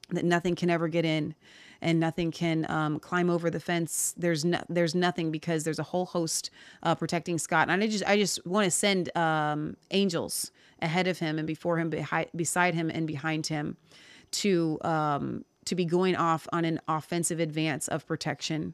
[0.09, 1.35] That nothing can ever get in
[1.83, 4.15] and nothing can um, climb over the fence.
[4.17, 6.49] There's no, there's nothing because there's a whole host
[6.81, 7.69] uh, protecting Scott.
[7.69, 11.77] And I just I just want to send um, angels ahead of him and before
[11.77, 13.77] him, behind, beside him, and behind him,
[14.31, 18.73] to um, to be going off on an offensive advance of protection.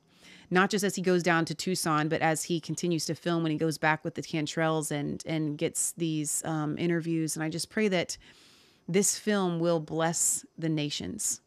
[0.51, 3.51] Not just as he goes down to Tucson, but as he continues to film when
[3.51, 7.35] he goes back with the Cantrells and and gets these um, interviews.
[7.35, 8.17] And I just pray that
[8.87, 11.41] this film will bless the nations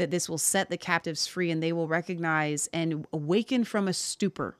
[0.00, 3.92] that this will set the captives free and they will recognize and awaken from a
[3.92, 4.56] stupor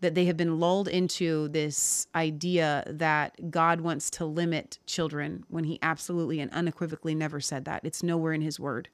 [0.00, 5.64] that they have been lulled into this idea that God wants to limit children when
[5.64, 7.84] he absolutely and unequivocally never said that.
[7.84, 8.88] It's nowhere in his word.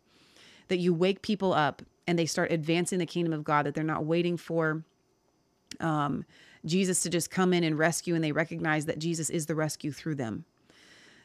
[0.68, 3.84] That you wake people up and they start advancing the kingdom of God, that they're
[3.84, 4.82] not waiting for
[5.80, 6.24] um,
[6.64, 9.92] Jesus to just come in and rescue, and they recognize that Jesus is the rescue
[9.92, 10.44] through them.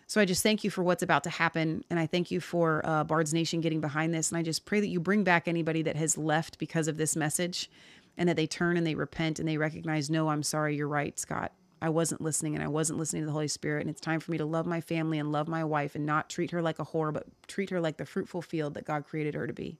[0.09, 1.83] So I just thank you for what's about to happen.
[1.91, 4.31] And I thank you for uh, Bards Nation getting behind this.
[4.31, 7.15] And I just pray that you bring back anybody that has left because of this
[7.15, 7.69] message
[8.17, 11.17] and that they turn and they repent and they recognize, no, I'm sorry, you're right,
[11.19, 11.51] Scott.
[11.79, 13.81] I wasn't listening and I wasn't listening to the Holy Spirit.
[13.81, 16.27] And it's time for me to love my family and love my wife and not
[16.27, 19.35] treat her like a whore, but treat her like the fruitful field that God created
[19.35, 19.77] her to be.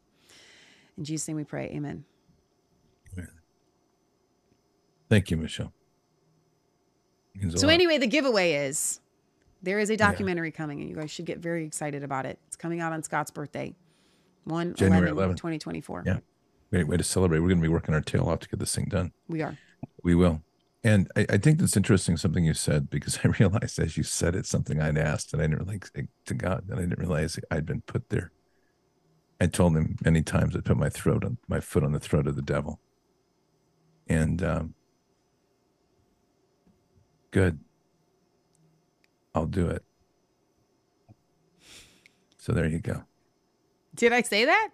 [0.96, 1.72] In Jesus' name we pray.
[1.74, 2.06] Amen.
[3.14, 3.30] Amen.
[5.10, 5.74] Thank you, Michelle.
[7.56, 9.00] So, anyway, the giveaway is
[9.62, 10.58] there is a documentary yeah.
[10.58, 12.40] coming, and you guys should get very excited about it.
[12.48, 13.76] It's coming out on Scott's birthday,
[14.46, 16.04] 1 January 11, 2024.
[16.06, 16.20] Yeah.
[16.72, 17.40] Great way to celebrate.
[17.40, 19.12] We're going to be working our tail off to get this thing done.
[19.28, 19.58] We are.
[20.04, 20.42] We will.
[20.84, 24.36] And I, I think that's interesting, something you said, because I realized as you said
[24.36, 25.90] it, something I'd asked, and I didn't like
[26.26, 28.32] to God, and I didn't realize I'd been put there.
[29.42, 32.28] I told him many times I put my throat on my foot on the throat
[32.28, 32.80] of the devil.
[34.08, 34.74] And um,
[37.32, 37.60] good.
[39.34, 39.84] I'll do it.
[42.38, 43.04] So there you go.
[43.96, 44.70] Did I say that?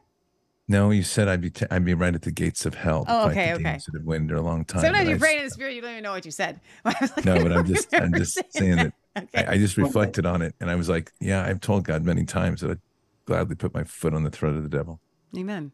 [0.67, 3.05] No, you said I'd be t- I'd be right at the gates of hell.
[3.07, 3.63] Oh, okay, okay.
[3.63, 4.81] That have waited a long time.
[4.81, 6.59] Sometimes you pray in the spirit, you don't even know what you said.
[6.85, 8.93] like, no, but I'm just I'm just saying that.
[9.17, 9.45] Okay.
[9.45, 12.25] I, I, just reflected on it, and I was like, yeah, I've told God many
[12.25, 12.81] times that I'd
[13.23, 14.99] gladly put my foot on the throat of the devil.
[15.37, 15.71] Amen.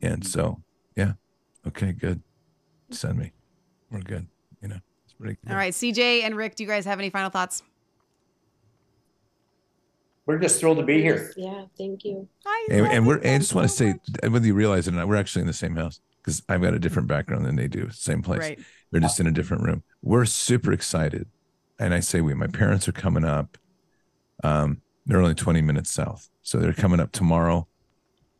[0.00, 0.62] And so,
[0.94, 1.14] yeah,
[1.66, 2.22] okay, good.
[2.90, 3.32] Send me.
[3.90, 4.28] We're good.
[4.62, 5.38] You know, it's pretty.
[5.42, 5.50] Good.
[5.50, 7.64] All right, CJ and Rick, do you guys have any final thoughts?
[10.26, 11.32] We're just thrilled to be here.
[11.36, 12.28] Yeah, thank you.
[12.70, 13.94] And, and we're, I just want to say,
[14.28, 16.74] whether you realize it or not, we're actually in the same house because I've got
[16.74, 17.90] a different background than they do.
[17.90, 18.40] Same place.
[18.40, 18.60] Right.
[18.90, 19.82] They're just in a different room.
[20.02, 21.26] We're super excited.
[21.78, 23.58] And I say we, my parents are coming up.
[24.44, 26.28] Um, they're only 20 minutes south.
[26.42, 27.66] So they're coming up tomorrow.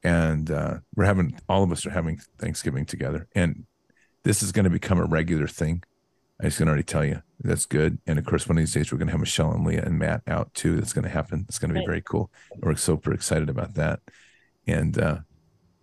[0.04, 3.28] And uh, we're having, all of us are having Thanksgiving together.
[3.34, 3.66] And
[4.22, 5.82] this is going to become a regular thing.
[6.42, 7.98] I just can already tell you that's good.
[8.06, 9.98] And of course, one of these days we're going to have Michelle and Leah and
[9.98, 10.74] Matt out too.
[10.74, 11.46] That's going to happen.
[11.48, 12.32] It's going to be very cool.
[12.60, 14.00] We're super excited about that.
[14.66, 15.18] And uh,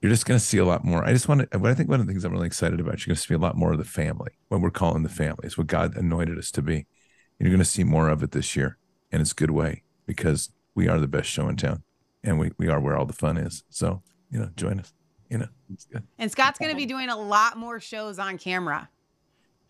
[0.01, 1.03] you're just going to see a lot more.
[1.03, 2.99] I just want to, what I think one of the things I'm really excited about,
[2.99, 5.45] you're going to see a lot more of the family, what we're calling the family
[5.45, 6.75] is what God anointed us to be.
[6.75, 8.77] And you're going to see more of it this year.
[9.11, 11.83] And it's a good way because we are the best show in town
[12.23, 13.63] and we, we are where all the fun is.
[13.69, 14.93] So, you know, join us,
[15.29, 16.03] you know, it's good.
[16.17, 18.89] And Scott's going to be doing a lot more shows on camera.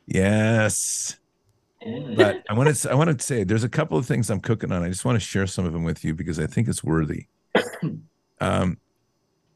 [0.09, 1.19] Yes
[2.15, 4.71] but I want to I want to say there's a couple of things I'm cooking
[4.71, 4.83] on.
[4.83, 7.27] I just want to share some of them with you because I think it's worthy.
[8.41, 8.77] Um,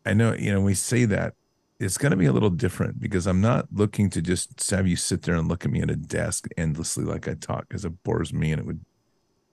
[0.05, 1.35] I know you know we say that
[1.79, 4.97] it's going to be a little different because I'm not looking to just have you
[4.97, 8.03] sit there and look at me at a desk endlessly like I talk because it
[8.03, 8.83] bores me and it would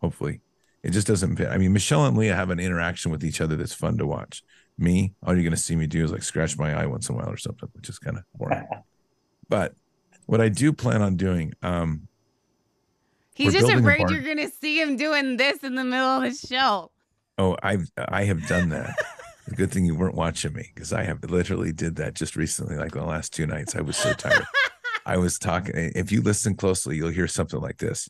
[0.01, 0.41] hopefully
[0.83, 1.49] it just doesn't fit.
[1.49, 4.43] I mean, Michelle and Leah have an interaction with each other that's fun to watch.
[4.77, 7.15] Me, all you're going to see me do is like scratch my eye once in
[7.15, 8.67] a while or something, which is kind of boring.
[9.49, 9.77] but
[10.31, 12.07] what I do plan on doing, um,
[13.35, 16.47] He's just afraid you're going to see him doing this in the middle of the
[16.47, 16.93] show.
[17.37, 18.95] Oh, I've I have done that.
[19.49, 22.77] The good thing you weren't watching me because I have literally did that just recently,
[22.77, 23.75] like the last two nights.
[23.75, 24.45] I was so tired.
[25.07, 25.73] I was talking.
[25.75, 28.09] If you listen closely, you'll hear something like this.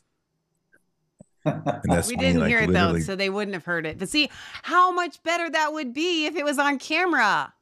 [1.45, 3.97] And that's we didn't like, hear it though, so they wouldn't have heard it.
[3.97, 4.29] But see
[4.61, 7.53] how much better that would be if it was on camera.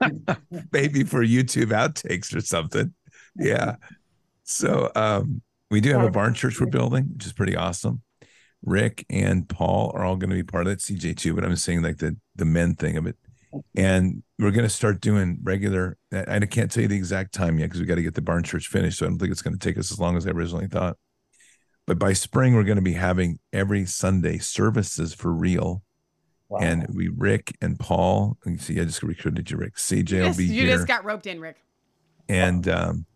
[0.72, 2.94] Maybe for YouTube outtakes or something.
[3.36, 3.76] Yeah.
[4.44, 8.02] So um, we do have a barn church we're building, which is pretty awesome.
[8.64, 10.78] Rick and Paul are all going to be part of it.
[10.78, 13.16] CJ too, but I'm saying like the the men thing of it.
[13.76, 15.98] And we're going to start doing regular.
[16.10, 18.44] I can't tell you the exact time yet because we got to get the barn
[18.44, 18.98] church finished.
[18.98, 20.96] So I don't think it's going to take us as long as I originally thought.
[21.86, 25.82] But by spring, we're going to be having every Sunday services for real.
[26.48, 26.60] Wow.
[26.60, 29.74] And we, Rick and Paul, you see, I just recruited you, Rick.
[29.76, 30.64] CJ you will be you here.
[30.64, 31.56] You just got roped in, Rick.
[32.28, 33.06] And um,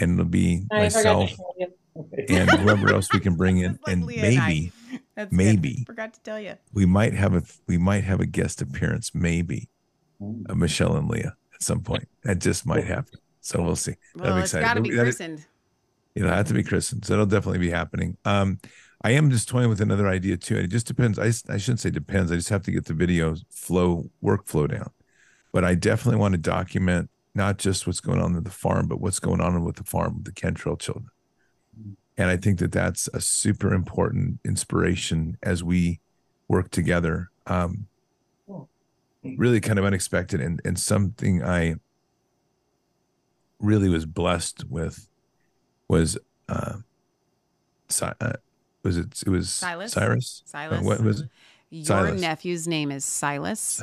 [0.00, 1.30] and it'll be I myself
[2.28, 4.72] and whoever else we can bring in, and maybe,
[5.16, 5.86] and maybe good.
[5.86, 9.68] forgot to tell you, we might have a we might have a guest appearance, maybe,
[10.48, 12.08] of Michelle and Leah at some point.
[12.24, 13.18] That just might happen.
[13.40, 13.94] So we'll see.
[14.14, 14.64] Well, I'm excited.
[14.64, 15.46] Got to be christened.
[16.14, 17.04] It'll have to be christened.
[17.04, 18.16] So it'll definitely be happening.
[18.24, 18.58] Um,
[19.02, 20.56] I am just toying with another idea too.
[20.56, 21.18] And it just depends.
[21.18, 22.32] I, I shouldn't say depends.
[22.32, 24.90] I just have to get the video flow workflow down.
[25.52, 29.00] But I definitely want to document not just what's going on at the farm, but
[29.00, 31.10] what's going on with the farm with the Cantrell children.
[32.16, 36.00] And I think that that's a super important inspiration as we
[36.48, 37.30] work together.
[37.46, 37.86] Um,
[39.36, 41.76] really kind of unexpected and, and something I
[43.60, 45.08] really was blessed with
[45.88, 46.76] was uh,
[48.02, 48.32] uh
[48.82, 51.28] was it it was Silas Cyrus Silas uh, what was it?
[51.70, 52.20] Your Silas.
[52.20, 53.82] nephew's name is Silas.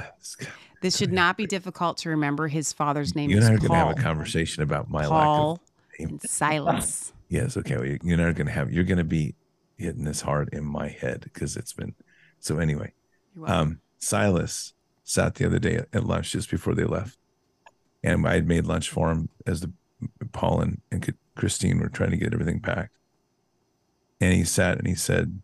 [0.81, 2.47] This should not be difficult to remember.
[2.47, 5.05] His father's name you and I are not going to have a conversation about my
[5.05, 5.61] Paul
[5.99, 6.19] lack of name.
[6.25, 7.13] Silas.
[7.29, 7.57] Yes.
[7.57, 7.75] Okay.
[7.75, 8.71] Well, you're not going to have.
[8.71, 9.35] You're going to be
[9.77, 11.95] hitting this hard in my head because it's been.
[12.39, 12.93] So anyway,
[13.45, 14.73] um, Silas
[15.03, 17.17] sat the other day at, at lunch just before they left,
[18.03, 19.71] and I had made lunch for him as the
[20.31, 22.95] Paul and, and Christine were trying to get everything packed.
[24.21, 25.41] And he sat and he said,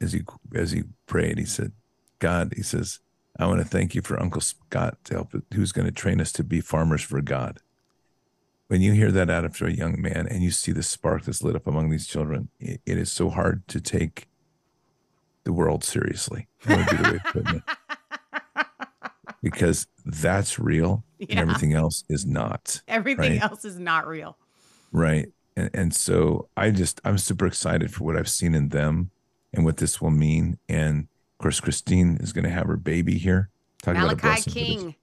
[0.00, 0.22] as he
[0.54, 1.72] as he prayed, he said,
[2.22, 3.00] "God," he says,
[3.36, 6.30] "I want to thank you for Uncle Scott to help, who's going to train us
[6.32, 7.58] to be farmers for God."
[8.68, 11.42] When you hear that out of a young man and you see the spark that's
[11.42, 14.28] lit up among these children, it, it is so hard to take
[15.44, 16.46] the world seriously.
[16.64, 17.62] That would be the way to put it.
[19.42, 21.26] Because that's real yeah.
[21.30, 22.80] and everything else is not.
[22.86, 23.42] Everything right?
[23.42, 24.38] else is not real.
[24.92, 25.32] Right.
[25.56, 29.10] And, and so I just, I'm super excited for what I've seen in them
[29.52, 30.58] and what this will mean.
[30.68, 31.08] And
[31.42, 33.50] course, Christine is going to have her baby here.
[33.82, 34.94] Talk Malachi King.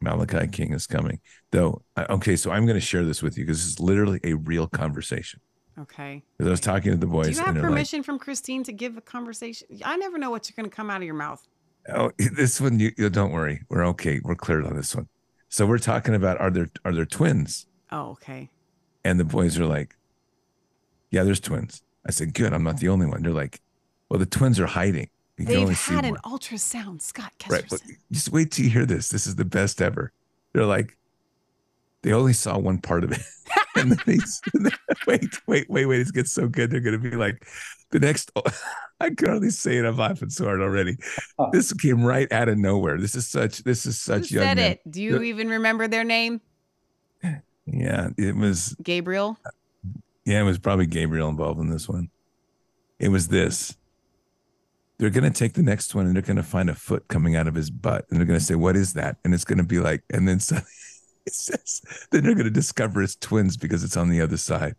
[0.00, 1.20] Malachi King is coming.
[1.50, 4.34] Though, okay, so I'm going to share this with you because this is literally a
[4.34, 5.40] real conversation.
[5.78, 6.22] Okay.
[6.36, 7.26] Because I was talking to the boys.
[7.26, 9.68] Do you have permission like, from Christine to give a conversation?
[9.84, 11.46] I never know what's going to come out of your mouth.
[11.92, 13.62] Oh, this one, you, you don't worry.
[13.68, 14.20] We're okay.
[14.22, 15.08] We're cleared on this one.
[15.48, 17.66] So we're talking about are there are there twins?
[17.90, 18.50] Oh, okay.
[19.04, 19.96] And the boys are like,
[21.10, 21.82] yeah, there's twins.
[22.06, 22.52] I said, good.
[22.52, 23.22] I'm not the only one.
[23.22, 23.60] They're like,
[24.08, 25.10] well, the twins are hiding.
[25.42, 26.38] You They've had an one.
[26.38, 27.50] ultrasound, Scott Kesterson.
[27.50, 27.80] Right, but
[28.10, 29.08] just wait till you hear this.
[29.08, 30.12] This is the best ever.
[30.52, 30.96] They're like,
[32.02, 33.22] they only saw one part of it.
[33.76, 34.70] and then they,
[35.06, 36.00] wait, wait, wait, wait.
[36.00, 36.70] It gets so good.
[36.70, 37.46] They're going to be like,
[37.90, 38.30] the next,
[39.00, 39.84] I can hardly say it.
[39.84, 40.96] I'm laughing so hard already.
[41.52, 42.98] This came right out of nowhere.
[42.98, 44.72] This is such, this is such Who young said men.
[44.72, 44.90] it?
[44.90, 46.40] Do you even remember their name?
[47.66, 49.38] Yeah, it was Gabriel.
[50.24, 52.10] Yeah, it was probably Gabriel involved in this one.
[52.98, 53.76] It was this.
[54.98, 57.34] They're going to take the next one and they're going to find a foot coming
[57.34, 58.06] out of his butt.
[58.10, 59.16] And they're going to say, What is that?
[59.24, 60.68] And it's going to be like, and then suddenly
[61.26, 64.74] it says, then they're going to discover it's twins because it's on the other side.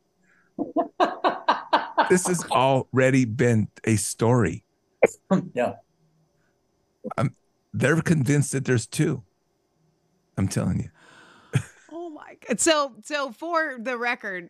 [2.09, 4.63] this has already been a story.
[5.53, 5.73] Yeah.
[7.17, 7.35] I'm,
[7.73, 9.23] they're convinced that there's two.
[10.37, 11.61] I'm telling you.
[11.91, 12.61] oh my God.
[12.61, 14.49] So, so for the record,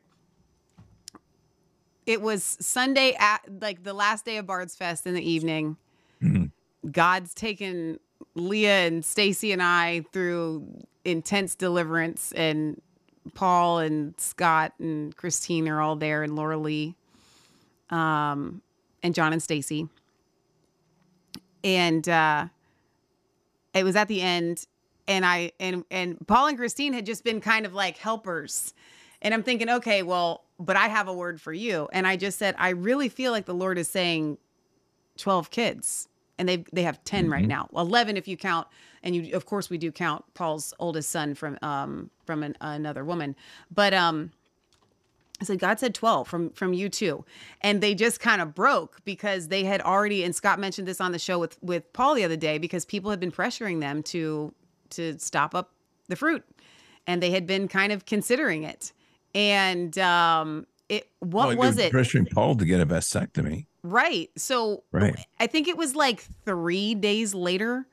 [2.05, 5.77] it was Sunday at like the last day of Bards Fest in the evening.
[6.21, 6.45] Mm-hmm.
[6.91, 7.99] God's taken
[8.35, 12.81] Leah and Stacy and I through intense deliverance, and
[13.33, 16.95] Paul and Scott and Christine are all there, and Laura Lee,
[17.89, 18.61] um,
[19.01, 19.87] and John and Stacy.
[21.63, 22.47] And uh,
[23.73, 24.65] it was at the end,
[25.07, 28.73] and I and and Paul and Christine had just been kind of like helpers,
[29.23, 31.89] and I'm thinking, okay, well, but I have a word for you.
[31.91, 34.37] And I just said, I really feel like the Lord is saying
[35.17, 36.07] 12 kids.
[36.37, 37.33] And they they have 10 mm-hmm.
[37.33, 37.69] right now.
[37.75, 38.67] 11 if you count
[39.03, 43.05] and you of course we do count Paul's oldest son from um from an, another
[43.05, 43.35] woman.
[43.71, 44.31] But um
[45.39, 47.23] I said, God said 12 from from you too.
[47.61, 51.11] And they just kind of broke because they had already, and Scott mentioned this on
[51.11, 54.53] the show with with Paul the other day, because people had been pressuring them to
[54.91, 55.71] to stop up
[56.07, 56.43] the fruit.
[57.05, 58.91] And they had been kind of considering it.
[59.35, 61.91] And um it what Well, was it?
[61.93, 63.65] Pressuring Paul to get a vasectomy.
[63.83, 64.29] Right.
[64.37, 65.15] So Right.
[65.39, 67.85] I think it was like three days later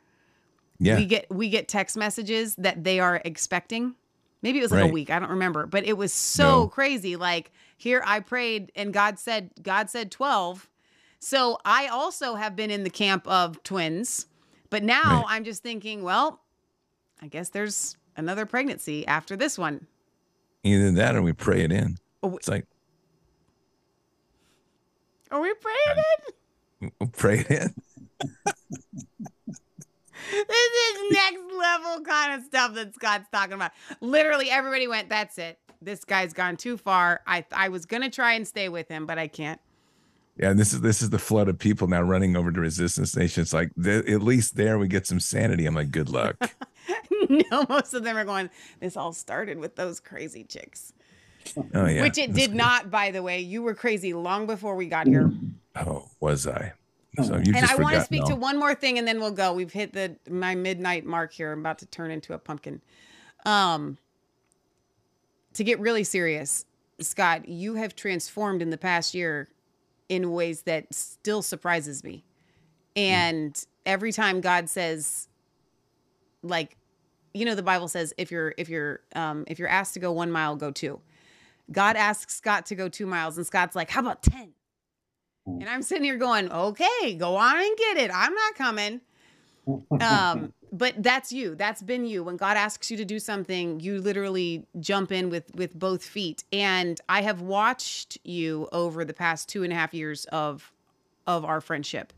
[0.79, 0.97] Yeah.
[0.97, 3.95] we get we get text messages that they are expecting
[4.43, 4.91] maybe it was like Right.
[4.91, 6.69] a week i don't remember but it was so No.
[6.69, 10.69] crazy like here i prayed and god said god said 12
[11.19, 14.27] so i also have been in the camp of twins
[14.71, 15.37] but now Right.
[15.37, 16.41] i'm just thinking well
[17.21, 19.87] i guess there's another pregnancy after this one
[20.63, 21.97] Either that or we pray it in.
[22.23, 22.67] Oh, It's like
[25.31, 26.05] are we praying
[26.79, 27.75] it we'll pray it in.
[30.31, 35.39] this is next level kind of stuff that scott's talking about literally everybody went that's
[35.39, 39.07] it this guy's gone too far i i was gonna try and stay with him
[39.07, 39.61] but i can't
[40.37, 43.15] Yeah, and this is this is the flood of people now running over to Resistance
[43.17, 43.43] Nation.
[43.43, 45.67] It's like th- at least there we get some sanity.
[45.67, 46.37] I'm like, good luck.
[47.29, 50.93] no, most of them are going, this all started with those crazy chicks.
[51.75, 52.57] Oh yeah, Which it That's did good.
[52.57, 53.41] not, by the way.
[53.41, 55.33] You were crazy long before we got here.
[55.77, 56.73] Oh, was I?
[57.17, 58.07] So you and just I want to forgot.
[58.07, 59.53] speak to one more thing and then we'll go.
[59.53, 61.53] We've hit the my midnight mark here.
[61.53, 62.81] I'm about to turn into a pumpkin.
[63.45, 63.99] Um
[65.55, 66.65] to get really serious,
[67.01, 69.49] Scott, you have transformed in the past year
[70.09, 72.25] in ways that still surprises me.
[72.95, 75.29] And every time God says
[76.43, 76.77] like
[77.35, 80.13] you know the Bible says if you're if you're um if you're asked to go
[80.13, 81.01] 1 mile go 2.
[81.73, 84.53] God asks Scott to go 2 miles and Scott's like how about 10?
[85.47, 88.11] And I'm sitting here going, "Okay, go on and get it.
[88.15, 89.01] I'm not coming."
[90.01, 94.01] um but that's you that's been you when god asks you to do something you
[94.01, 99.49] literally jump in with with both feet and i have watched you over the past
[99.49, 100.73] two and a half years of
[101.27, 102.13] of our friendship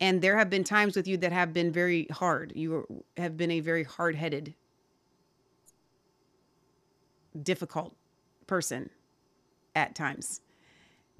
[0.00, 2.52] and there have been times with you that have been very hard.
[2.54, 4.54] You have been a very hard-headed
[7.42, 7.94] difficult
[8.46, 8.90] person
[9.74, 10.40] at times.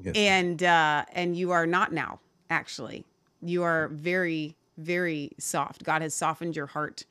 [0.02, 0.17] Yes.
[0.17, 2.18] and uh and you are not now
[2.51, 3.05] actually.
[3.41, 5.84] You are very very soft.
[5.84, 7.05] God has softened your heart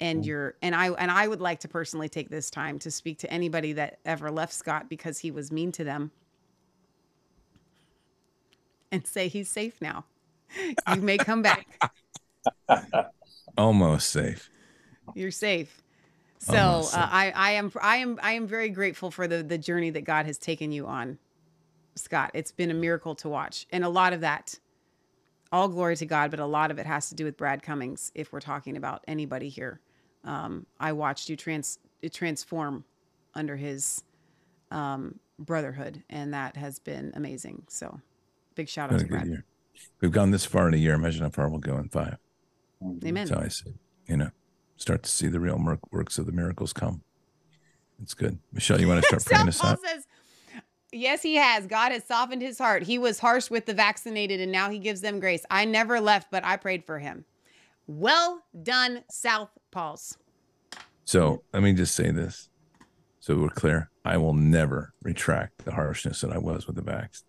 [0.00, 3.18] and your and i and i would like to personally take this time to speak
[3.18, 6.10] to anybody that ever left scott because he was mean to them
[8.90, 10.04] and say he's safe now
[10.94, 11.66] you may come back.
[13.58, 14.50] Almost safe.
[15.14, 15.82] you're safe.
[16.38, 17.00] So uh, safe.
[17.00, 20.26] i i am i am i am very grateful for the the journey that god
[20.26, 21.18] has taken you on
[21.96, 22.30] scott.
[22.34, 23.66] It's been a miracle to watch.
[23.70, 24.58] And a lot of that
[25.52, 28.12] all glory to god but a lot of it has to do with brad cummings
[28.14, 29.80] if we're talking about anybody here.
[30.24, 31.78] Um, i watched you trans
[32.12, 32.84] transform
[33.34, 34.02] under his
[34.70, 37.64] um, brotherhood and that has been amazing.
[37.68, 38.00] So
[38.54, 39.26] big shout out to brad.
[39.26, 39.44] year.
[40.00, 40.94] We've gone this far in a year.
[40.94, 42.16] Imagine how far we'll go in five.
[42.82, 43.06] Mm-hmm.
[43.06, 43.74] amen So I said,
[44.06, 44.30] you know,
[44.76, 47.02] start to see the real mer- works of the miracles come.
[48.02, 48.38] It's good.
[48.52, 49.80] Michelle, you want to start praying us Paul out?
[49.80, 50.06] says,
[50.92, 51.66] Yes, he has.
[51.66, 52.82] God has softened his heart.
[52.82, 55.44] He was harsh with the vaccinated and now he gives them grace.
[55.50, 57.24] I never left, but I prayed for him.
[57.86, 60.16] Well done, South Pauls.
[61.04, 62.48] So let me just say this
[63.20, 63.90] so we're clear.
[64.04, 67.22] I will never retract the harshness that I was with the vax.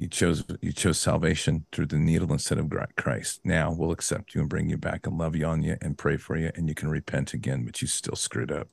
[0.00, 3.42] You chose you chose salvation through the needle instead of Christ.
[3.44, 6.16] Now we'll accept you and bring you back and love you on you and pray
[6.16, 8.68] for you, and you can repent again, but you still screwed up.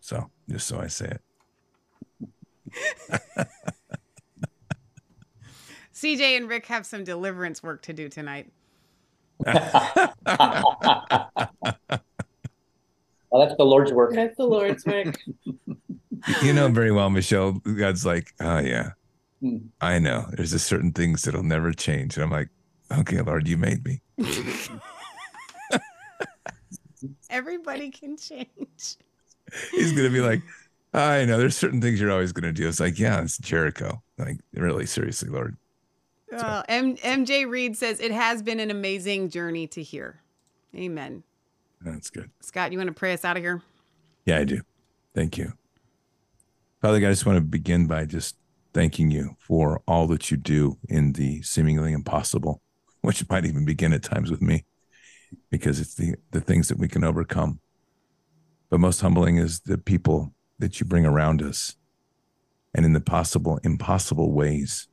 [0.00, 1.18] So just so I say
[3.10, 3.20] it.
[5.94, 8.50] CJ and Rick have some deliverance work to do tonight.
[9.44, 11.26] Well, oh,
[13.38, 14.14] that's the Lord's work.
[14.14, 15.14] That's the Lord's work.
[16.42, 17.52] You know very well, Michelle.
[17.52, 18.90] God's like, oh yeah,
[19.80, 20.26] I know.
[20.32, 22.48] There's just certain things that'll never change, and I'm like,
[22.92, 24.00] okay, Lord, you made me.
[27.30, 28.96] Everybody can change.
[29.70, 30.42] He's gonna be like,
[30.92, 31.38] I know.
[31.38, 32.68] There's certain things you're always gonna do.
[32.68, 34.02] It's like, yeah, it's Jericho.
[34.18, 35.56] Like, really, seriously, Lord.
[36.68, 40.20] M- MJ Reed says, It has been an amazing journey to hear.
[40.76, 41.22] Amen.
[41.80, 42.30] That's good.
[42.40, 43.62] Scott, you want to pray us out of here?
[44.26, 44.60] Yeah, I do.
[45.14, 45.54] Thank you.
[46.80, 48.36] Father God, I just want to begin by just
[48.72, 52.62] thanking you for all that you do in the seemingly impossible,
[53.00, 54.64] which might even begin at times with me,
[55.50, 57.60] because it's the, the things that we can overcome.
[58.68, 61.76] But most humbling is the people that you bring around us
[62.74, 64.88] and in the possible, impossible ways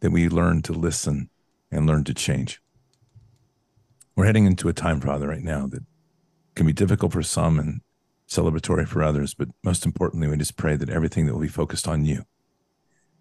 [0.00, 1.30] that we learn to listen
[1.70, 2.60] and learn to change.
[4.14, 5.84] We're heading into a time, Father, right now that
[6.54, 7.80] can be difficult for some and
[8.28, 11.88] celebratory for others, but most importantly, we just pray that everything that will be focused
[11.88, 12.24] on you,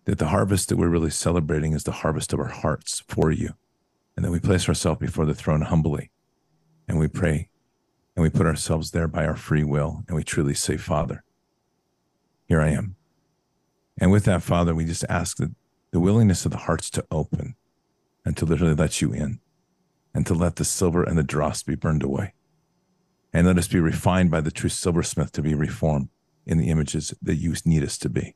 [0.06, 3.52] that the harvest that we're really celebrating is the harvest of our hearts for you,
[4.16, 6.12] and that we place ourselves before the throne humbly,
[6.88, 7.50] and we pray,
[8.16, 11.24] and we put ourselves there by our free will, and we truly say, Father,
[12.46, 12.96] here I am.
[14.00, 15.54] And with that, Father, we just ask that
[15.92, 17.56] the willingness of the hearts to open
[18.24, 19.40] and to literally let you in
[20.14, 22.34] and to let the silver and the dross be burned away.
[23.34, 26.10] And let us be refined by the true silversmith to be reformed
[26.46, 28.36] in the images that you need us to be.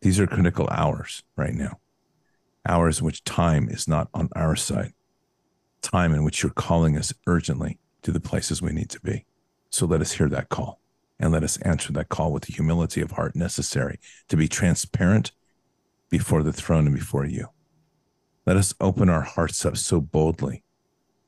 [0.00, 1.80] These are critical hours right now,
[2.66, 4.92] hours in which time is not on our side,
[5.82, 9.26] time in which you're calling us urgently to the places we need to be.
[9.68, 10.80] So let us hear that call
[11.18, 15.32] and let us answer that call with the humility of heart necessary to be transparent
[16.08, 17.48] before the throne and before you.
[18.46, 20.64] Let us open our hearts up so boldly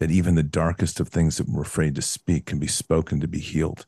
[0.02, 3.28] that even the darkest of things that we're afraid to speak can be spoken to
[3.28, 3.86] be healed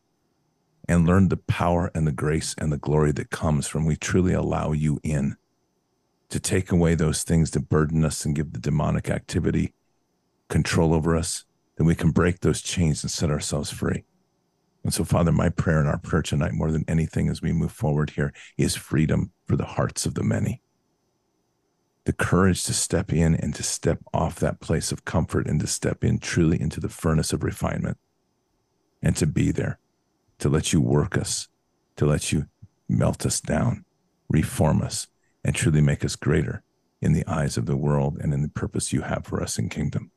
[0.86, 4.32] and learn the power and the grace and the glory that comes from we truly
[4.32, 5.34] allow you in
[6.28, 9.74] to take away those things that burden us and give the demonic activity
[10.48, 11.46] control over us,
[11.78, 14.04] then we can break those chains and set ourselves free.
[14.84, 17.72] And so, Father, my prayer and our prayer tonight, more than anything as we move
[17.72, 20.62] forward here, is freedom for the hearts of the many.
[22.04, 25.66] The courage to step in and to step off that place of comfort and to
[25.66, 27.96] step in truly into the furnace of refinement
[29.02, 29.78] and to be there,
[30.38, 31.48] to let you work us,
[31.96, 32.46] to let you
[32.88, 33.84] melt us down,
[34.28, 35.06] reform us,
[35.44, 36.62] and truly make us greater
[37.00, 39.68] in the eyes of the world and in the purpose you have for us in
[39.68, 40.10] kingdom.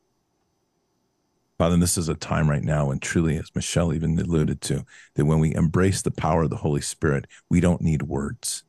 [1.58, 4.84] Father, this is a time right now, and truly, as Michelle even alluded to,
[5.14, 8.62] that when we embrace the power of the Holy Spirit, we don't need words.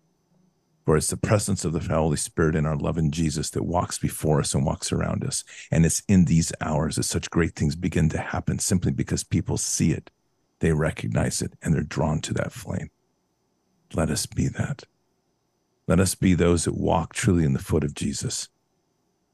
[0.90, 4.00] For it's the presence of the Holy Spirit in our love in Jesus that walks
[4.00, 5.44] before us and walks around us.
[5.70, 9.56] And it's in these hours that such great things begin to happen simply because people
[9.58, 10.10] see it,
[10.62, 12.90] they recognize it, and they're drawn to that flame.
[13.94, 14.86] Let us be that.
[15.86, 18.50] Let us be those that walk truly in the foot of Jesus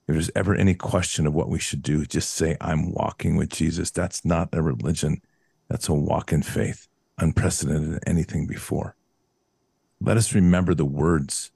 [0.09, 3.48] if there's ever any question of what we should do, just say, I'm walking with
[3.48, 3.92] Jesus.
[3.92, 5.22] That's not a religion,
[5.69, 8.98] that's a walk in faith, unprecedented in anything before.
[10.06, 11.50] Let us remember the words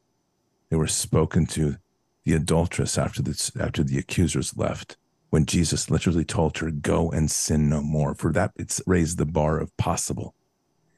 [0.70, 1.76] that were spoken to
[2.26, 4.98] the adulteress after the, after the accusers left,
[5.30, 8.16] when Jesus literally told her, Go and sin no more.
[8.16, 10.34] For that, it's raised the bar of possible.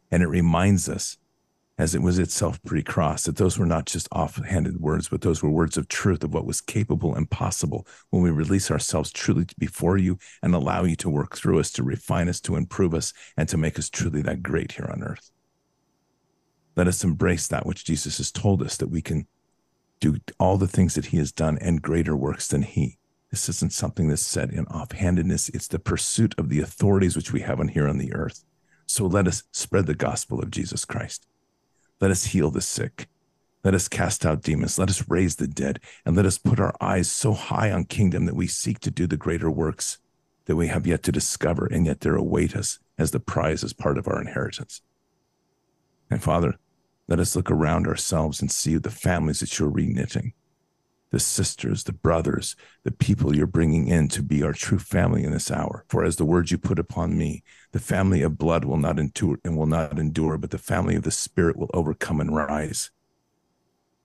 [0.09, 1.17] And it reminds us
[1.77, 5.49] as it was itself pre-cross, that those were not just offhanded words, but those were
[5.49, 9.97] words of truth of what was capable and possible when we release ourselves truly before
[9.97, 13.49] you and allow you to work through us, to refine us, to improve us, and
[13.49, 15.31] to make us truly that great here on earth.
[16.75, 19.27] Let us embrace that which Jesus has told us that we can
[19.99, 22.97] do all the things that he has done and greater works than he.
[23.29, 25.49] This isn't something that's said in offhandedness.
[25.53, 28.43] It's the pursuit of the authorities which we have on here on the earth.
[28.87, 31.27] So let us spread the gospel of Jesus Christ.
[32.01, 33.07] Let us heal the sick.
[33.63, 34.79] Let us cast out demons.
[34.79, 35.79] Let us raise the dead.
[36.05, 39.07] And let us put our eyes so high on kingdom that we seek to do
[39.07, 39.99] the greater works
[40.45, 43.73] that we have yet to discover, and yet there await us as the prize as
[43.73, 44.81] part of our inheritance.
[46.11, 46.57] And Father,
[47.07, 50.33] let us look around ourselves and see the families that you're reknitting
[51.11, 55.31] the sisters, the brothers, the people you're bringing in to be our true family in
[55.31, 55.83] this hour.
[55.89, 59.37] For as the words you put upon me, the family of blood will not endure
[59.43, 62.91] and will not endure, but the family of the spirit will overcome and rise.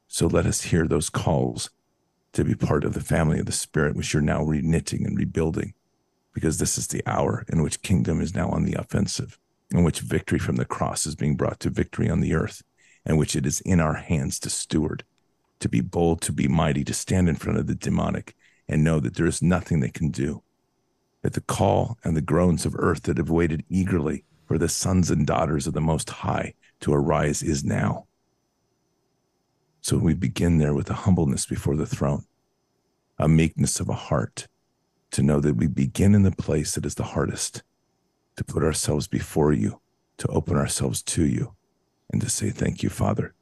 [0.08, 1.70] So let us hear those calls
[2.32, 5.74] to be part of the family of the spirit, which you're now reknitting and rebuilding,
[6.34, 9.38] because this is the hour in which kingdom is now on the offensive,
[9.70, 12.62] in which victory from the cross is being brought to victory on the earth,
[13.04, 15.04] and which it is in our hands to steward
[15.60, 18.34] to be bold, to be mighty, to stand in front of the demonic
[18.68, 20.42] and know that there is nothing they can do.
[21.22, 25.10] That the call and the groans of earth that have waited eagerly for the sons
[25.10, 28.06] and daughters of the Most High to arise is now.
[29.80, 32.24] So we begin there with a humbleness before the throne,
[33.18, 34.46] a meekness of a heart,
[35.12, 37.62] to know that we begin in the place that is the hardest,
[38.36, 39.80] to put ourselves before you,
[40.18, 41.54] to open ourselves to you,
[42.10, 43.34] and to say, Thank you, Father.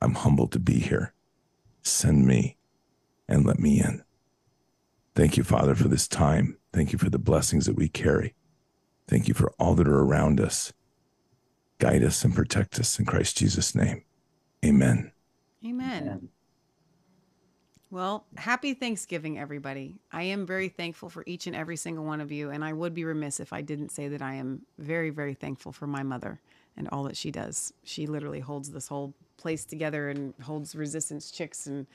[0.00, 1.14] I'm humbled to be here.
[1.82, 2.56] Send me
[3.28, 4.02] and let me in.
[5.14, 6.58] Thank you, Father, for this time.
[6.72, 8.34] Thank you for the blessings that we carry.
[9.06, 10.72] Thank you for all that are around us.
[11.78, 14.04] Guide us and protect us in Christ Jesus' name.
[14.64, 15.12] Amen.
[15.64, 16.28] Amen.
[17.92, 19.96] Well, happy Thanksgiving, everybody.
[20.10, 22.48] I am very thankful for each and every single one of you.
[22.48, 25.72] And I would be remiss if I didn't say that I am very, very thankful
[25.72, 26.40] for my mother
[26.74, 27.74] and all that she does.
[27.84, 31.86] She literally holds this whole place together and holds resistance chicks and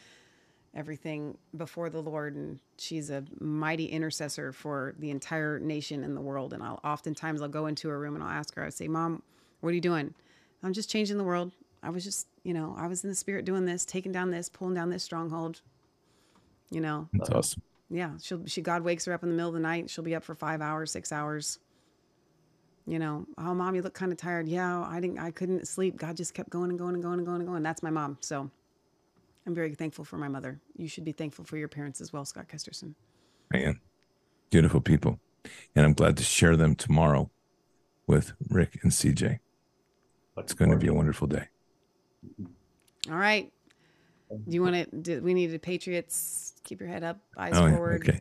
[0.76, 6.22] everything before the Lord, and she's a mighty intercessor for the entire nation and the
[6.22, 6.53] world.
[6.53, 8.64] And I'll oftentimes I'll go into her room and I'll ask her.
[8.64, 9.24] I say, "Mom,
[9.61, 10.14] what are you doing?"
[10.61, 11.53] I'm just changing the world.
[11.82, 14.48] I was just, you know, I was in the spirit doing this, taking down this,
[14.48, 15.61] pulling down this stronghold.
[16.70, 17.62] You know, That's awesome.
[17.90, 18.12] yeah.
[18.22, 19.90] She'll she God wakes her up in the middle of the night.
[19.90, 21.60] She'll be up for five hours, six hours.
[22.86, 24.48] You know, oh mom, you look kind of tired.
[24.48, 25.98] Yeah, I didn't, I couldn't sleep.
[25.98, 27.62] God just kept going and going and going and going and going.
[27.64, 28.18] That's my mom.
[28.22, 28.50] So
[29.46, 30.60] I'm very thankful for my mother.
[30.78, 32.94] You should be thankful for your parents as well, Scott Kesterson.
[33.52, 33.80] Man,
[34.52, 35.20] beautiful people.
[35.76, 37.30] And I'm glad to share them tomorrow
[38.08, 39.40] with Rick and CJ.
[40.38, 41.48] It's going to be a wonderful day.
[43.10, 43.52] All right.
[44.30, 44.98] Do you want to?
[44.98, 46.54] Do we need the Patriots?
[46.64, 48.08] Keep your head up, eyes Oh, yeah, forward.
[48.08, 48.20] okay.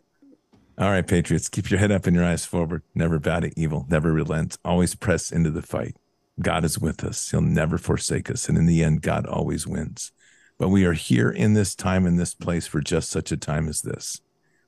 [0.79, 2.83] All right, Patriots, keep your head up and your eyes forward.
[2.95, 5.97] Never bow to evil, never relent, always press into the fight.
[6.41, 7.31] God is with us.
[7.31, 8.49] He'll never forsake us.
[8.49, 10.13] And in the end, God always wins.
[10.59, 13.69] But we are here in this time, in this place, for just such a time
[13.69, 14.21] as this.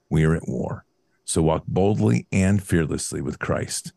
[0.09, 0.87] We are at war.
[1.27, 3.93] So walk boldly and fearlessly with Christ.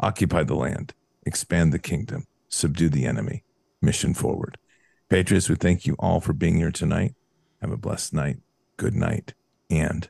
[0.00, 0.92] Occupy the land,
[1.24, 3.42] expand the kingdom, subdue the enemy.
[3.80, 4.58] Mission forward.
[5.08, 7.14] Patriots, we thank you all for being here tonight.
[7.60, 8.38] Have a blessed night.
[8.76, 9.34] Good night.
[9.70, 10.08] And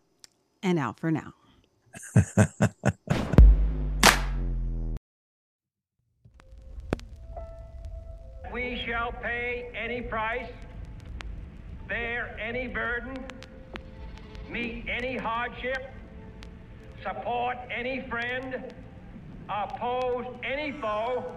[0.63, 1.35] And out for now.
[8.55, 10.49] We shall pay any price,
[11.89, 13.17] bear any burden,
[14.49, 15.93] meet any hardship,
[17.03, 18.73] support any friend,
[19.49, 21.37] oppose any foe